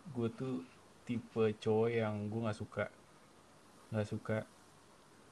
gue 0.08 0.28
tuh 0.30 0.62
tipe 1.02 1.56
cowok 1.58 1.90
yang 1.90 2.28
gue 2.28 2.40
nggak 2.41 2.58
suka 2.58 2.86
nggak 3.90 4.06
suka 4.06 4.38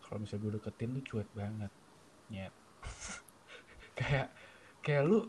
kalau 0.02 0.20
misalnya 0.20 0.42
gue 0.42 0.54
deketin 0.56 0.90
lu 0.90 1.02
cuek 1.02 1.30
banget 1.30 1.72
nyet 2.30 2.54
kayak 3.94 4.28
kayak 4.80 5.04
lu 5.04 5.28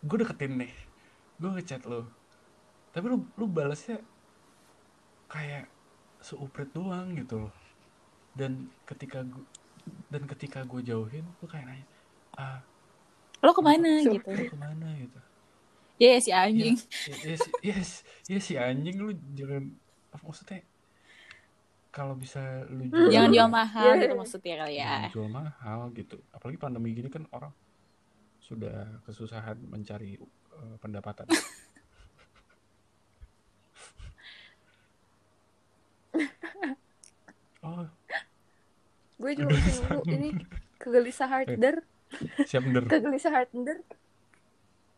gue 0.00 0.16
deketin 0.16 0.54
nih 0.56 0.72
gue 1.36 1.50
ngechat 1.50 1.82
lu 1.84 2.06
tapi 2.90 3.04
lu 3.06 3.26
lu 3.34 3.44
balasnya 3.44 3.98
kayak 5.26 5.66
seupret 6.20 6.70
doang 6.70 7.14
gitu 7.14 7.46
loh. 7.46 7.54
Dan 8.32 8.70
ketika 8.84 9.22
gue 9.22 9.44
dan 10.08 10.22
ketika 10.26 10.62
gue 10.62 10.80
jauhin 10.82 11.24
lu 11.24 11.46
kayak 11.48 11.64
nanya 11.64 11.86
ah 12.36 12.60
lo 13.40 13.50
ke 13.50 13.62
mana? 13.62 14.02
So- 14.02 14.12
gitu. 14.12 14.30
lu 14.30 14.44
ke 14.46 14.58
mana 14.58 14.88
gitu. 14.96 15.20
Ya 15.98 16.14
ya, 16.14 16.20
si 16.22 16.30
anjing. 16.30 16.78
Ya, 17.10 17.16
ya, 17.26 17.36
si, 17.36 17.50
yes, 17.58 17.90
ya 18.30 18.38
si 18.38 18.54
anjing 18.54 18.96
lu 18.96 19.10
jangan 19.34 19.66
apa 20.08 20.22
maksudnya 20.22 20.62
kalau 21.88 22.14
bisa 22.14 22.38
lu 22.70 22.86
jual, 22.86 23.10
jangan 23.10 23.30
jual 23.34 23.48
mahal 23.50 23.84
Iya. 23.90 24.02
gitu 24.06 24.14
maksudnya 24.14 24.54
kali 24.62 24.74
ya. 24.76 24.86
Jangan 24.86 25.10
jual 25.10 25.28
mahal 25.28 25.80
gitu. 25.92 26.16
Apalagi 26.30 26.58
pandemi 26.60 26.94
gini 26.94 27.10
kan 27.10 27.26
orang 27.32 27.50
sudah 28.38 29.02
kesusahan 29.02 29.58
mencari 29.60 30.14
eh, 30.54 30.76
pendapatan 30.78 31.26
oh 37.68 37.84
gue 39.18 39.32
juga 39.38 39.54
masih 39.58 39.84
nunggu 39.84 40.14
ini 40.14 40.30
kegelisahan 40.78 41.46
der 41.58 41.76
siap 42.46 42.64
nder 42.64 42.84
kegelisahan 42.92 43.48
der 43.52 43.78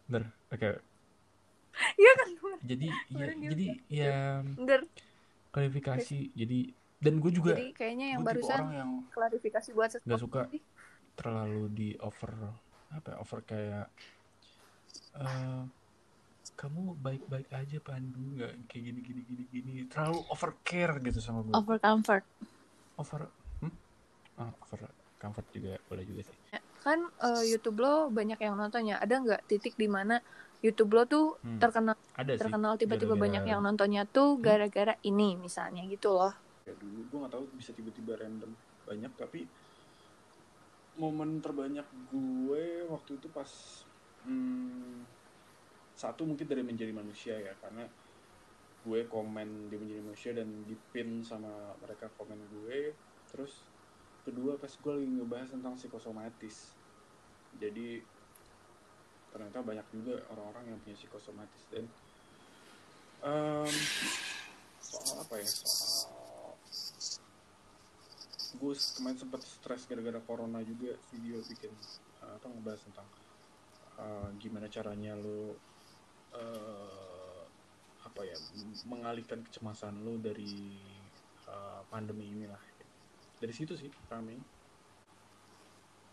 nder 0.06 0.24
oke. 0.54 0.70
Iya 1.96 2.12
kan? 2.18 2.28
Jadi 2.66 2.86
ya, 3.14 3.26
jadi 3.30 3.66
ya 3.88 4.18
der 4.58 4.82
klarifikasi. 5.54 6.34
Jadi 6.34 6.58
dan 7.00 7.16
gue 7.22 7.32
juga 7.32 7.56
jadi 7.56 7.72
kayaknya 7.72 8.06
yang 8.18 8.22
barusan 8.26 8.60
orang 8.60 8.74
yang 8.76 8.90
klarifikasi 9.08 9.68
buat 9.72 9.88
nggak 9.96 10.04
sesuatu 10.04 10.20
suka 10.20 10.42
terlalu 11.16 11.62
di 11.72 11.88
over 12.04 12.32
apa 12.90 13.08
ya, 13.14 13.16
over 13.22 13.38
kayak 13.46 13.86
eh 15.16 15.62
kamu 16.58 16.92
baik-baik 17.00 17.48
aja 17.56 17.78
Pandu 17.80 18.36
nggak? 18.36 18.52
Kayak 18.68 18.82
gini 18.92 19.00
gini 19.00 19.20
gini 19.24 19.44
gini. 19.48 19.72
Terlalu 19.88 20.20
over 20.28 20.50
care 20.60 21.00
gitu 21.00 21.22
sama 21.22 21.40
gue 21.46 21.54
over 21.56 21.80
comfort 21.80 22.26
over 23.00 23.20
hmm? 23.64 23.72
Ah, 24.40 24.52
over 24.64 24.80
comfort 25.20 25.46
juga 25.52 25.72
boleh 25.88 26.04
juga 26.04 26.22
sih 26.28 26.36
kan 26.80 26.98
eh, 27.20 27.44
YouTube 27.52 27.78
lo 27.84 28.08
banyak 28.08 28.40
yang 28.40 28.56
nontonnya 28.56 28.96
ada 29.04 29.14
nggak 29.20 29.40
titik 29.50 29.76
di 29.76 29.88
mana 29.88 30.16
YouTube 30.64 30.92
lo 30.96 31.02
tuh 31.04 31.36
Hmm. 31.44 31.60
terkenal 31.60 31.96
ada 32.16 32.32
sih 32.36 32.40
terkenal 32.40 32.72
tiba-tiba 32.80 33.14
banyak 33.16 33.44
yang 33.44 33.60
nontonnya 33.60 34.02
tuh 34.08 34.36
Hmm. 34.36 34.44
gara-gara 34.44 34.94
ini 35.04 35.36
misalnya 35.36 35.84
gitu 35.92 36.16
loh 36.16 36.32
ya 36.64 36.74
dulu 36.76 37.00
gue 37.08 37.18
nggak 37.20 37.32
tahu 37.36 37.44
bisa 37.56 37.70
tiba-tiba 37.76 38.12
random 38.16 38.50
banyak 38.88 39.12
tapi 39.16 39.40
momen 41.00 41.40
terbanyak 41.40 41.86
gue 42.12 42.64
waktu 42.88 43.10
itu 43.16 43.28
pas 43.32 43.50
hmm, 44.28 45.04
satu 45.96 46.24
mungkin 46.24 46.48
dari 46.48 46.64
menjadi 46.64 46.92
manusia 46.96 47.36
ya 47.36 47.52
karena 47.60 47.84
gue 48.80 49.00
komen 49.12 49.68
di 49.68 49.76
menjadi 49.76 50.00
manusia 50.00 50.32
dan 50.32 50.48
di 50.64 50.76
pin 50.92 51.20
sama 51.20 51.76
mereka 51.84 52.08
komen 52.16 52.40
gue. 52.48 52.96
Terus 53.28 53.60
kedua 54.24 54.56
pas 54.56 54.72
gue 54.72 54.92
lagi 54.96 55.08
ngebahas 55.08 55.48
tentang 55.52 55.76
psikosomatis. 55.76 56.76
Jadi 57.60 58.00
ternyata 59.30 59.62
banyak 59.62 59.86
juga 59.94 60.24
orang-orang 60.32 60.74
yang 60.74 60.78
punya 60.82 60.96
psikosomatis. 60.96 61.62
Dan 61.68 61.84
em, 63.24 63.74
soal 64.80 65.22
apa 65.22 65.34
ya? 65.38 65.46
Soal 65.46 66.20
gue 68.60 68.74
kemarin 68.76 69.16
sempat 69.16 69.40
stres 69.40 69.88
gara-gara 69.88 70.20
corona 70.20 70.60
juga 70.60 70.92
video 71.14 71.40
bikin 71.48 71.72
uh, 72.20 72.36
apa 72.36 72.46
ngebahas 72.50 72.80
tentang 72.84 73.08
uh, 73.96 74.28
gimana 74.36 74.66
caranya 74.68 75.16
lo 75.16 75.54
uh, 76.34 77.19
apa 78.04 78.24
ya 78.24 78.36
mengalihkan 78.88 79.44
kecemasan 79.44 80.00
lo 80.00 80.16
dari 80.16 80.76
uh, 81.48 81.80
pandemi 81.88 82.28
inilah. 82.28 82.60
Dari 83.40 83.52
situ 83.52 83.76
sih 83.76 83.88
rame. 84.08 84.36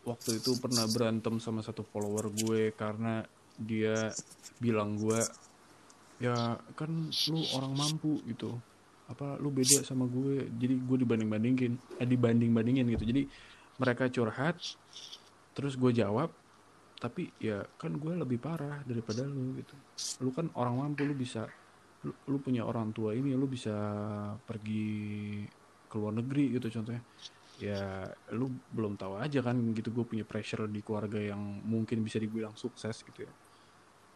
Waktu 0.07 0.39
itu 0.39 0.55
pernah 0.55 0.87
berantem 0.87 1.35
sama 1.43 1.59
satu 1.59 1.83
follower 1.83 2.31
gue 2.31 2.71
karena 2.71 3.27
dia 3.59 4.15
bilang 4.63 4.95
gue 4.95 5.19
ya 6.23 6.55
kan 6.79 7.11
lu 7.11 7.41
orang 7.55 7.73
mampu 7.75 8.23
gitu. 8.23 8.55
Apa 9.11 9.35
lu 9.39 9.51
beda 9.51 9.83
sama 9.83 10.07
gue? 10.07 10.47
Jadi 10.47 10.75
gue 10.79 10.97
dibanding 11.03 11.27
bandingin 11.27 11.73
eh, 11.99 12.07
dibanding 12.07 12.51
bandingin 12.55 12.87
gitu. 12.95 13.03
Jadi 13.03 13.27
mereka 13.77 14.07
curhat 14.07 14.55
terus 15.51 15.75
gue 15.75 15.91
jawab 15.91 16.31
tapi 16.97 17.29
ya 17.37 17.61
kan 17.77 17.93
gue 17.93 18.13
lebih 18.15 18.39
parah 18.41 18.81
daripada 18.87 19.27
lu 19.27 19.59
gitu. 19.59 19.75
Lu 20.23 20.31
kan 20.31 20.47
orang 20.55 20.87
mampu 20.87 21.03
lu 21.03 21.13
bisa 21.13 21.45
lu, 22.05 22.13
lu 22.29 22.37
punya 22.37 22.61
orang 22.67 22.93
tua 22.93 23.17
ini 23.17 23.33
lu 23.33 23.49
bisa 23.49 23.73
pergi 24.45 25.41
ke 25.87 25.95
luar 25.97 26.13
negeri 26.19 26.59
gitu 26.59 26.67
contohnya. 26.69 27.01
Ya 27.57 28.05
lu 28.37 28.53
belum 28.69 29.01
tahu 29.01 29.17
aja 29.17 29.41
kan 29.41 29.57
gitu 29.73 29.89
gue 29.89 30.05
punya 30.05 30.21
pressure 30.21 30.69
di 30.69 30.85
keluarga 30.85 31.17
yang 31.17 31.41
mungkin 31.65 32.05
bisa 32.05 32.21
dibilang 32.21 32.53
sukses 32.53 33.01
gitu 33.01 33.25
ya. 33.25 33.33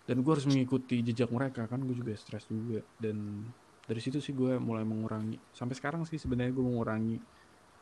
Dan 0.06 0.22
gue 0.22 0.32
harus 0.34 0.46
mengikuti 0.46 1.02
jejak 1.02 1.32
mereka 1.34 1.66
kan 1.66 1.82
gue 1.82 1.96
juga 1.98 2.14
stres 2.14 2.46
juga. 2.46 2.86
Dan 3.02 3.48
dari 3.82 3.98
situ 3.98 4.22
sih 4.22 4.38
gue 4.38 4.62
mulai 4.62 4.86
mengurangi 4.86 5.42
sampai 5.56 5.74
sekarang 5.74 6.06
sih 6.06 6.22
sebenarnya 6.22 6.54
gue 6.54 6.66
mengurangi 6.66 7.18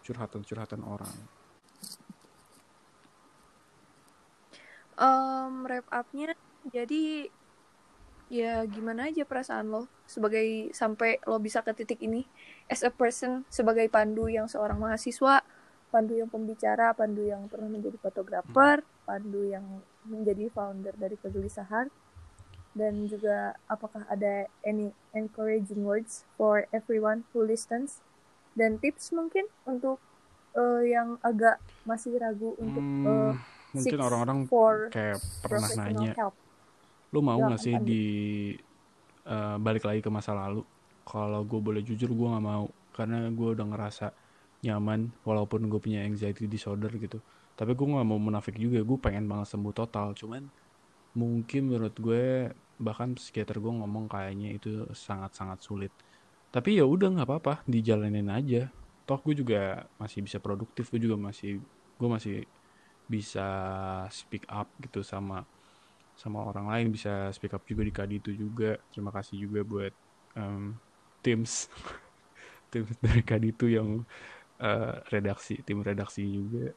curhatan-curhatan 0.08 0.80
orang. 0.88 1.16
Em, 5.00 5.54
wrap 5.64 5.88
up-nya 5.92 6.36
jadi 6.68 7.32
ya 8.30 8.62
gimana 8.70 9.10
aja 9.10 9.26
perasaan 9.26 9.74
lo 9.74 9.90
sebagai 10.06 10.70
sampai 10.70 11.18
lo 11.26 11.42
bisa 11.42 11.66
ke 11.66 11.74
titik 11.74 12.06
ini 12.06 12.30
as 12.70 12.86
a 12.86 12.94
person 12.94 13.42
sebagai 13.50 13.90
pandu 13.90 14.30
yang 14.30 14.46
seorang 14.46 14.78
mahasiswa 14.78 15.42
pandu 15.90 16.14
yang 16.14 16.30
pembicara 16.30 16.94
pandu 16.94 17.26
yang 17.26 17.50
pernah 17.50 17.74
menjadi 17.74 17.98
fotografer 17.98 18.86
pandu 19.10 19.50
yang 19.50 19.66
menjadi 20.06 20.46
founder 20.54 20.94
dari 20.94 21.18
kegelisahan 21.18 21.90
dan 22.78 23.10
juga 23.10 23.58
apakah 23.66 24.06
ada 24.06 24.46
any 24.62 24.94
encouraging 25.18 25.82
words 25.82 26.22
for 26.38 26.70
everyone 26.70 27.26
who 27.34 27.42
listens 27.42 28.06
dan 28.54 28.78
tips 28.78 29.10
mungkin 29.10 29.50
untuk 29.66 29.98
eh, 30.54 30.94
yang 30.94 31.18
agak 31.26 31.58
masih 31.90 32.14
ragu 32.22 32.54
untuk 32.62 32.86
Hmm, 32.86 33.34
eh, 33.34 33.34
mungkin 33.74 34.00
orang-orang 34.02 34.40
kayak 34.94 35.18
pernah 35.42 35.70
nanya 35.82 36.14
help. 36.14 36.36
Lu 37.14 37.20
mau 37.26 37.40
Ya, 37.40 37.46
nggak 37.46 37.62
sih 37.66 37.76
di 37.82 38.04
eh, 39.28 39.56
balik 39.66 39.84
lagi 39.88 40.02
ke 40.06 40.10
masa 40.12 40.32
lalu? 40.36 40.62
Kalau 41.06 41.42
gue 41.50 41.60
boleh 41.62 41.82
jujur 41.86 42.10
gue 42.14 42.28
nggak 42.30 42.46
mau. 42.46 42.66
Karena 42.96 43.26
gue 43.32 43.50
udah 43.56 43.66
ngerasa 43.72 44.06
nyaman 44.66 45.16
walaupun 45.24 45.72
gue 45.72 45.80
punya 45.80 46.04
anxiety 46.06 46.46
disorder 46.50 46.92
gitu. 47.00 47.20
Tapi 47.58 47.72
gue 47.78 47.88
nggak 47.88 48.08
mau 48.08 48.20
munafik 48.22 48.56
juga. 48.60 48.80
Gue 48.86 48.98
pengen 49.02 49.26
banget 49.32 49.48
sembuh 49.56 49.74
total. 49.76 50.14
Cuman 50.18 50.44
mungkin 51.18 51.62
menurut 51.72 51.96
gue 52.00 52.54
bahkan 52.80 53.16
psikiater 53.18 53.60
gue 53.60 53.74
ngomong 53.74 54.08
kayaknya 54.12 54.56
itu 54.58 54.70
sangat-sangat 54.94 55.60
sulit. 55.64 55.94
Tapi 56.54 56.80
ya 56.80 56.86
udah 56.88 57.08
nggak 57.16 57.28
apa-apa. 57.30 57.54
Dijalanin 57.70 58.30
aja. 58.32 58.70
Toh 59.08 59.20
gue 59.26 59.36
juga 59.38 59.88
masih 60.02 60.22
bisa 60.26 60.38
produktif. 60.42 60.90
Gue 60.94 61.02
juga 61.02 61.18
masih 61.20 61.62
gue 62.00 62.10
masih 62.10 62.36
bisa 63.10 63.48
speak 64.14 64.46
up 64.50 64.70
gitu 64.84 65.02
sama 65.02 65.44
sama 66.20 66.44
orang 66.44 66.68
lain 66.68 66.88
bisa 66.92 67.32
speak 67.32 67.56
up 67.56 67.64
juga 67.64 67.88
di 67.88 67.94
kadi 67.96 68.16
itu 68.20 68.36
juga. 68.36 68.76
Terima 68.92 69.08
kasih 69.16 69.40
juga 69.40 69.64
buat 69.64 69.94
em, 70.36 70.76
teams 71.24 71.72
tim 72.72 72.84
dari 73.00 73.24
kadi 73.24 73.56
itu 73.56 73.72
yang 73.72 74.04
eh, 74.60 74.96
redaksi 75.08 75.64
tim 75.64 75.80
redaksi 75.80 76.28
juga. 76.28 76.76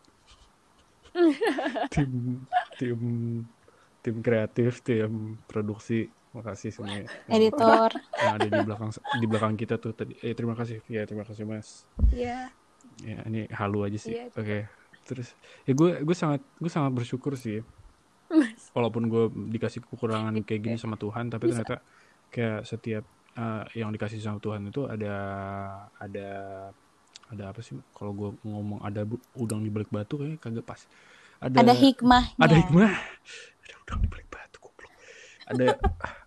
Tim 1.92 2.40
tim 2.80 3.00
tim 4.00 4.16
kreatif 4.24 4.80
tim 4.80 5.36
produksi. 5.44 6.08
Makasih 6.32 6.72
semuanya. 6.72 7.04
Yang- 7.28 7.52
editor. 7.52 7.90
Yang 8.16 8.32
ada 8.32 8.48
di 8.48 8.60
belakang 8.64 8.90
di 9.20 9.26
belakang 9.28 9.54
kita 9.60 9.74
tuh 9.76 9.92
tadi. 9.92 10.16
Eh 10.24 10.32
terima 10.32 10.56
kasih. 10.56 10.80
Ya 10.88 11.04
terima 11.04 11.26
kasih 11.28 11.44
mas. 11.44 11.84
Iya. 12.08 12.48
ya 12.98 13.18
ini 13.28 13.46
halu 13.52 13.84
aja 13.86 13.98
sih. 14.00 14.14
Iya, 14.16 14.32
oke. 14.32 14.58
terus 15.02 15.34
ya 15.66 15.74
gue 15.74 16.06
gue 16.06 16.16
sangat 16.16 16.46
gue 16.62 16.70
sangat 16.70 16.94
bersyukur 16.94 17.34
sih 17.34 17.58
walaupun 18.72 19.02
gue 19.06 19.24
dikasih 19.52 19.84
kekurangan 19.84 20.32
kayak 20.42 20.60
gini 20.62 20.76
sama 20.76 20.96
Tuhan 20.96 21.28
tapi 21.28 21.48
Bisa. 21.48 21.62
ternyata 21.62 21.76
kayak 22.28 22.60
setiap 22.64 23.04
eh, 23.32 23.64
yang 23.76 23.92
dikasih 23.92 24.18
sama 24.18 24.38
Tuhan 24.38 24.68
itu 24.68 24.84
ada 24.84 25.14
ada 25.96 26.28
ada 27.28 27.44
apa 27.48 27.64
sih? 27.64 27.80
Kalau 27.92 28.12
gue 28.12 28.30
ngomong 28.44 28.84
ada 28.84 29.08
udang 29.34 29.64
di 29.64 29.72
balik 29.72 29.88
batu 29.88 30.20
kayaknya 30.20 30.36
kagak 30.36 30.68
pas. 30.68 30.80
Ada 31.40 31.64
ada 31.64 31.72
hikmahnya. 31.72 32.36
Ada 32.36 32.54
hikmah. 32.60 32.92
Ada 33.64 33.74
udang 33.80 33.98
di 34.04 34.08
balik 34.12 34.28
batu 34.28 34.56
goblok. 34.60 34.92
Ada 35.48 35.66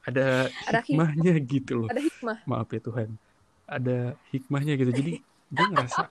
ada 0.02 0.26
Ada 0.65 0.80
hik- 0.82 0.90
hikmahnya 0.90 1.34
gitu 1.45 1.72
loh. 1.86 1.90
Ada 1.94 2.02
hikmah. 2.02 2.38
maaf 2.49 2.69
ya 2.73 2.82
Tuhan. 2.82 3.10
Ada 3.65 3.98
hikmahnya 4.34 4.73
gitu. 4.77 4.91
Jadi 4.94 5.11
gue 5.53 5.68
ngerasa 5.72 6.10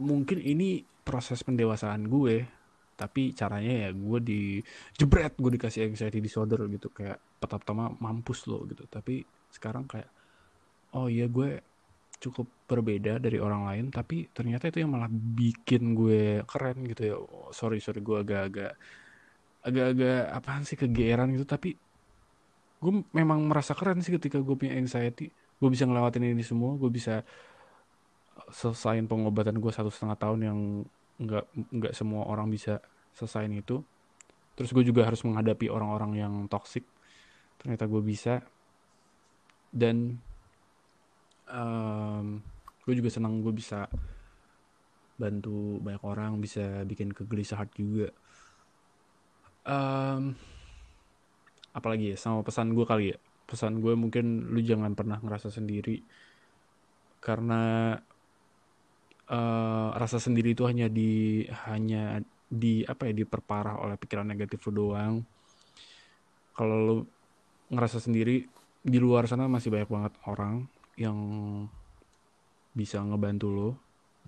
mungkin 0.00 0.40
ini 0.40 0.82
proses 1.04 1.44
pendewasaan 1.44 2.08
gue 2.08 2.48
tapi 2.94 3.34
caranya 3.34 3.88
ya 3.88 3.90
gue 3.90 4.18
di 4.22 4.42
jebret 4.94 5.34
gue 5.34 5.50
dikasih 5.58 5.90
anxiety 5.90 6.22
disorder 6.22 6.62
gitu. 6.70 6.90
Kayak 6.94 7.18
pertama-tama 7.42 7.94
mampus 7.98 8.46
lo 8.46 8.62
gitu. 8.70 8.86
Tapi 8.86 9.26
sekarang 9.50 9.84
kayak 9.90 10.10
oh 10.94 11.10
iya 11.10 11.26
gue 11.26 11.58
cukup 12.22 12.46
berbeda 12.70 13.20
dari 13.20 13.36
orang 13.36 13.68
lain 13.68 13.84
tapi 13.92 14.30
ternyata 14.32 14.70
itu 14.72 14.80
yang 14.80 14.96
malah 14.96 15.10
bikin 15.10 15.92
gue 15.92 16.40
keren 16.46 16.78
gitu 16.88 17.02
ya. 17.04 17.16
Oh, 17.18 17.50
sorry 17.50 17.82
sorry 17.82 18.00
gue 18.00 18.16
agak-agak 18.16 18.72
agak-agak 19.64 20.20
apaan 20.32 20.62
sih 20.64 20.78
kegeeran 20.78 21.34
gitu. 21.34 21.44
Tapi 21.44 21.76
gue 22.80 22.92
memang 23.12 23.44
merasa 23.44 23.76
keren 23.76 24.00
sih 24.00 24.14
ketika 24.16 24.38
gue 24.40 24.54
punya 24.54 24.78
anxiety. 24.78 25.28
Gue 25.58 25.68
bisa 25.70 25.84
ngelewatin 25.84 26.30
ini 26.30 26.44
semua 26.46 26.78
gue 26.78 26.90
bisa 26.90 27.26
selesaiin 28.50 29.06
pengobatan 29.06 29.58
gue 29.58 29.72
satu 29.72 29.90
setengah 29.90 30.18
tahun 30.18 30.40
yang 30.42 30.58
nggak 31.18 31.44
nggak 31.70 31.92
semua 31.94 32.26
orang 32.26 32.50
bisa 32.50 32.82
selesaiin 33.14 33.54
itu. 33.54 33.82
Terus 34.54 34.70
gue 34.70 34.84
juga 34.86 35.06
harus 35.06 35.22
menghadapi 35.26 35.66
orang-orang 35.70 36.12
yang 36.18 36.34
toksik 36.46 36.86
ternyata 37.58 37.86
gue 37.86 38.02
bisa. 38.02 38.42
Dan 39.74 40.18
em, 41.50 42.26
gue 42.86 42.94
juga 42.94 43.10
senang 43.10 43.42
gue 43.42 43.50
bisa 43.50 43.90
bantu 45.14 45.78
banyak 45.78 46.02
orang 46.02 46.38
bisa 46.42 46.82
bikin 46.86 47.10
kegelisahan 47.10 47.70
juga. 47.74 48.10
Em, 49.66 50.34
apalagi 51.74 52.14
ya 52.14 52.16
sama 52.18 52.46
pesan 52.46 52.74
gue 52.74 52.86
kali 52.86 53.04
ya. 53.14 53.18
Pesan 53.44 53.82
gue 53.82 53.94
mungkin 53.98 54.54
lu 54.54 54.62
jangan 54.62 54.94
pernah 54.94 55.18
ngerasa 55.18 55.50
sendiri. 55.50 56.02
Karena 57.18 57.96
eh, 59.28 59.88
rasa 59.96 60.18
sendiri 60.20 60.52
itu 60.52 60.64
hanya 60.68 60.86
di 60.88 61.44
hanya 61.68 62.20
di 62.44 62.84
apa 62.86 63.10
ya 63.10 63.14
diperparah 63.16 63.80
oleh 63.82 63.96
pikiran 63.96 64.28
negatif 64.28 64.62
lu 64.68 64.72
doang. 64.88 65.24
Kalau 66.54 66.76
lu 66.78 66.96
ngerasa 67.72 67.98
sendiri 67.98 68.46
di 68.84 68.98
luar 69.00 69.24
sana 69.26 69.48
masih 69.48 69.72
banyak 69.72 69.90
banget 69.90 70.12
orang 70.28 70.68
yang 70.94 71.18
bisa 72.76 73.00
ngebantu 73.02 73.48
lo 73.50 73.70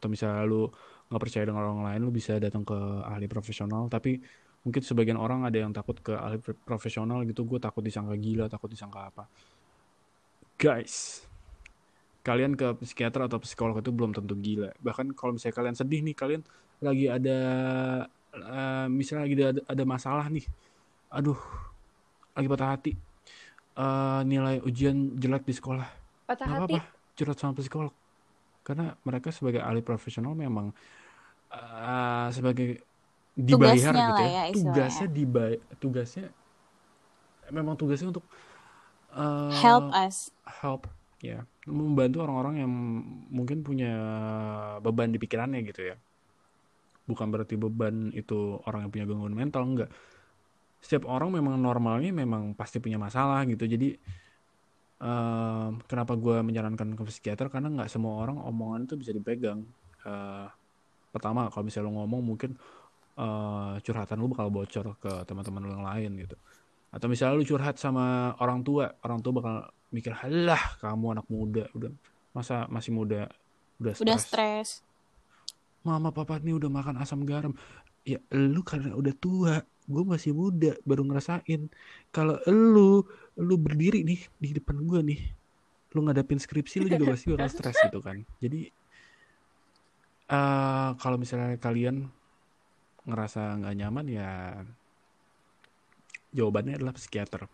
atau 0.00 0.08
misalnya 0.10 0.42
lu 0.48 0.66
nggak 1.06 1.22
percaya 1.22 1.44
dengan 1.46 1.62
orang 1.62 1.82
lain 1.86 2.00
lu 2.08 2.10
bisa 2.10 2.40
datang 2.40 2.66
ke 2.66 2.78
ahli 3.06 3.28
profesional. 3.30 3.86
Tapi 3.86 4.18
mungkin 4.66 4.82
sebagian 4.82 5.20
orang 5.20 5.46
ada 5.46 5.62
yang 5.62 5.70
takut 5.70 6.00
ke 6.02 6.16
ahli 6.16 6.42
pro- 6.42 6.58
profesional 6.66 7.22
gitu. 7.28 7.46
Gue 7.46 7.62
takut 7.62 7.84
disangka 7.84 8.16
gila 8.18 8.50
takut 8.50 8.72
disangka 8.72 9.12
apa. 9.12 9.24
Guys 10.56 11.22
kalian 12.26 12.58
ke 12.58 12.74
psikiater 12.82 13.30
atau 13.30 13.38
psikolog 13.38 13.78
itu 13.78 13.94
belum 13.94 14.10
tentu 14.10 14.34
gila. 14.34 14.74
Bahkan 14.82 15.14
kalau 15.14 15.38
misalnya 15.38 15.54
kalian 15.54 15.76
sedih 15.78 16.02
nih 16.02 16.14
kalian 16.18 16.42
lagi 16.82 17.06
ada 17.06 17.38
eh, 18.34 18.86
misalnya 18.90 19.22
lagi 19.22 19.34
ada, 19.38 19.62
ada 19.70 19.84
masalah 19.86 20.26
nih 20.26 20.44
aduh 21.06 21.38
lagi 22.34 22.50
patah 22.50 22.68
hati 22.74 22.92
Eh, 23.76 24.20
nilai 24.24 24.56
ujian 24.64 25.20
jelek 25.20 25.44
di 25.44 25.52
sekolah. 25.52 25.84
Patah 26.24 26.48
nggak 26.48 26.60
hati. 26.64 26.74
apa-apa 26.80 27.12
curhat 27.12 27.36
sama 27.36 27.52
psikolog. 27.60 27.92
Karena 28.64 28.96
mereka 29.04 29.28
sebagai 29.28 29.60
ahli 29.60 29.84
profesional 29.84 30.32
memang 30.32 30.72
eh, 31.52 32.28
sebagai 32.32 32.80
dibayar 33.36 33.92
Tugasnya 33.92 34.08
gitu 34.08 34.24
ya, 34.24 34.32
ya, 34.32 34.42
tugasnya 34.56 35.06
dibayar 35.12 35.60
tugasnya 35.76 36.26
memang 37.52 37.76
tugasnya 37.76 38.08
untuk 38.16 38.24
eh, 39.12 39.52
help 39.60 39.92
us. 39.92 40.32
help 40.64 40.88
ya 41.24 41.40
membantu 41.64 42.22
orang-orang 42.24 42.54
yang 42.60 42.72
mungkin 43.32 43.64
punya 43.64 43.92
beban 44.84 45.10
di 45.10 45.18
pikirannya 45.18 45.60
gitu 45.64 45.94
ya. 45.94 45.96
Bukan 47.06 47.30
berarti 47.30 47.54
beban 47.56 48.12
itu 48.12 48.60
orang 48.66 48.86
yang 48.86 48.90
punya 48.92 49.06
gangguan 49.08 49.34
mental 49.34 49.62
enggak. 49.64 49.90
Setiap 50.82 51.08
orang 51.08 51.32
memang 51.32 51.56
normalnya 51.58 52.12
memang 52.12 52.52
pasti 52.52 52.78
punya 52.82 53.00
masalah 53.00 53.42
gitu. 53.48 53.64
Jadi 53.64 53.96
em, 55.00 55.70
kenapa 55.88 56.12
gue 56.18 56.36
menyarankan 56.44 56.94
ke 56.98 57.02
psikiater? 57.08 57.48
Karena 57.48 57.72
nggak 57.72 57.88
semua 57.90 58.20
orang 58.20 58.42
omongan 58.42 58.90
itu 58.90 58.94
bisa 59.00 59.10
dipegang. 59.16 59.64
Eh, 60.06 60.46
pertama 61.10 61.48
kalau 61.48 61.64
misalnya 61.66 61.88
lo 61.90 62.04
ngomong 62.04 62.22
mungkin 62.22 62.50
eh, 63.16 63.74
curhatan 63.80 64.16
lu 64.20 64.28
bakal 64.30 64.52
bocor 64.52 64.86
ke 65.00 65.12
teman-teman 65.24 65.60
lu 65.64 65.70
yang 65.80 65.86
lain 65.86 66.10
gitu. 66.26 66.36
Atau 66.92 67.06
misalnya 67.10 67.34
lu 67.40 67.44
curhat 67.46 67.80
sama 67.80 68.36
orang 68.38 68.62
tua 68.62 68.94
orang 69.02 69.20
tua 69.24 69.32
bakal 69.34 69.56
mikir 69.94 70.12
halah 70.12 70.60
kamu 70.82 71.18
anak 71.18 71.26
muda 71.30 71.64
udah 71.72 71.90
masa 72.34 72.66
masih 72.68 72.92
muda 72.92 73.30
udah 73.78 73.94
udah 73.96 74.18
stres. 74.18 74.28
stres. 74.28 74.68
Mama 75.86 76.10
papa 76.10 76.42
nih 76.42 76.58
udah 76.58 76.70
makan 76.70 76.98
asam 76.98 77.22
garam. 77.22 77.54
Ya 78.06 78.22
lu 78.34 78.62
karena 78.62 78.94
udah 78.94 79.14
tua 79.16 79.62
gue 79.86 80.02
masih 80.02 80.34
muda 80.34 80.74
baru 80.82 81.06
ngerasain. 81.06 81.70
Kalau 82.10 82.42
lu 82.50 83.06
lu 83.38 83.54
berdiri 83.56 84.02
nih 84.02 84.20
di 84.42 84.50
depan 84.58 84.82
gue 84.82 85.00
nih 85.00 85.20
lu 85.94 86.04
ngadapin 86.04 86.36
skripsi 86.36 86.84
lu 86.84 86.88
juga 86.92 87.14
pasti 87.14 87.26
bakal 87.32 87.48
stres 87.48 87.76
gitu 87.86 87.98
kan. 88.02 88.20
Jadi 88.42 88.68
eh 90.26 90.90
kalau 90.98 91.16
misalnya 91.16 91.54
kalian 91.62 92.10
ngerasa 93.06 93.62
nggak 93.62 93.76
nyaman 93.78 94.06
ya 94.10 94.30
jawabannya 96.34 96.74
adalah 96.76 96.92
psikiater 96.98 97.46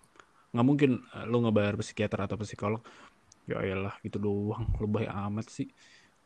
nggak 0.53 0.66
mungkin 0.66 0.91
eh, 1.16 1.24
lu 1.27 1.43
ngebayar 1.45 1.74
psikiater 1.81 2.20
atau 2.29 2.37
psikolog. 2.41 2.85
Ya 3.49 3.59
elah 3.65 3.97
gitu 4.05 4.23
doang. 4.23 4.69
Lebay 4.79 5.09
amat 5.09 5.51
sih. 5.51 5.69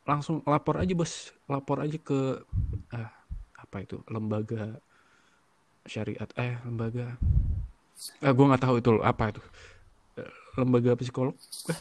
Langsung 0.07 0.43
lapor 0.45 0.79
aja 0.83 0.93
bos. 0.93 1.33
Lapor 1.49 1.81
aja 1.83 1.97
ke 1.97 2.43
ah, 2.93 3.11
apa 3.57 3.77
itu 3.83 4.03
lembaga 4.11 4.79
syariat. 5.87 6.29
Eh 6.37 6.59
lembaga 6.67 7.17
eh 8.21 8.33
gue 8.35 8.45
nggak 8.45 8.63
tahu 8.63 8.75
itu 8.83 8.91
apa 9.01 9.33
itu. 9.33 9.43
Eh, 10.21 10.33
lembaga 10.61 10.93
psikolog. 10.99 11.35
Eh, 11.73 11.81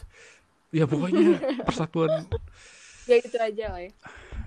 ya 0.80 0.84
pokoknya 0.88 1.38
persatuan. 1.68 2.24
Ya 3.06 3.16
itu 3.22 3.38
aja 3.38 3.64
lah 3.70 3.80
ya. 3.86 3.90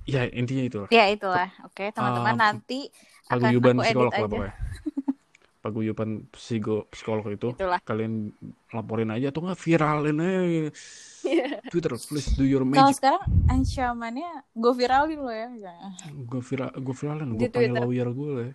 ya 0.09 0.21
intinya 0.35 0.63
itu 0.65 0.77
lah 0.83 0.89
ya 0.91 1.05
itulah. 1.13 1.49
Oke 1.63 1.93
teman-teman 1.93 2.35
Um, 2.35 2.41
nanti 2.41 2.79
akan 3.29 3.53
aku 3.53 3.69
edit 3.69 3.75
psikolog 3.85 4.11
lah 4.11 4.19
aja. 4.19 4.27
pokoknya 4.27 4.53
paguyuban 5.59 6.23
psigo 6.31 6.87
psikolog 6.87 7.27
itu 7.27 7.51
itulah 7.51 7.79
kalian 7.81 8.31
laporin 8.69 9.11
aja 9.11 9.27
atau 9.27 9.43
nggak 9.43 9.59
viralin 9.59 10.17
aja 10.17 10.71
Iya. 11.19 11.59
Twitter 11.67 11.99
please 11.99 12.31
do 12.33 12.47
your 12.47 12.63
kalau 12.63 12.87
magic 12.87 12.95
sekarang 12.95 13.23
ancamannya 13.45 14.31
gue 14.49 14.73
viralin 14.73 15.19
lo 15.19 15.31
ya 15.31 15.47
gue 16.07 16.41
viral 16.41 16.71
gue 16.73 16.95
viralin 16.95 17.27
Di 17.27 17.35
gue 17.35 17.49
panggil 17.49 17.69
Twitter. 17.69 17.83
lawyer 17.83 18.07
gue 18.09 18.29
lah 18.31 18.45
ya. 18.47 18.53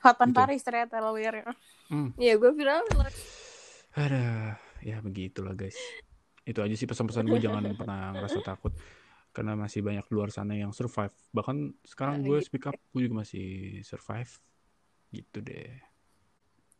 Hotman 0.00 0.28
Gitu. 0.28 0.36
Paris 0.36 0.62
ternyata 0.62 0.96
lawyernya 1.00 1.50
Hmm. 1.84 2.16
Iya, 2.16 2.36
gue 2.36 2.48
viral 2.50 2.80
lah. 2.92 3.12
Ada, 3.92 4.24
ya 4.80 4.96
begitulah 5.00 5.52
guys. 5.52 5.76
Itu 6.42 6.60
aja 6.60 6.72
sih 6.72 6.84
pesan-pesan 6.84 7.26
gue 7.26 7.36
jangan 7.38 7.60
pernah 7.76 8.12
ngerasa 8.12 8.40
takut 8.40 8.72
karena 9.32 9.52
masih 9.52 9.82
banyak 9.82 10.06
luar 10.08 10.28
sana 10.28 10.54
yang 10.54 10.70
survive. 10.70 11.12
Bahkan 11.28 11.56
sekarang 11.82 12.22
gue 12.22 12.38
gitu. 12.38 12.46
speak 12.48 12.64
up, 12.64 12.76
gue 12.78 13.00
juga 13.02 13.20
masih 13.20 13.46
survive. 13.80 14.30
Gitu 15.10 15.38
deh. 15.40 15.74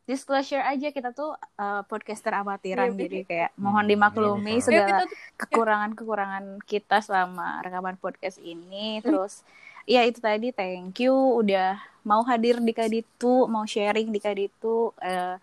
Disclosure 0.04 0.60
aja 0.60 0.88
kita 0.88 1.10
tuh 1.10 1.32
uh, 1.32 1.82
podcaster 1.82 2.32
amatiran 2.32 2.88
Iya, 2.88 2.98
jadi 2.98 3.18
kayak 3.22 3.50
mohon 3.56 3.82
Hmm, 3.82 3.90
dimaklumi 3.90 4.36
nggak 4.54 4.72
apa-apa. 4.74 4.76
Ya, 4.76 4.84
segala 4.84 5.00
tuh 5.00 5.08
kekurangan-kekurangan 5.38 6.44
kita 6.62 6.96
selama 6.98 7.48
rekaman 7.60 7.96
podcast 7.96 8.36
ini 8.38 9.00
terus 9.00 9.40
ya 9.84 10.00
itu 10.02 10.16
tadi 10.18 10.48
thank 10.50 10.98
you 10.98 11.12
udah 11.12 11.76
mau 12.02 12.20
hadir 12.22 12.56
di 12.58 12.70
Kaditu 12.70 13.44
mau 13.46 13.64
sharing 13.64 14.08
di 14.08 14.18
Kaditu 14.18 14.92
Eh, 14.98 15.36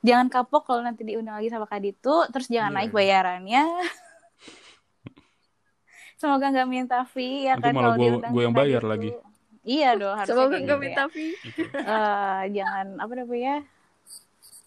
jangan 0.00 0.28
kapok 0.28 0.66
kalau 0.66 0.80
nanti 0.80 1.02
diundang 1.02 1.34
lagi 1.34 1.48
sama 1.48 1.64
Kaditu 1.64 2.28
terus 2.28 2.46
jangan 2.46 2.68
Iya. 2.70 2.78
naik 2.78 2.90
bayarannya 2.90 3.64
semoga 6.16 6.46
nggak 6.48 6.68
minta 6.68 6.98
fee 7.04 7.44
ya 7.44 7.56
Nanti 7.56 7.64
kan 7.64 7.72
malah 7.72 7.82
kalau 7.82 7.94
gua- 7.94 8.04
diundang 8.06 8.30
gua 8.30 8.38
ke 8.38 8.44
yang 8.44 8.54
bayar 8.54 8.68
Kaditu. 8.78 8.92
lagi. 8.92 9.10
iya 9.64 9.88
dong 9.94 10.14
harusnya 10.14 10.34
semoga 10.34 10.46
nggak 10.50 10.62
gitu 10.68 10.74
minta 10.78 11.00
ya. 11.00 11.06
fee. 11.08 11.32
Eh, 11.72 12.42
jangan 12.52 12.86
apa 12.98 13.12
namanya 13.14 13.54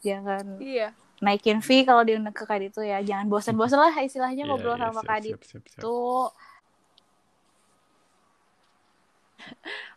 jangan 0.06 0.62
Iya. 0.62 0.94
naikin 1.18 1.66
fee 1.66 1.82
kalau 1.82 2.06
diundang 2.06 2.36
ke 2.36 2.46
Kaditu 2.46 2.86
ya 2.86 3.02
jangan 3.02 3.26
bosan-bosan 3.26 3.82
lah 3.82 3.96
istilahnya 3.98 4.46
Iya, 4.46 4.50
ngobrol 4.54 4.78
iya, 4.78 4.94
sama 4.94 5.02
siap, 5.02 5.10
Kaditu 5.10 5.42
siap, 5.42 5.50
siap, 5.50 5.64
siap. 5.74 5.82
tuh 5.84 6.30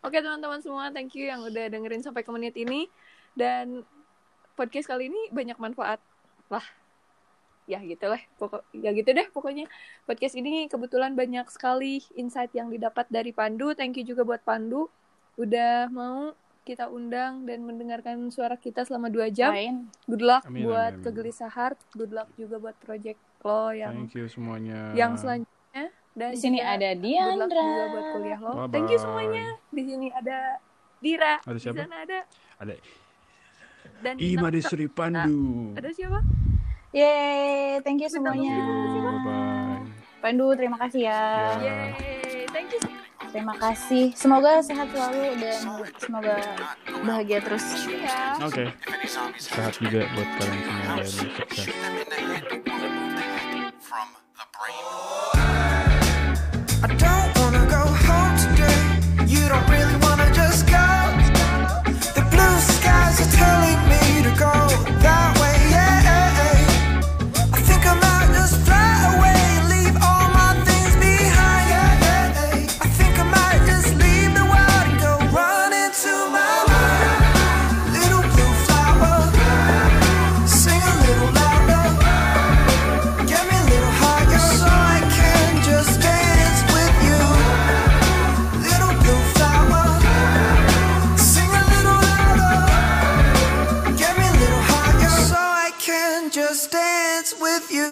Oke 0.05 0.21
teman-teman 0.21 0.61
semua, 0.61 0.93
thank 0.93 1.17
you 1.17 1.25
yang 1.27 1.41
udah 1.41 1.67
dengerin 1.67 2.05
sampai 2.05 2.21
ke 2.21 2.31
menit 2.31 2.55
ini. 2.55 2.85
Dan 3.33 3.81
podcast 4.53 4.85
kali 4.85 5.09
ini 5.09 5.21
banyak 5.33 5.57
manfaat 5.57 5.99
lah. 6.47 6.63
Ya 7.65 7.77
gitu 7.85 8.09
lah, 8.09 8.17
pokok 8.41 8.65
ya 8.73 8.89
gitu 8.93 9.09
deh 9.09 9.27
pokoknya. 9.29 9.69
Podcast 10.05 10.33
ini 10.33 10.65
kebetulan 10.65 11.13
banyak 11.13 11.45
sekali 11.53 12.01
insight 12.13 12.49
yang 12.53 12.69
didapat 12.69 13.05
dari 13.09 13.29
Pandu. 13.29 13.73
Thank 13.77 14.01
you 14.01 14.05
juga 14.05 14.25
buat 14.25 14.41
Pandu 14.41 14.89
udah 15.37 15.87
mau 15.89 16.33
kita 16.61 16.85
undang 16.85 17.43
dan 17.43 17.61
mendengarkan 17.61 18.29
suara 18.29 18.53
kita 18.53 18.83
selama 18.83 19.07
dua 19.07 19.27
jam. 19.27 19.49
lain 19.49 19.75
Good 20.05 20.21
luck 20.21 20.43
Amin, 20.45 20.63
buat 20.63 20.93
amin, 20.93 20.95
amin. 20.95 21.05
kegelisahan, 21.05 21.73
good 21.93 22.11
luck 22.11 22.29
juga 22.35 22.55
buat 22.57 22.75
project 22.77 23.17
lo 23.39 23.71
yang 23.71 23.93
Thank 23.95 24.15
you 24.15 24.25
semuanya. 24.27 24.91
yang 24.93 25.15
selanjutnya 25.15 25.85
Dan 26.11 26.29
Di 26.31 26.37
sini 26.37 26.59
juga 26.59 26.75
ada 26.75 26.89
good 26.89 26.99
luck 26.99 27.05
Diandra. 27.05 27.63
juga 27.63 27.83
buat 27.87 28.05
kuliah 28.11 28.39
lo. 28.39 28.51
Bye-bye. 28.51 28.71
Thank 28.71 28.87
you 28.89 28.99
semuanya. 28.99 29.45
Di 29.69 29.83
sini 29.83 30.07
ada 30.09 30.37
Dira. 30.99 31.33
Ada 31.39 31.53
Di 31.53 31.61
siapa? 31.61 31.77
sana 31.79 31.97
ada 32.03 32.19
Ada 32.59 32.73
dan 33.99 34.13
Ima. 34.15 34.47
Desri 34.47 34.87
Pandu. 34.87 35.75
Ada 35.75 35.89
siapa? 35.91 36.19
Yeay, 36.89 37.79
thank 37.81 37.99
you 37.99 38.09
semuanya. 38.09 38.55
Bye 38.57 39.19
bye. 39.21 39.79
Pandu, 40.19 40.51
terima 40.55 40.75
kasih 40.81 41.07
ya. 41.07 41.21
Ya. 41.55 41.59
Yeay, 41.61 41.87
you. 41.95 42.18
Terima 43.29 43.53
kasih. 43.61 44.09
Semoga 44.17 44.61
sehat 44.65 44.89
selalu 44.89 45.37
dan 45.37 45.61
semoga 46.01 46.35
bahagia 47.05 47.39
terus. 47.45 47.65
Ya. 47.85 48.33
Oke. 48.41 48.73
Okay. 48.73 49.37
Sehat 49.37 49.77
juga 49.77 50.09
buat 50.17 50.29
kalian 50.41 50.61
semua 50.65 50.93
dan 50.97 51.05
sukses. 51.05 51.67
I 56.79 56.87
don't 56.97 57.29
wanna 57.37 57.63
go 57.69 57.83
home 57.85 58.33
today. 58.39 58.79
You 59.29 59.45
don't 59.45 59.67
really 59.69 59.97
want 60.01 60.08